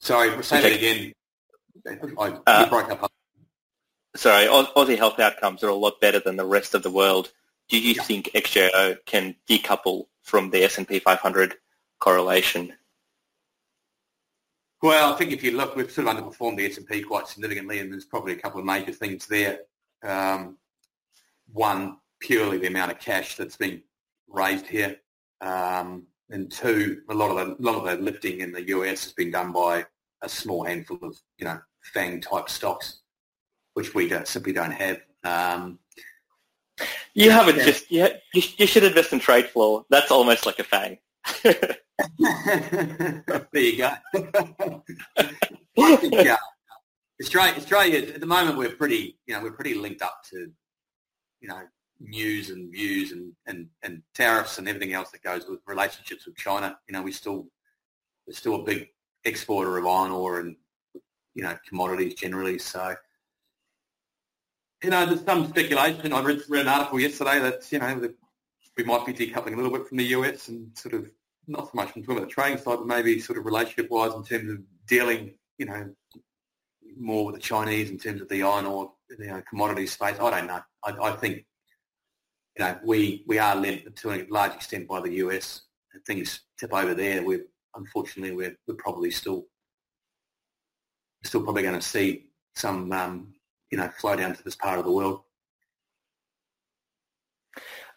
Sorry, 0.00 0.42
say 0.42 0.60
that 0.60 0.72
again. 0.72 1.12
I, 2.18 2.38
uh. 2.46 3.08
Sorry, 4.16 4.46
Aussie 4.46 4.96
health 4.96 5.18
outcomes 5.18 5.64
are 5.64 5.68
a 5.68 5.74
lot 5.74 6.00
better 6.00 6.20
than 6.20 6.36
the 6.36 6.44
rest 6.44 6.74
of 6.74 6.82
the 6.82 6.90
world. 6.90 7.32
Do 7.68 7.78
you 7.78 7.94
yeah. 7.94 8.02
think 8.02 8.30
XJO 8.34 8.98
can 9.06 9.34
decouple 9.48 10.06
from 10.22 10.50
the 10.50 10.62
S&P 10.62 11.00
500 11.00 11.54
correlation? 11.98 12.74
Well, 14.82 15.12
I 15.12 15.16
think 15.16 15.32
if 15.32 15.42
you 15.42 15.56
look, 15.56 15.74
we've 15.74 15.90
sort 15.90 16.08
of 16.08 16.14
underperformed 16.14 16.58
the 16.58 16.66
S&P 16.66 17.02
quite 17.02 17.26
significantly, 17.26 17.80
and 17.80 17.90
there's 17.90 18.04
probably 18.04 18.34
a 18.34 18.36
couple 18.36 18.60
of 18.60 18.66
major 18.66 18.92
things 18.92 19.26
there. 19.26 19.60
Um, 20.02 20.58
one, 21.52 21.96
purely 22.20 22.58
the 22.58 22.66
amount 22.66 22.92
of 22.92 22.98
cash 23.00 23.36
that's 23.36 23.56
been 23.56 23.82
raised 24.28 24.66
here, 24.66 24.96
um, 25.40 26.06
and 26.30 26.52
two, 26.52 27.02
a 27.08 27.14
lot 27.14 27.30
of 27.30 27.36
the 27.36 27.54
a 27.54 27.62
lot 27.62 27.76
of 27.76 27.84
the 27.84 28.02
lifting 28.02 28.40
in 28.40 28.52
the 28.52 28.68
US 28.68 29.04
has 29.04 29.12
been 29.12 29.30
done 29.30 29.52
by 29.52 29.86
a 30.24 30.28
small 30.28 30.64
handful 30.64 30.98
of 31.02 31.16
you 31.38 31.44
know 31.44 31.60
FANG 31.92 32.20
type 32.20 32.48
stocks, 32.48 33.00
which 33.74 33.94
we 33.94 34.08
don't, 34.08 34.26
simply 34.26 34.52
don't 34.52 34.72
have. 34.72 35.00
Um, 35.22 35.78
you 37.14 37.30
haven't 37.30 37.56
yeah. 37.56 37.64
just 37.64 37.90
you, 37.90 38.08
you 38.32 38.66
should 38.66 38.84
invest 38.84 39.12
in 39.12 39.20
trade 39.20 39.46
floor. 39.46 39.84
That's 39.90 40.10
almost 40.10 40.46
like 40.46 40.58
a 40.58 40.64
FANG. 40.64 40.98
there 41.42 41.74
you 43.54 43.78
go. 43.78 43.92
yeah. 45.76 46.36
Australia, 47.22 47.54
Australia, 47.56 47.98
at 48.14 48.20
the 48.20 48.26
moment 48.26 48.58
we're 48.58 48.74
pretty, 48.74 49.16
you 49.26 49.34
know, 49.34 49.42
we're 49.42 49.52
pretty 49.52 49.74
linked 49.74 50.02
up 50.02 50.22
to, 50.30 50.50
you 51.40 51.48
know, 51.48 51.60
news 52.00 52.50
and 52.50 52.72
views 52.72 53.12
and, 53.12 53.32
and, 53.46 53.68
and 53.84 54.02
tariffs 54.14 54.58
and 54.58 54.68
everything 54.68 54.92
else 54.92 55.10
that 55.12 55.22
goes 55.22 55.46
with 55.48 55.60
relationships 55.66 56.26
with 56.26 56.36
China. 56.36 56.76
You 56.88 56.92
know, 56.92 57.02
we 57.02 57.12
still, 57.12 57.46
we're 58.26 58.34
still 58.34 58.56
a 58.56 58.64
big 58.64 58.88
exporter 59.24 59.78
of 59.78 59.86
iron 59.86 60.12
ore 60.12 60.40
and 60.40 60.56
you 61.34 61.42
know 61.42 61.56
commodities 61.68 62.14
generally. 62.14 62.58
So 62.58 62.94
you 64.84 64.90
know, 64.90 65.06
there's 65.06 65.24
some 65.24 65.48
speculation. 65.48 66.12
I 66.12 66.22
read, 66.22 66.42
read 66.48 66.62
an 66.62 66.68
article 66.68 67.00
yesterday 67.00 67.38
that, 67.40 67.72
you 67.72 67.78
know, 67.78 67.98
that 68.00 68.14
we 68.76 68.84
might 68.84 69.06
be 69.06 69.14
decoupling 69.14 69.54
a 69.54 69.56
little 69.56 69.70
bit 69.70 69.88
from 69.88 69.96
the 69.96 70.04
US 70.04 70.48
and 70.48 70.76
sort 70.76 70.94
of 70.94 71.08
not 71.46 71.64
so 71.64 71.70
much 71.74 71.90
from 71.90 72.02
talking 72.02 72.18
about 72.18 72.28
the 72.28 72.34
trading 72.34 72.58
side, 72.58 72.76
but 72.76 72.86
maybe 72.86 73.18
sort 73.18 73.38
of 73.38 73.46
relationship-wise 73.46 74.12
in 74.14 74.22
terms 74.22 74.50
of 74.50 74.58
dealing, 74.86 75.34
you 75.56 75.66
know, 75.66 75.90
more 76.98 77.24
with 77.24 77.34
the 77.34 77.40
Chinese 77.40 77.90
in 77.90 77.98
terms 77.98 78.20
of 78.20 78.28
the 78.28 78.42
iron 78.42 78.66
ore, 78.66 78.92
you 79.18 79.26
know, 79.26 79.42
commodity 79.48 79.86
space. 79.86 80.18
I 80.20 80.30
don't 80.30 80.46
know. 80.46 80.60
I, 80.84 80.90
I 80.90 81.12
think, 81.12 81.46
you 82.58 82.64
know, 82.64 82.78
we, 82.84 83.24
we 83.26 83.38
are 83.38 83.56
led 83.56 83.96
to 83.96 84.10
a 84.12 84.26
large 84.28 84.54
extent 84.54 84.86
by 84.86 85.00
the 85.00 85.12
US. 85.14 85.62
Things 86.06 86.40
tip 86.58 86.74
over 86.74 86.92
there. 86.92 87.22
We're 87.22 87.46
unfortunately 87.76 88.34
we're, 88.34 88.56
we're 88.66 88.74
probably 88.74 89.10
still 89.10 89.46
still 91.24 91.42
probably 91.42 91.62
going 91.62 91.74
to 91.74 91.82
see 91.82 92.26
some 92.54 92.92
um, 92.92 93.34
you 93.70 93.78
know 93.78 93.88
flow 93.98 94.16
down 94.16 94.34
to 94.34 94.42
this 94.42 94.54
part 94.54 94.78
of 94.78 94.84
the 94.84 94.92
world. 94.92 95.20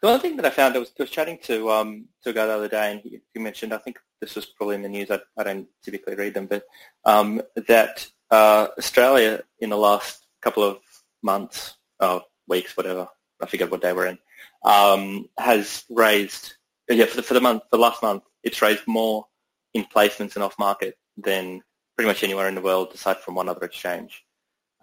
The 0.02 0.08
one 0.08 0.20
thing 0.20 0.38
that 0.38 0.45
I 0.45 0.52
found, 0.52 0.76
I 0.76 0.80
was, 0.80 0.91
I 0.99 1.04
was 1.04 1.10
chatting 1.10 1.40
to 1.44 1.72
um, 1.72 2.06
to 2.24 2.30
a 2.30 2.34
guy 2.34 2.45
the 2.45 2.54
other 2.54 2.68
day, 2.68 2.91
and 2.91 3.02
he, 3.02 3.20
he 3.34 3.40
mentioned, 3.40 3.74
I 3.74 3.80
think 3.80 3.99
this 4.22 4.36
was 4.36 4.45
probably 4.45 4.76
in 4.76 4.84
the 4.84 4.90
news. 4.90 5.10
I, 5.10 5.20
I 5.38 5.44
don't 5.44 5.68
typically 5.84 6.16
read 6.16 6.34
them, 6.34 6.45
but 6.45 6.64
um, 7.06 7.41
that 7.68 8.08
uh, 8.30 8.68
Australia 8.78 9.41
in 9.60 9.70
the 9.70 9.78
last 9.78 10.28
couple 10.41 10.64
of 10.64 10.78
months, 11.24 11.78
or 11.99 12.22
weeks, 12.48 12.78
whatever, 12.78 13.08
I 13.41 13.48
forget 13.48 13.72
what 13.72 13.82
day 13.82 13.94
we're 13.94 14.08
in, 14.08 14.20
um, 14.64 15.30
has 15.38 15.84
raised, 15.90 16.54
yeah, 16.90 17.06
for 17.06 17.18
the, 17.18 17.24
for 17.24 17.34
the 17.34 17.41
month, 17.41 17.64
for 17.64 17.78
the 17.78 17.84
last 17.84 18.04
month, 18.04 18.24
it's 18.44 18.62
raised 18.62 18.88
more 18.88 19.26
in 19.73 19.84
placements 19.84 20.35
and 20.35 20.44
off 20.44 20.57
market 20.60 20.98
than 21.18 21.61
pretty 21.95 22.07
much 22.07 22.23
anywhere 22.23 22.48
in 22.48 22.56
the 22.56 22.61
world 22.61 22.91
aside 22.94 23.18
from 23.18 23.35
one 23.35 23.49
other 23.49 23.65
exchange. 23.65 24.23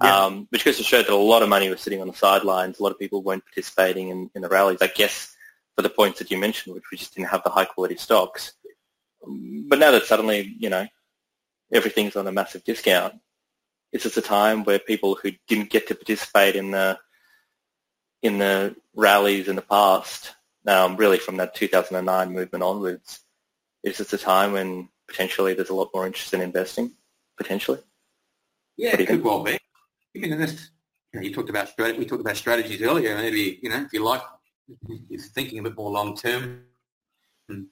Yeah. 0.03 0.25
Um, 0.25 0.49
which 0.51 0.65
goes 0.65 0.77
to 0.79 0.83
show 0.83 1.03
that 1.03 1.09
a 1.09 1.17
lot 1.17 1.43
of 1.43 1.49
money 1.49 1.71
was 1.71 1.81
sitting 1.81 2.01
on 2.01 2.09
the 2.09 2.15
sidelines. 2.15 2.81
A 2.81 2.83
lot 2.83 2.91
of 2.91 2.99
people 2.99 3.23
weren't 3.23 3.45
participating 3.45 4.09
in, 4.09 4.31
in 4.35 4.43
the 4.43 4.49
rallies. 4.49 4.83
I 4.83 4.89
guess 4.89 5.35
for 5.77 5.83
the 5.83 5.89
points 5.89 6.19
that 6.19 6.31
you 6.31 6.39
mentioned, 6.39 6.75
which 6.75 6.85
we 6.91 6.99
just 6.99 7.15
didn't 7.15 7.29
have 7.29 7.45
the 7.45 7.51
high 7.51 7.65
quality 7.65 7.97
stocks. 7.97 8.53
But 9.23 9.79
now 9.79 9.93
that 9.93 10.05
suddenly, 10.05 10.55
you 10.59 10.69
know, 10.69 10.87
everything's 11.73 12.17
on 12.17 12.27
a 12.27 12.33
massive 12.33 12.65
discount, 12.65 13.15
it's 13.93 14.03
just 14.03 14.17
a 14.17 14.23
time 14.23 14.65
where 14.65 14.79
people 14.79 15.15
who 15.15 15.31
didn't 15.47 15.71
get 15.71 15.89
to 15.89 15.95
participate 15.95 16.57
in 16.57 16.73
the 16.73 16.99
in 18.23 18.39
the 18.39 18.75
rallies 18.95 19.49
in 19.49 19.57
the 19.57 19.63
past, 19.63 20.35
um, 20.67 20.97
really 20.97 21.19
from 21.19 21.37
that 21.37 21.55
2009 21.55 22.33
movement 22.33 22.65
onwards, 22.65 23.21
it's 23.85 23.99
just 23.99 24.13
a 24.13 24.19
time 24.19 24.53
when 24.53 24.89
potentially 25.07 25.55
there's 25.55 25.71
a 25.71 25.75
lot 25.75 25.91
more 25.95 26.07
interest 26.07 26.35
in 26.35 26.41
investing, 26.41 26.93
potentially. 27.37 27.79
Yeah, 28.77 28.97
it 28.99 29.07
could 29.07 29.23
well 29.23 29.45
be 29.45 29.59
even 30.15 30.33
in 30.33 30.39
this, 30.39 30.71
you, 31.13 31.21
know, 31.21 31.27
you 31.27 31.35
talked 31.35 31.51
about 31.51 31.71
we 31.79 32.05
talked 32.05 32.21
about 32.21 32.37
strategies 32.37 32.83
earlier. 32.83 33.17
Maybe 33.17 33.61
you 33.63 33.69
know 33.69 33.83
if 33.83 33.93
you 33.93 34.03
like, 34.03 34.23
if 34.89 35.01
you're 35.09 35.21
thinking 35.21 35.59
a 35.59 35.63
bit 35.63 35.77
more 35.77 35.91
long 35.91 36.17
term, 36.17 36.63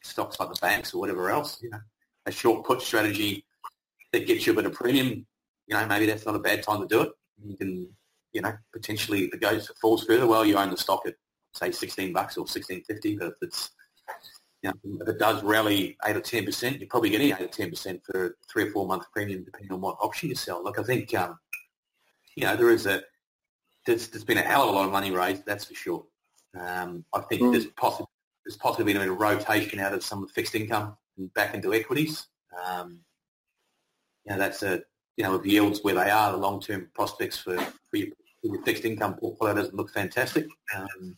stocks 0.03 0.39
like 0.39 0.53
the 0.53 0.61
banks 0.61 0.95
or 0.95 1.01
whatever 1.01 1.31
else, 1.31 1.61
you 1.63 1.71
know, 1.71 1.81
a 2.27 2.33
short 2.33 2.65
put 2.65 2.83
strategy 2.83 3.45
that 4.13 4.27
gets 4.27 4.47
you 4.47 4.53
a 4.53 4.57
bit 4.57 4.67
of 4.67 4.75
premium. 4.75 5.27
You 5.67 5.77
know, 5.77 5.87
maybe 5.87 6.07
that's 6.07 6.27
not 6.27 6.35
a 6.35 6.41
bad 6.41 6.63
time 6.63 6.81
to 6.81 6.87
do 6.87 7.03
it. 7.03 7.13
You 7.45 7.57
can, 7.57 7.89
you 8.33 8.43
know, 8.43 8.53
potentially 8.73 9.25
if 9.25 9.35
it 9.35 9.41
goes 9.41 9.71
it 9.71 9.77
falls 9.81 10.05
further, 10.05 10.27
well, 10.27 10.45
you 10.45 10.57
own 10.57 10.71
the 10.71 10.77
stock 10.77 11.03
at 11.07 11.15
say 11.55 11.71
sixteen 11.71 12.13
bucks 12.13 12.37
or 12.37 12.47
sixteen 12.47 12.83
fifty. 12.85 13.17
But 13.17 13.29
if 13.29 13.35
it's 13.43 13.71
you 14.63 14.71
know, 14.71 14.99
if 15.01 15.09
it 15.09 15.19
does 15.19 15.43
rally 15.43 15.97
eight 16.07 16.17
or 16.17 16.21
ten 16.21 16.45
percent, 16.45 16.79
you're 16.79 16.89
probably 16.89 17.11
getting 17.11 17.33
eight 17.33 17.41
or 17.41 17.49
ten 17.49 17.71
percent 17.71 18.03
for 18.05 18.37
three 18.51 18.65
or 18.65 18.71
four 18.71 18.87
month 18.87 19.05
premium, 19.13 19.45
depending 19.45 19.73
on 19.73 19.81
what 19.81 19.97
option 20.01 20.29
you 20.29 20.35
sell. 20.35 20.63
Look, 20.63 20.79
I 20.79 20.83
think 20.83 21.15
um, 21.15 21.39
you 22.37 22.45
know, 22.45 22.57
there 22.57 22.71
is 22.71 22.87
a 22.87 23.03
there's, 23.87 24.09
there's 24.09 24.25
been 24.25 24.39
a 24.39 24.43
hell 24.43 24.63
of 24.63 24.69
a 24.69 24.73
lot 24.73 24.87
of 24.87 24.93
money 24.93 25.11
raised, 25.11 25.45
that's 25.45 25.65
for 25.65 25.75
sure. 25.75 26.05
Um, 26.59 27.05
I 27.13 27.21
think 27.21 27.43
mm. 27.43 27.53
there's 27.53 27.67
possibly 27.67 28.07
there's 28.45 28.57
possibly 28.57 28.93
been 28.93 29.03
a 29.03 29.13
rotation 29.13 29.81
out 29.81 29.95
of 29.95 30.05
some 30.05 30.23
of 30.23 30.29
the 30.29 30.35
fixed 30.35 30.55
income 30.55 30.97
and 31.17 31.33
back 31.35 31.55
into 31.55 31.75
equities. 31.75 32.27
Um, 32.67 33.01
you 34.25 34.33
know, 34.33 34.39
that's 34.39 34.63
a 34.63 34.83
you 35.17 35.25
know, 35.25 35.37
with 35.37 35.47
yields 35.47 35.81
where 35.83 35.95
they 35.95 36.11
are, 36.11 36.33
the 36.33 36.39
long-term 36.39 36.89
prospects 36.95 37.39
for, 37.39 37.57
for, 37.59 37.97
your, 37.97 38.09
for 38.41 38.55
your 38.55 38.63
fixed 38.63 38.85
income 38.85 39.15
portfolio 39.15 39.55
doesn't 39.55 39.75
look 39.75 39.91
fantastic. 39.91 40.47
Um, 40.75 41.17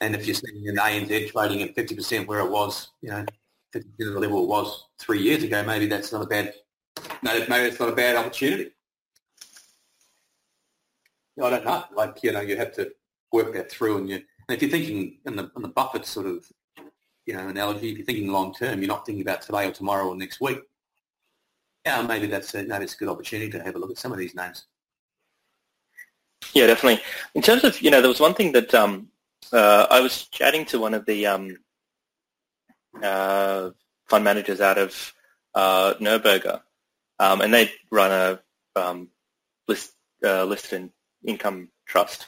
and 0.00 0.14
if 0.14 0.26
you're 0.26 0.34
seeing 0.34 0.68
an 0.68 0.76
ANZ 0.76 1.30
trading 1.30 1.62
at 1.62 1.74
50% 1.74 2.26
where 2.26 2.40
it 2.40 2.50
was, 2.50 2.90
you 3.02 3.10
know, 3.10 3.24
50% 3.74 3.84
of 4.08 4.14
the 4.14 4.20
level 4.20 4.44
it 4.44 4.48
was 4.48 4.86
three 4.98 5.20
years 5.20 5.42
ago, 5.42 5.62
maybe 5.64 5.86
that's 5.86 6.12
not 6.12 6.22
a 6.22 6.26
bad, 6.26 6.54
no, 7.22 7.32
maybe 7.48 7.68
it's 7.68 7.80
not 7.80 7.88
a 7.88 7.96
bad 7.96 8.16
opportunity. 8.16 8.70
I 11.42 11.50
don't 11.50 11.64
know. 11.64 11.84
Like 11.94 12.22
you 12.22 12.32
know, 12.32 12.40
you 12.40 12.56
have 12.56 12.72
to 12.76 12.92
work 13.32 13.52
that 13.54 13.70
through, 13.70 13.98
and 13.98 14.08
you. 14.08 14.22
And 14.48 14.56
if 14.56 14.62
you're 14.62 14.70
thinking 14.70 15.18
in 15.26 15.36
the 15.36 15.50
in 15.56 15.62
the 15.62 15.68
Buffett 15.68 16.06
sort 16.06 16.26
of 16.26 16.46
you 17.26 17.34
know 17.34 17.48
analogy, 17.48 17.90
if 17.90 17.98
you're 17.98 18.06
thinking 18.06 18.28
long 18.28 18.54
term, 18.54 18.80
you're 18.80 18.88
not 18.88 19.04
thinking 19.04 19.22
about 19.22 19.42
today 19.42 19.66
or 19.66 19.72
tomorrow 19.72 20.08
or 20.08 20.16
next 20.16 20.40
week. 20.40 20.60
Yeah, 21.84 22.02
maybe 22.02 22.26
that's 22.26 22.54
a, 22.54 22.64
maybe 22.64 22.84
it's 22.84 22.94
a 22.94 22.96
good 22.96 23.08
opportunity 23.08 23.50
to 23.50 23.62
have 23.62 23.76
a 23.76 23.78
look 23.78 23.90
at 23.90 23.98
some 23.98 24.12
of 24.12 24.18
these 24.18 24.34
names. 24.34 24.64
Yeah, 26.54 26.66
definitely. 26.66 27.02
In 27.34 27.42
terms 27.42 27.64
of 27.64 27.80
you 27.82 27.90
know, 27.90 28.00
there 28.00 28.08
was 28.08 28.20
one 28.20 28.34
thing 28.34 28.52
that 28.52 28.74
um, 28.74 29.08
uh, 29.52 29.86
I 29.90 30.00
was 30.00 30.26
chatting 30.28 30.64
to 30.66 30.78
one 30.78 30.94
of 30.94 31.06
the 31.06 31.26
um, 31.26 31.58
uh, 33.02 33.70
fund 34.08 34.24
managers 34.24 34.60
out 34.60 34.78
of 34.78 35.14
uh, 35.54 35.94
Neuberger, 36.00 36.60
um, 37.18 37.40
and 37.40 37.52
they 37.52 37.70
run 37.90 38.10
a 38.12 38.40
um, 38.80 39.08
list 39.68 39.92
uh, 40.24 40.44
listed 40.44 40.80
in 40.80 40.90
income 41.24 41.68
trust 41.86 42.26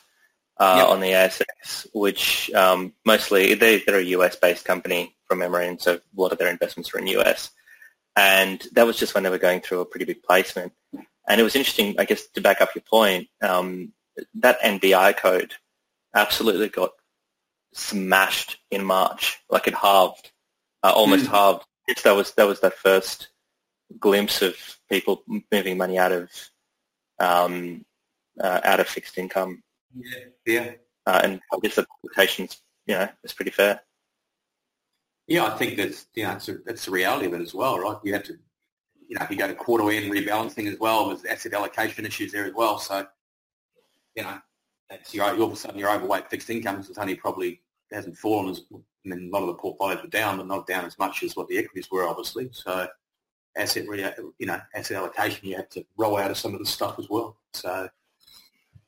uh, 0.59 0.77
yep. 0.79 0.89
on 0.89 1.01
the 1.01 1.09
ASX, 1.09 1.87
which 1.93 2.51
um, 2.53 2.93
mostly 3.05 3.55
they, 3.55 3.83
they're 3.87 4.01
a 4.01 4.03
US-based 4.03 4.65
company 4.65 5.17
from 5.27 5.39
memory, 5.39 5.69
and 5.69 5.81
so 5.81 5.95
a 5.95 6.21
lot 6.21 6.33
of 6.33 6.39
their 6.39 6.51
investments 6.51 6.93
are 6.95 6.99
in 6.99 7.07
US. 7.09 7.51
And 8.17 8.67
that 8.73 8.87
was 8.87 8.99
just 8.99 9.15
when 9.15 9.23
they 9.23 9.31
were 9.31 9.39
going 9.39 9.61
through 9.61 9.81
a 9.81 9.87
pretty 9.87 10.05
big 10.05 10.23
placement. 10.23 10.73
And 11.29 11.41
it 11.41 11.45
was 11.45 11.55
interesting, 11.55 11.95
I 11.99 12.05
guess, 12.05 12.27
to 12.29 12.41
back 12.41 12.61
up 12.61 12.75
your 12.75 12.83
point, 12.83 13.29
um, 13.43 13.93
that 14.35 14.61
NBI 14.61 15.17
code 15.17 15.55
absolutely 16.15 16.69
got 16.69 16.93
smashed 17.79 18.59
in 18.71 18.85
March, 18.85 19.39
like 19.49 19.69
it 19.69 19.75
halved, 19.75 20.31
uh, 20.83 20.93
almost 20.95 21.27
mm. 21.27 21.31
halved. 21.31 21.65
Yes, 21.87 22.03
that 22.03 22.15
was 22.15 22.33
that 22.33 22.47
was 22.47 22.61
that 22.61 22.75
first 22.75 23.29
glimpse 23.99 24.43
of 24.43 24.55
people 24.91 25.23
moving 25.51 25.79
money 25.79 25.99
out 25.99 26.13
of 26.13 26.31
um, 27.19 27.85
uh, 28.41 28.61
out 28.65 28.81
of 28.81 28.89
fixed 28.89 29.17
income. 29.17 29.63
Yeah, 29.97 30.25
yeah. 30.47 30.71
Uh, 31.07 31.21
and 31.25 31.41
I 31.53 31.59
guess 31.63 31.77
the 31.77 31.87
quotations, 32.01 32.61
you 32.87 32.95
know, 32.95 33.09
is 33.25 33.33
pretty 33.33 33.51
fair. 33.51 33.81
Yeah, 35.27 35.45
I 35.45 35.57
think 35.57 35.77
that's 35.77 36.07
you 36.15 36.25
know 36.25 36.33
it's, 36.33 36.49
a, 36.49 36.59
it's 36.67 36.85
the 36.85 36.91
reality 36.91 37.27
of 37.27 37.35
it 37.35 37.41
as 37.41 37.55
well, 37.55 37.79
right? 37.79 37.97
You 38.03 38.13
have 38.15 38.25
to, 38.25 38.35
you 39.09 39.19
know, 39.19 39.25
if 39.25 39.31
you 39.31 39.37
go 39.37 39.47
to 39.47 39.55
quarter 39.55 39.91
end 39.91 40.11
rebalancing 40.13 40.71
as 40.71 40.79
well, 40.79 41.09
there's 41.09 41.25
asset 41.25 41.55
allocation 41.55 42.05
issues 42.05 42.33
there 42.33 42.47
as 42.47 42.55
well. 42.55 42.79
So, 42.79 43.07
you 44.15 44.25
know, 44.25 44.39
it's 44.91 45.15
you're, 45.15 45.25
all 45.25 45.43
of 45.45 45.53
a 45.53 45.57
sudden 45.57 45.79
you're 45.79 45.95
overweight 45.95 46.31
fixed 46.31 46.51
income. 46.51 46.81
It's 46.81 46.99
only 46.99 47.15
probably 47.15 47.61
hasn't 47.93 48.19
fallen 48.19 48.51
as. 48.51 48.63
I 48.73 49.11
mean, 49.11 49.31
a 49.33 49.33
lot 49.33 49.43
of 49.43 49.49
the 49.49 49.55
portfolios 49.55 50.03
were 50.03 50.09
down, 50.09 50.37
but 50.37 50.47
not 50.47 50.67
down 50.67 50.85
as 50.85 50.99
much 50.99 51.23
as 51.23 51.35
what 51.35 51.49
the 51.49 51.57
equities 51.57 51.91
were, 51.91 52.07
obviously. 52.07 52.51
So, 52.53 52.87
asset, 53.57 53.87
you 54.39 54.47
know, 54.47 54.61
asset 54.75 54.97
allocation, 54.97 55.49
you 55.49 55.57
have 55.57 55.71
to 55.71 55.85
roll 55.97 56.19
out 56.19 56.31
of 56.31 56.37
some 56.37 56.53
of 56.53 56.61
the 56.61 56.67
stuff 56.67 56.99
as 56.99 57.09
well. 57.09 57.37
So, 57.55 57.89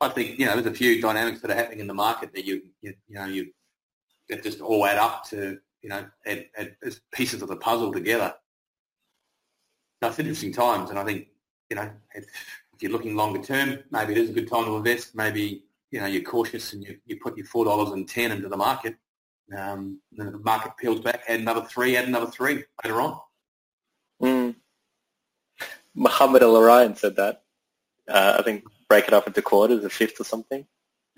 I 0.01 0.09
think 0.09 0.39
you 0.39 0.47
know 0.47 0.55
there's 0.55 0.67
a 0.67 0.73
few 0.73 1.01
dynamics 1.01 1.41
that 1.41 1.51
are 1.51 1.55
happening 1.55 1.81
in 1.81 1.87
the 1.87 1.95
market 1.95 2.33
that 2.33 2.45
you 2.45 2.63
you, 2.81 2.95
you 3.07 3.15
know 3.15 3.27
you 3.27 3.51
that 4.29 4.43
just 4.43 4.61
all 4.61 4.87
add 4.87 4.99
up 4.99 5.25
to 5.31 5.59
you 5.83 5.89
know 5.89 6.07
add, 6.27 6.47
add 6.57 6.77
pieces 7.13 7.43
of 7.43 7.49
the 7.49 7.57
puzzle 7.57 7.93
together. 7.93 8.35
That's 10.01 10.19
interesting 10.19 10.53
times, 10.53 10.91
and 10.91 10.99
I 10.99 11.05
think 11.05 11.29
you 11.69 11.77
know 11.77 11.91
if, 12.15 12.25
if, 12.25 12.83
you're 12.83 12.93
looking 12.93 13.15
longer 13.15 13.43
term, 13.43 13.79
maybe 13.91 14.13
it 14.13 14.19
is 14.19 14.31
a 14.31 14.33
good 14.33 14.49
time 14.49 14.65
to 14.65 14.77
invest. 14.77 15.15
Maybe 15.15 15.65
you 15.91 16.01
know 16.01 16.07
you're 16.07 16.23
cautious 16.23 16.73
and 16.73 16.83
you, 16.85 16.99
you 17.07 17.19
put 17.21 17.37
your 17.37 17.47
four 17.47 17.65
dollars 17.65 17.91
and 17.91 18.09
ten 18.09 18.33
into 18.33 18.49
the 18.49 18.57
market. 18.57 18.97
Um, 19.57 20.01
then 20.13 20.33
the 20.33 20.39
market 20.39 20.73
peels 20.79 21.01
back, 21.01 21.23
add 21.29 21.41
another 21.41 21.63
three, 21.63 21.97
add 21.97 22.07
another 22.07 22.31
three 22.31 22.65
later 22.85 23.01
on. 23.01 23.19
Mm. 24.23 24.55
Mohamed 25.95 26.43
El-Erian 26.43 26.97
said 26.97 27.17
that. 27.17 27.43
Uh, 28.09 28.37
I 28.39 28.43
think 28.43 28.65
break 28.89 29.09
it 29.09 29.15
up 29.15 29.27
into 29.27 29.43
quarters, 29.43 29.85
a 29.85 29.91
fifth 29.91 30.21
or 30.21 30.25
something. 30.25 30.65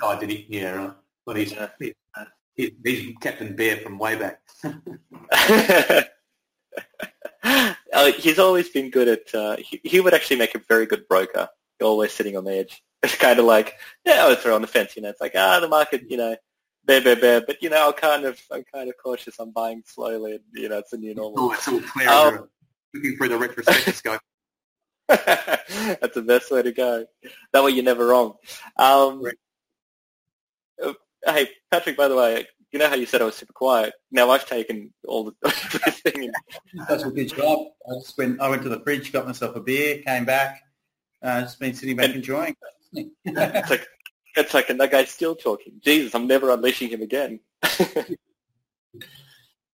Oh, 0.03 0.19
did 0.19 0.31
he? 0.31 0.47
Yeah, 0.49 0.73
right. 0.73 0.93
Well, 1.27 1.37
he's, 1.37 1.53
yeah. 1.53 1.69
he's, 2.55 2.71
he's 2.85 3.15
Captain 3.21 3.55
Bear 3.55 3.77
from 3.79 3.99
way 3.99 4.17
back. 4.17 4.41
uh, 7.45 8.13
he's 8.13 8.39
always 8.39 8.69
been 8.71 8.91
good 8.91 9.09
at, 9.09 9.35
uh, 9.35 9.57
he, 9.57 9.81
he, 9.85 10.01
would 10.01 10.15
actually 10.15 10.37
make 10.37 10.55
a 10.55 10.61
very 10.69 10.87
good 10.87 11.07
broker, 11.09 11.49
always 11.81 12.13
sitting 12.13 12.37
on 12.37 12.45
the 12.45 12.53
edge. 12.53 12.83
It's 13.03 13.17
kind 13.17 13.39
of 13.39 13.45
like, 13.45 13.75
yeah, 14.05 14.25
I 14.25 14.29
would 14.29 14.39
throw 14.39 14.55
on 14.55 14.63
the 14.63 14.69
fence, 14.69 14.97
you 14.97 15.03
know, 15.03 15.11
it's 15.11 15.21
like, 15.21 15.33
ah, 15.35 15.61
the 15.61 15.69
market, 15.69 16.05
you 16.09 16.17
know, 16.17 16.37
bear, 16.85 17.03
bear, 17.03 17.17
bear, 17.17 17.41
but, 17.41 17.63
you 17.63 17.71
know, 17.71 17.89
I'm 17.89 17.95
kind 17.95 18.25
of, 18.25 18.41
I'm 18.51 18.65
kind 18.73 18.89
of 18.89 18.97
cautious. 19.03 19.39
I'm 19.39 19.51
buying 19.51 19.83
slowly, 19.87 20.33
and, 20.33 20.43
you 20.55 20.69
know, 20.69 20.79
it's 20.79 20.93
a 20.93 20.97
new 20.97 21.15
normal. 21.15 21.39
Oh, 21.39 21.53
it's 21.53 21.69
all 21.69 21.81
clear. 21.81 22.09
Um, 22.09 22.49
looking 22.95 23.17
for 23.17 23.29
the 23.29 23.39
retrospective 23.39 23.95
scope. 23.95 24.21
That's 25.09 26.15
the 26.15 26.23
best 26.23 26.51
way 26.51 26.63
to 26.63 26.73
go. 26.73 27.07
That 27.53 27.65
way 27.65 27.73
you're 27.73 27.85
never 27.85 28.07
wrong. 28.07 28.35
Um, 28.77 29.23
uh, 30.83 30.93
hey, 31.25 31.51
Patrick, 31.71 31.97
by 31.97 32.09
the 32.09 32.17
way, 32.17 32.47
you 32.71 32.79
know 32.79 32.89
how 32.89 32.95
you 32.95 33.05
said 33.05 33.21
I 33.21 33.27
was 33.27 33.35
super 33.35 33.53
quiet? 33.53 33.93
Now 34.11 34.31
I've 34.31 34.47
taken 34.47 34.93
all 35.07 35.25
the 35.25 35.35
everything. 35.87 36.31
That's 36.89 37.03
a 37.03 37.11
good 37.11 37.29
job. 37.29 37.67
I 37.87 37.95
just 38.01 38.17
went, 38.17 38.41
I 38.41 38.49
went 38.49 38.63
to 38.63 38.71
the 38.71 38.81
fridge, 38.81 39.13
got 39.13 39.27
myself 39.27 39.57
a 39.57 39.61
beer, 39.61 40.03
came 40.03 40.25
back, 40.25 40.63
uh, 41.23 41.43
just 41.43 41.61
been 41.61 41.75
sitting 41.75 41.97
back 41.97 42.07
and, 42.07 42.17
enjoying 42.17 42.57
it. 42.93 43.09
it's 43.25 43.71
like, 43.71 43.87
it's 44.37 44.55
like, 44.55 44.71
and 44.71 44.81
that 44.81 44.91
guy's 44.91 45.11
still 45.11 45.35
talking. 45.35 45.75
Jesus, 45.81 46.15
I'm 46.15 46.27
never 46.27 46.51
unleashing 46.51 46.91
him 46.91 47.03
again. 47.03 47.41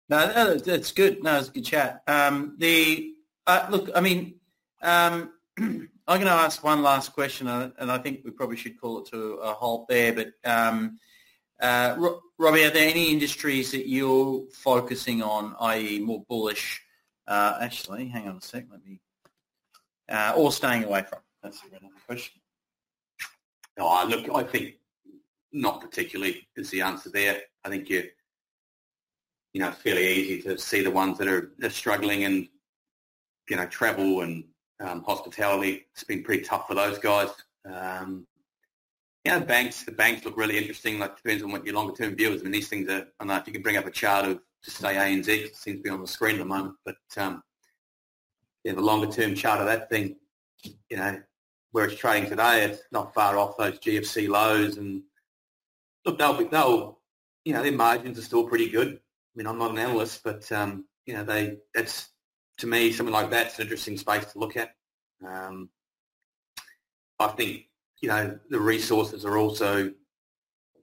no, 0.08 0.56
that's 0.56 0.92
good. 0.92 1.22
No, 1.22 1.38
it's 1.38 1.48
a 1.48 1.52
good 1.52 1.64
chat. 1.64 2.02
Um, 2.06 2.56
the 2.58 3.14
uh, 3.46 3.66
look, 3.70 3.90
I 3.94 4.00
mean, 4.00 4.34
um, 4.82 5.32
I'm 5.58 5.88
going 6.06 6.26
to 6.26 6.32
ask 6.32 6.62
one 6.62 6.82
last 6.82 7.12
question, 7.12 7.46
uh, 7.46 7.70
and 7.78 7.90
I 7.90 7.98
think 7.98 8.20
we 8.24 8.30
probably 8.30 8.56
should 8.56 8.80
call 8.80 9.00
it 9.00 9.06
to 9.10 9.34
a 9.34 9.52
halt 9.52 9.88
there. 9.88 10.12
But 10.12 10.32
um, 10.44 10.98
uh, 11.60 11.96
Robbie, 12.38 12.64
are 12.64 12.70
there 12.70 12.88
any 12.88 13.10
industries 13.10 13.72
that 13.72 13.88
you're 13.88 14.44
focusing 14.52 15.22
on, 15.22 15.56
i.e., 15.60 15.98
more 15.98 16.24
bullish? 16.28 16.82
Uh, 17.26 17.58
actually, 17.60 18.08
hang 18.08 18.28
on 18.28 18.36
a 18.36 18.40
sec. 18.40 18.66
Let 18.70 18.84
me, 18.84 19.00
uh, 20.08 20.34
or 20.36 20.52
staying 20.52 20.84
away 20.84 21.04
from. 21.08 21.20
That's 21.42 21.62
a 21.62 21.76
another 21.76 21.94
question. 22.06 22.40
Oh, 23.78 24.06
look, 24.08 24.28
I 24.34 24.44
think 24.44 24.74
not 25.52 25.80
particularly 25.80 26.46
is 26.56 26.70
the 26.70 26.82
answer 26.82 27.10
there. 27.10 27.40
I 27.64 27.68
think 27.68 27.88
you, 27.88 28.04
you 29.52 29.60
know, 29.60 29.70
fairly 29.70 30.06
easy 30.06 30.42
to 30.42 30.58
see 30.58 30.82
the 30.82 30.90
ones 30.90 31.18
that 31.18 31.28
are, 31.28 31.52
are 31.62 31.70
struggling 31.70 32.24
and, 32.24 32.48
you 33.48 33.56
know, 33.56 33.66
travel 33.66 34.20
and 34.20 34.44
um, 34.80 35.02
hospitality. 35.02 35.86
It's 35.92 36.04
been 36.04 36.22
pretty 36.22 36.42
tough 36.42 36.66
for 36.66 36.74
those 36.74 36.98
guys. 36.98 37.30
Um, 37.64 38.26
you 39.24 39.32
know, 39.32 39.40
banks, 39.40 39.84
the 39.84 39.92
banks 39.92 40.24
look 40.24 40.36
really 40.36 40.58
interesting. 40.58 40.98
Like 40.98 41.16
depends 41.16 41.42
on 41.42 41.50
what 41.50 41.64
your 41.64 41.74
longer 41.74 41.94
term 41.94 42.14
view 42.14 42.32
is. 42.32 42.42
I 42.42 42.44
mean, 42.44 42.52
these 42.52 42.68
things 42.68 42.88
are. 42.88 42.98
I 43.00 43.04
don't 43.20 43.28
know 43.28 43.36
if 43.36 43.46
you 43.46 43.52
can 43.52 43.62
bring 43.62 43.76
up 43.76 43.86
a 43.86 43.90
chart 43.90 44.26
of 44.26 44.40
just 44.62 44.78
say 44.78 44.94
ANZ. 44.94 45.28
It 45.28 45.56
seems 45.56 45.78
to 45.78 45.82
be 45.82 45.90
on 45.90 46.00
the 46.00 46.06
screen 46.06 46.36
at 46.36 46.38
the 46.38 46.44
moment, 46.44 46.74
but 46.84 46.96
um, 47.16 47.42
yeah, 48.64 48.72
the 48.72 48.82
longer 48.82 49.10
term 49.10 49.34
chart 49.34 49.60
of 49.60 49.66
that 49.66 49.88
thing, 49.88 50.16
you 50.90 50.96
know, 50.96 51.20
where 51.74 51.86
it's 51.86 51.96
trading 51.96 52.28
today, 52.28 52.64
it's 52.64 52.82
not 52.92 53.12
far 53.14 53.36
off 53.36 53.56
those 53.56 53.80
GFC 53.80 54.28
lows. 54.28 54.76
And 54.76 55.02
look, 56.06 56.18
they'll 56.18 56.38
be 56.38 56.44
they'll, 56.44 57.00
you 57.44 57.52
know, 57.52 57.62
their 57.62 57.72
margins 57.72 58.18
are 58.18 58.22
still 58.22 58.48
pretty 58.48 58.68
good. 58.68 58.94
I 58.94 59.32
mean, 59.34 59.48
I'm 59.48 59.58
not 59.58 59.72
an 59.72 59.78
analyst, 59.78 60.22
but 60.22 60.50
um, 60.52 60.84
you 61.04 61.14
know, 61.14 61.24
they 61.24 61.56
that's 61.74 62.10
to 62.58 62.68
me 62.68 62.92
something 62.92 63.12
like 63.12 63.30
that's 63.30 63.58
an 63.58 63.62
interesting 63.62 63.98
space 63.98 64.32
to 64.32 64.38
look 64.38 64.56
at. 64.56 64.70
Um, 65.26 65.68
I 67.18 67.28
think 67.28 67.66
you 68.04 68.08
know, 68.08 68.38
the 68.50 68.60
resources 68.60 69.24
are 69.24 69.38
also, 69.38 69.90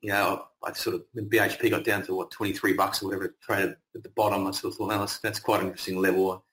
you 0.02 0.10
know, 0.10 0.44
I 0.64 0.74
sort 0.74 0.96
of, 0.96 1.04
when 1.14 1.30
BHP 1.30 1.70
got 1.70 1.84
down 1.84 2.02
to 2.04 2.16
what, 2.16 2.32
23 2.32 2.74
bucks 2.74 3.02
or 3.02 3.06
whatever 3.06 3.36
traded 3.40 3.76
at 3.96 4.02
the 4.02 4.10
bottom, 4.10 4.48
I 4.48 4.52
sort 4.52 4.74
of 4.74 4.78
thought, 4.80 4.88
well, 4.88 5.00
that's, 5.00 5.20
that's 5.20 5.40
quite 5.40 5.60
an 5.62 5.68
interesting 5.68 6.00
level. 6.00 6.44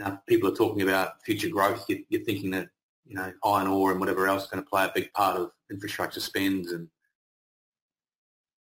Now, 0.00 0.20
people 0.26 0.50
are 0.50 0.54
talking 0.54 0.82
about 0.82 1.22
future 1.24 1.48
growth. 1.48 1.84
You, 1.88 2.04
you're 2.08 2.24
thinking 2.24 2.50
that, 2.50 2.68
you 3.10 3.16
know, 3.16 3.32
iron 3.44 3.66
ore 3.66 3.90
and 3.90 3.98
whatever 3.98 4.28
else 4.28 4.44
is 4.44 4.48
going 4.48 4.62
to 4.62 4.70
play 4.70 4.84
a 4.84 4.92
big 4.94 5.12
part 5.12 5.36
of 5.36 5.50
infrastructure 5.68 6.20
spends 6.20 6.70
and 6.70 6.88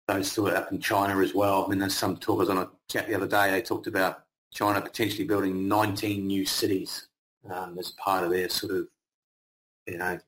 those 0.08 0.32
sort 0.32 0.52
of 0.52 0.58
up 0.58 0.72
in 0.72 0.80
China 0.80 1.22
as 1.22 1.32
well. 1.32 1.64
I 1.64 1.68
mean, 1.68 1.78
there's 1.78 1.96
some 1.96 2.16
talkers 2.16 2.48
on 2.48 2.58
a 2.58 2.68
chat 2.88 3.06
the 3.06 3.14
other 3.14 3.28
day, 3.28 3.52
they 3.52 3.62
talked 3.62 3.86
about 3.86 4.24
China 4.52 4.80
potentially 4.80 5.24
building 5.24 5.68
19 5.68 6.26
new 6.26 6.44
cities 6.44 7.06
um, 7.48 7.78
as 7.78 7.92
part 7.92 8.24
of 8.24 8.30
their 8.30 8.48
sort 8.48 8.72
of, 8.72 8.88
you 9.86 9.98
know, 9.98 10.18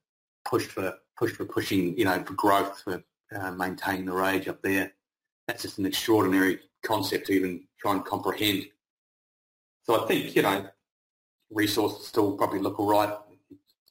push 0.44 0.64
for 0.64 0.94
push 1.18 1.32
for 1.32 1.44
pushing, 1.44 1.98
you 1.98 2.04
know, 2.04 2.22
for 2.24 2.34
growth, 2.34 2.82
for 2.82 3.02
uh, 3.36 3.50
maintaining 3.50 4.06
the 4.06 4.12
rage 4.12 4.46
up 4.46 4.62
there. 4.62 4.92
That's 5.48 5.62
just 5.62 5.78
an 5.78 5.86
extraordinary 5.86 6.60
concept 6.84 7.26
to 7.26 7.32
even 7.32 7.64
try 7.80 7.92
and 7.92 8.04
comprehend. 8.04 8.66
So 9.82 10.02
I 10.02 10.06
think, 10.06 10.36
you 10.36 10.42
know, 10.42 10.66
resources 11.50 12.06
still 12.06 12.36
probably 12.36 12.60
look 12.60 12.78
all 12.78 12.88
right. 12.88 13.12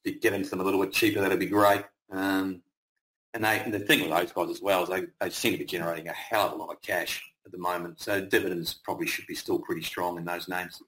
Get 0.06 0.34
into 0.34 0.50
them 0.50 0.62
a 0.62 0.64
little 0.64 0.82
bit 0.82 0.92
cheaper, 0.92 1.22
that'd 1.22 1.40
be 1.40 1.46
great. 1.46 1.84
Um, 2.12 2.62
and, 3.34 3.44
they, 3.44 3.60
and 3.60 3.74
the 3.74 3.80
thing 3.80 4.02
with 4.02 4.12
those 4.12 4.32
guys 4.32 4.50
as 4.50 4.62
well 4.62 4.84
is 4.84 4.90
they, 4.90 5.06
they 5.20 5.30
seem 5.30 5.54
to 5.54 5.60
be 5.60 5.66
generating 5.66 6.08
a 6.08 6.14
hell 6.14 6.48
of 6.48 6.54
a 6.54 6.56
lot 6.56 6.72
of 6.72 6.82
cash 6.82 7.24
at 7.46 7.52
the 7.52 7.58
moment. 7.58 8.00
So 8.02 8.22
dividends 8.22 8.74
probably 8.74 9.08
should 9.08 9.28
be 9.28 9.36
still 9.36 9.60
pretty 9.60 9.82
strong 9.82 10.18
in 10.18 10.26
those 10.26 10.48
names. 10.48 10.82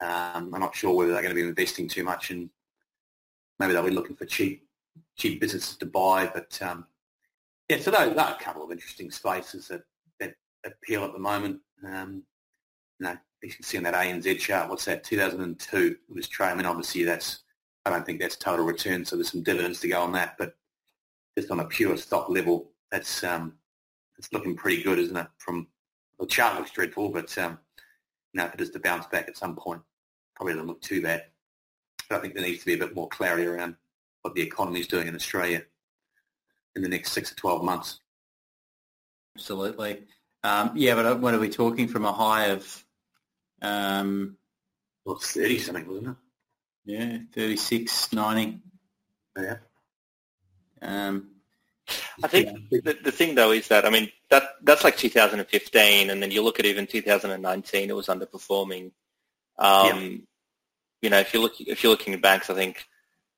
Um, 0.00 0.50
I'm 0.52 0.60
not 0.60 0.74
sure 0.74 0.94
whether 0.94 1.12
they're 1.12 1.22
going 1.22 1.34
to 1.34 1.40
be 1.40 1.48
investing 1.48 1.88
too 1.88 2.02
much 2.02 2.30
and 2.30 2.50
maybe 3.58 3.72
they'll 3.72 3.84
be 3.84 3.90
looking 3.90 4.16
for 4.16 4.26
cheap 4.26 4.64
cheap 5.16 5.40
businesses 5.40 5.76
to 5.76 5.86
buy. 5.86 6.30
But 6.32 6.58
um, 6.62 6.86
yeah, 7.68 7.78
so 7.78 7.90
there, 7.90 8.00
are 8.00 8.36
a 8.38 8.42
couple 8.42 8.64
of 8.64 8.72
interesting 8.72 9.10
spaces 9.10 9.68
that, 9.68 9.82
that 10.20 10.34
appeal 10.64 11.04
at 11.04 11.12
the 11.12 11.18
moment. 11.18 11.60
Um, 11.86 12.22
you 12.98 13.06
know, 13.06 13.16
you 13.42 13.50
can 13.50 13.62
see 13.62 13.78
on 13.78 13.84
that 13.84 13.94
ANZ 13.94 14.38
chart, 14.38 14.68
what's 14.68 14.84
that, 14.86 15.04
2002 15.04 15.96
it 16.08 16.14
was 16.14 16.28
trading. 16.28 16.54
I 16.54 16.56
mean, 16.56 16.66
obviously 16.66 17.04
that's, 17.04 17.40
I 17.86 17.90
don't 17.90 18.06
think 18.06 18.20
that's 18.20 18.36
total 18.36 18.64
return, 18.64 19.04
so 19.04 19.16
there's 19.16 19.30
some 19.30 19.42
dividends 19.42 19.80
to 19.80 19.88
go 19.88 20.00
on 20.00 20.12
that. 20.12 20.36
But 20.38 20.56
just 21.36 21.50
on 21.50 21.60
a 21.60 21.64
pure 21.64 21.96
stock 21.96 22.28
level, 22.28 22.70
that's 22.90 23.22
um, 23.24 23.54
it's 24.18 24.32
looking 24.32 24.56
pretty 24.56 24.82
good, 24.82 24.98
isn't 24.98 25.16
it? 25.16 25.26
From 25.38 25.66
the 26.18 26.26
chart 26.26 26.56
looks 26.56 26.70
dreadful, 26.70 27.10
but 27.10 27.36
um, 27.38 27.58
you 28.32 28.38
know, 28.38 28.46
if 28.46 28.54
it 28.54 28.60
is 28.60 28.70
to 28.70 28.80
bounce 28.80 29.06
back 29.06 29.28
at 29.28 29.36
some 29.36 29.54
point, 29.56 29.82
probably 30.34 30.54
doesn't 30.54 30.66
look 30.66 30.80
too 30.80 31.02
bad. 31.02 31.24
But 32.08 32.18
I 32.18 32.20
think 32.20 32.34
there 32.34 32.44
needs 32.44 32.60
to 32.60 32.66
be 32.66 32.74
a 32.74 32.78
bit 32.78 32.94
more 32.94 33.08
clarity 33.08 33.46
around 33.46 33.76
what 34.22 34.34
the 34.34 34.42
economy 34.42 34.80
is 34.80 34.86
doing 34.86 35.06
in 35.06 35.14
Australia 35.14 35.62
in 36.76 36.82
the 36.82 36.88
next 36.88 37.12
six 37.12 37.30
to 37.30 37.36
12 37.36 37.62
months. 37.62 38.00
Absolutely. 39.36 40.04
Um, 40.42 40.72
yeah, 40.74 40.94
but 40.94 41.06
uh, 41.06 41.16
what 41.16 41.34
are 41.34 41.38
we 41.38 41.48
talking 41.48 41.88
from 41.88 42.04
a 42.04 42.12
high 42.12 42.46
of? 42.46 42.84
Um, 43.62 44.36
well, 45.04 45.16
30 45.16 45.58
something, 45.58 45.86
wasn't 45.86 46.08
it? 46.08 46.16
Yeah, 46.84 47.18
36, 47.34 48.12
90. 48.12 48.60
Yeah. 49.36 49.56
Um, 50.82 51.30
I 52.22 52.28
think 52.28 52.70
the, 52.70 52.96
the 53.02 53.12
thing 53.12 53.34
though 53.34 53.52
is 53.52 53.68
that 53.68 53.84
I 53.84 53.90
mean 53.90 54.10
that 54.30 54.44
that's 54.62 54.84
like 54.84 54.96
2015, 54.96 56.10
and 56.10 56.22
then 56.22 56.30
you 56.30 56.42
look 56.42 56.58
at 56.58 56.66
even 56.66 56.86
2019, 56.86 57.90
it 57.90 57.96
was 57.96 58.06
underperforming. 58.06 58.92
Um, 59.58 59.86
yeah. 59.86 60.16
You 61.02 61.10
know, 61.10 61.18
if 61.18 61.34
you 61.34 61.40
look 61.40 61.60
if 61.60 61.82
you're 61.82 61.92
looking 61.92 62.14
at 62.14 62.22
banks, 62.22 62.48
I 62.48 62.54
think 62.54 62.86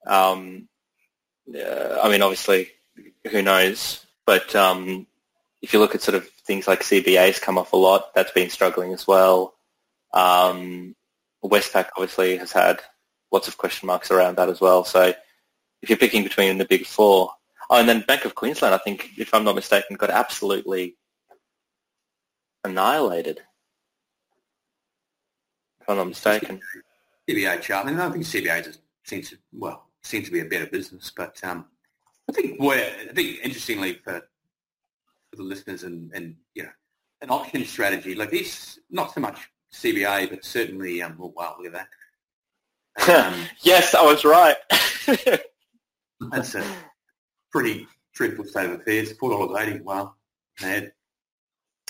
um, 0.06 0.68
uh, 1.54 1.98
I 2.02 2.08
mean, 2.08 2.22
obviously, 2.22 2.70
who 3.30 3.42
knows? 3.42 4.04
But 4.24 4.54
um, 4.54 5.06
if 5.62 5.72
you 5.72 5.78
look 5.78 5.94
at 5.94 6.02
sort 6.02 6.16
of 6.16 6.28
things 6.28 6.68
like 6.68 6.82
CBA's 6.82 7.38
come 7.38 7.58
off 7.58 7.72
a 7.72 7.76
lot, 7.76 8.14
that's 8.14 8.32
been 8.32 8.50
struggling 8.50 8.92
as 8.92 9.06
well. 9.06 9.54
Um, 10.12 10.94
Westpac 11.44 11.88
obviously 11.96 12.36
has 12.38 12.52
had 12.52 12.80
lots 13.32 13.48
of 13.48 13.58
question 13.58 13.86
marks 13.86 14.10
around 14.10 14.36
that 14.36 14.48
as 14.48 14.60
well. 14.60 14.84
So 14.84 15.12
if 15.82 15.88
you're 15.88 15.98
picking 15.98 16.22
between 16.22 16.58
the 16.58 16.64
big 16.64 16.86
four, 16.86 17.30
oh, 17.70 17.78
and 17.78 17.88
then 17.88 18.04
Bank 18.06 18.24
of 18.24 18.34
Queensland, 18.34 18.74
I 18.74 18.78
think, 18.78 19.10
if 19.16 19.32
I'm 19.34 19.44
not 19.44 19.54
mistaken, 19.54 19.96
got 19.96 20.10
absolutely 20.10 20.96
annihilated. 22.64 23.40
If 25.80 25.88
I'm 25.88 25.96
not 25.96 26.08
mistaken. 26.08 26.60
CBA, 27.28 27.70
I 27.74 27.84
mean, 27.84 27.98
I 27.98 28.10
think 28.10 28.24
CBA 28.24 28.64
just 28.64 28.80
seems 29.04 29.30
to, 29.30 29.38
well, 29.52 29.86
seems 30.02 30.26
to 30.26 30.32
be 30.32 30.40
a 30.40 30.44
better 30.44 30.66
business. 30.66 31.12
But 31.14 31.38
um, 31.42 31.66
I 32.28 32.32
think 32.32 32.60
where 32.60 32.92
I 33.10 33.12
think 33.12 33.38
interestingly 33.42 33.94
for, 34.04 34.20
for 35.30 35.36
the 35.36 35.42
listeners 35.42 35.84
and, 35.84 36.10
and 36.14 36.36
you 36.54 36.64
know 36.64 36.70
an 37.22 37.30
option 37.30 37.64
strategy 37.64 38.14
like 38.14 38.30
this, 38.30 38.78
not 38.90 39.12
so 39.12 39.20
much 39.20 39.48
CBA, 39.72 40.30
but 40.30 40.44
certainly 40.44 41.02
um, 41.02 41.16
oh 41.20 41.32
wow, 41.36 41.56
look 41.58 41.66
at 41.66 41.72
that. 41.72 41.88
Yes, 43.62 43.94
I 43.94 44.02
was 44.02 44.24
right. 44.24 44.56
that's 46.30 46.54
a 46.54 46.64
pretty 47.50 47.86
dreadful 48.14 48.44
state 48.44 48.66
of 48.66 48.80
affairs. 48.80 49.12
Four 49.12 49.30
dollars 49.30 49.56
eighty. 49.60 49.80
Wow, 49.80 50.14
mad. 50.62 50.92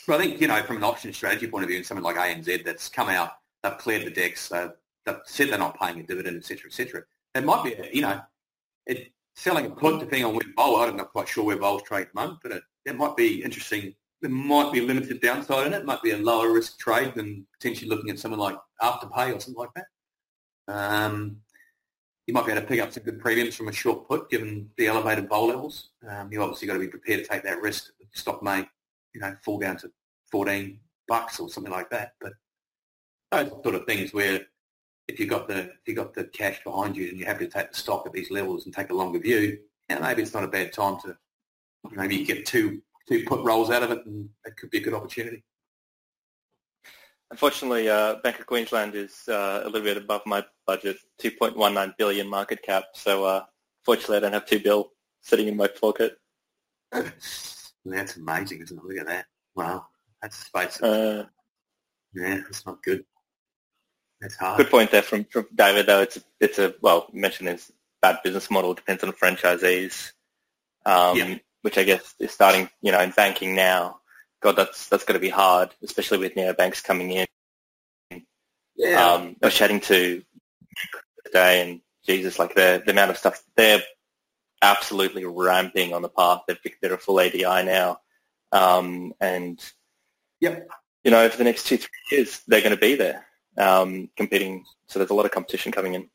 But 0.06 0.20
I 0.20 0.24
think 0.24 0.40
you 0.40 0.48
know 0.48 0.62
from 0.62 0.78
an 0.78 0.84
option 0.84 1.12
strategy 1.12 1.48
point 1.48 1.64
of 1.64 1.68
view, 1.68 1.78
and 1.78 1.86
something 1.86 2.04
like 2.04 2.16
ANZ 2.16 2.64
that's 2.64 2.88
come 2.88 3.08
out, 3.08 3.32
they've 3.62 3.78
cleared 3.78 4.06
the 4.06 4.10
decks. 4.10 4.48
They've, 4.48 4.70
they've 5.04 5.16
said 5.24 5.50
they're 5.50 5.58
not 5.58 5.78
paying 5.78 6.00
a 6.00 6.02
dividend, 6.02 6.36
etc., 6.36 6.68
etc. 6.68 7.02
It 7.34 7.44
might 7.44 7.64
be, 7.64 7.76
you 7.92 8.02
know, 8.02 8.20
it, 8.86 9.12
selling 9.34 9.66
a 9.66 9.70
put 9.70 10.00
depending 10.00 10.24
on 10.24 10.32
where 10.32 10.42
Vol. 10.56 10.76
I'm 10.76 10.96
not 10.96 11.12
quite 11.12 11.28
sure 11.28 11.44
where 11.44 11.56
Vol's 11.56 11.82
trade 11.82 12.02
at 12.02 12.14
the 12.14 12.20
moment, 12.20 12.40
but 12.42 12.52
it, 12.52 12.62
it 12.84 12.96
might 12.96 13.16
be 13.16 13.42
interesting. 13.42 13.94
There 14.22 14.30
might 14.30 14.72
be 14.72 14.80
limited 14.80 15.20
downside 15.20 15.66
in 15.66 15.74
it. 15.74 15.80
It 15.80 15.84
might 15.84 16.02
be 16.02 16.12
a 16.12 16.16
lower 16.16 16.52
risk 16.52 16.78
trade 16.78 17.14
than 17.14 17.46
potentially 17.52 17.90
looking 17.90 18.10
at 18.10 18.18
something 18.18 18.40
like 18.40 18.56
Afterpay 18.80 19.36
or 19.36 19.40
something 19.40 19.54
like 19.54 19.74
that. 19.74 19.84
Um, 20.68 21.38
you 22.26 22.34
might 22.34 22.44
be 22.44 22.52
able 22.52 22.62
to 22.62 22.66
pick 22.66 22.80
up 22.80 22.92
some 22.92 23.04
good 23.04 23.20
premiums 23.20 23.54
from 23.54 23.68
a 23.68 23.72
short 23.72 24.08
put 24.08 24.28
given 24.30 24.68
the 24.76 24.88
elevated 24.88 25.28
Vol 25.28 25.48
levels. 25.48 25.90
Um, 26.08 26.32
you 26.32 26.42
obviously 26.42 26.66
got 26.66 26.74
to 26.74 26.80
be 26.80 26.88
prepared 26.88 27.22
to 27.22 27.28
take 27.28 27.44
that 27.44 27.62
risk. 27.62 27.90
The 28.00 28.18
stock 28.18 28.42
may, 28.42 28.66
you 29.14 29.20
know, 29.20 29.34
fall 29.44 29.58
down 29.58 29.76
to 29.78 29.90
14 30.32 30.78
bucks 31.06 31.38
or 31.38 31.48
something 31.48 31.72
like 31.72 31.88
that. 31.90 32.12
But 32.20 32.32
those 33.30 33.50
sort 33.62 33.76
of 33.76 33.86
things 33.86 34.12
where 34.12 34.40
if 35.08 35.20
you've 35.20 35.28
got 35.28 35.46
the 35.46 35.58
if 35.58 35.80
you've 35.86 35.96
got 35.96 36.14
the 36.14 36.24
cash 36.24 36.62
behind 36.64 36.96
you 36.96 37.08
and 37.08 37.18
you 37.18 37.26
have 37.26 37.38
to 37.38 37.46
take 37.46 37.70
the 37.70 37.78
stock 37.78 38.06
at 38.06 38.12
these 38.12 38.30
levels 38.30 38.64
and 38.64 38.74
take 38.74 38.90
a 38.90 38.94
longer 38.94 39.18
view, 39.18 39.58
yeah, 39.88 40.00
maybe 40.00 40.22
it's 40.22 40.34
not 40.34 40.44
a 40.44 40.48
bad 40.48 40.72
time 40.72 40.98
to 41.00 41.16
maybe 41.92 42.24
get 42.24 42.44
two 42.44 42.82
two 43.08 43.24
put 43.24 43.44
rolls 43.44 43.70
out 43.70 43.84
of 43.84 43.92
it, 43.92 44.04
and 44.06 44.28
it 44.44 44.56
could 44.56 44.70
be 44.70 44.78
a 44.78 44.82
good 44.82 44.94
opportunity. 44.94 45.44
Unfortunately, 47.30 47.88
uh, 47.88 48.16
Bank 48.22 48.38
of 48.38 48.46
Queensland 48.46 48.94
is 48.94 49.28
uh, 49.28 49.62
a 49.64 49.66
little 49.66 49.82
bit 49.82 49.96
above 49.96 50.22
my 50.26 50.44
budget, 50.66 50.96
2.19 51.20 51.96
billion 51.98 52.28
market 52.28 52.62
cap. 52.62 52.84
So, 52.94 53.24
uh, 53.24 53.44
fortunately, 53.84 54.18
I 54.18 54.20
don't 54.20 54.32
have 54.32 54.46
two 54.46 54.60
bill 54.60 54.92
sitting 55.22 55.48
in 55.48 55.56
my 55.56 55.66
pocket. 55.66 56.18
That's 56.92 58.16
amazing, 58.16 58.62
isn't 58.62 58.78
it? 58.78 58.84
Look 58.84 58.98
at 58.98 59.06
that. 59.06 59.26
Wow, 59.54 59.86
that's 60.20 60.46
space. 60.46 60.82
Uh, 60.82 61.24
yeah, 62.14 62.40
that's 62.44 62.66
not 62.66 62.82
good. 62.82 63.04
That's 64.20 64.36
hard. 64.36 64.58
Good 64.58 64.70
point 64.70 64.90
there 64.90 65.02
from, 65.02 65.24
from 65.24 65.46
David, 65.54 65.86
though. 65.86 66.02
It's 66.02 66.16
a, 66.16 66.20
it's 66.40 66.58
a 66.58 66.74
well, 66.80 67.08
mentioned 67.12 67.48
as 67.48 67.70
bad 68.02 68.18
business 68.24 68.50
model. 68.50 68.74
Depends 68.74 69.04
on 69.04 69.12
franchisees, 69.12 70.12
um, 70.84 71.16
yeah. 71.16 71.34
which 71.62 71.78
I 71.78 71.84
guess 71.84 72.14
is 72.18 72.32
starting, 72.32 72.68
you 72.82 72.92
know, 72.92 73.00
in 73.00 73.10
banking 73.10 73.54
now. 73.54 74.00
God, 74.46 74.54
that's 74.54 74.88
that's 74.88 75.02
going 75.02 75.14
to 75.14 75.20
be 75.20 75.28
hard, 75.28 75.70
especially 75.82 76.18
with 76.18 76.36
neobanks 76.36 76.84
coming 76.84 77.10
in. 77.10 77.26
Yeah. 78.76 79.14
Um, 79.14 79.34
I 79.42 79.46
was 79.46 79.54
chatting 79.56 79.80
to 79.80 80.22
today, 81.24 81.62
and 81.62 81.80
Jesus, 82.06 82.38
like 82.38 82.54
the 82.54 82.80
the 82.86 82.92
amount 82.92 83.10
of 83.10 83.18
stuff 83.18 83.42
they're 83.56 83.82
absolutely 84.62 85.24
ramping 85.24 85.94
on 85.94 86.02
the 86.02 86.08
path. 86.08 86.42
They've 86.46 86.60
they're 86.80 86.94
a 86.94 86.98
full 86.98 87.18
ADI 87.18 87.42
now, 87.42 87.98
um, 88.52 89.14
and 89.20 89.58
yep. 90.38 90.68
you 91.02 91.10
know, 91.10 91.28
for 91.28 91.38
the 91.38 91.42
next 91.42 91.66
two 91.66 91.78
three 91.78 91.88
years, 92.12 92.40
they're 92.46 92.60
going 92.60 92.70
to 92.70 92.80
be 92.80 92.94
there 92.94 93.26
um, 93.58 94.08
competing. 94.16 94.64
So 94.86 95.00
there's 95.00 95.10
a 95.10 95.14
lot 95.14 95.26
of 95.26 95.32
competition 95.32 95.72
coming 95.72 95.94
in. 95.94 96.08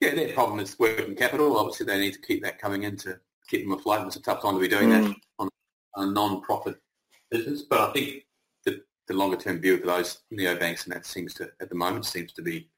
Yeah, 0.00 0.16
their 0.16 0.32
problem 0.32 0.58
is 0.58 0.76
working 0.76 1.14
capital. 1.14 1.56
Obviously, 1.56 1.86
they 1.86 2.00
need 2.00 2.14
to 2.14 2.20
keep 2.20 2.42
that 2.42 2.58
coming 2.58 2.82
in 2.82 2.96
to 2.96 3.20
keep 3.48 3.62
them 3.62 3.78
afloat. 3.78 4.08
It's 4.08 4.16
a 4.16 4.22
tough 4.22 4.42
time 4.42 4.54
to 4.54 4.60
be 4.60 4.66
doing 4.66 4.88
mm. 4.88 5.06
that 5.06 5.16
on 5.38 5.48
a 5.94 6.06
non-profit 6.06 6.80
business. 7.30 7.62
But 7.62 7.80
I 7.80 7.92
think 7.92 8.26
the, 8.64 8.82
the 9.08 9.14
longer-term 9.14 9.60
view 9.60 9.78
for 9.78 9.86
those 9.86 10.18
neobanks 10.32 10.84
and 10.84 10.94
that 10.94 11.06
seems 11.06 11.34
to, 11.34 11.50
at 11.60 11.68
the 11.68 11.74
moment, 11.74 12.06
seems 12.06 12.32
to 12.34 12.42
be 12.42 12.68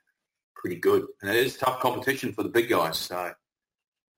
pretty 0.54 0.76
good. 0.76 1.06
And 1.22 1.30
it 1.30 1.36
is 1.36 1.56
tough 1.56 1.80
competition 1.80 2.32
for 2.32 2.42
the 2.42 2.48
big 2.48 2.68
guys. 2.68 2.98
So, 2.98 3.32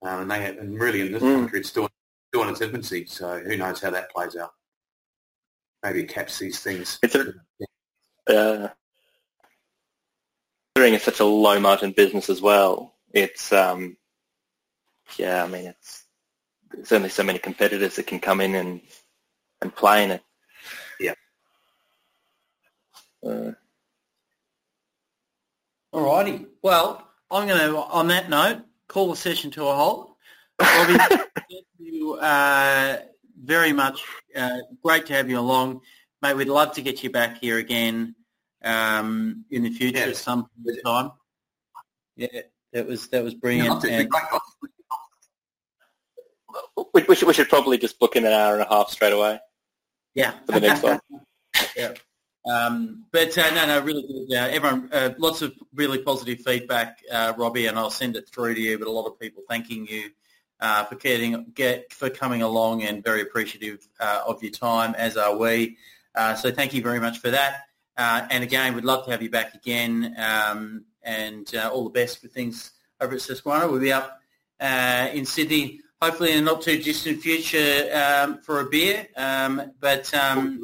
um, 0.02 0.22
and 0.22 0.30
they 0.30 0.40
have, 0.42 0.58
and 0.58 0.80
really 0.80 1.00
in 1.00 1.12
this 1.12 1.22
mm. 1.22 1.34
country, 1.34 1.60
it's 1.60 1.68
still, 1.68 1.88
still 2.28 2.42
in 2.44 2.50
its 2.50 2.60
infancy. 2.60 3.06
So 3.06 3.40
who 3.40 3.56
knows 3.56 3.80
how 3.80 3.90
that 3.90 4.10
plays 4.10 4.36
out? 4.36 4.52
Maybe 5.82 6.02
it 6.02 6.08
caps 6.08 6.38
these 6.38 6.60
things. 6.60 6.98
It's 7.02 7.14
a, 7.14 7.34
uh, 8.28 8.68
considering 10.74 10.94
it's 10.94 11.04
such 11.04 11.20
a 11.20 11.24
low 11.24 11.58
margin 11.58 11.92
business 11.92 12.30
as 12.30 12.40
well, 12.40 12.94
it's 13.12 13.52
um, 13.52 13.96
yeah, 15.16 15.42
I 15.42 15.48
mean 15.48 15.66
it's 15.66 16.04
there's 16.70 16.92
only 16.92 17.08
so 17.08 17.22
many 17.22 17.38
competitors 17.38 17.96
that 17.96 18.06
can 18.06 18.20
come 18.20 18.40
in 18.40 18.54
and 18.54 18.80
and 19.62 19.74
play 19.74 20.04
in 20.04 20.10
it. 20.12 20.22
Yeah. 21.00 21.14
Uh, 23.24 23.52
Alrighty. 25.92 26.46
Well, 26.62 27.08
I'm 27.30 27.46
going 27.46 27.60
to, 27.60 27.76
on 27.76 28.08
that 28.08 28.28
note, 28.28 28.62
call 28.88 29.10
the 29.10 29.16
session 29.16 29.50
to 29.52 29.66
a 29.66 29.74
halt. 29.74 30.14
Robbie, 30.60 30.94
thank 30.98 31.64
you 31.78 32.14
uh, 32.14 32.98
very 33.42 33.72
much. 33.72 34.02
Uh, 34.34 34.58
great 34.82 35.06
to 35.06 35.14
have 35.14 35.30
you 35.30 35.38
along. 35.38 35.80
Mate, 36.20 36.36
we'd 36.36 36.48
love 36.48 36.72
to 36.72 36.82
get 36.82 37.02
you 37.02 37.10
back 37.10 37.38
here 37.38 37.58
again 37.58 38.14
um, 38.64 39.44
in 39.50 39.62
the 39.62 39.70
future 39.70 39.98
at 39.98 40.16
some 40.16 40.42
point 40.42 40.78
in 40.78 40.82
time. 40.82 41.12
Yeah, 42.16 42.40
that 42.72 42.86
was 42.86 43.08
that 43.08 43.22
was 43.22 43.34
brilliant. 43.34 43.84
Yeah, 43.84 44.00
and, 44.00 44.10
we, 46.92 47.04
we, 47.08 47.14
should, 47.14 47.28
we 47.28 47.34
should 47.34 47.48
probably 47.48 47.78
just 47.78 47.98
book 48.00 48.16
in 48.16 48.24
an 48.24 48.32
hour 48.32 48.54
and 48.54 48.62
a 48.62 48.68
half 48.68 48.90
straight 48.90 49.12
away. 49.12 49.38
Yeah, 50.18 50.32
for 50.46 50.52
the 50.52 50.60
next 50.60 50.82
one. 50.82 51.00
yeah. 51.76 51.94
Um, 52.50 53.04
but 53.12 53.36
uh, 53.38 53.54
no, 53.54 53.66
no, 53.66 53.80
really 53.82 54.02
good. 54.02 54.36
Uh, 54.36 54.48
everyone, 54.48 54.90
uh, 54.92 55.10
lots 55.18 55.42
of 55.42 55.54
really 55.74 55.98
positive 55.98 56.40
feedback, 56.40 56.98
uh, 57.12 57.34
Robbie, 57.36 57.66
and 57.66 57.78
I'll 57.78 57.90
send 57.90 58.16
it 58.16 58.28
through 58.28 58.54
to 58.54 58.60
you. 58.60 58.78
But 58.78 58.88
a 58.88 58.90
lot 58.90 59.06
of 59.06 59.18
people 59.20 59.42
thanking 59.48 59.86
you 59.86 60.10
uh, 60.60 60.84
for 60.84 60.96
getting, 60.96 61.52
get 61.54 61.92
for 61.92 62.10
coming 62.10 62.42
along 62.42 62.82
and 62.82 63.04
very 63.04 63.22
appreciative 63.22 63.86
uh, 64.00 64.22
of 64.26 64.42
your 64.42 64.52
time, 64.52 64.94
as 64.96 65.16
are 65.16 65.36
we. 65.36 65.76
so 66.36 66.50
thank 66.50 66.74
you 66.74 66.82
very 66.82 67.00
much 67.00 67.18
for 67.18 67.30
that. 67.30 67.62
Uh, 67.96 68.26
and 68.30 68.42
again, 68.42 68.74
we'd 68.74 68.84
love 68.84 69.04
to 69.04 69.10
have 69.10 69.22
you 69.22 69.30
back 69.30 69.54
again. 69.54 70.16
Um, 70.18 70.84
and 71.02 71.54
uh, 71.54 71.70
all 71.72 71.84
the 71.84 71.90
best 71.90 72.20
for 72.20 72.28
things 72.28 72.72
over 73.00 73.14
at 73.14 73.20
Susquehanna. 73.20 73.68
We'll 73.68 73.80
be 73.80 73.92
up 73.92 74.20
uh, 74.60 75.08
in 75.12 75.24
Sydney, 75.24 75.80
hopefully 76.00 76.32
in 76.32 76.38
a 76.38 76.42
not 76.42 76.62
too 76.62 76.80
distant 76.82 77.20
future 77.20 77.90
um, 77.94 78.38
for 78.42 78.60
a 78.60 78.64
beer. 78.64 79.06
Um, 79.16 79.72
but 79.80 80.12
um, 80.14 80.62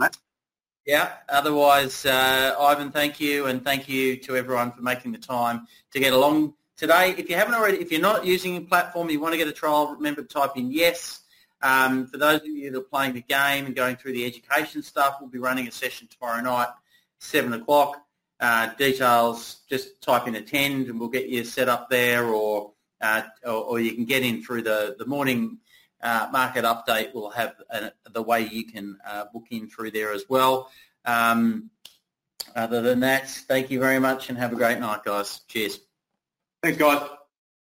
yeah, 0.86 1.12
otherwise, 1.28 2.04
uh, 2.04 2.54
Ivan, 2.58 2.90
thank 2.90 3.20
you, 3.20 3.46
and 3.46 3.64
thank 3.64 3.88
you 3.88 4.16
to 4.18 4.36
everyone 4.36 4.72
for 4.72 4.82
making 4.82 5.12
the 5.12 5.18
time 5.18 5.66
to 5.92 6.00
get 6.00 6.12
along 6.12 6.54
today. 6.76 7.14
If 7.16 7.28
you 7.30 7.36
haven't 7.36 7.54
already, 7.54 7.78
if 7.78 7.90
you're 7.90 8.00
not 8.00 8.26
using 8.26 8.56
a 8.56 8.60
platform, 8.60 9.10
you 9.10 9.20
want 9.20 9.32
to 9.32 9.38
get 9.38 9.48
a 9.48 9.52
trial, 9.52 9.94
remember 9.94 10.22
to 10.22 10.28
type 10.28 10.56
in 10.56 10.70
yes. 10.70 11.20
Um, 11.62 12.06
for 12.06 12.18
those 12.18 12.40
of 12.40 12.46
you 12.46 12.70
that 12.70 12.78
are 12.78 12.82
playing 12.82 13.14
the 13.14 13.22
game 13.22 13.64
and 13.64 13.74
going 13.74 13.96
through 13.96 14.12
the 14.12 14.26
education 14.26 14.82
stuff, 14.82 15.16
we'll 15.20 15.30
be 15.30 15.38
running 15.38 15.66
a 15.66 15.72
session 15.72 16.06
tomorrow 16.08 16.42
night 16.42 16.68
7 17.20 17.52
o'clock. 17.54 18.02
Uh, 18.38 18.74
details, 18.74 19.60
just 19.70 20.02
type 20.02 20.26
in 20.26 20.34
attend 20.34 20.88
and 20.88 21.00
we'll 21.00 21.08
get 21.08 21.28
you 21.28 21.42
set 21.44 21.68
up 21.68 21.88
there 21.88 22.26
or, 22.26 22.72
uh, 23.04 23.22
or, 23.44 23.64
or, 23.64 23.80
you 23.80 23.92
can 23.92 24.04
get 24.04 24.22
in 24.22 24.42
through 24.42 24.62
the, 24.62 24.96
the 24.98 25.06
morning 25.06 25.58
uh, 26.02 26.28
market 26.32 26.64
update. 26.64 27.14
We'll 27.14 27.30
have 27.30 27.54
the 28.12 28.22
way 28.22 28.46
you 28.46 28.64
can 28.64 28.96
uh, 29.06 29.26
book 29.32 29.44
in 29.50 29.68
through 29.68 29.90
there 29.90 30.12
as 30.12 30.24
well. 30.28 30.70
Um, 31.04 31.70
other 32.56 32.80
than 32.82 33.00
that, 33.00 33.28
thank 33.28 33.70
you 33.70 33.78
very 33.80 33.98
much 33.98 34.28
and 34.28 34.38
have 34.38 34.52
a 34.52 34.56
great 34.56 34.78
night, 34.78 35.04
guys. 35.04 35.40
Cheers. 35.48 35.80
Thanks, 36.62 36.78
guys. 36.78 37.08